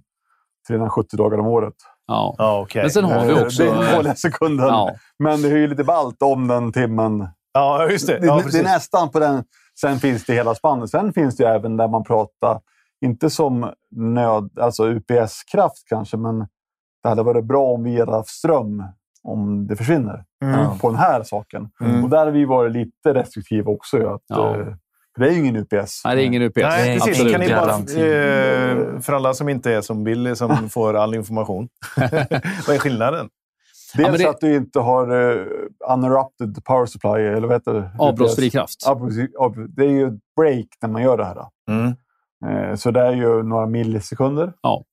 370 0.68 1.16
dagar 1.16 1.38
om 1.38 1.46
året. 1.46 1.74
ja. 2.06 2.34
Ja, 2.38 2.60
okej. 2.60 2.82
Men 2.82 2.90
sen 2.90 3.04
har 3.04 3.24
vi 3.26 3.32
Eh, 3.32 3.42
också... 3.42 3.62
Det 3.62 3.68
är 3.70 3.74
den 3.74 3.92
vanligaste 3.96 4.30
kunden. 4.30 4.66
Ja, 4.66 4.90
Men 5.18 5.42
det 5.42 5.48
är 5.48 5.56
ju 5.56 5.68
lite 5.68 5.84
ballt 5.84 6.22
om 6.22 6.46
den 6.48 6.72
timmen. 6.72 7.28
Ja, 7.52 7.88
just 7.90 8.06
det. 8.06 8.18
Det, 8.18 8.26
Ja, 8.26 8.34
det 8.34 8.40
är 8.40 8.44
precis. 8.44 8.62
nästan 8.62 9.08
på 9.10 9.18
den. 9.18 9.44
Sen 9.80 9.98
finns 9.98 10.24
det 10.26 10.32
hela 10.34 10.54
spannet. 10.54 10.90
Sen 10.90 11.12
finns 11.12 11.36
det 11.36 11.42
ju 11.44 11.50
även 11.50 11.76
där 11.76 11.88
man 11.88 12.04
pratar, 12.04 12.60
inte 13.00 13.30
som 13.30 13.72
nöd, 13.90 14.50
alltså 14.60 14.84
UPS-kraft 14.88 15.82
kanske, 15.88 16.16
men 16.16 16.38
det 17.02 17.08
hade 17.08 17.22
varit 17.22 17.44
bra 17.44 17.64
om 17.64 17.82
vi 17.84 18.00
hade 18.00 18.12
haft 18.12 18.28
ström 18.28 18.84
om 19.22 19.66
det 19.66 19.76
försvinner 19.76 20.24
Mm. 20.44 20.78
på 20.78 20.88
den 20.88 20.98
här 20.98 21.22
saken. 21.22 21.68
Mm. 21.80 22.04
Och 22.04 22.10
där 22.10 22.24
har 22.24 22.32
vi 22.32 22.44
varit 22.44 22.72
lite 22.72 23.14
restriktiva 23.14 23.72
också. 23.72 24.06
Att, 24.14 24.22
Ja. 24.26 24.56
eh, 24.60 24.66
det 25.18 25.26
är 25.28 25.30
ju 25.32 25.38
ingen 25.38 25.56
UPS. 25.56 26.02
nej, 26.04 26.16
det 26.16 26.22
är 26.22 26.26
ingen 26.26 26.42
UPS. 26.42 26.56
Nej, 26.62 26.88
Nej, 26.88 26.98
precis. 26.98 27.10
absolut 27.14 27.32
Kan 27.32 27.40
ni 27.40 27.48
bara, 27.48 28.04
eh, 28.94 29.00
för 29.00 29.12
alla 29.12 29.34
som 29.34 29.48
inte 29.48 29.72
är 29.74 29.80
som 29.80 30.04
Billy, 30.04 30.34
som 30.36 30.68
får 30.70 30.94
all 30.94 31.14
information. 31.14 31.68
Vad 32.66 32.76
är 32.76 32.78
skillnaden? 32.78 33.28
Dels 33.96 34.10
men 34.10 34.18
det- 34.20 34.28
att 34.30 34.40
du 34.40 34.56
inte 34.56 34.80
har 34.80 35.12
uh, 35.14 35.46
uninterrupted 35.88 36.64
power 36.64 36.86
supply, 36.86 37.10
eller 37.10 37.48
vad 37.48 37.52
heter 37.56 37.74
det? 37.74 37.90
Avbrottsfri 37.98 38.50
kraft. 38.50 38.86
Det 39.68 39.84
är 39.84 39.90
ju 39.90 40.06
ett 40.06 40.20
break 40.36 40.66
när 40.82 40.88
man 40.88 41.02
gör 41.02 41.16
det 41.16 41.24
här. 41.24 41.44
Mm. 41.68 41.94
Eh, 42.46 42.74
Så 42.74 42.90
det 42.90 43.00
är 43.00 43.12
ju 43.12 43.42
några 43.42 43.66
millisekunder. 43.66 44.52
Ja. 44.62 44.84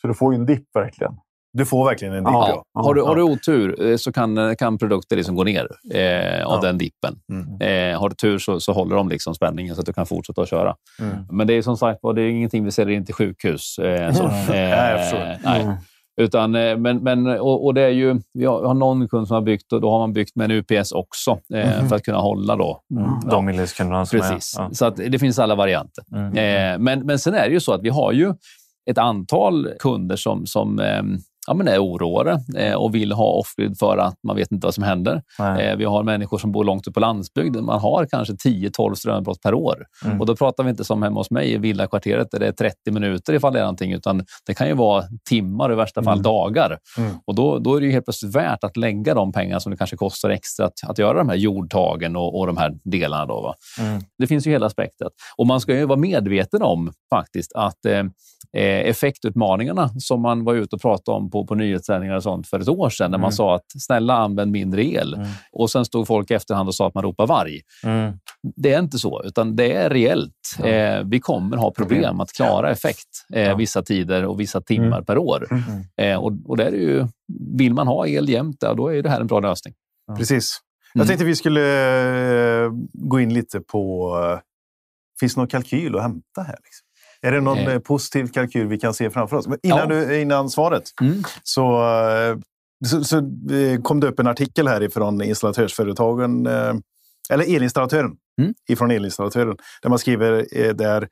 Så 0.00 0.06
du 0.08 0.14
får 0.14 0.34
ju 0.34 0.38
en 0.40 0.46
dipp 0.46 0.64
verkligen. 0.74 1.12
Du 1.52 1.64
får 1.66 1.84
verkligen 1.84 2.14
en 2.14 2.24
dipp, 2.24 2.32
Ja. 2.32 2.64
ja. 2.74 2.82
Har, 2.82 2.94
du, 2.94 3.02
har 3.02 3.16
du 3.16 3.22
otur 3.22 3.86
eh, 3.90 3.96
så 3.96 4.12
kan, 4.12 4.56
kan 4.56 4.78
produkter 4.78 5.16
liksom 5.16 5.34
gå 5.34 5.44
ner 5.44 5.68
eh, 5.94 6.46
av 6.46 6.54
Ja. 6.54 6.60
den 6.62 6.78
dippen. 6.78 7.16
Mm. 7.32 7.60
Eh, 7.92 8.00
har 8.00 8.08
du 8.08 8.14
tur 8.14 8.38
så, 8.38 8.60
så 8.60 8.72
håller 8.72 8.96
de 8.96 9.08
liksom 9.08 9.34
spänningen 9.34 9.74
så 9.74 9.80
att 9.80 9.86
du 9.86 9.92
kan 9.92 10.06
fortsätta 10.06 10.42
att 10.42 10.48
köra. 10.48 10.74
Mm. 11.00 11.16
Men 11.30 11.46
det 11.46 11.54
är 11.54 11.62
som 11.62 11.76
sagt 11.76 12.00
det 12.14 12.22
är 12.22 12.28
ingenting 12.28 12.64
vi 12.64 12.70
säljer 12.70 12.96
in 12.96 13.04
till 13.04 13.14
sjukhus. 13.14 13.78
Eh, 13.78 14.12
så. 14.12 14.22
Mm. 14.24 14.34
Eh, 14.42 14.48
Nej, 14.50 14.90
jag 14.90 15.00
förstår. 15.00 15.36
nej. 15.44 15.76
Mm. 16.16 16.26
Utan, 16.26 16.54
eh, 16.54 16.76
men, 16.76 16.96
men, 16.96 17.26
och, 17.26 17.64
och 17.64 17.74
det 17.74 17.82
är 17.82 17.88
ju, 17.88 18.20
vi 18.34 18.44
har, 18.44 18.74
någon 18.74 19.08
kund 19.08 19.28
som 19.28 19.34
har 19.34 19.42
byggt 19.42 19.72
och 19.72 19.80
då 19.80 19.90
har 19.90 19.98
man 19.98 20.12
byggt 20.12 20.36
med 20.36 20.50
en 20.50 20.56
UPS 20.70 20.92
också 20.92 21.38
eh, 21.54 21.78
Mhm. 21.78 21.88
för 21.88 21.96
att 21.96 22.02
kunna 22.02 22.18
hålla. 22.18 22.56
Då. 22.56 22.80
Mm. 22.96 23.10
De 23.30 23.44
millisekunderna 23.44 24.06
som 24.06 24.20
Precis. 24.20 24.58
är... 24.58 24.62
Ja. 24.62 24.68
Så 24.72 24.84
att 24.86 24.96
det 24.96 25.18
finns 25.18 25.38
alla 25.38 25.54
varianter. 25.54 26.04
Mm. 26.14 26.26
Eh, 26.36 26.78
men, 26.78 27.06
men 27.06 27.18
sen 27.18 27.34
är 27.34 27.48
det 27.48 27.52
ju 27.54 27.60
så 27.60 27.72
att 27.72 27.82
vi 27.82 27.88
har 27.88 28.12
ju 28.12 28.34
ett 28.90 28.98
antal 28.98 29.68
kunder 29.78 30.16
som, 30.16 30.46
som 30.46 30.78
eh, 30.78 31.02
ja, 31.46 31.54
men 31.54 31.68
är 31.68 31.78
oroade 31.78 32.40
eh, 32.56 32.74
och 32.74 32.94
vill 32.94 33.12
ha 33.12 33.24
off-grid 33.24 33.78
för 33.78 33.98
att 33.98 34.14
man 34.22 34.36
vet 34.36 34.52
inte 34.52 34.66
vad 34.66 34.74
som 34.74 34.84
händer. 34.84 35.22
Eh, 35.38 35.76
vi 35.76 35.84
har 35.84 36.02
människor 36.02 36.38
som 36.38 36.52
bor 36.52 36.64
långt 36.64 36.88
ut 36.88 36.94
på 36.94 37.00
landsbygden. 37.00 37.64
Man 37.64 37.80
har 37.80 38.06
kanske 38.06 38.34
10-12 38.34 38.94
strömavbrott 38.94 39.40
per 39.40 39.54
år. 39.54 39.86
Mm. 40.04 40.20
Och 40.20 40.26
då 40.26 40.36
pratar 40.36 40.64
vi 40.64 40.70
inte 40.70 40.84
som 40.84 41.02
hemma 41.02 41.20
hos 41.20 41.30
mig 41.30 41.52
i 41.52 41.56
villakvarteret 41.58 42.28
där 42.30 42.38
det 42.38 42.46
är 42.46 42.52
30 42.52 42.90
minuter 42.90 43.32
ifall 43.32 43.52
det 43.52 43.58
är 43.58 43.62
någonting, 43.62 43.92
utan 43.92 44.24
det 44.46 44.54
kan 44.54 44.68
ju 44.68 44.74
vara 44.74 45.04
timmar 45.28 45.68
och 45.68 45.74
i 45.74 45.76
värsta 45.76 46.02
fall 46.02 46.14
Mm. 46.18 46.22
dagar. 46.22 46.78
Mm. 46.98 47.10
Och 47.26 47.34
då, 47.34 47.58
då 47.58 47.76
är 47.76 47.80
det 47.80 47.86
ju 47.86 47.92
helt 47.92 48.04
plötsligt 48.04 48.34
värt 48.36 48.64
att 48.64 48.76
lägga 48.76 49.14
de 49.14 49.32
pengar 49.32 49.58
som 49.58 49.70
det 49.70 49.76
kanske 49.76 49.96
kostar 49.96 50.30
extra 50.30 50.66
att, 50.66 50.72
att 50.86 50.98
göra 50.98 51.18
de 51.18 51.28
här 51.28 51.36
jordtagen 51.36 52.16
och, 52.16 52.38
och 52.38 52.46
de 52.46 52.56
här 52.56 52.74
delarna. 52.84 53.26
Då, 53.26 53.40
va? 53.40 53.54
Mm. 53.80 54.02
Det 54.18 54.26
finns 54.26 54.46
ju 54.46 54.50
hela 54.50 54.70
spektrat. 54.70 55.12
Och 55.36 55.46
man 55.46 55.60
ska 55.60 55.74
ju 55.76 55.84
vara 55.84 55.98
medveten 55.98 56.62
om 56.62 56.92
faktiskt 57.10 57.52
att 57.54 57.86
eh, 57.86 57.98
eh, 58.56 58.88
effektutmaningarna 58.88 59.90
som 59.98 60.22
man 60.22 60.44
var 60.44 60.54
ute 60.54 60.76
och 60.76 60.82
pratade 60.82 61.16
om 61.16 61.30
på, 61.34 61.46
på 61.46 61.54
nyhetssändningar 61.54 62.16
och 62.16 62.22
sånt 62.22 62.46
för 62.48 62.60
ett 62.60 62.68
år 62.68 62.90
sedan, 62.90 63.10
när 63.10 63.18
man 63.18 63.24
Mm. 63.28 63.32
sa 63.36 63.54
att 63.54 63.64
snälla 63.78 64.14
använd 64.14 64.50
mindre 64.52 64.84
el. 64.84 65.14
Mm. 65.14 65.26
Och 65.52 65.70
sen 65.70 65.84
stod 65.84 66.06
folk 66.06 66.30
i 66.30 66.34
efterhand 66.34 66.68
och 66.68 66.74
sa 66.74 66.86
att 66.88 66.94
man 66.94 67.02
ropar 67.04 67.26
varg. 67.26 67.60
Mm. 67.84 68.12
Det 68.56 68.72
är 68.72 68.78
inte 68.78 68.98
så, 68.98 69.22
utan 69.24 69.56
det 69.56 69.72
är 69.72 69.90
reellt. 69.90 70.56
Ja. 70.58 70.66
Eh, 70.66 71.02
vi 71.04 71.20
kommer 71.20 71.56
ha 71.56 71.70
problem 71.70 72.20
att 72.20 72.32
klara 72.32 72.70
effekt 72.70 73.08
eh, 73.32 73.42
Ja. 73.42 73.54
vissa 73.56 73.82
tider 73.82 74.24
och 74.26 74.40
vissa 74.40 74.60
timmar 74.60 75.02
per 75.02 75.18
år. 75.18 75.46
Mm. 75.50 75.84
Eh, 75.96 76.18
och, 76.24 76.32
och 76.46 76.56
där 76.56 76.66
är 76.66 76.70
ju, 76.72 77.06
vill 77.58 77.74
man 77.74 77.86
ha 77.86 78.06
el 78.06 78.28
jämt, 78.28 78.56
ja, 78.60 78.74
då 78.74 78.88
är 78.88 79.02
det 79.02 79.10
här 79.10 79.20
en 79.20 79.26
bra 79.26 79.40
lösning. 79.40 79.74
Precis. 80.18 80.60
Mm. 80.94 81.00
Jag 81.02 81.06
tänkte 81.08 81.24
vi 81.24 81.36
skulle 81.36 81.62
eh, 82.64 82.70
gå 82.92 83.20
in 83.20 83.34
lite 83.34 83.60
på... 83.60 84.10
eh, 84.34 84.40
Finns 85.20 85.34
det 85.34 85.40
någon 85.40 85.48
kalkyl 85.48 85.96
att 85.96 86.02
hämta 86.02 86.42
här? 86.42 86.56
Liksom? 86.64 86.83
Är 87.24 87.32
det 87.32 87.40
någon 87.40 87.58
Eh. 87.58 87.72
eh, 87.72 87.78
positiv 87.78 88.26
kalkyl 88.26 88.66
vi 88.66 88.78
kan 88.78 88.94
se 88.94 89.10
framför 89.10 89.36
oss? 89.36 89.48
Men 89.48 89.58
innan, 89.62 89.78
Ja. 89.78 89.86
du, 89.86 90.20
innan 90.20 90.50
svaret 90.50 90.82
Mm. 91.00 91.22
så, 91.42 91.82
eh, 92.08 92.36
så, 92.86 93.04
så 93.04 93.16
eh, 93.54 93.80
kom 93.82 94.00
det 94.00 94.06
upp 94.08 94.18
en 94.20 94.26
artikel 94.26 94.68
här 94.68 94.82
ifrån 94.82 95.22
installatörsföretagen, 95.22 96.46
eller 97.30 97.54
elinstallatören, 97.56 98.16
Mm. 98.40 98.54
ifrån 98.68 98.90
elinstallatören, 98.90 99.56
där 99.82 99.88
man 99.90 99.98
skriver 99.98 100.46
där 100.74 101.08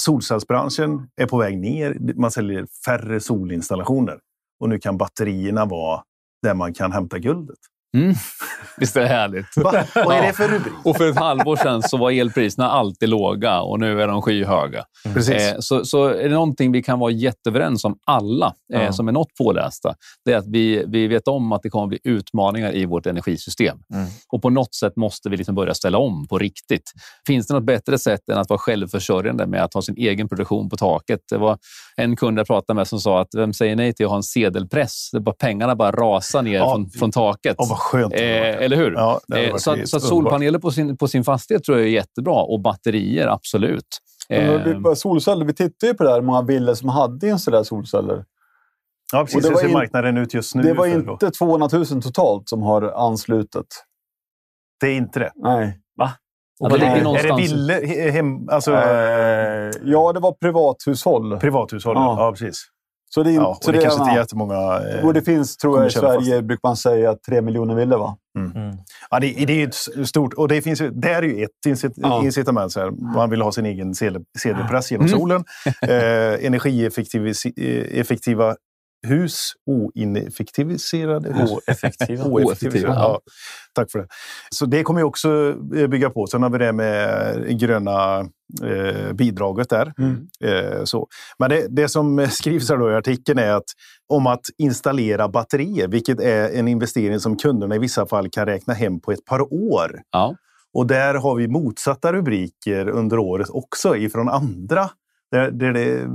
solcellsbranschen 0.00 1.08
är 1.16 1.26
på 1.26 1.38
väg 1.38 1.58
ner. 1.58 1.96
Man 2.16 2.30
säljer 2.30 2.66
färre 2.86 3.20
solinstallationer 3.20 4.18
och 4.60 4.68
nu 4.68 4.78
kan 4.78 4.96
batterierna 4.98 5.64
vara 5.64 6.02
där 6.42 6.54
man 6.54 6.74
kan 6.74 6.92
hämta 6.92 7.18
guldet. 7.18 7.58
Mm. 7.94 8.14
Visst 8.76 8.96
är 8.96 9.00
det 9.00 9.06
härligt? 9.06 9.46
Va? 9.56 9.84
Vad 9.94 10.16
är 10.16 10.22
det 10.26 10.32
för 10.32 10.48
rubrik? 10.48 10.72
Och 10.84 10.96
för 10.96 11.08
ett 11.10 11.18
halvår 11.18 11.56
sedan 11.56 11.82
så 11.82 11.96
var 11.96 12.10
elpriserna 12.10 12.70
alltid 12.70 13.08
låga 13.08 13.60
och 13.60 13.80
nu 13.80 14.02
är 14.02 14.08
de 14.08 14.22
skyhöga. 14.22 14.84
Precis. 15.14 15.34
Eh, 15.34 15.56
så, 15.58 15.84
så 15.84 16.04
är 16.06 16.28
det 16.28 16.34
någonting 16.34 16.72
vi 16.72 16.82
kan 16.82 16.98
vara 16.98 17.10
jätteöverens 17.10 17.84
om, 17.84 17.96
alla 18.06 18.54
eh, 18.74 18.82
Ja. 18.84 18.92
som 18.92 19.08
är 19.08 19.12
något 19.12 19.34
pålästa, 19.38 19.94
det 20.24 20.32
är 20.32 20.36
att 20.36 20.46
vi, 20.46 20.84
vi 20.88 21.06
vet 21.06 21.28
om 21.28 21.52
att 21.52 21.62
det 21.62 21.70
kommer 21.70 21.86
bli 21.86 21.98
utmaningar 22.04 22.74
i 22.74 22.84
vårt 22.86 23.06
energisystem. 23.06 23.78
Mm. 23.94 24.06
Och 24.32 24.42
på 24.42 24.50
något 24.50 24.74
sätt 24.74 24.96
måste 24.96 25.28
vi 25.28 25.36
liksom 25.36 25.54
börja 25.54 25.74
ställa 25.74 25.98
om 25.98 26.26
på 26.28 26.38
riktigt. 26.38 26.92
Finns 27.26 27.46
det 27.46 27.54
något 27.54 27.64
bättre 27.64 27.98
sätt 27.98 28.28
än 28.28 28.38
att 28.38 28.48
vara 28.50 28.58
självförsörjande 28.58 29.46
med 29.46 29.62
att 29.64 29.74
ha 29.74 29.82
sin 29.82 29.96
egen 29.98 30.28
produktion 30.28 30.68
på 30.68 30.76
taket? 30.76 31.20
Det 31.30 31.38
var 31.38 31.58
en 31.96 32.16
kund 32.16 32.38
jag 32.38 32.46
pratade 32.46 32.76
med 32.76 32.88
som 32.88 33.00
sa 33.00 33.20
att 33.20 33.28
vem 33.36 33.52
säger 33.52 33.76
nej 33.76 33.92
till 33.94 34.06
att 34.06 34.10
ha 34.10 34.16
en 34.16 34.22
sedelpress? 34.22 35.08
Det 35.12 35.20
bara, 35.20 35.34
pengarna 35.34 35.76
bara 35.76 35.90
rasar 35.90 36.42
ner 36.42 36.54
Ja. 36.54 36.72
från, 36.74 36.90
från 36.90 37.10
taket. 37.12 37.56
Vad 37.58 37.68
skönt. 37.84 38.12
det. 38.12 38.48
Eh, 38.50 38.64
eller 38.64 38.76
hur? 38.76 38.92
Ja, 38.92 39.20
det 39.28 39.46
Eh, 39.46 39.56
så, 39.56 39.70
att, 39.72 39.88
så 39.88 39.96
att 39.96 40.02
solpaneler 40.02 40.58
på 40.58 40.70
sin, 40.70 40.96
på 40.96 41.08
sin 41.08 41.24
fastighet 41.24 41.64
tror 41.64 41.78
jag 41.78 41.86
är 41.86 41.90
jättebra 41.90 42.34
och 42.42 42.60
batterier 42.60 43.26
absolut. 43.28 43.86
Eh, 44.28 44.92
Solceller, 44.94 45.44
vi 45.44 45.54
tittar 45.54 45.86
ju 45.86 45.94
på 45.94 46.04
det 46.04 46.10
här, 46.10 46.20
många 46.20 46.42
villor 46.42 46.74
som 46.74 46.88
hade 46.88 47.28
installerat 47.28 47.66
solceller. 47.66 48.24
Ja, 49.12 49.20
Och 49.20 49.26
precis. 49.26 49.42
det 49.42 49.48
Hur 49.48 49.54
var 49.54 49.60
ser 49.60 49.68
in- 49.68 49.72
marknaden 49.74 50.16
ut 50.16 50.34
just 50.34 50.54
nu? 50.54 50.62
det 50.62 50.72
var 50.74 50.86
inte 50.86 51.30
200 51.30 51.68
000 51.72 51.86
totalt 51.86 52.48
som 52.48 52.62
har 52.62 52.82
anslutit. 52.82 53.84
Det 54.80 54.86
är 54.86 54.94
inte 54.94 55.18
det. 55.20 55.32
Nej. 55.36 55.80
Ja, 56.58 56.68
det 56.68 56.86
är 56.86 56.96
det 56.96 57.02
någonstans- 57.02 57.40
villor, 57.52 57.74
he- 57.74 58.10
hem, 58.10 58.48
alltså 58.48 58.72
Eh, 58.72 59.70
ja, 59.84 60.12
det 60.12 60.20
var 60.20 60.32
privathushåll. 60.32 61.38
privathushåll? 61.40 61.96
Ja. 61.96 62.16
Ja, 62.18 62.30
precis. 62.32 62.64
Så 63.14 63.22
det 63.22 63.30
är. 63.30 63.34
Ja, 63.34 63.58
så 63.60 63.68
och 63.68 63.72
det, 63.76 63.82
kanske 63.82 64.00
inte 64.00 64.12
är 64.12 64.16
jättemånga... 64.16 64.80
Eh, 64.88 65.06
Och 65.06 65.14
det 65.14 65.22
finns, 65.22 65.56
tror 65.56 65.78
jag, 65.78 65.86
i 65.86 65.90
Sverige 65.90 66.42
brukar 66.42 66.68
man 66.68 66.76
säga 66.76 67.14
tre 67.26 67.42
miljoner 67.42 67.74
villor, 67.74 67.98
va? 67.98 68.16
Mm. 68.38 68.76
ja, 69.10 69.20
det, 69.20 69.26
det 69.46 69.52
är 69.52 69.56
ju 69.56 69.64
ett 69.64 70.08
stort... 70.08 70.34
Och 70.34 70.48
det 70.48 70.62
finns 70.62 70.80
ju, 70.80 70.90
det 70.90 71.10
är 71.10 71.22
ju 71.22 71.44
ett 71.44 71.50
incit, 71.66 71.92
Ja. 71.96 72.24
incitament. 72.24 72.72
Så 72.72 72.80
här. 72.80 72.90
Man 72.90 73.30
vill 73.30 73.42
ha 73.42 73.52
sin 73.52 73.66
egen 73.66 73.92
sedel- 73.94 74.24
sedelpress 74.38 74.90
genom 74.90 75.06
Mm. 75.06 75.18
solen. 75.18 75.44
Eh, 75.82 76.46
energieffektiva 76.46 78.56
hus 79.04 79.52
oineffektiviserade. 79.66 81.28
Oeffektiva. 81.28 82.24
Oeffektiva, 82.30 82.88
ja. 82.88 83.20
Tack 83.74 83.90
för 83.90 83.98
det. 83.98 84.06
Så 84.50 84.66
det 84.66 84.82
kommer 84.82 85.00
ju 85.00 85.04
också 85.04 85.54
eh, 85.76 85.86
bygga 85.86 86.10
på. 86.10 86.26
Sen 86.26 86.42
har 86.42 86.50
vi 86.50 86.58
det 86.58 86.72
med 86.72 87.58
gröna 87.60 88.20
eh, 88.62 89.12
bidraget 89.12 89.68
där. 89.68 89.92
Mm. 89.98 90.26
Eh, 90.44 90.84
så. 90.84 91.08
Men 91.38 91.50
det, 91.50 91.66
det 91.68 91.88
som 91.88 92.26
skrivs 92.30 92.70
här 92.70 92.76
då 92.76 92.90
i 92.90 92.94
artikeln 92.94 93.38
är 93.38 93.52
att 93.52 93.68
om 94.08 94.26
att 94.26 94.46
installera 94.58 95.28
batterier, 95.28 95.88
vilket 95.88 96.20
är 96.20 96.58
en 96.58 96.68
investering 96.68 97.20
som 97.20 97.36
kunderna 97.36 97.74
i 97.74 97.78
vissa 97.78 98.06
fall 98.06 98.30
kan 98.30 98.46
räkna 98.46 98.74
hem 98.74 99.00
på 99.00 99.12
ett 99.12 99.24
par 99.24 99.52
år. 99.52 100.00
Ja. 100.10 100.36
Och 100.74 100.86
där 100.86 101.14
har 101.14 101.34
vi 101.34 101.48
motsatta 101.48 102.12
rubriker 102.12 102.88
under 102.88 103.18
året 103.18 103.48
också 103.50 103.96
ifrån 103.96 104.28
andra 104.28 104.90
där 105.30 105.72
det 105.72 106.08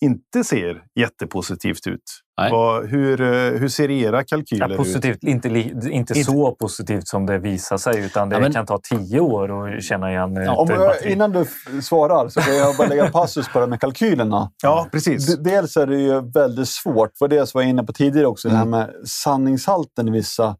inte 0.00 0.44
ser 0.44 0.82
jättepositivt 0.94 1.86
ut. 1.86 2.02
Vad, 2.50 2.86
hur, 2.86 3.20
eh, 3.20 3.60
hur 3.60 3.68
ser 3.68 3.90
era 3.90 4.16
Ja, 4.16 4.24
kalkyler 4.26 4.70
ut? 4.70 4.76
positivt, 4.76 5.22
inte, 5.22 5.48
li- 5.48 5.70
inte, 5.72 5.88
Inte- 5.90 6.14
så 6.14 6.52
positivt 6.52 7.08
som 7.08 7.26
det 7.26 7.38
visar 7.38 7.76
sig, 7.76 8.04
utan 8.04 8.28
det 8.28 8.36
Ja, 8.36 8.40
men- 8.40 8.52
kan 8.52 8.66
ta 8.66 8.78
tio 8.90 9.20
år 9.20 9.76
att 9.76 9.82
känna 9.84 10.10
igen 10.10 10.36
ett 10.36 10.48
Om 10.48 10.68
jag, 10.70 11.06
innan 11.06 11.32
du 11.32 11.44
svarar 11.82 12.28
så 12.28 12.40
vill 12.40 12.54
jag 12.56 12.76
bara 12.76 12.88
lägga 12.88 13.10
passus 13.10 13.48
på 13.48 13.60
det 13.60 13.66
med 13.66 13.80
kalkylerna. 13.80 14.52
Ja, 14.62 14.88
precis. 14.92 15.36
Dels 15.38 15.76
är 15.76 15.86
det 15.86 16.00
ju 16.00 16.20
väldigt 16.30 16.68
svårt, 16.68 17.10
för 17.18 17.28
det 17.28 17.46
som 17.46 17.60
jag 17.60 17.64
var 17.66 17.70
inne 17.70 17.84
på 17.84 17.92
tidigare 17.92 18.26
också, 18.26 18.48
det 18.48 18.56
här 18.56 18.64
med 18.64 18.90
sanningshalten 19.04 20.08
i 20.08 20.10
vissa, 20.10 20.56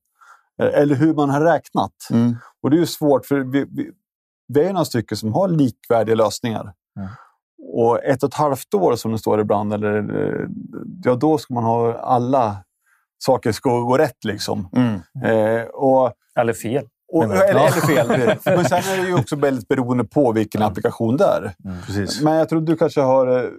eh, 0.63 0.81
eller 0.83 0.95
hur 0.95 1.15
man 1.15 1.31
har 1.31 1.41
räknat. 1.41 1.93
Mm. 2.11 2.37
Och 2.63 2.71
det 2.71 2.77
är 2.77 2.81
ju 2.81 2.87
svårt, 2.87 3.27
för 3.27 3.41
vi, 3.41 3.67
vi, 3.71 3.91
vi 4.49 4.61
är 4.61 4.65
ju 4.65 4.73
några 4.73 4.85
stycken 4.85 5.17
som 5.17 5.33
har 5.33 5.49
likvärdiga 5.49 6.15
lösningar. 6.15 6.73
Mm. 6.99 7.09
Och 7.79 8.05
ett 8.05 8.23
och 8.23 8.29
ett 8.29 8.35
halvt 8.35 8.75
år, 8.75 8.97
som 8.97 9.13
det 9.13 9.19
står 9.19 9.41
ibland, 9.41 9.73
eller, 9.73 9.97
eh, 9.99 10.47
ja, 11.05 11.15
då 11.15 11.39
ska 11.39 11.55
man 11.55 11.65
ha 11.65 11.95
alla 11.99 12.57
saker 13.19 13.53
ska 13.53 13.81
gå 13.81 13.99
rätt. 13.99 14.25
Liksom. 14.25 14.69
Mm. 14.77 14.95
Eh, 15.25 15.65
och, 15.67 16.13
Eller 16.39 16.53
fel. 16.53 16.85
och, 17.13 17.25
eller, 17.25 17.49
eller 17.51 17.69
fel. 17.71 18.09
Men 18.57 18.65
sen 18.65 18.79
är 18.79 19.03
det 19.03 19.09
ju 19.09 19.15
också 19.15 19.37
väldigt 19.37 19.69
beroende 19.69 20.05
på 20.05 20.33
vilken 20.33 20.63
applikation 20.63 21.17
det 21.17 21.25
är. 21.25 21.55
precis. 21.87 22.23
Men 22.23 22.35
jag 22.35 22.49
tror 22.49 22.61
du 22.61 22.77
kanske 22.77 23.01
har 23.01 23.39
eh, 23.45 23.51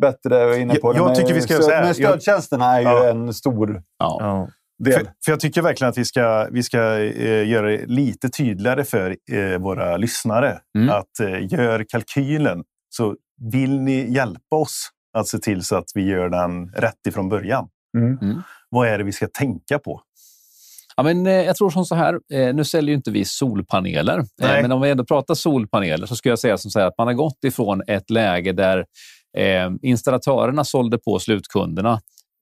bättre 0.00 0.58
inne 0.60 0.74
på 0.74 0.88
Jag- 0.88 0.94
det. 0.94 0.98
jag 1.08 1.14
tycker 1.14 1.34
vi 1.34 1.40
ska 1.40 1.54
så 1.62 1.70
här. 1.70 1.84
Men 1.84 1.94
stödtjänsterna 1.94 2.64
är 2.76 2.80
ju 2.80 2.86
Ja. 2.86 3.08
en 3.08 3.34
stor 3.34 3.82
Ja. 3.98 4.16
Ja. 4.20 4.48
del. 4.84 4.92
För, 4.94 5.02
för 5.24 5.32
jag 5.32 5.40
tycker 5.40 5.62
verkligen 5.62 5.88
att 5.90 5.98
vi 5.98 6.04
ska, 6.04 6.48
vi 6.50 6.62
ska 6.62 6.98
eh, 6.98 7.48
göra 7.48 7.66
det 7.70 7.86
lite 7.86 8.28
tydligare 8.28 8.84
för 8.84 9.16
eh, 9.32 9.58
våra 9.58 9.96
lyssnare. 9.96 10.58
Mm. 10.78 10.90
Att 10.90 11.20
eh, 11.20 11.52
gör 11.52 11.84
kalkylen 11.88 12.64
så 12.88 13.14
vill 13.52 13.80
ni 13.80 14.14
hjälpa 14.14 14.56
oss 14.56 14.88
att 15.18 15.28
se 15.28 15.38
till 15.38 15.64
så 15.64 15.76
att 15.76 15.90
vi 15.94 16.02
gör 16.02 16.28
den 16.28 16.68
rätt 16.68 17.06
ifrån 17.08 17.28
början. 17.28 17.68
Mm. 17.96 18.18
Mm. 18.22 18.42
Vad 18.68 18.88
är 18.88 18.98
det 18.98 19.04
vi 19.04 19.12
ska 19.12 19.26
tänka 19.26 19.78
på? 19.78 20.02
Ja, 20.96 21.02
men, 21.02 21.26
eh, 21.26 21.32
jag 21.32 21.56
tror 21.56 21.70
som 21.70 21.84
så 21.84 21.94
här, 21.94 22.20
eh, 22.32 22.54
nu 22.54 22.64
säljer 22.64 22.88
ju 22.88 22.96
inte 22.96 23.10
vi 23.10 23.24
solpaneler, 23.24 24.18
eh, 24.18 24.24
Nej. 24.38 24.62
men 24.62 24.72
om 24.72 24.80
vi 24.80 24.90
ändå 24.90 25.04
pratar 25.04 25.34
solpaneler 25.34 26.06
så 26.06 26.16
skulle 26.16 26.32
jag 26.32 26.38
säga 26.38 26.58
som 26.58 26.70
så 26.70 26.78
här 26.78 26.86
att 26.86 26.98
man 26.98 27.06
har 27.06 27.14
gått 27.14 27.44
ifrån 27.44 27.82
ett 27.86 28.10
läge 28.10 28.52
där 28.52 28.86
eh, 29.36 29.70
installatörerna 29.82 30.64
sålde 30.64 30.98
på 30.98 31.18
slutkunderna. 31.18 32.00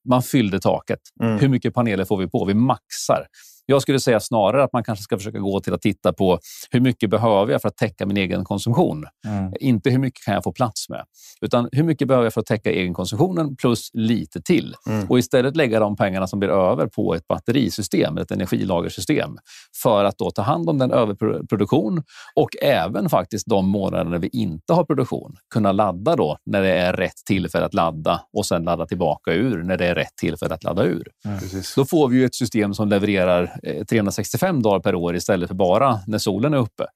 Man 0.08 0.22
fyllde 0.22 0.60
taket. 0.60 1.00
Mm. 1.22 1.38
Hur 1.38 1.48
mycket 1.48 1.74
paneler 1.74 2.04
får 2.04 2.18
vi 2.18 2.28
på? 2.28 2.44
Vi 2.44 2.54
maxar. 2.54 3.26
Jag 3.66 3.82
skulle 3.82 4.00
säga 4.00 4.20
snarare 4.20 4.64
att 4.64 4.72
man 4.72 4.84
kanske 4.84 5.02
ska 5.02 5.18
försöka 5.18 5.38
gå 5.38 5.60
till 5.60 5.74
att 5.74 5.82
titta 5.82 6.12
på 6.12 6.38
hur 6.70 6.80
mycket 6.80 7.10
behöver 7.10 7.52
jag 7.52 7.62
för 7.62 7.68
att 7.68 7.76
täcka 7.76 8.06
min 8.06 8.16
egen 8.16 8.44
konsumtion? 8.44 9.04
Mm. 9.26 9.52
Inte 9.60 9.90
hur 9.90 9.98
mycket 9.98 10.24
kan 10.24 10.34
jag 10.34 10.44
få 10.44 10.52
plats 10.52 10.88
med, 10.88 11.04
utan 11.40 11.68
hur 11.72 11.82
mycket 11.82 12.08
behöver 12.08 12.26
jag 12.26 12.34
för 12.34 12.40
att 12.40 12.46
täcka 12.46 12.70
egenkonsumtionen 12.70 13.56
plus 13.56 13.90
lite 13.92 14.42
till. 14.42 14.74
Mm. 14.86 15.10
Och 15.10 15.18
istället 15.18 15.56
lägga 15.56 15.80
de 15.80 15.96
pengarna 15.96 16.26
som 16.26 16.38
blir 16.38 16.48
över 16.48 16.86
på 16.86 17.14
ett 17.14 17.26
batterisystem, 17.26 18.18
ett 18.18 18.30
energilagersystem, 18.30 19.38
för 19.82 20.04
att 20.04 20.18
då 20.18 20.30
ta 20.30 20.42
hand 20.42 20.68
om 20.68 20.78
den 20.78 20.90
överproduktion 20.90 22.02
och 22.34 22.50
även 22.62 23.08
faktiskt 23.08 23.46
de 23.46 23.68
månader 23.68 24.10
när 24.10 24.18
vi 24.18 24.28
inte 24.32 24.72
har 24.72 24.84
produktion. 24.84 25.36
Kunna 25.54 25.72
ladda 25.72 26.16
då 26.16 26.38
när 26.46 26.62
det 26.62 26.72
är 26.72 26.92
rätt 26.92 27.24
tillfälle 27.26 27.66
att 27.66 27.74
ladda 27.74 28.20
och 28.32 28.46
sen 28.46 28.64
ladda 28.64 28.86
tillbaka 28.86 29.32
ur 29.32 29.62
när 29.62 29.76
det 29.76 29.86
är 29.86 29.94
rätt 29.94 30.16
tillfälle 30.20 30.54
att 30.54 30.64
ladda 30.64 30.84
ur. 30.84 31.08
Precis. 31.40 31.74
Då 31.74 31.84
får 31.84 32.08
vi 32.08 32.18
ju 32.18 32.24
ett 32.24 32.34
system 32.34 32.74
som 32.74 32.88
levererar 32.88 33.55
365 33.88 34.62
dagar 34.62 34.80
per 34.80 34.94
år 34.94 35.16
istället 35.16 35.48
för 35.48 35.54
bara 35.54 35.98
när 36.06 36.18
solen 36.18 36.54
är 36.54 36.58
uppe. 36.58 36.86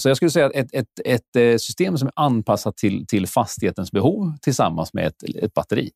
Så 0.00 0.08
jag 0.08 0.16
skulle 0.16 0.30
säga 0.30 0.46
att 0.46 0.54
ett, 0.54 0.74
ett, 0.74 0.86
ett 1.04 1.36
eh, 1.38 1.56
system 1.56 1.98
som 1.98 2.08
är 2.08 2.12
anpassat 2.16 2.76
till, 2.76 3.06
till 3.06 3.26
fastighetens 3.26 3.92
behov 3.92 4.32
tillsammans 4.42 4.94
med 4.94 5.06
ett, 5.06 5.22
ett 5.42 5.54
batteri. 5.54 5.90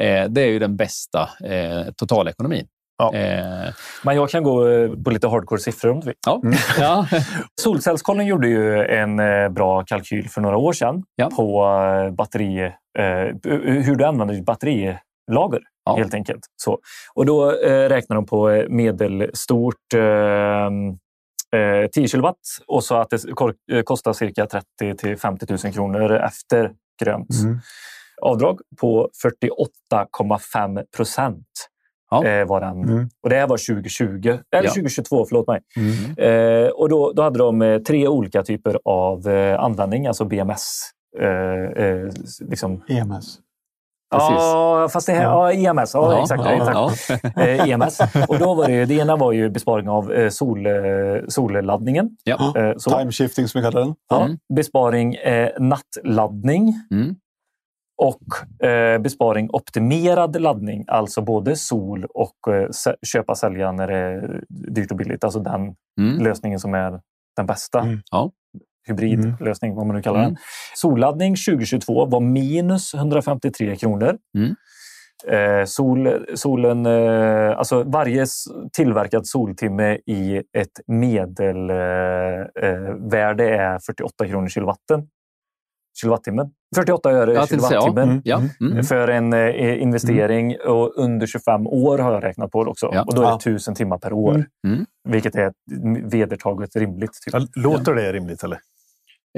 Eh, 0.00 0.24
det 0.28 0.40
är 0.42 0.46
ju 0.46 0.58
den 0.58 0.76
bästa 0.76 1.28
eh, 1.44 1.92
totalekonomin. 1.96 2.66
Ja. 2.98 3.14
Eh, 3.14 3.72
Men 4.04 4.16
jag 4.16 4.30
kan 4.30 4.42
gå 4.42 4.68
eh, 4.68 4.90
på 5.04 5.10
lite 5.10 5.28
hardcore 5.28 5.60
siffror 5.60 5.90
om 5.90 6.00
du 6.00 6.06
vill. 6.06 6.14
ja. 6.26 6.40
ja. 6.78 7.06
Solcellskollen 7.60 8.26
gjorde 8.26 8.48
ju 8.48 8.84
en 8.84 9.18
eh, 9.18 9.48
bra 9.48 9.84
kalkyl 9.84 10.28
för 10.28 10.40
några 10.40 10.56
år 10.56 10.72
sedan 10.72 11.02
Ja. 11.16 11.30
på 11.36 11.64
eh, 12.06 12.14
batteri, 12.14 12.60
eh, 12.98 13.52
hur 13.82 13.94
du 13.96 14.04
använder 14.04 14.34
ditt 14.34 14.44
batterilager. 14.44 15.60
Ja. 15.84 15.96
Helt 15.96 16.14
enkelt. 16.14 16.40
Så. 16.56 16.78
Och 17.14 17.26
då 17.26 17.52
eh, 17.60 17.88
räknar 17.88 18.16
de 18.16 18.26
på 18.26 18.50
eh, 18.50 18.68
medelstort 18.68 19.94
eh, 19.94 20.00
eh, 21.60 21.86
10 21.92 22.08
kilowatt 22.08 22.36
och 22.66 22.84
så 22.84 22.94
att 22.94 23.10
det 23.10 23.24
eh, 23.72 23.82
kostar 23.82 24.12
cirka 24.12 24.46
30 24.46 24.66
till 24.98 25.16
50 25.16 25.46
000 25.64 25.72
kronor 25.74 26.12
efter 26.12 26.72
grönt 27.02 27.30
Mm. 27.42 27.58
avdrag 28.22 28.60
på 28.80 29.08
48,5 29.94 30.84
procent. 30.96 31.46
Ja. 32.10 32.24
Eh, 32.26 32.46
var 32.46 32.60
den. 32.60 32.82
Mm. 32.82 33.08
Och 33.22 33.30
det 33.30 33.36
här 33.36 33.46
var 33.46 33.56
2020, 33.74 34.28
eller 34.28 34.64
Ja. 34.64 34.70
2022, 34.70 35.24
förlåt 35.28 35.46
mig. 35.46 35.60
Mm. 35.76 36.64
Eh, 36.64 36.68
och 36.70 36.88
då, 36.88 37.12
då 37.12 37.22
hade 37.22 37.38
de 37.38 37.82
tre 37.86 38.08
olika 38.08 38.42
typer 38.42 38.78
av 38.84 39.28
användning, 39.58 40.06
alltså 40.06 40.24
BMS. 40.24 40.90
Eh, 41.20 41.84
eh, 41.84 42.08
liksom. 42.40 42.82
EMS. 42.88 43.38
Ja, 44.12 44.88
fast 44.92 45.06
det 45.06 45.12
här, 45.12 45.22
ja. 45.22 45.52
EMS. 45.52 45.94
Ja, 45.94 46.12
Ja, 46.12 46.22
exakt. 46.22 46.42
ja, 46.44 46.52
exakt. 46.52 47.22
ja. 47.34 47.42
Eh, 47.42 47.68
EMS. 47.68 47.98
Och 48.28 48.38
då 48.38 48.54
var 48.54 48.66
det, 48.68 48.84
det 48.84 48.94
ena 48.94 49.16
var 49.16 49.32
ju 49.32 49.50
besparing 49.50 49.88
av 49.88 50.12
eh, 50.12 50.28
sol, 50.28 50.66
eh, 50.66 50.72
solladdningen. 51.28 52.10
Ja. 52.24 52.52
Eh, 52.56 52.72
så. 52.76 52.90
Time 52.90 53.12
shifting 53.12 53.48
som 53.48 53.60
vi 53.60 53.64
kallar 53.70 53.80
den. 53.84 53.94
Ja, 54.10 54.22
Mm. 54.24 54.38
Besparing 54.54 55.14
eh, 55.14 55.48
nattladdning 55.58 56.74
Mm. 56.90 57.14
och 58.02 58.66
eh, 58.68 58.98
besparing 58.98 59.48
optimerad 59.52 60.40
laddning. 60.40 60.84
Alltså 60.88 61.22
både 61.22 61.56
sol 61.56 62.04
och 62.14 62.54
eh, 62.54 62.68
köpa 63.06 63.34
sälja 63.34 63.72
när 63.72 63.86
det 63.86 63.96
är 63.96 64.40
dyrt 64.48 64.90
och 64.90 64.96
billigt. 64.96 65.24
Alltså 65.24 65.40
den 65.40 65.74
Mm. 66.00 66.18
lösningen 66.24 66.58
som 66.60 66.74
är 66.74 67.00
den 67.36 67.46
bästa. 67.46 67.80
Mm. 67.80 68.00
Ja. 68.10 68.30
Hybridlösning, 68.88 69.74
vad 69.74 69.86
man 69.86 69.96
nu 69.96 70.02
kallar 70.02 70.18
Mm. 70.20 70.30
den. 70.34 70.42
Solladdning 70.76 71.36
2022 71.36 72.06
var 72.06 72.20
minus 72.20 72.94
153 72.94 73.76
kronor. 73.76 74.16
Mm. 74.38 74.54
Eh, 75.28 75.64
sol, 75.64 76.26
solen, 76.34 76.86
eh, 76.86 77.58
alltså 77.58 77.82
varje 77.82 78.26
tillverkad 78.72 79.26
soltimme 79.26 79.98
i 80.06 80.36
ett 80.36 80.80
medelvärde 80.86 82.50
eh, 82.62 82.68
eh, 82.68 82.94
värde 83.10 83.56
är 83.56 83.78
48 83.78 84.26
kronor 84.28 84.48
kilowatten. 84.48 85.08
Kilowattimmen. 86.00 86.50
48 86.76 87.10
öre 87.10 87.32
Ja, 87.34 87.46
kilowattimmen. 87.46 88.08
Mm. 88.08 88.22
Ja. 88.24 88.42
Mm. 88.60 88.82
För 88.84 89.08
en 89.08 89.32
eh, 89.32 89.82
investering 89.82 90.56
och 90.66 90.92
under 90.96 91.26
25 91.26 91.66
år 91.66 91.98
har 91.98 92.12
jag 92.12 92.24
räknat 92.24 92.50
på 92.50 92.64
det 92.64 92.70
också. 92.70 92.90
Ja. 92.92 93.02
Och 93.02 93.14
då 93.14 93.22
är 93.22 93.26
det 93.26 93.30
Ja. 93.32 93.36
1000 93.36 93.74
timmar 93.74 93.98
per 93.98 94.12
år. 94.12 94.34
Mm. 94.34 94.46
Mm. 94.66 94.86
Vilket 95.08 95.34
är 95.34 95.52
vedertaget 96.10 96.76
rimligt. 96.76 97.12
Typ. 97.24 97.34
Låter 97.56 97.94
det 97.94 98.12
rimligt 98.12 98.42
eller? 98.44 98.58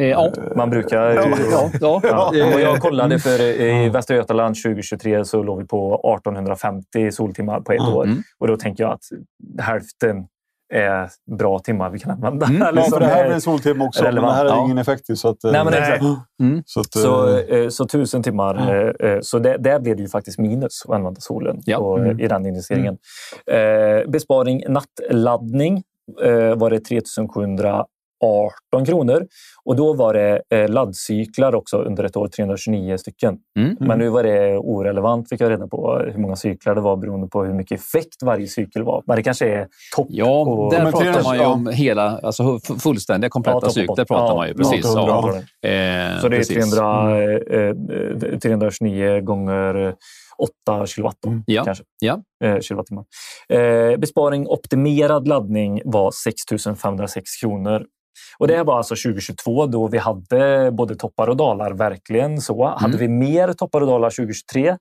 Eh, 0.01 0.09
ja. 0.09 0.33
Man 0.57 0.71
brukar... 0.71 1.11
Ja, 1.11 1.71
ja. 1.81 2.01
Ja. 2.03 2.37
Eh, 2.37 2.55
Och 2.55 2.61
jag 2.61 2.81
kollade 2.81 3.19
för 3.19 3.41
i 3.43 3.89
Västra 3.89 4.17
Götaland 4.17 4.55
2023 4.63 5.25
så 5.25 5.43
låg 5.43 5.59
vi 5.59 5.67
på 5.67 5.95
1850 6.19 7.13
soltimmar 7.13 7.61
på 7.61 7.73
ett 7.73 7.81
Mm. 7.81 7.95
år. 7.95 8.05
Mm. 8.05 8.23
Och 8.39 8.47
då 8.49 8.57
tänker 8.57 8.85
jag 8.85 8.93
att 8.93 9.05
hälften 9.65 10.27
är 10.75 11.09
bra 11.39 11.59
timmar 11.59 11.91
vi 11.91 11.99
kan 11.99 12.11
använda. 12.11 12.47
Mm. 12.47 12.63
Eller 12.63 12.83
Ja, 12.85 12.89
för 12.91 13.01
det 13.01 13.07
här 13.07 13.25
är- 13.25 13.29
är 13.31 13.35
en 13.35 13.41
soltimme 13.41 13.85
också, 13.85 14.03
men 14.03 14.13
relevant. 14.13 14.33
det 14.33 14.37
här 14.37 14.45
är 14.45 14.49
Ja. 14.49 14.65
ingen 14.65 14.79
effektiv. 14.79 15.15
Så 15.15 15.29
att, 15.29 15.45
eh, 15.45 15.53
Nej, 15.53 15.65
men 15.65 15.73
Nej. 15.73 15.83
exakt. 15.83 16.05
Mm. 16.41 16.63
Så, 16.67 16.81
att, 16.81 16.93
Så, 16.93 17.37
eh, 17.39 17.59
eh, 17.59 17.69
så 17.69 17.87
tusen 17.87 18.23
timmar. 18.23 18.75
eh, 19.01 19.11
eh, 19.11 19.19
Så 19.21 19.39
det, 19.39 19.57
där 19.59 19.81
blev 19.81 19.97
det 19.97 20.03
ju 20.03 20.09
faktiskt 20.09 20.39
minus 20.39 20.83
att 20.89 20.95
använda 20.95 21.21
solen 21.21 21.61
Ja. 21.65 21.79
på, 21.79 21.97
Mm. 21.99 22.21
i 22.21 22.29
den 22.29 22.47
investeringen. 22.47 22.99
Eh, 23.47 24.11
besparing 24.11 24.63
nattladdning 24.69 25.83
eh, 26.25 26.55
var 26.57 26.71
det 26.71 26.81
3718 28.29 28.85
kronor. 28.85 29.27
Och 29.65 29.77
då 29.77 29.93
var 29.95 30.15
det 30.15 30.43
eh, 30.51 30.69
laddcyklar 30.69 31.55
också 31.55 31.77
under 31.79 32.05
ett 32.05 32.17
år, 32.17 32.29
329 32.29 32.97
stycken. 32.97 33.37
Mm. 33.59 33.77
Men 33.81 33.99
nu 33.99 34.09
var 34.09 34.23
det 34.23 34.57
orelevant, 34.59 35.29
fick 35.29 35.41
jag 35.41 35.51
reda 35.51 35.67
på, 35.69 35.99
hur 36.13 36.19
många 36.21 36.37
cyklar 36.37 36.75
det 36.75 36.81
var 36.81 36.97
beroende 36.97 37.29
på 37.29 37.45
hur 37.45 37.55
mycket 37.55 37.81
effekt 37.81 38.23
varje 38.23 38.47
cykel 38.47 38.83
var. 38.83 39.03
Men 39.07 39.17
det 39.17 39.23
kanske 39.23 39.49
är 39.49 39.67
topp. 39.97 40.07
Ja, 40.11 40.41
och- 40.41 40.73
där 40.73 40.91
pratar 40.93 41.23
man 41.25 41.37
ju 41.37 41.43
ja. 41.43 41.49
om 41.53 41.67
hela, 41.73 42.19
alltså 42.23 42.43
fu- 42.43 42.79
fullständiga, 42.81 43.27
Ja, 43.27 43.31
kompletta 43.31 43.71
cykler. 43.71 43.87
bot. 43.87 43.97
Där 43.97 44.05
pratar 44.05 44.27
Ja, 44.27 44.37
man 44.37 44.49
ju. 44.49 44.55
Precis. 44.55 44.81
ja, 44.85 45.33
Ja. 45.63 45.69
Eh, 45.71 46.21
Så 46.21 46.29
det 46.29 46.37
är 46.37 46.39
precis. 46.39 46.71
300, 46.71 47.21
eh, 47.51 48.33
eh, 48.33 48.39
329 48.39 49.21
gånger 49.21 49.95
8 50.39 50.87
kilowatt. 50.87 51.17
Då, 51.23 51.43
Ja. 51.47 51.65
kanske. 51.65 51.85
Ja. 52.01 52.21
Eh, 52.45 52.59
kilowattimmar. 52.61 53.05
Eh, 53.49 53.97
besparing 53.97 54.47
optimerad 54.49 55.29
laddning 55.29 55.81
var 55.85 56.11
6 56.11 56.77
506 56.83 57.37
kronor. 57.41 57.85
Och 58.39 58.49
det 58.49 58.63
var 58.63 58.77
alltså 58.77 58.95
2022 58.95 59.67
då 59.67 59.89
vi 59.89 59.99
hade 59.99 60.71
både 60.73 60.97
toppar 60.97 61.29
och 61.29 61.37
dalar. 61.37 61.71
Verkligen 61.73 62.41
så. 62.41 62.67
Hade 62.67 62.95
Mm. 62.97 62.99
vi 63.01 63.09
mer 63.09 63.53
toppar 63.53 63.81
och 63.81 63.87
dalar 63.87 64.11
2023? 64.11 64.77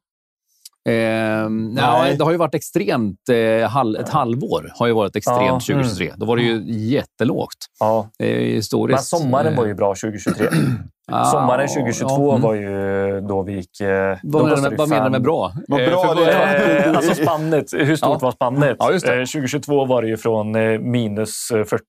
Ehm, 0.90 1.70
nej, 1.70 2.18
det 2.18 2.24
har 2.24 2.32
ju 2.32 2.38
varit 2.38 2.56
extremt. 2.56 3.30
Eh, 3.32 3.70
hal 3.70 3.96
ett 3.96 4.10
halvår 4.10 4.72
har 4.76 4.88
ju 4.88 4.94
varit 4.94 5.16
extremt 5.16 5.42
Ja, 5.42 5.60
2023. 5.60 6.14
Då 6.18 6.26
var 6.26 6.38
det 6.38 6.44
ju 6.44 6.64
jättelågt. 6.68 7.58
Ja. 7.80 8.10
Är 8.20 8.28
ju 8.28 8.46
Men 8.48 8.56
historiskt. 8.56 9.04
sommaren 9.06 9.54
eh, 9.54 9.58
var 9.60 9.66
ju 9.66 9.74
bra 9.74 9.96
2023. 9.96 10.48
ah, 11.12 11.26
Sommaren 11.26 11.68
2022 11.68 12.08
ja, 12.10 12.30
mm. 12.30 12.42
var 12.42 12.54
ju 12.54 13.22
då 13.22 13.44
vi 13.44 13.54
gick... 13.54 13.80
eh, 13.82 14.18
Vad 14.24 14.42
då 14.44 14.48
menar 14.48 14.62
med, 14.62 14.72
det 14.72 14.76
vad 14.78 14.90
menar 14.90 15.04
du 15.06 15.10
med 15.12 15.22
bra? 15.24 15.52
Vad 15.68 15.82
Eh, 15.82 15.90
bra 15.90 16.08
för- 16.08 16.16
det 16.26 16.32
är. 16.32 16.88
Eh, 16.90 16.98
alltså 16.98 17.16
spannet. 17.24 17.66
Hur 17.74 17.96
stort 17.96 18.10
Ja. 18.12 18.20
var 18.22 18.32
spannet? 18.32 18.76
Ja, 18.80 18.92
just 18.92 19.06
det. 19.06 19.14
Eh, 19.14 19.26
2022 19.26 19.86
var 19.86 20.02
det 20.02 20.08
ju 20.08 20.18
från 20.18 20.56
eh, 20.56 20.80
minus 20.80 21.52
eh, 21.52 21.64
40 21.64 21.84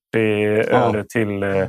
öre 0.73 1.05
till 1.05 1.43
eh, 1.43 1.69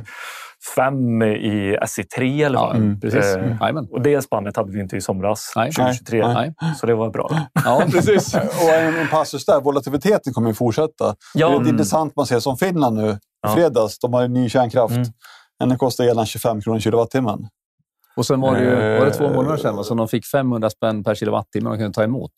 5 0.76 1.22
i 1.22 1.76
SE3 1.82 2.46
eller 2.46 2.58
Ja, 2.58 2.66
vad. 2.66 2.76
mm, 2.76 3.00
precis. 3.00 3.36
Eh, 3.36 3.62
Mm. 3.62 3.84
Och 3.90 4.00
det 4.02 4.22
spannet 4.22 4.56
hade 4.56 4.72
vi 4.72 4.80
inte 4.80 4.96
i 4.96 5.00
somras, 5.00 5.52
Nej. 5.56 5.72
2023. 5.72 6.26
Nej. 6.28 6.54
Så 6.80 6.86
det 6.86 6.94
var 6.94 7.10
bra. 7.10 7.30
Ja, 7.64 7.82
precis. 7.92 8.34
Och 8.34 8.74
en, 8.74 8.96
en 8.98 9.08
passus 9.08 9.46
där, 9.46 9.60
volatiliteten 9.60 10.32
kommer 10.32 10.48
ju 10.48 10.54
fortsätta. 10.54 11.14
Ja, 11.34 11.48
det 11.48 11.52
är 11.54 11.56
mm. 11.56 11.68
intressant 11.68 12.16
man 12.16 12.26
ser 12.26 12.38
som 12.38 12.56
Finland 12.56 12.96
nu 12.96 13.08
i 13.10 13.16
Ja. 13.42 13.48
fredags. 13.54 13.98
De 13.98 14.12
har 14.14 14.22
ju 14.22 14.28
ny 14.28 14.48
kärnkraft. 14.48 14.94
Mm. 15.60 15.68
Den 15.68 15.78
kostar 15.78 16.04
elen 16.04 16.26
25 16.26 16.60
kronor 16.60 16.80
kilowattimmen. 16.80 17.48
Och 18.16 18.26
sen 18.26 18.40
var 18.40 18.54
det, 18.54 18.60
ju, 18.60 18.70
Eh, 18.70 18.98
var 18.98 19.06
det 19.06 19.12
två 19.12 19.28
månader 19.28 19.56
sedan 19.56 19.84
som 19.84 19.96
de 19.96 20.08
fick 20.08 20.26
500 20.26 20.70
spänn 20.70 21.04
per 21.04 21.14
kilowattimme 21.14 21.70
de 21.70 21.78
kunde 21.78 21.92
ta 21.92 22.04
emot 22.04 22.32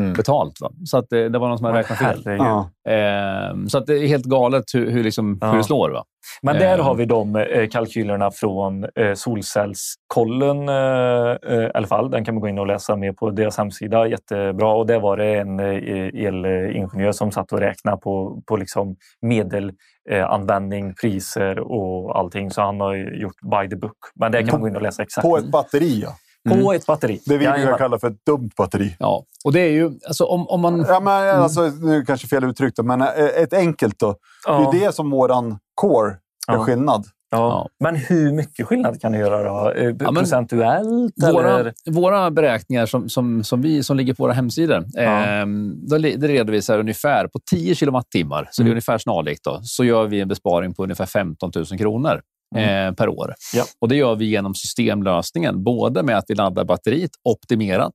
Mm. 0.00 0.12
betalt. 0.12 0.60
Va? 0.60 0.70
Så 0.84 0.98
att 0.98 1.06
det, 1.10 1.28
det 1.28 1.38
var 1.38 1.48
någon 1.48 1.58
som 1.58 1.64
hade 1.64 1.78
räknat 1.78 1.98
fel. 1.98 2.22
Ja. 2.24 2.70
Ehm, 2.88 3.68
så 3.68 3.78
att 3.78 3.86
det 3.86 3.94
är 3.98 4.06
helt 4.06 4.24
galet 4.24 4.64
hur, 4.74 4.90
hur, 4.90 5.04
liksom, 5.04 5.38
Ja. 5.40 5.50
hur 5.50 5.56
det 5.58 5.64
slår. 5.64 5.90
Va? 5.90 6.04
Men 6.42 6.56
där 6.58 6.78
Eh. 6.78 6.84
har 6.84 6.94
vi 6.94 7.04
de 7.04 7.36
eh, 7.36 7.68
kalkylerna 7.68 8.30
från 8.30 8.84
eh, 8.94 9.14
solcellskollen 9.14 10.68
eh, 10.68 11.36
eh, 11.52 11.64
i 11.64 11.70
alla 11.74 11.86
fall. 11.86 12.10
Den 12.10 12.24
kan 12.24 12.34
man 12.34 12.40
gå 12.40 12.48
in 12.48 12.58
och 12.58 12.66
läsa 12.66 12.96
mer 12.96 13.12
på 13.12 13.30
deras 13.30 13.58
hemsida. 13.58 14.06
Jättebra. 14.06 14.72
Och 14.72 14.86
där 14.86 15.00
var 15.00 15.16
det 15.16 15.34
en 15.34 15.60
eh, 15.60 16.26
elingenjör 16.26 17.12
som 17.12 17.32
satt 17.32 17.52
och 17.52 17.58
räknade 17.60 17.96
på, 17.96 18.42
på 18.46 18.56
liksom 18.56 18.96
medelanvändning, 19.20 20.94
priser 20.94 21.58
och 21.58 22.18
allting. 22.18 22.50
Så 22.50 22.62
han 22.62 22.80
har 22.80 22.94
gjort 22.94 23.40
by 23.42 23.68
the 23.70 23.76
book. 23.76 23.96
Men 24.14 24.32
det 24.32 24.38
kan 24.42 24.50
man 24.50 24.60
gå 24.60 24.68
in 24.68 24.76
och 24.76 24.82
läsa 24.82 25.02
exakt. 25.02 25.26
På 25.26 25.36
ett 25.38 25.50
batteri, 25.50 26.00
ja. 26.02 26.08
På 26.50 26.72
ett 26.72 26.86
batteri. 26.86 27.20
Det 27.26 27.38
vi 27.38 27.46
brukar 27.46 27.78
kalla 27.78 27.98
för 27.98 28.08
ett 28.08 28.24
dumt 28.26 28.50
batteri. 28.56 28.96
Ja. 28.98 29.24
Och 29.44 29.52
det 29.52 29.60
är 29.60 29.70
ju, 29.70 29.90
alltså, 30.06 30.24
om, 30.24 30.48
om 30.48 30.60
man... 30.60 30.84
Ja, 30.88 31.00
men, 31.00 31.40
alltså, 31.40 31.60
nu 31.62 32.04
kanske 32.04 32.26
fel 32.26 32.44
uttryckt, 32.44 32.76
då, 32.76 32.82
men 32.82 33.02
eh, 33.02 33.08
ett 33.42 33.52
enkelt 33.52 33.98
då. 33.98 34.10
Det 34.10 34.16
Ja. 34.46 34.68
är 34.70 34.74
ju 34.74 34.80
det 34.80 34.92
som 34.94 35.10
våran 35.10 35.58
core 35.74 36.08
gör 36.48 36.54
Ja. 36.54 36.64
skillnad. 36.64 37.04
Ja. 37.30 37.68
Men 37.84 37.96
hur 37.96 38.32
mycket 38.32 38.66
skillnad 38.66 39.00
kan 39.00 39.12
det 39.12 39.18
göra 39.18 39.42
då? 39.42 39.70
Eh, 39.70 39.94
men- 40.00 40.14
Procentuellt? 40.14 41.14
Våra, 41.32 41.58
eller? 41.60 41.72
våra 41.90 42.30
beräkningar 42.30 42.86
som, 42.86 43.08
som, 43.08 43.44
som, 43.44 43.62
vi, 43.62 43.82
som 43.82 43.96
ligger 43.96 44.14
på 44.14 44.22
våra 44.22 44.32
hemsidor, 44.32 44.84
Ja. 44.92 45.44
då 45.90 45.96
li- 45.96 46.16
det 46.16 46.28
redovisar 46.28 46.78
ungefär 46.78 47.26
på 47.26 47.38
10 47.50 47.74
kilowattimmar, 47.74 48.48
så 48.50 48.62
det 48.62 48.64
är 48.64 48.66
Mm. 48.66 48.72
ungefär 48.72 48.98
snarlikt, 48.98 49.44
då, 49.44 49.60
så 49.62 49.84
gör 49.84 50.04
vi 50.06 50.20
en 50.20 50.28
besparing 50.28 50.74
på 50.74 50.82
ungefär 50.82 51.06
15 51.06 51.50
000 51.54 51.64
kronor 51.78 52.20
eh, 52.56 52.92
per 52.92 53.08
år. 53.08 53.24
Mm. 53.24 53.34
Ja. 53.54 53.64
Och 53.80 53.88
Det 53.88 53.96
gör 53.96 54.14
vi 54.14 54.24
genom 54.24 54.54
systemlösningen, 54.54 55.64
både 55.64 56.02
med 56.02 56.18
att 56.18 56.24
vi 56.28 56.34
laddar 56.34 56.64
batteriet 56.64 57.10
optimerat 57.24 57.94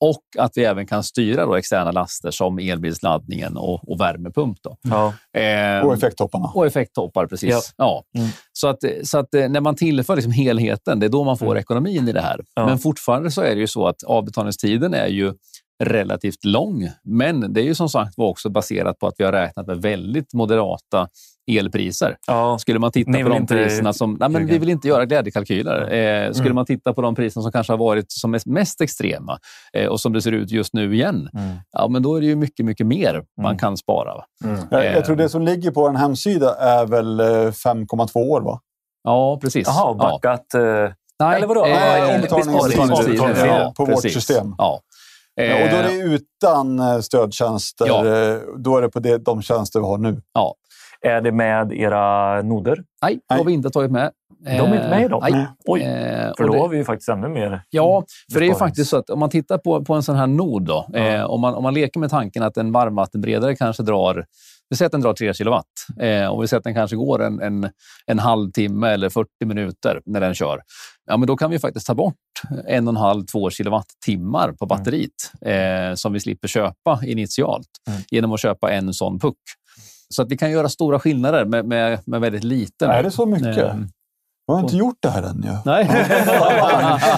och 0.00 0.22
att 0.38 0.52
vi 0.54 0.64
även 0.64 0.86
kan 0.86 1.02
styra 1.04 1.46
då 1.46 1.54
externa 1.54 1.90
laster 1.92 2.30
som 2.30 2.58
elbilsladdningen 2.58 3.56
och, 3.56 3.90
och 3.90 4.00
värmepump. 4.00 4.58
Då. 4.62 4.76
Ja. 4.82 5.14
Ehm, 5.38 5.86
Och 5.86 5.94
effekttopparna. 5.94 6.50
och 6.54 6.66
effekttoppar, 6.66 7.26
precis. 7.26 7.50
Ja. 7.50 7.60
Ja. 7.76 8.20
Mm. 8.20 8.30
Så, 8.52 8.68
att, 8.68 8.78
så 9.04 9.18
att 9.18 9.34
eh, 9.34 9.48
när 9.48 9.60
man 9.60 9.74
tillför 9.76 10.16
liksom 10.16 10.32
helheten, 10.32 11.00
det 11.00 11.06
är 11.06 11.10
då 11.10 11.24
man 11.24 11.38
får 11.38 11.46
Mm. 11.46 11.58
ekonomin 11.58 12.08
i 12.08 12.12
det 12.12 12.20
här. 12.20 12.40
Ja. 12.54 12.66
Men 12.66 12.78
fortfarande 12.78 13.30
så 13.30 13.40
är 13.42 13.54
det 13.54 13.60
ju 13.60 13.66
så 13.66 13.86
att 13.86 14.02
avbetalningstiden 14.02 14.94
är 14.94 15.06
ju 15.06 15.32
relativt 15.84 16.44
lång. 16.44 16.88
Men 17.04 17.52
det 17.52 17.60
är 17.60 17.64
ju 17.64 17.74
som 17.74 17.88
sagt 17.88 18.14
var 18.18 18.26
också 18.28 18.50
baserat 18.50 18.98
på 18.98 19.06
att 19.06 19.14
vi 19.18 19.24
har 19.24 19.32
räknat 19.32 19.66
med 19.66 19.82
väldigt 19.82 20.34
moderata 20.34 21.08
elpriser. 21.50 22.16
Ja. 22.26 22.58
Skulle 22.58 22.78
man 22.78 22.92
titta 22.92 23.12
på 23.12 23.28
de 23.28 23.36
inte 23.36 23.54
priserna 23.54 23.92
som... 23.92 24.16
Nej, 24.20 24.28
men 24.28 24.46
vi 24.46 24.58
vill 24.58 24.70
inte 24.70 24.88
göra 24.88 25.04
glädjekalkyler. 25.06 25.80
Eh, 25.82 26.32
skulle 26.32 26.46
Mm. 26.46 26.54
man 26.54 26.66
titta 26.66 26.92
på 26.94 27.02
de 27.02 27.14
priserna 27.14 27.42
som 27.42 27.52
kanske 27.52 27.72
har 27.72 27.78
varit 27.78 28.12
som 28.12 28.30
mest, 28.30 28.46
mest 28.46 28.80
extrema 28.80 29.38
eh, 29.72 29.86
och 29.86 30.00
som 30.00 30.12
det 30.12 30.22
ser 30.22 30.32
ut 30.32 30.50
just 30.50 30.74
nu 30.74 30.94
igen, 30.94 31.28
Mm. 31.34 31.56
ja, 31.72 31.88
men 31.88 32.02
då 32.02 32.16
är 32.16 32.20
det 32.20 32.26
ju 32.26 32.36
mycket, 32.36 32.66
mycket 32.66 32.86
mer 32.86 33.22
man 33.36 33.46
Mm. 33.46 33.58
kan 33.58 33.76
spara. 33.76 34.14
Va? 34.14 34.24
Jag, 34.70 34.86
Eh. 34.86 34.92
jag 34.92 35.04
tror 35.04 35.16
det 35.16 35.28
som 35.28 35.42
ligger 35.42 35.70
på 35.70 35.88
en 35.88 35.96
hemsida 35.96 36.54
är 36.54 36.86
väl 36.86 37.20
eh, 37.20 37.26
5,2 37.52 38.16
år, 38.30 38.40
va? 38.40 38.60
Ja, 39.04 39.38
precis. 39.42 39.66
Jaha, 39.66 39.96
ja. 39.98 40.10
backat. 40.22 40.54
eh, 40.54 40.60
Nej, 41.20 41.36
Eller 41.36 41.46
vadå? 41.46 41.64
Eh, 41.64 41.70
Ja, 41.70 42.18
betalningstid. 42.22 42.70
betalningstid. 42.70 43.46
Ja, 43.46 43.72
på 43.76 43.84
vårt 43.84 44.02
system. 44.02 44.54
Ja. 44.58 44.80
Och 45.40 45.70
då 45.70 45.76
är 45.76 45.84
Eh, 45.84 45.90
det 45.90 45.96
utan 45.96 46.78
eh, 46.78 46.98
stödtjänster. 46.98 47.86
Ja. 47.86 48.06
eh, 48.06 48.38
Då 48.58 48.76
är 48.76 48.82
det 48.82 48.88
på 48.88 49.00
det, 49.00 49.18
de 49.18 49.42
tjänster 49.42 49.80
vi 49.80 49.86
har 49.86 49.98
nu. 49.98 50.22
Är 51.00 51.20
det 51.20 51.32
med 51.32 51.72
era 51.72 52.42
noder? 52.42 52.78
Nej, 53.02 53.18
det 53.28 53.34
har 53.34 53.44
vi 53.44 53.52
inte 53.52 53.70
tagit 53.70 53.90
med. 53.90 54.10
De 54.44 54.50
är 54.50 54.74
inte 54.74 54.88
med 54.88 55.04
i 55.04 55.08
dem? 55.08 55.22
Nej. 55.30 55.46
Oj, 55.66 55.80
Eh, 55.82 56.32
för 56.36 56.44
då 56.46 56.52
det- 56.52 56.58
har 56.58 56.68
vi 56.68 56.76
ju 56.76 56.84
faktiskt 56.84 57.08
ännu 57.08 57.28
mer. 57.28 57.62
Ja, 57.70 58.04
för 58.32 58.40
det 58.40 58.46
är 58.46 58.48
ju 58.48 58.54
faktiskt 58.54 58.90
så 58.90 58.96
att 58.96 59.10
om 59.10 59.18
man 59.18 59.30
tittar 59.30 59.58
på, 59.58 59.84
på 59.84 59.94
en 59.94 60.02
sån 60.02 60.16
här 60.16 60.26
nod, 60.26 60.62
då, 60.62 60.86
Ja. 60.92 60.98
eh, 60.98 61.24
om, 61.24 61.40
man, 61.40 61.54
om 61.54 61.62
man 61.62 61.74
leker 61.74 62.00
med 62.00 62.10
tanken 62.10 62.42
att 62.42 62.56
en 62.56 62.72
varmvattenberedare 62.72 63.56
kanske 63.56 63.82
drar 63.82 64.24
vi 64.68 64.76
säger 64.76 64.86
att 64.86 64.92
den 64.92 65.00
drar 65.00 65.12
3 65.12 65.34
kilowatt 65.34 65.64
eh, 66.00 66.26
och 66.26 66.42
vi 66.42 66.48
säger 66.48 66.58
att 66.58 66.64
den 66.64 66.74
kanske 66.74 66.96
går 66.96 67.22
en, 67.22 67.40
en, 67.40 67.70
en 68.06 68.18
halvtimme 68.18 68.88
eller 68.88 69.08
40 69.08 69.28
minuter 69.44 70.00
när 70.06 70.20
den 70.20 70.34
kör. 70.34 70.60
Ja, 71.06 71.16
men 71.16 71.26
då 71.26 71.36
kan 71.36 71.50
vi 71.50 71.58
faktiskt 71.58 71.86
ta 71.86 71.94
bort 71.94 72.14
en 72.66 72.88
och 72.88 72.92
en 72.92 72.96
halv, 72.96 73.24
två 73.26 73.50
kilowattimmar 73.50 74.52
på 74.52 74.66
batteriet 74.66 75.10
eh, 75.40 75.94
som 75.94 76.12
vi 76.12 76.20
slipper 76.20 76.48
köpa 76.48 77.00
initialt 77.04 77.68
Mm. 77.88 78.00
genom 78.10 78.32
att 78.32 78.40
köpa 78.40 78.70
en 78.72 78.94
sån 78.94 79.18
puck. 79.18 79.38
Så 80.08 80.22
att 80.22 80.30
vi 80.30 80.36
kan 80.36 80.50
göra 80.50 80.68
stora 80.68 80.98
skillnader 80.98 81.44
med, 81.44 81.64
med, 81.66 82.00
med 82.06 82.20
väldigt 82.20 82.44
liten. 82.44 82.90
Är 82.90 83.02
det 83.02 83.10
så 83.10 83.26
mycket? 83.26 83.56
Jag 84.46 84.54
har 84.54 84.62
inte 84.62 84.76
gjort 84.76 84.96
det 85.00 85.08
här 85.10 85.22
än. 85.22 85.44
Ja. 85.46 85.62
Nej. 85.64 85.88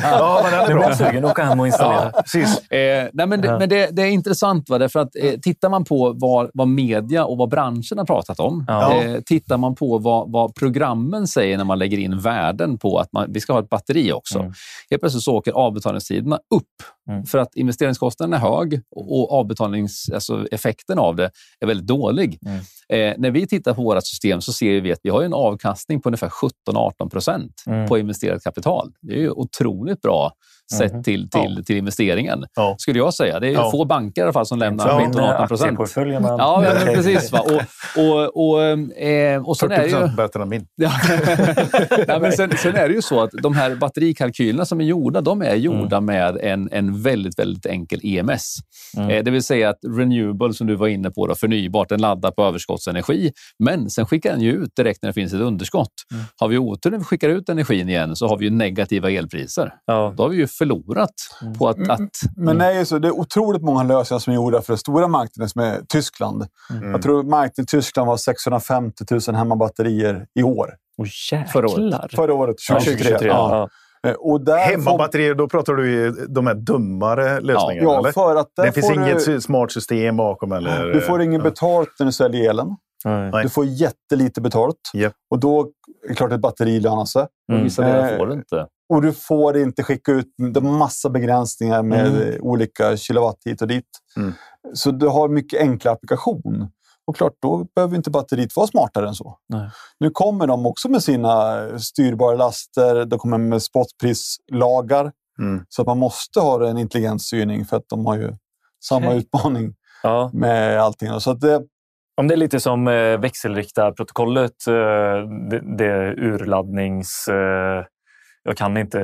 Ja, 0.03 0.41
men 0.51 0.53
den 0.53 0.61
är 0.70 0.74
bra. 0.74 0.83
jag 0.83 0.97
sugen 0.97 1.24
åka 1.24 1.45
hem 1.45 1.61
och 1.61 1.66
installera. 1.66 2.11
Precis. 2.11 2.70
Eh, 2.70 3.09
nej, 3.12 3.26
men 3.26 3.41
det, 3.41 3.49
Ja. 3.49 3.59
men 3.59 3.68
det, 3.68 3.89
det 3.93 4.03
är 4.03 4.07
intressant. 4.07 4.70
Va? 4.70 4.79
Därför 4.79 5.01
att, 5.01 5.16
eh, 5.22 5.33
tittar 5.43 5.68
man 5.68 5.85
på 5.85 6.12
vad, 6.16 6.51
vad 6.55 6.68
media 6.68 7.24
och 7.24 7.37
vad 7.39 7.49
branschen 7.49 7.99
har 7.99 8.05
pratat 8.05 8.41
om. 8.41 8.64
Ja. 8.68 9.03
Eh, 9.03 9.20
tittar 9.26 9.57
man 9.57 9.74
på 9.74 9.99
vad, 9.99 10.33
vad 10.33 10.55
programmen 10.55 11.26
säger 11.26 11.57
när 11.57 11.64
man 11.64 11.79
lägger 11.79 11.99
in 11.99 12.18
värden 12.20 12.79
på 12.79 12.99
att 12.99 13.12
man, 13.12 13.33
vi 13.33 13.41
ska 13.41 13.53
ha 13.53 13.61
ett 13.61 13.68
batteri 13.68 14.12
också. 14.12 14.39
Mm. 14.39 14.53
Helt 14.91 15.03
plötsligt 15.03 15.24
så 15.24 15.35
åker 15.37 15.53
avbetalningstiderna 15.53 16.37
upp. 16.37 16.64
Mm. 17.09 17.25
För 17.25 17.39
att 17.39 17.57
investeringskostnaden 17.57 18.33
är 18.33 18.39
hög 18.39 18.81
och, 18.91 19.19
och 19.21 19.33
avbetalnings, 19.33 20.11
alltså 20.15 20.47
effekten 20.51 20.99
av 20.99 21.17
det 21.17 21.31
är 21.61 21.67
väldigt 21.67 21.87
dålig. 21.87 22.39
Mm. 22.47 22.59
Eh, 22.89 23.15
när 23.19 23.31
vi 23.31 23.47
tittar 23.47 23.75
på 23.75 23.83
vårt 23.83 24.07
system 24.07 24.41
så 24.41 24.53
ser 24.53 24.81
vi 24.81 24.93
att 24.93 25.01
vi 25.03 25.11
har 25.11 25.23
en 25.23 25.35
avkastning 25.35 26.01
på 26.01 26.09
ungefär 26.09 26.33
17-18 26.71 27.11
procent 27.11 27.53
Mm. 27.67 27.89
på 27.89 27.99
investerat 27.99 28.43
kapital. 28.43 28.93
Det 29.01 29.13
är 29.13 29.19
ju 29.19 29.31
otroligt 29.31 30.01
bra 30.01 30.33
sett 30.73 30.93
Mhm. 30.93 31.03
till, 31.03 31.31
till, 31.31 31.64
till 31.66 31.77
investeringen, 31.77 32.45
Ja. 32.57 32.75
skulle 32.79 32.99
jag 32.99 33.14
säga. 33.14 33.41
Det 33.41 33.49
är 33.49 33.53
Ja. 33.53 33.71
få 33.71 33.85
banker 33.85 34.21
i 34.21 34.25
alla 34.25 34.33
fall 34.33 34.47
som 34.47 34.59
lämnar 34.59 34.89
Ja, 34.89 34.99
17-18 35.01 35.47
procent. 35.49 35.62
Aktieportföljen. 35.69 36.23
man- 36.23 36.39
Ja, 36.39 36.64
men 36.85 36.95
precis. 36.95 37.33
Va? 37.33 37.41
Och, 37.41 38.05
och, 38.05 38.49
och, 38.51 38.62
eh, 39.03 39.47
och 39.49 39.57
sen 39.57 39.69
40 39.69 39.81
är 39.81 39.85
det 39.85 39.89
ju... 39.89 39.93
procent 39.95 40.16
bättre 40.16 40.43
än 40.43 40.49
min. 40.49 40.66
Ja. 40.77 40.91
Nej, 42.09 42.21
men 42.21 42.33
sen, 42.33 42.51
sen 42.59 42.75
är 42.77 42.89
det 42.89 42.95
ju 42.95 43.03
så 43.03 43.21
att 43.23 43.31
de 43.43 43.55
här 43.55 43.75
batterikalkylerna 43.77 44.64
som 44.64 44.81
är 44.81 44.85
gjorda, 44.85 45.21
de 45.21 45.43
är 45.43 45.55
gjorda 45.55 46.01
med 46.01 46.37
en, 46.43 46.69
en 46.73 47.03
väldigt, 47.03 47.39
väldigt 47.39 47.66
enkel 47.66 48.01
EMS. 48.03 48.55
Mm. 48.97 49.11
Eh, 49.11 49.25
det 49.25 49.31
vill 49.31 49.43
säga 49.43 49.69
att 49.71 49.79
renewable, 49.97 50.55
som 50.55 50.66
du 50.66 50.75
var 50.75 50.89
inne 50.89 51.11
på, 51.11 51.27
då, 51.27 51.35
förnybart, 51.35 51.89
den 51.89 52.01
laddar 52.01 52.31
på 52.31 52.43
överskottsenergi. 52.45 53.33
Men 53.59 53.91
sen 53.91 54.07
skickar 54.07 54.31
den 54.33 54.41
ju 54.41 54.53
ut 54.53 54.77
direkt 54.77 55.03
när 55.03 55.09
det 55.11 55.14
finns 55.14 55.33
ett 55.33 55.41
underskott. 55.41 55.93
Mm. 56.12 56.25
Har 56.41 56.49
vi 56.49 56.59
otur 56.59 56.91
när 56.91 56.99
vi 56.99 57.05
skickar 57.05 57.29
ut 57.29 57.49
energin 57.49 57.89
igen 57.89 58.16
så 58.16 58.29
har 58.29 58.39
vi 58.39 58.45
ju 58.45 58.51
negativa 58.51 59.11
elpriser. 59.11 59.73
Ja. 59.87 60.14
Då 60.16 60.23
har 60.23 60.31
vi 60.31 60.37
ju 60.37 60.47
förlorat 60.59 61.11
på 61.59 61.69
att... 61.69 61.89
att 61.91 62.11
Men 62.37 62.59
det 62.59 62.65
är, 62.65 62.79
ju 62.79 62.85
så, 62.85 62.99
det 62.99 63.09
är 63.09 63.13
otroligt 63.13 63.63
många 63.63 63.83
lösningar 63.83 64.18
som 64.18 64.30
är 64.33 64.35
gjorda 64.35 64.63
för 64.63 64.72
den 64.72 64.79
stora 64.79 65.09
marknaden 65.09 65.49
som 65.49 65.61
är 65.63 65.80
Tyskland. 65.89 66.47
Mm. 66.71 66.91
Jag 66.91 67.03
tror 67.03 67.22
marknaden 67.22 67.63
i 67.63 67.67
Tyskland 67.67 68.09
var 68.09 68.17
650 68.17 69.05
000 69.29 69.37
hemmabatterier 69.37 70.26
i 70.35 70.43
år. 70.43 70.75
Åh, 70.99 71.07
Förra 71.53 71.67
året. 71.67 71.85
jäklar. 71.85 72.11
Förra 72.14 72.35
året, 72.35 72.57
Ja, 72.68 72.75
2023. 72.75 73.05
2023. 73.05 73.29
Ja. 73.29 73.68
Ja. 74.03 74.11
Eh, 74.11 74.14
Och 74.14 74.41
där 74.45 74.59
Hemmabatterier, 74.59 75.35
då 75.35 75.49
pratar 75.49 75.72
du 75.72 75.91
ju 75.91 76.11
de 76.11 76.47
här 76.47 76.55
dummare 76.55 77.41
lösningarna, 77.41 77.83
ja, 77.91 77.99
eller? 77.99 78.13
för 78.13 78.37
att 78.37 78.49
Det 78.57 78.72
finns 78.72 78.91
inget 78.91 79.14
du, 79.14 79.21
sy- 79.21 79.41
smart 79.41 79.72
system 79.72 80.17
bakom? 80.17 80.53
Eller? 80.53 80.85
du 80.93 81.01
får 81.01 81.22
ingen 81.22 81.43
betalt 81.43 81.89
när 81.99 82.07
du 82.07 82.13
säljer 82.13 82.51
elen. 82.51 82.67
Nej. 83.04 83.42
Du 83.42 83.49
får 83.49 83.64
jättelite 83.66 84.41
betalt. 84.41 84.76
Japp. 84.95 85.12
Och 85.30 85.38
då 85.38 85.61
är 86.04 86.08
det 86.08 86.14
klart 86.14 86.33
ett 86.33 86.41
batteri 86.41 86.80
lönar 86.80 87.04
sig. 87.04 87.26
Mm. 87.53 87.64
Vissa 87.64 87.83
delar 87.83 88.12
Eh, 88.12 88.18
får 88.18 88.26
det 88.26 88.34
inte. 88.34 88.66
Och 88.95 89.03
du 89.03 89.12
får 89.12 89.57
inte 89.58 89.83
skicka 89.83 90.12
ut 90.12 90.26
är 90.38 90.61
massa 90.61 91.11
begränsningar 91.11 91.83
med 91.83 92.07
Mm. 92.07 92.41
olika 92.42 92.96
kilowatt 92.96 93.38
hit 93.45 93.62
och 93.62 93.68
dit. 93.68 93.84
Mm. 94.16 94.33
Så 94.75 94.91
du 94.91 95.07
har 95.08 95.29
mycket 95.29 95.61
enklare 95.61 95.95
applikation. 95.95 96.68
Och 97.07 97.16
klart, 97.16 97.33
då 97.42 97.66
behöver 97.75 97.96
inte 97.96 98.11
batteriet 98.11 98.57
vara 98.57 98.66
smartare 98.66 99.08
än 99.08 99.14
så. 99.14 99.38
Nej. 99.49 99.70
Nu 100.00 100.11
kommer 100.11 100.46
de 100.46 100.66
också 100.66 100.88
med 100.88 101.03
sina 101.03 101.57
styrbara 101.79 102.37
laster. 102.37 103.04
De 103.04 103.18
kommer 103.18 103.38
med 103.38 103.62
spotprislagar. 103.62 105.12
Mm. 105.41 105.64
Så 105.68 105.83
att 105.83 105.87
man 105.87 105.99
måste 105.99 106.41
ha 106.41 106.68
en 106.68 106.79
intelligent 106.79 107.22
styrning 107.22 107.64
för 107.64 107.76
att 107.76 107.88
de 107.88 108.07
har 108.07 108.16
ju 108.16 108.33
samma 108.84 109.07
Okej. 109.07 109.18
utmaning 109.18 109.75
Ja. 110.03 110.30
med 110.33 110.80
allting. 110.80 111.20
Så 111.20 111.30
att 111.30 111.41
det, 111.41 111.62
Om 112.18 112.28
det 112.28 112.34
är 112.34 112.36
lite 112.36 112.61
som 112.61 112.88
eh, 112.88 113.18
växelriktarprotokollet, 113.18 114.66
eh, 114.68 114.74
det, 115.76 116.14
urladdnings... 116.16 117.28
Eh, 117.28 117.84
jag 118.42 118.57
kan 118.57 118.76
inte 118.76 118.99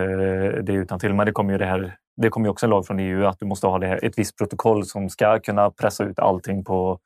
det 0.63 0.73
utan 0.73 0.99
till, 0.99 1.15
men 1.15 1.27
det 1.27 1.33
kommer 1.33 1.53
ju 1.53 1.59
det 1.59 1.67
här. 1.67 1.97
Det 2.17 2.29
kommer 2.29 2.47
ju 2.47 2.51
också 2.51 2.67
en 2.67 2.71
lag 2.71 2.87
från 2.87 2.99
EU 2.99 3.27
att 3.27 3.39
du 3.39 3.47
måste 3.47 3.67
ha 3.67 3.79
det 3.79 3.87
här, 3.87 4.05
ett 4.05 4.19
visst 4.19 4.39
protokoll 4.39 4.87
som 4.87 5.09
ska 5.09 5.41
kunna 5.41 5.71
pressa 5.71 6.05
ut 6.05 6.19
allting 6.19 6.65
på 6.65 6.99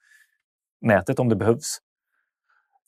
nätet 0.81 1.19
om 1.19 1.29
det 1.29 1.37
behövs. 1.37 1.79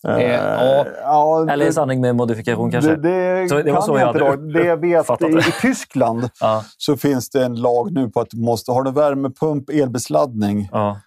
eh, 0.08 0.22
ja. 0.22 0.86
ja, 1.02 1.50
Eller 1.50 1.66
en 1.66 1.72
sanning 1.72 2.00
med 2.00 2.16
modifikation 2.16 2.70
kanske. 2.70 2.96
Det, 2.96 3.40
det, 3.40 3.48
Så 3.48 3.56
det 3.56 3.72
var 3.72 3.72
kan 3.72 3.82
så 3.82 3.92
jag 3.92 4.00
jag 4.00 4.16
inte 4.16 4.24
hade 4.24 4.36
då. 4.36 4.58
Det 4.58 4.66
jag 4.66 4.80
vet, 4.80 5.22
i, 5.22 5.48
i 5.48 5.52
Tyskland 5.60 6.28
Ja, 6.40 6.64
så 6.76 6.96
finns 6.96 7.30
det 7.30 7.44
en 7.44 7.54
lag 7.54 7.92
nu 7.92 8.10
på 8.10 8.20
att 8.20 8.30
du 8.30 8.40
måste, 8.40 8.72
har 8.72 8.82
du 8.82 8.92
värmepump, 8.92 9.70
elbesladdning, 9.70 10.68
ja. 10.72 11.00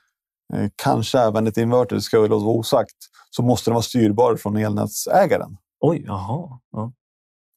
Eh, 0.54 0.70
kanske 0.76 1.20
även 1.20 1.48
ett 1.48 1.58
inverter, 1.58 1.96
det 1.96 2.02
ska 2.02 2.22
väl 2.22 2.30
låta 2.30 2.46
vara 2.46 2.56
osagt, 2.58 2.96
så 3.30 3.44
måste 3.44 3.70
den 3.70 3.74
vara 3.74 3.84
styrbar 3.84 4.36
från 4.36 4.58
elnätsägaren 4.58 5.58
Oj, 5.82 6.04
jaha. 6.08 6.60
Ja. 6.72 6.92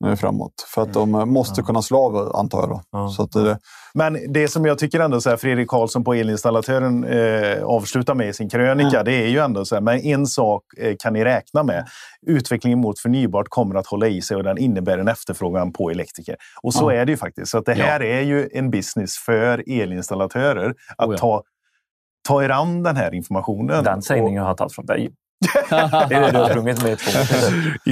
eh, 0.06 0.14
framåt. 0.16 0.52
För 0.74 0.82
att 0.82 0.92
de 0.92 1.14
eh, 1.14 1.24
måste 1.24 1.60
Ja. 1.60 1.66
kunna 1.66 1.82
slå 1.82 1.98
av, 2.06 2.36
antar 2.36 2.58
jag. 2.68 2.80
Ja. 2.90 3.08
Så 3.08 3.22
att 3.22 3.32
det, 3.32 3.58
Men 3.94 4.32
det 4.32 4.48
som 4.48 4.66
jag 4.66 4.78
tycker 4.78 5.00
ändå 5.00 5.20
så 5.20 5.30
här, 5.30 5.36
Fredrik 5.36 5.68
Karlsson 5.68 6.04
på 6.04 6.14
Elinstallatören 6.14 7.04
eh, 7.04 7.62
avslutar 7.64 8.14
med 8.14 8.28
i 8.28 8.32
sin 8.32 8.48
krönika, 8.48 9.02
det 9.02 9.12
är 9.12 9.26
ju 9.28 9.38
ändå 9.38 9.64
så 9.64 9.74
här, 9.74 9.82
men 9.82 9.98
en 10.00 10.26
sak 10.26 10.62
kan 10.98 11.12
ni 11.12 11.24
räkna 11.24 11.62
med. 11.62 11.86
Utvecklingen 12.26 12.78
mot 12.78 12.98
förnybart 12.98 13.46
kommer 13.48 13.74
att 13.74 13.86
hålla 13.86 14.06
i 14.08 14.22
sig 14.22 14.36
och 14.36 14.44
den 14.44 14.58
innebär 14.58 14.98
en 14.98 15.08
efterfrågan 15.08 15.72
på 15.72 15.90
elektriker. 15.90 16.36
Och 16.62 16.74
så 16.74 16.92
Ja. 16.92 16.96
är 17.00 17.04
det 17.06 17.12
ju 17.12 17.16
faktiskt. 17.16 17.50
Så 17.50 17.58
att 17.58 17.66
det 17.66 17.74
här 17.74 18.02
är 18.02 18.20
ju 18.20 18.48
en 18.52 18.70
business 18.70 19.16
för 19.18 19.64
elinstallatörer 19.70 20.74
att 20.96 21.08
Oh 21.08 21.16
ta, 21.16 21.42
ta 22.26 22.44
er 22.44 22.48
an 22.48 22.82
den 22.82 22.96
här 22.96 23.14
informationen. 23.14 23.84
Den 23.84 24.02
sägningen 24.02 24.42
har 24.42 24.50
jag 24.50 24.56
tagit 24.56 24.72
från 24.74 24.86
dig. 24.86 25.10
Det 26.08 26.14
är 26.14 26.20
det 26.20 26.30
du 26.30 26.38
har 26.38 26.48
sprungit 26.50 26.82
med 26.82 26.92
i 26.92 26.96
två? 26.96 27.10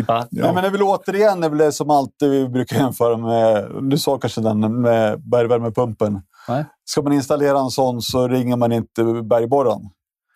Nej, 0.30 0.52
men 0.54 0.54
det 0.54 0.66
är 0.66 0.70
väl 0.70 0.82
återigen 0.82 1.40
det 1.40 1.46
är 1.46 1.48
väl 1.50 1.58
det 1.58 1.72
som 1.72 1.90
alltid 1.90 2.30
vi 2.30 2.48
brukar 2.48 2.76
jämföra 2.76 3.16
med. 3.16 3.68
Du 3.90 3.98
sa 3.98 4.18
kanske 4.18 4.40
den 4.40 4.80
med 4.80 5.20
bergvärmepumpen. 5.30 6.20
Nej. 6.48 6.64
Ska 6.84 7.02
man 7.02 7.12
installera 7.12 7.58
en 7.58 7.70
sån 7.70 8.02
så 8.02 8.28
ringer 8.28 8.56
man 8.56 8.72
inte 8.72 9.04
bergborren. 9.04 9.80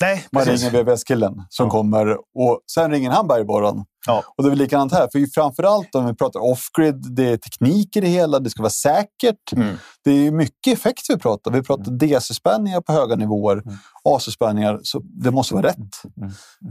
Nej, 0.00 0.24
Man 0.32 0.44
precis. 0.44 0.72
ringer 0.72 0.84
VVS-killen 0.84 1.42
som 1.48 1.66
Ja. 1.66 1.70
kommer 1.70 2.12
och 2.14 2.60
sen 2.74 2.90
ringer 2.90 3.10
han 3.10 3.26
bergborren. 3.28 3.84
Ja. 4.06 4.24
Och 4.36 4.42
det 4.42 4.48
är 4.48 4.50
väl 4.50 4.58
likadant 4.58 4.92
här. 4.92 5.08
För 5.12 5.26
framförallt 5.34 5.94
om 5.94 6.06
vi 6.06 6.14
pratar 6.14 6.40
off-grid, 6.40 7.16
det 7.16 7.28
är 7.28 7.36
teknik 7.36 7.96
i 7.96 8.00
det 8.00 8.06
hela, 8.06 8.38
det 8.38 8.50
ska 8.50 8.62
vara 8.62 8.70
säkert. 8.70 9.52
Mm. 9.52 9.76
Det 10.04 10.10
är 10.26 10.30
mycket 10.30 10.78
effekt 10.78 11.02
vi 11.08 11.16
pratar. 11.16 11.50
Vi 11.50 11.62
pratar 11.62 11.92
DC-spänningar 11.92 12.80
på 12.80 12.92
höga 12.92 13.16
nivåer, 13.16 13.56
Mm. 13.56 13.78
AC-spänningar. 14.04 14.80
Så 14.82 15.00
det 15.04 15.30
måste 15.30 15.54
vara 15.54 15.66
rätt. 15.66 16.02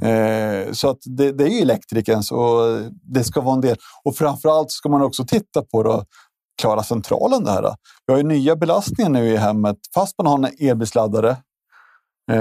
Eh, 0.02 0.74
så 0.74 0.90
att 0.90 1.00
det, 1.06 1.32
det 1.32 1.44
är 1.44 1.48
ju 1.50 1.60
elektrikerns 1.62 2.32
och 2.32 2.80
det 3.04 3.24
ska 3.24 3.42
vara 3.42 3.56
en 3.56 3.62
del. 3.62 3.78
Och 4.04 4.16
framförallt 4.16 4.72
ska 4.72 4.90
man 4.90 5.02
också 5.02 5.26
titta 5.26 5.62
på 5.62 5.84
då, 5.84 6.04
klara 6.62 6.84
centralen 6.84 7.44
det 7.44 7.52
här. 7.52 7.76
Vi 8.08 8.14
har 8.14 8.18
ju 8.18 8.24
nya 8.24 8.56
belastningar 8.56 9.10
nu 9.10 9.28
i 9.28 9.38
hemmet. 9.38 9.78
Fast 9.94 10.16
man 10.18 10.28
har 10.28 10.48
en 10.48 10.70
elbilsladdare 10.70 11.38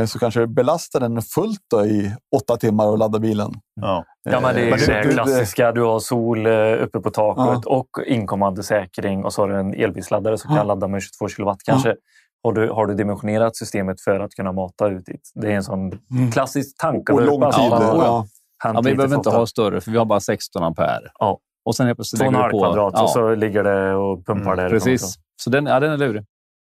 så 0.07 0.19
kanske 0.19 0.47
belastar 0.47 1.01
den 1.01 1.23
fullt 1.23 1.61
då 1.71 1.85
i 1.87 2.15
åtta 2.37 2.57
timmar 2.57 2.87
och 2.87 2.99
laddar 2.99 3.19
bilen. 3.19 3.53
Ja. 3.81 4.05
Ja, 4.31 4.41
men 4.41 4.55
det 4.55 4.61
är 4.61 4.73
Eh, 4.73 4.79
ju 4.81 4.87
det 4.87 5.03
det- 5.03 5.13
klassiska. 5.13 5.73
Du 5.73 5.83
har 5.83 5.99
sol 6.01 6.47
eh, 6.47 6.53
uppe 6.83 7.01
på 7.01 7.11
taket 7.11 7.67
och 7.67 7.89
inkommande 8.07 8.63
säkring 8.63 9.25
och 9.25 9.33
så 9.33 9.43
har 9.43 9.49
du 9.49 9.57
en 9.61 9.75
elbilsladdare 9.75 10.39
som 10.39 10.49
kan 10.49 10.57
Ja. 10.57 10.63
ladda 10.65 10.89
med 10.89 11.03
22 11.03 11.29
kilowatt 11.29 11.59
kanske. 11.65 11.95
Har, 12.43 12.53
du, 12.53 12.71
har 12.71 12.87
du 12.87 12.95
dimensionerat 12.95 13.57
systemet 13.57 14.01
för 14.01 14.21
att 14.21 14.31
kunna 14.31 14.53
mata 14.53 14.89
ut 14.89 15.07
dit? 15.07 15.31
Det 15.35 15.47
är 15.53 15.57
en 15.57 15.65
sån 15.65 15.93
klassisk 16.33 16.79
tanke. 16.81 17.13
Och 17.13 17.23
lång 17.23 17.41
tid. 17.41 17.51
Ja, 17.57 17.79
Ja, 17.83 17.97
ja. 18.05 18.27
Ja, 18.75 18.81
vi 18.85 18.95
behöver 18.95 19.17
inte 19.17 19.31
ha 19.31 19.47
större, 19.47 19.81
för 19.81 19.91
vi 19.91 19.99
har 19.99 20.05
bara 20.05 20.21
16 20.21 20.63
ampere. 20.63 21.01
Ja. 21.19 21.39
Och 21.65 21.77
sen 21.77 21.87
helt 21.87 21.97
plötsligt 21.99 22.23
och 22.23 22.33
lägger 22.33 22.45
du 22.45 22.51
på... 22.51 22.59
kvadrat 22.59 22.93
ja, 22.97 23.03
och 23.03 23.11
så 23.11 23.35
ligger 23.35 23.65
det 23.65 23.95
och 23.95 24.27
pumpar 24.27 24.53
Mm, 24.53 24.57
där. 24.57 24.71
Precis. 24.71 25.15
Så 25.43 25.51
den, 25.51 25.67
ja, 25.67 25.81
den 25.81 25.93
är 25.93 25.97
lurig. 25.97 26.25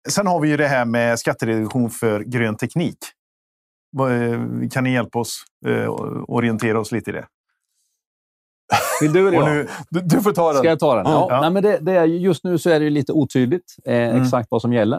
Sen 0.09 0.27
har 0.27 0.39
vi 0.39 0.49
ju 0.49 0.57
det 0.57 0.67
här 0.67 0.85
med 0.85 1.19
skattereduktion 1.19 1.89
för 1.89 2.19
grön 2.19 2.57
teknik. 2.57 2.97
Eh, 3.99 4.69
Kan 4.69 4.83
ni 4.83 4.93
hjälpa 4.93 5.19
oss 5.19 5.43
eh, 5.67 5.89
orientera 6.27 6.79
oss 6.79 6.91
lite 6.91 7.09
i 7.09 7.13
det? 7.13 7.25
Vill 9.01 9.13
du 9.13 9.27
eller 9.27 9.37
jag? 9.37 9.47
nu, 9.49 9.67
Du, 9.89 9.99
du 10.01 10.21
får 10.21 10.31
ta 10.31 10.47
den. 10.53 10.57
Ska 10.59 10.67
jag 10.69 10.79
ta 10.79 10.95
den? 10.95 11.05
Ja. 11.05 11.27
Ja. 11.29 11.41
Nej, 11.41 11.51
men 11.51 11.63
det, 11.63 11.77
det 11.81 11.91
är, 11.93 12.05
ju- 12.05 12.17
just 12.17 12.43
nu 12.43 12.57
så 12.57 12.69
är 12.69 12.79
det 12.79 12.89
lite 12.89 13.11
otydligt 13.13 13.75
eh, 13.85 13.93
Mm. 14.09 14.21
exakt 14.23 14.47
vad 14.51 14.61
som 14.61 14.73
gäller. 14.73 14.97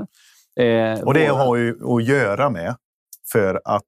Eh, 0.60 1.00
och 1.00 1.14
det 1.14 1.30
våra- 1.30 1.32
har 1.44 1.56
ju 1.56 1.76
att 1.96 2.04
göra 2.04 2.50
med 2.50 2.76
för 3.32 3.60
att 3.64 3.84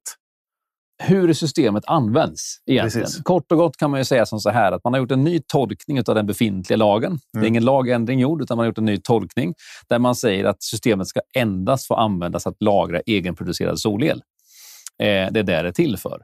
hur 1.03 1.33
systemet 1.33 1.83
används. 1.87 2.57
Egentligen. 2.65 3.05
Precis. 3.05 3.23
Kort 3.23 3.51
och 3.51 3.57
gott 3.57 3.77
kan 3.77 3.91
man 3.91 3.99
ju 3.99 4.05
säga 4.05 4.25
som 4.25 4.39
så 4.39 4.49
här 4.49 4.71
att 4.71 4.83
man 4.83 4.93
har 4.93 4.99
gjort 4.99 5.11
en 5.11 5.23
ny 5.23 5.39
tolkning 5.47 5.99
av 6.07 6.15
den 6.15 6.25
befintliga 6.25 6.77
lagen. 6.77 7.19
Det 7.33 7.37
är 7.37 7.39
Mm. 7.39 7.47
ingen 7.47 7.65
lagändring 7.65 8.19
gjord, 8.19 8.41
utan 8.41 8.57
man 8.57 8.63
har 8.63 8.67
gjort 8.67 8.77
en 8.77 8.85
ny 8.85 8.97
tolkning 8.97 9.53
där 9.89 9.99
man 9.99 10.15
säger 10.15 10.45
att 10.45 10.63
systemet 10.63 11.07
ska 11.07 11.19
endast 11.37 11.87
få 11.87 11.95
användas 11.95 12.47
att 12.47 12.55
lagra 12.59 12.99
egenproducerad 12.99 13.79
solel. 13.79 14.21
Eh, 15.01 15.31
det 15.31 15.39
är 15.39 15.43
där 15.43 15.63
det 15.63 15.69
är 15.69 15.71
till 15.71 15.97
för. 15.97 16.21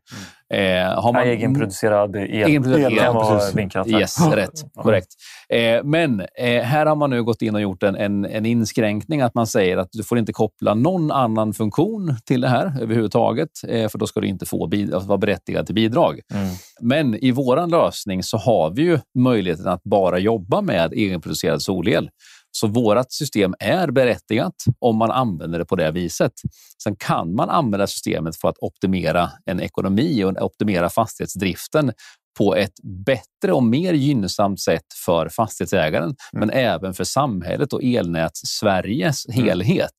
Eh, 0.54 0.60
har 1.02 1.14
Ja, 1.14 1.24
egenproducerad 1.24 2.16
el. 2.16 2.22
Egenproducerad 2.24 2.92
El, 2.92 2.98
Det 2.98 3.06
el, 3.06 3.14
var 3.14 3.56
vindkraftverk. 3.56 4.02
Yes, 4.02 4.22
rätt. 4.22 4.74
Korrekt. 4.74 5.08
Eh, 5.54 5.84
men 5.84 6.20
eh, 6.20 6.62
här 6.64 6.86
har 6.86 6.96
man 6.96 7.10
nu 7.10 7.24
gått 7.24 7.42
in 7.42 7.56
och 7.56 7.62
gjort 7.62 7.84
en, 7.84 7.96
en, 7.96 8.26
en 8.26 8.46
inskränkning 8.46 9.22
att 9.22 9.36
man 9.36 9.48
säger 9.48 9.78
att 9.78 9.90
du 9.92 10.04
får 10.04 10.18
inte 10.18 10.34
koppla 10.34 10.74
någon 10.74 11.12
annan 11.12 11.54
funktion 11.54 12.16
till 12.26 12.42
det 12.42 12.48
här 12.48 12.74
överhuvudtaget, 12.82 13.50
eh, 13.68 13.90
för 13.90 13.98
då 13.98 14.08
ska 14.08 14.20
du 14.22 14.28
inte 14.28 14.46
få 14.46 14.64
alltså 14.64 15.00
vara 15.00 15.18
berättigad 15.18 15.66
till 15.66 15.76
bidrag. 15.76 16.20
Mm. 16.34 16.48
Men 16.82 17.16
i 17.16 17.32
vår 17.32 17.68
lösning 17.68 18.24
så 18.24 18.38
har 18.38 18.70
vi 18.76 18.82
ju 18.82 19.00
möjligheten 19.18 19.68
att 19.68 19.84
bara 19.84 20.20
jobba 20.20 20.62
med 20.62 20.94
egenproducerad 20.94 21.62
solel. 21.62 22.10
Så 22.52 22.68
vårt 22.68 23.12
system 23.12 23.56
är 23.60 23.92
berättigat 23.92 24.56
om 24.80 24.98
man 24.98 25.12
använder 25.12 25.60
det 25.60 25.66
på 25.66 25.76
det 25.76 25.92
viset. 25.92 26.32
Sen 26.84 26.96
kan 26.96 27.36
man 27.36 27.50
använda 27.50 27.88
systemet 27.88 28.36
för 28.36 28.48
att 28.50 28.58
optimera 28.58 29.32
en 29.46 29.60
ekonomi 29.60 30.24
och 30.24 30.42
optimera 30.42 30.90
fastighetsdriften 30.90 31.92
på 32.38 32.56
ett 32.56 32.74
bättre 33.06 33.54
och 33.54 33.64
mer 33.64 33.94
gynnsamt 33.94 34.60
sätt 34.62 34.86
för 35.06 35.30
fastighetsägaren, 35.30 36.16
men 36.32 36.50
även 36.50 36.94
för 36.94 37.04
samhället 37.04 37.74
och 37.74 37.84
elnäts-Sveriges 37.84 39.32
helhet. 39.34 39.94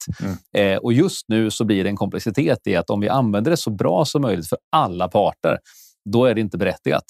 Eh, 0.57 0.77
och 0.77 0.93
just 0.93 1.29
nu 1.29 1.51
så 1.51 1.65
blir 1.65 1.85
det 1.85 1.91
en 1.91 1.97
komplexitet 1.97 2.67
i 2.67 2.77
att 2.77 2.91
om 2.91 3.01
vi 3.01 3.09
använder 3.09 3.51
det 3.51 3.57
så 3.57 3.71
bra 3.71 4.05
som 4.05 4.23
möjligt 4.23 4.49
för 4.49 4.59
alla 4.73 5.09
parter, 5.09 5.59
då 6.13 6.25
är 6.25 6.35
det 6.35 6.41
inte 6.41 6.59
berättigat. 6.59 7.05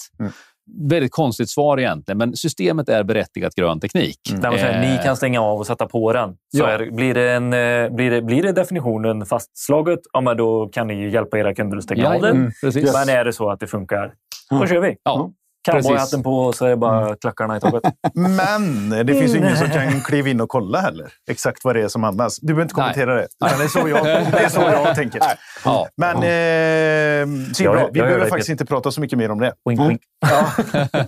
Mm. 0.77 0.89
Väldigt 0.89 1.13
konstigt 1.13 1.51
svar 1.51 1.79
egentligen, 1.81 2.19
men 2.19 2.37
systemet 2.37 2.89
är 2.89 3.05
berättigat 3.05 3.55
grön 3.55 3.81
teknik. 3.81 4.19
Där 4.41 4.51
man 4.51 4.59
säger, 4.59 4.83
Eh, 4.83 4.91
ni 4.91 5.03
kan 5.05 5.17
stänga 5.17 5.41
av 5.43 5.59
och 5.59 5.67
sätta 5.67 5.87
på 5.87 6.13
den. 6.13 6.29
Så 6.31 6.37
Ja. 6.59 6.69
är, 6.69 6.91
blir, 6.91 7.15
det 7.15 7.31
en, 7.33 7.53
eh, 7.53 7.89
blir, 7.97 8.11
det, 8.11 8.23
blir 8.23 8.43
det 8.43 8.53
definitionen 8.53 9.27
fastslaget, 9.27 10.01
ja, 10.13 10.21
men 10.21 10.37
då 10.37 10.69
kan 10.69 10.87
ni 10.87 11.09
hjälpa 11.11 11.39
era 11.39 11.55
kunder 11.55 11.77
att 11.77 11.85
stänga 11.85 12.07
av 12.09 12.15
Jajamän, 12.15 12.53
den. 12.63 12.73
Yes. 12.77 13.07
Men 13.07 13.17
är 13.17 13.25
det 13.25 13.33
så 13.33 13.51
att 13.51 13.61
det 13.61 13.67
funkar, 13.67 14.13
då 14.51 14.67
kör 14.67 14.81
vi. 14.81 14.97
Ja, 15.03 15.31
Cowboyhatten 15.70 16.23
på 16.23 16.39
och 16.41 16.55
så 16.55 16.65
är 16.66 16.70
det 16.70 16.77
bara 16.77 17.16
klackarna 17.16 17.57
i 17.57 17.61
taket. 17.61 17.82
Men 18.15 18.91
det 19.07 19.15
finns 19.15 19.35
ju 19.35 19.39
ingen 19.39 19.57
som 19.57 19.69
kan 19.70 20.01
kliva 20.07 20.28
in 20.28 20.41
och 20.41 20.49
kolla 20.49 20.81
heller 20.81 21.12
exakt 21.31 21.65
vad 21.65 21.77
det 21.77 21.82
är 21.82 21.89
som 21.89 22.05
används. 22.05 22.39
Du 22.41 22.47
behöver 22.47 22.62
inte 22.62 22.74
Nej. 22.77 22.82
kommentera 22.95 23.15
det. 23.15 23.28
Utan 23.45 23.59
det, 23.59 23.65
är 23.65 23.69
så 23.69 23.89
jag, 23.89 24.05
det 24.05 24.39
är 24.45 24.49
så 24.49 24.61
jag 24.61 24.95
tänker. 24.95 25.23
Ja. 25.65 25.89
Men 25.97 26.16
eh, 26.16 27.53
så 27.53 27.62
Jag- 27.65 27.73
bra. 27.74 27.81
jag 27.82 27.93
vi 27.93 28.01
behöver 28.01 28.24
det. 28.24 28.31
faktiskt 28.31 28.49
inte 28.51 28.65
prata 28.66 28.91
så 28.91 29.01
mycket 29.01 29.19
mer 29.19 29.31
om 29.31 29.39
det. 29.41 29.53
Wink, 29.69 29.81
wink. 29.81 30.01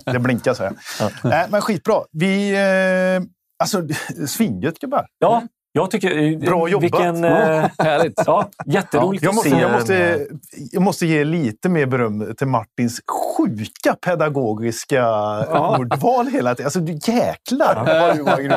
Det 0.05 0.19
blinkar 0.19 0.53
så 0.53 0.63
här. 0.63 0.73
Nej, 1.23 1.45
men 1.49 1.61
skitbra. 1.61 1.95
Vi... 2.11 2.51
Eh, 2.55 3.23
alltså, 3.63 3.81
svingött 4.27 4.79
gubbar. 4.79 5.05
Ja, 5.19 5.43
Jag 5.75 5.91
tycker... 5.91 6.37
Bra 6.39 6.67
jobbat. 6.67 6.83
Vilken, 6.83 7.23
eh, 7.23 7.65
Härligt. 7.79 8.23
ja, 8.25 8.49
jätteroligt 8.65 9.23
Jag 9.23 9.29
att 9.29 9.35
måste, 9.35 9.49
se. 9.49 9.59
jag, 9.59 9.71
måste, 9.71 10.25
jag 10.71 10.81
måste 10.81 11.05
ge 11.05 11.23
lite 11.23 11.69
mer 11.69 11.85
beröm 11.85 12.35
till 12.37 12.47
Martins 12.47 13.01
sjuka 13.37 13.95
pedagogiska 14.05 15.07
ordval 15.51 16.27
hela 16.27 16.55
tiden. 16.55 16.65
Alltså, 16.65 16.79
du 16.79 16.93
jäklar! 17.13 17.75
vad 17.85 18.15
du 18.17 18.23
var 18.23 18.37
grym. 18.37 18.51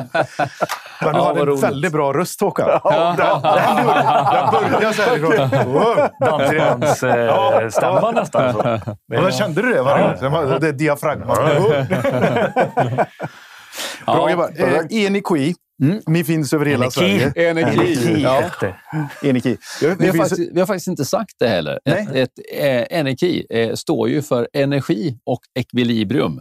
Men 1.03 1.13
du 1.15 1.19
Ja, 1.19 1.25
har 1.25 1.33
vad 1.35 1.39
en 1.39 1.47
roligt. 1.47 1.63
väldigt 1.65 1.93
bra 1.93 2.13
röst, 2.13 2.41
Håkan. 2.41 2.69
Ja, 2.85 3.15
den, 3.19 3.43
den, 3.43 3.87
den 4.33 4.73
började 4.73 4.95
så 4.95 5.03
här 5.03 5.17
ifrån. 5.17 5.73
Wow. 5.73 6.09
Dansbandsstämma 6.21 8.11
nästan. 8.11 8.53
Så. 8.53 8.61
Ja, 9.07 9.23
men 9.23 9.33
kände 9.33 9.63
du 9.63 9.73
det? 9.73 9.83
Varje 9.83 10.05
gång? 10.31 10.61
Det 10.61 10.69
är 10.69 10.73
diafragman. 10.73 11.37
Bra 14.07 14.31
jobbat. 14.31 14.59
Eh, 14.59 15.05
Energi. 15.07 15.55
Ni 16.07 16.25
finns 16.25 16.53
över 16.53 16.67
hela 16.67 16.85
Energi. 16.85 17.21
Sverige. 17.21 17.51
Energi. 17.51 18.23
Ja. 18.23 18.43
Energi. 19.23 19.57
Vi, 19.81 19.87
har 19.87 19.97
finns- 19.97 20.17
faktiskt, 20.17 20.51
vi 20.55 20.61
har 20.61 20.67
faktiskt 20.67 20.89
inte 20.89 21.05
sagt 21.05 21.33
det 21.41 21.49
heller. 21.49 21.73
Ett, 21.85 22.09
Nej. 22.13 22.21
ett, 22.23 22.31
eh, 22.91 22.99
energi 22.99 23.47
eh, 23.51 23.75
står 23.75 24.09
ju 24.09 24.23
för 24.23 24.49
energi 24.53 25.19
och 25.27 25.41
ekvilibrium. 25.59 26.41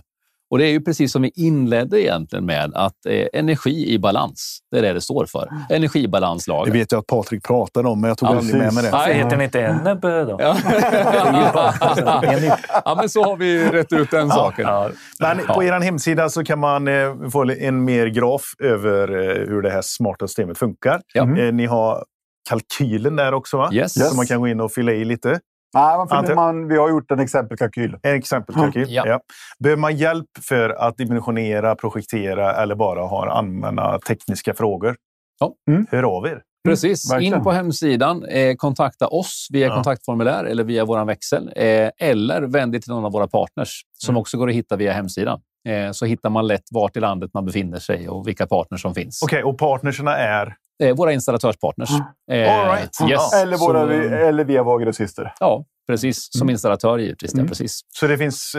Och 0.52 0.58
det 0.58 0.66
är 0.66 0.72
ju 0.72 0.82
precis 0.82 1.12
som 1.12 1.22
vi 1.22 1.32
inledde 1.36 2.02
egentligen 2.02 2.46
med 2.46 2.72
att 2.76 3.06
eh, 3.10 3.28
energi 3.34 3.94
i 3.94 4.00
balans, 4.00 4.60
det 4.72 4.78
är 4.78 4.82
det 4.82 4.94
det 4.94 5.02
står 5.02 5.26
för. 5.26 5.50
Det 5.70 5.76
Energibalanslagen. 5.76 6.74
vet 6.74 6.92
jag 6.92 7.00
att 7.00 7.08
Patrik 7.08 7.44
pratade 7.44 7.90
om, 7.90 8.02
men 8.02 8.08
jag 8.08 8.18
tog 8.18 8.30
Ja, 8.30 8.38
aldrig 8.38 8.56
med 8.58 8.74
mig 8.74 8.84
det. 8.84 8.92
Nej. 8.92 9.14
heter 9.14 9.30
den 9.30 9.42
inte 9.42 9.62
Ennebe 9.62 10.24
då? 10.24 10.38
Ja. 10.40 10.58
ja, 12.86 12.96
men 12.98 13.10
så 13.10 13.24
har 13.24 13.38
vi 13.38 13.70
rätt 13.70 13.94
ut 13.94 14.12
den 14.12 14.30
saken. 14.30 14.66
Ja, 14.68 14.90
Men 15.20 15.38
på 15.48 15.64
er 15.64 15.80
hemsida 15.80 16.30
så 16.30 16.44
kan 16.44 16.60
man 16.60 16.88
eh, 16.88 17.30
få 17.32 17.52
en 17.52 17.86
mer 17.86 18.08
graf 18.08 18.44
över 18.60 19.08
eh, 19.10 19.48
hur 19.48 19.62
det 19.62 19.70
här 19.70 19.82
smarta 19.82 20.28
systemet 20.28 20.58
funkar. 20.58 21.02
Ja. 21.14 21.22
Eh, 21.38 21.54
ni 21.54 21.66
har 21.66 22.04
kalkylen 22.50 23.16
där 23.16 23.34
också, 23.34 23.58
va? 23.58 23.70
Yes. 23.74 24.10
Så 24.10 24.16
man 24.16 24.26
kan 24.26 24.40
gå 24.40 24.48
in 24.48 24.62
och 24.62 24.72
fylla 24.72 24.92
i 24.92 25.06
lite. 25.06 25.40
Nej, 25.76 25.98
man, 25.98 26.08
Ante- 26.08 26.36
man, 26.36 26.68
vi 26.68 26.78
har 26.78 26.90
gjort 26.90 27.12
en 27.12 27.20
exempelkalkyl. 27.20 27.98
En 28.04 28.16
exempelkalkyl. 28.16 28.86
Ja. 28.90 29.04
Ja. 29.08 29.20
Behöver 29.60 29.80
man 29.82 29.96
hjälp 29.96 30.26
för 30.42 30.70
att 30.70 30.98
dimensionera, 30.98 31.76
projektera 31.76 32.54
eller 32.54 32.76
bara 32.76 33.02
ha 33.02 33.30
allmänna 33.32 34.00
tekniska 34.00 34.54
frågor? 34.54 34.96
Ja. 35.40 35.54
Mm. 35.72 35.86
Hör 35.92 36.04
av 36.04 36.26
er. 36.26 36.42
Precis. 36.68 37.12
verkligen. 37.12 37.34
In 37.38 37.44
på 37.44 37.52
hemsidan, 37.52 38.24
eh, 38.26 38.56
kontakta 38.56 39.08
oss 39.08 39.48
via 39.52 39.68
Ja. 39.68 39.76
kontaktformulär 39.76 40.44
eller 40.46 40.64
via 40.64 40.86
vår 40.86 41.06
växel. 41.06 41.52
Eh, 41.56 41.90
eller 41.98 42.42
vänd 42.42 42.76
er 42.76 42.80
till 42.80 42.92
någon 42.94 43.06
av 43.06 43.12
våra 43.12 43.28
partners 43.28 43.82
som 43.94 44.12
Mm. 44.14 44.20
också 44.22 44.38
går 44.38 44.50
att 44.50 44.56
hitta 44.56 44.76
via 44.76 44.94
hemsidan. 44.94 45.42
Eh, 45.66 45.92
så 45.92 46.06
hittar 46.06 46.30
man 46.30 46.48
lätt 46.48 46.64
vart 46.72 46.98
i 46.98 47.00
landet 47.00 47.32
man 47.34 47.46
befinner 47.46 47.80
sig 47.80 48.10
och 48.10 48.28
vilka 48.28 48.48
partners 48.48 48.82
som 48.82 48.94
finns. 48.96 49.22
Okej, 49.24 49.44
och 49.44 49.58
partnerserna 49.58 50.18
är? 50.18 50.56
Eh, 50.84 50.96
våra 50.96 51.14
installatörspartners. 51.14 51.90
Eh, 52.32 52.60
All 52.60 52.72
right. 52.76 52.98
yes. 53.10 53.34
Eller, 53.34 53.58
våra, 53.58 53.88
Så- 53.88 53.92
eller 54.16 54.44
via 54.46 54.64
våra 54.64 54.84
grossister. 54.84 55.34
Ja, 55.40 55.66
precis. 55.88 56.28
Som 56.32 56.50
installatör 56.50 56.98
givetvis. 56.98 57.32
Ja, 57.34 57.38
Mm. 57.40 57.50
precis. 57.50 57.80
Så 58.00 58.08
det 58.08 58.18
finns, 58.18 58.52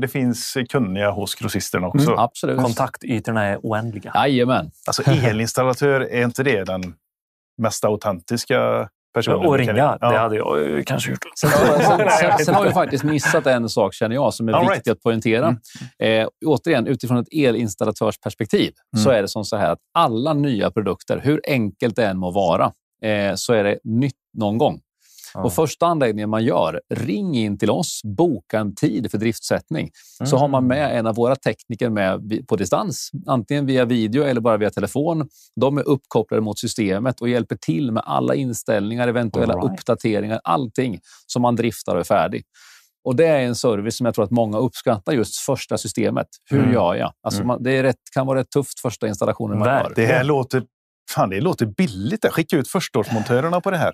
det 0.00 0.08
finns 0.12 0.56
kunniga 0.70 1.10
hos 1.10 1.34
grossisterna 1.34 1.86
också? 1.88 2.06
Mm, 2.06 2.18
absolut. 2.18 2.60
Kontaktytorna 2.62 3.44
är 3.44 3.58
oändliga. 3.62 4.12
Jajamän. 4.14 4.70
Alltså 4.86 5.02
elinstallatör, 5.10 6.00
är 6.00 6.24
inte 6.24 6.42
det 6.42 6.64
den 6.64 6.82
mest 7.62 7.84
autentiska 7.84 8.88
personen? 9.14 9.46
Och 9.46 9.58
ringa, 9.58 9.76
Ja. 9.76 10.10
det 10.10 10.18
hade 10.18 10.36
jag 10.36 10.86
kanske 10.86 11.10
gjort. 11.10 11.18
Sen, 11.40 11.50
sen, 11.50 12.08
sen, 12.20 12.44
sen 12.44 12.54
har 12.54 12.64
vi 12.64 12.70
faktiskt 12.70 13.04
missat 13.04 13.46
en 13.46 13.68
sak, 13.68 13.94
känner 13.94 14.14
jag, 14.16 14.34
som 14.34 14.48
är 14.48 14.52
All 14.52 14.60
viktig 14.60 14.74
right. 14.74 14.86
Mm. 14.86 14.92
att 14.92 15.02
poängtera. 15.02 15.56
Eh, 15.98 16.28
återigen, 16.46 16.86
utifrån 16.86 17.18
ett 17.18 17.28
elinstallatörsperspektiv 17.32 18.72
så 18.96 19.08
Mm. 19.08 19.18
är 19.18 19.22
det 19.22 19.28
som 19.28 19.44
så 19.44 19.56
här 19.56 19.72
att 19.72 19.78
alla 19.94 20.32
nya 20.34 20.70
produkter, 20.70 21.20
hur 21.24 21.40
enkelt 21.48 21.96
det 21.96 22.06
än 22.06 22.18
må 22.18 22.30
vara, 22.30 22.72
eh, 23.04 23.34
så 23.34 23.52
är 23.52 23.64
det 23.64 23.78
nytt 23.84 24.14
någon 24.38 24.58
gång. 24.58 24.80
Ja. 25.34 25.42
Och 25.42 25.52
första 25.52 25.86
anläggningen 25.86 26.30
man 26.30 26.44
gör, 26.44 26.80
ring 26.94 27.34
in 27.36 27.58
till 27.58 27.70
oss, 27.70 28.00
boka 28.04 28.58
en 28.58 28.74
tid 28.74 29.10
för 29.10 29.18
driftsättning. 29.18 29.90
Så 30.24 30.36
har 30.36 30.48
man 30.48 30.66
med 30.66 30.98
en 30.98 31.06
av 31.06 31.14
våra 31.14 31.36
tekniker 31.36 31.90
med 31.90 32.20
på 32.48 32.56
distans, 32.56 33.10
antingen 33.26 33.66
via 33.66 33.84
video 33.84 34.24
eller 34.24 34.40
bara 34.40 34.56
via 34.56 34.70
telefon. 34.70 35.28
De 35.60 35.78
är 35.78 35.82
uppkopplade 35.88 36.40
mot 36.40 36.58
systemet 36.58 37.20
och 37.20 37.28
hjälper 37.28 37.56
till 37.56 37.92
med 37.92 38.02
alla 38.06 38.34
inställningar, 38.34 39.08
eventuella 39.08 39.54
right. 39.54 39.72
uppdateringar, 39.72 40.40
allting 40.44 41.00
som 41.26 41.42
man 41.42 41.56
driftar 41.56 41.94
och 41.94 42.00
är 42.00 42.04
färdig. 42.04 42.42
Och 43.04 43.16
Det 43.16 43.26
är 43.26 43.40
en 43.40 43.54
service 43.54 43.96
som 43.96 44.06
jag 44.06 44.14
tror 44.14 44.24
att 44.24 44.30
många 44.30 44.58
uppskattar, 44.58 45.12
just 45.12 45.36
första 45.36 45.78
systemet. 45.78 46.26
Hur 46.50 46.58
Mm. 46.58 46.72
gör 46.72 46.94
jag? 46.94 47.12
Alltså 47.22 47.44
man, 47.44 47.62
det 47.62 47.72
är 47.72 47.82
rätt, 47.82 47.96
kan 48.14 48.26
vara 48.26 48.38
rätt 48.38 48.50
tufft 48.50 48.80
första 48.80 49.08
installationen 49.08 49.58
man 49.58 49.68
gör. 49.68 49.92
Det 49.96 50.06
här 50.06 50.24
låter, 50.24 50.62
fan, 51.12 51.30
det 51.30 51.40
låter 51.40 51.66
billigt. 51.66 52.24
att 52.24 52.32
Skicka 52.32 52.56
ut 52.56 52.68
förstaårsmontörerna 52.68 53.60
på 53.60 53.70
det 53.70 53.76
här. 53.76 53.92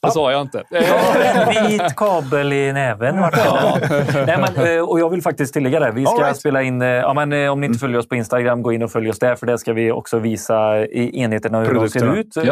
det 0.02 0.10
sa 0.10 0.32
jag 0.32 0.40
inte. 0.40 0.62
En 0.70 1.68
vit 1.68 1.96
kabel 1.96 2.52
i 2.52 2.72
näven. 2.72 3.16
Nej, 3.16 4.38
men, 4.38 4.66
eh, 4.66 4.82
och 4.82 5.00
jag 5.00 5.10
vill 5.10 5.22
faktiskt 5.22 5.54
tillägga 5.54 5.80
det. 5.80 5.90
Vi 5.90 6.06
ska 6.06 6.14
right. 6.16 6.36
spela 6.36 6.62
in, 6.62 6.82
eh, 6.82 6.88
ja, 6.88 7.14
men, 7.14 7.32
eh, 7.32 7.52
om 7.52 7.60
ni 7.60 7.66
inte 7.66 7.78
följer 7.78 7.98
oss 7.98 8.08
på 8.08 8.16
Instagram, 8.16 8.62
gå 8.62 8.72
in 8.72 8.82
och 8.82 8.90
följ 8.90 9.10
oss 9.10 9.18
där. 9.18 9.34
För 9.34 9.46
där 9.46 9.56
ska 9.56 9.72
vi 9.72 9.92
också 9.92 10.18
visa 10.18 10.86
i 10.86 11.20
enheterna 11.20 11.60
hur 11.60 11.74
de 11.74 11.88
ser 11.88 12.16
ut. 12.16 12.36
Ja. 12.36 12.42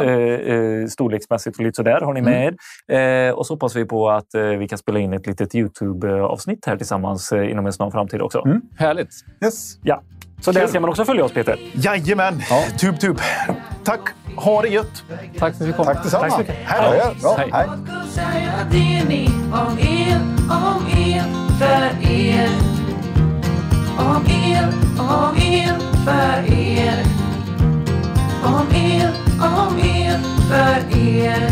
Storleksmässigt 0.88 1.58
och 1.58 1.64
lite 1.64 1.76
sådär 1.76 2.00
har 2.00 2.12
ni 2.12 2.22
med 2.22 2.54
er. 2.88 3.28
Eh, 3.28 3.34
och 3.34 3.46
så 3.46 3.54
hoppas 3.54 3.76
vi 3.76 3.84
på 3.84 4.10
att 4.10 4.28
vi 4.58 4.68
kan 4.68 4.78
spela 4.78 4.98
in 4.98 5.12
ett 5.12 5.26
litet 5.26 5.54
Youtube-avsnitt 5.54 6.66
här 6.66 6.76
tillsammans 6.76 7.32
inom 7.32 7.66
en 7.66 7.72
snar 7.72 7.90
framtid 7.90 8.22
också. 8.22 8.44
Härligt. 8.76 9.10
Yes. 9.44 9.78
Ja. 9.82 10.02
Så 10.40 10.52
där 10.52 10.66
ska 10.66 10.80
man 10.80 10.90
också 10.90 11.04
följa 11.04 11.24
oss, 11.24 11.32
Peter. 11.32 11.58
Jajamän! 11.72 12.42
Ja. 12.50 12.64
Tub, 12.78 13.00
tub. 13.00 13.20
Tack! 13.84 14.00
Ha 14.36 14.62
det 14.62 14.68
gött! 14.68 15.04
Tack 15.38 15.56
för 15.56 15.64
att 15.64 15.70
vi 15.70 15.72
kom. 15.72 15.84
Tack 15.84 16.02
detsamma. 16.02 16.22
Tack 16.22 16.32
så 16.32 16.38
mycket. 16.38 16.56
Hej 16.64 17.14
då. 17.22 17.36
Hej. 17.36 17.50
Hej. 17.52 17.68
det 18.70 19.30
om 19.52 19.78
el, 19.78 20.20
om 20.50 20.86
el 20.96 21.24
för 21.58 22.10
er. 22.10 22.48
Om 23.98 24.24
el, 24.26 24.64
om 24.98 25.36
el 25.36 25.74
för 26.04 26.52
er. 26.52 27.04
Om 28.44 28.68
el, 28.74 29.12
om 29.40 29.78
el 29.78 30.20
för 30.48 30.98
er. 30.98 31.50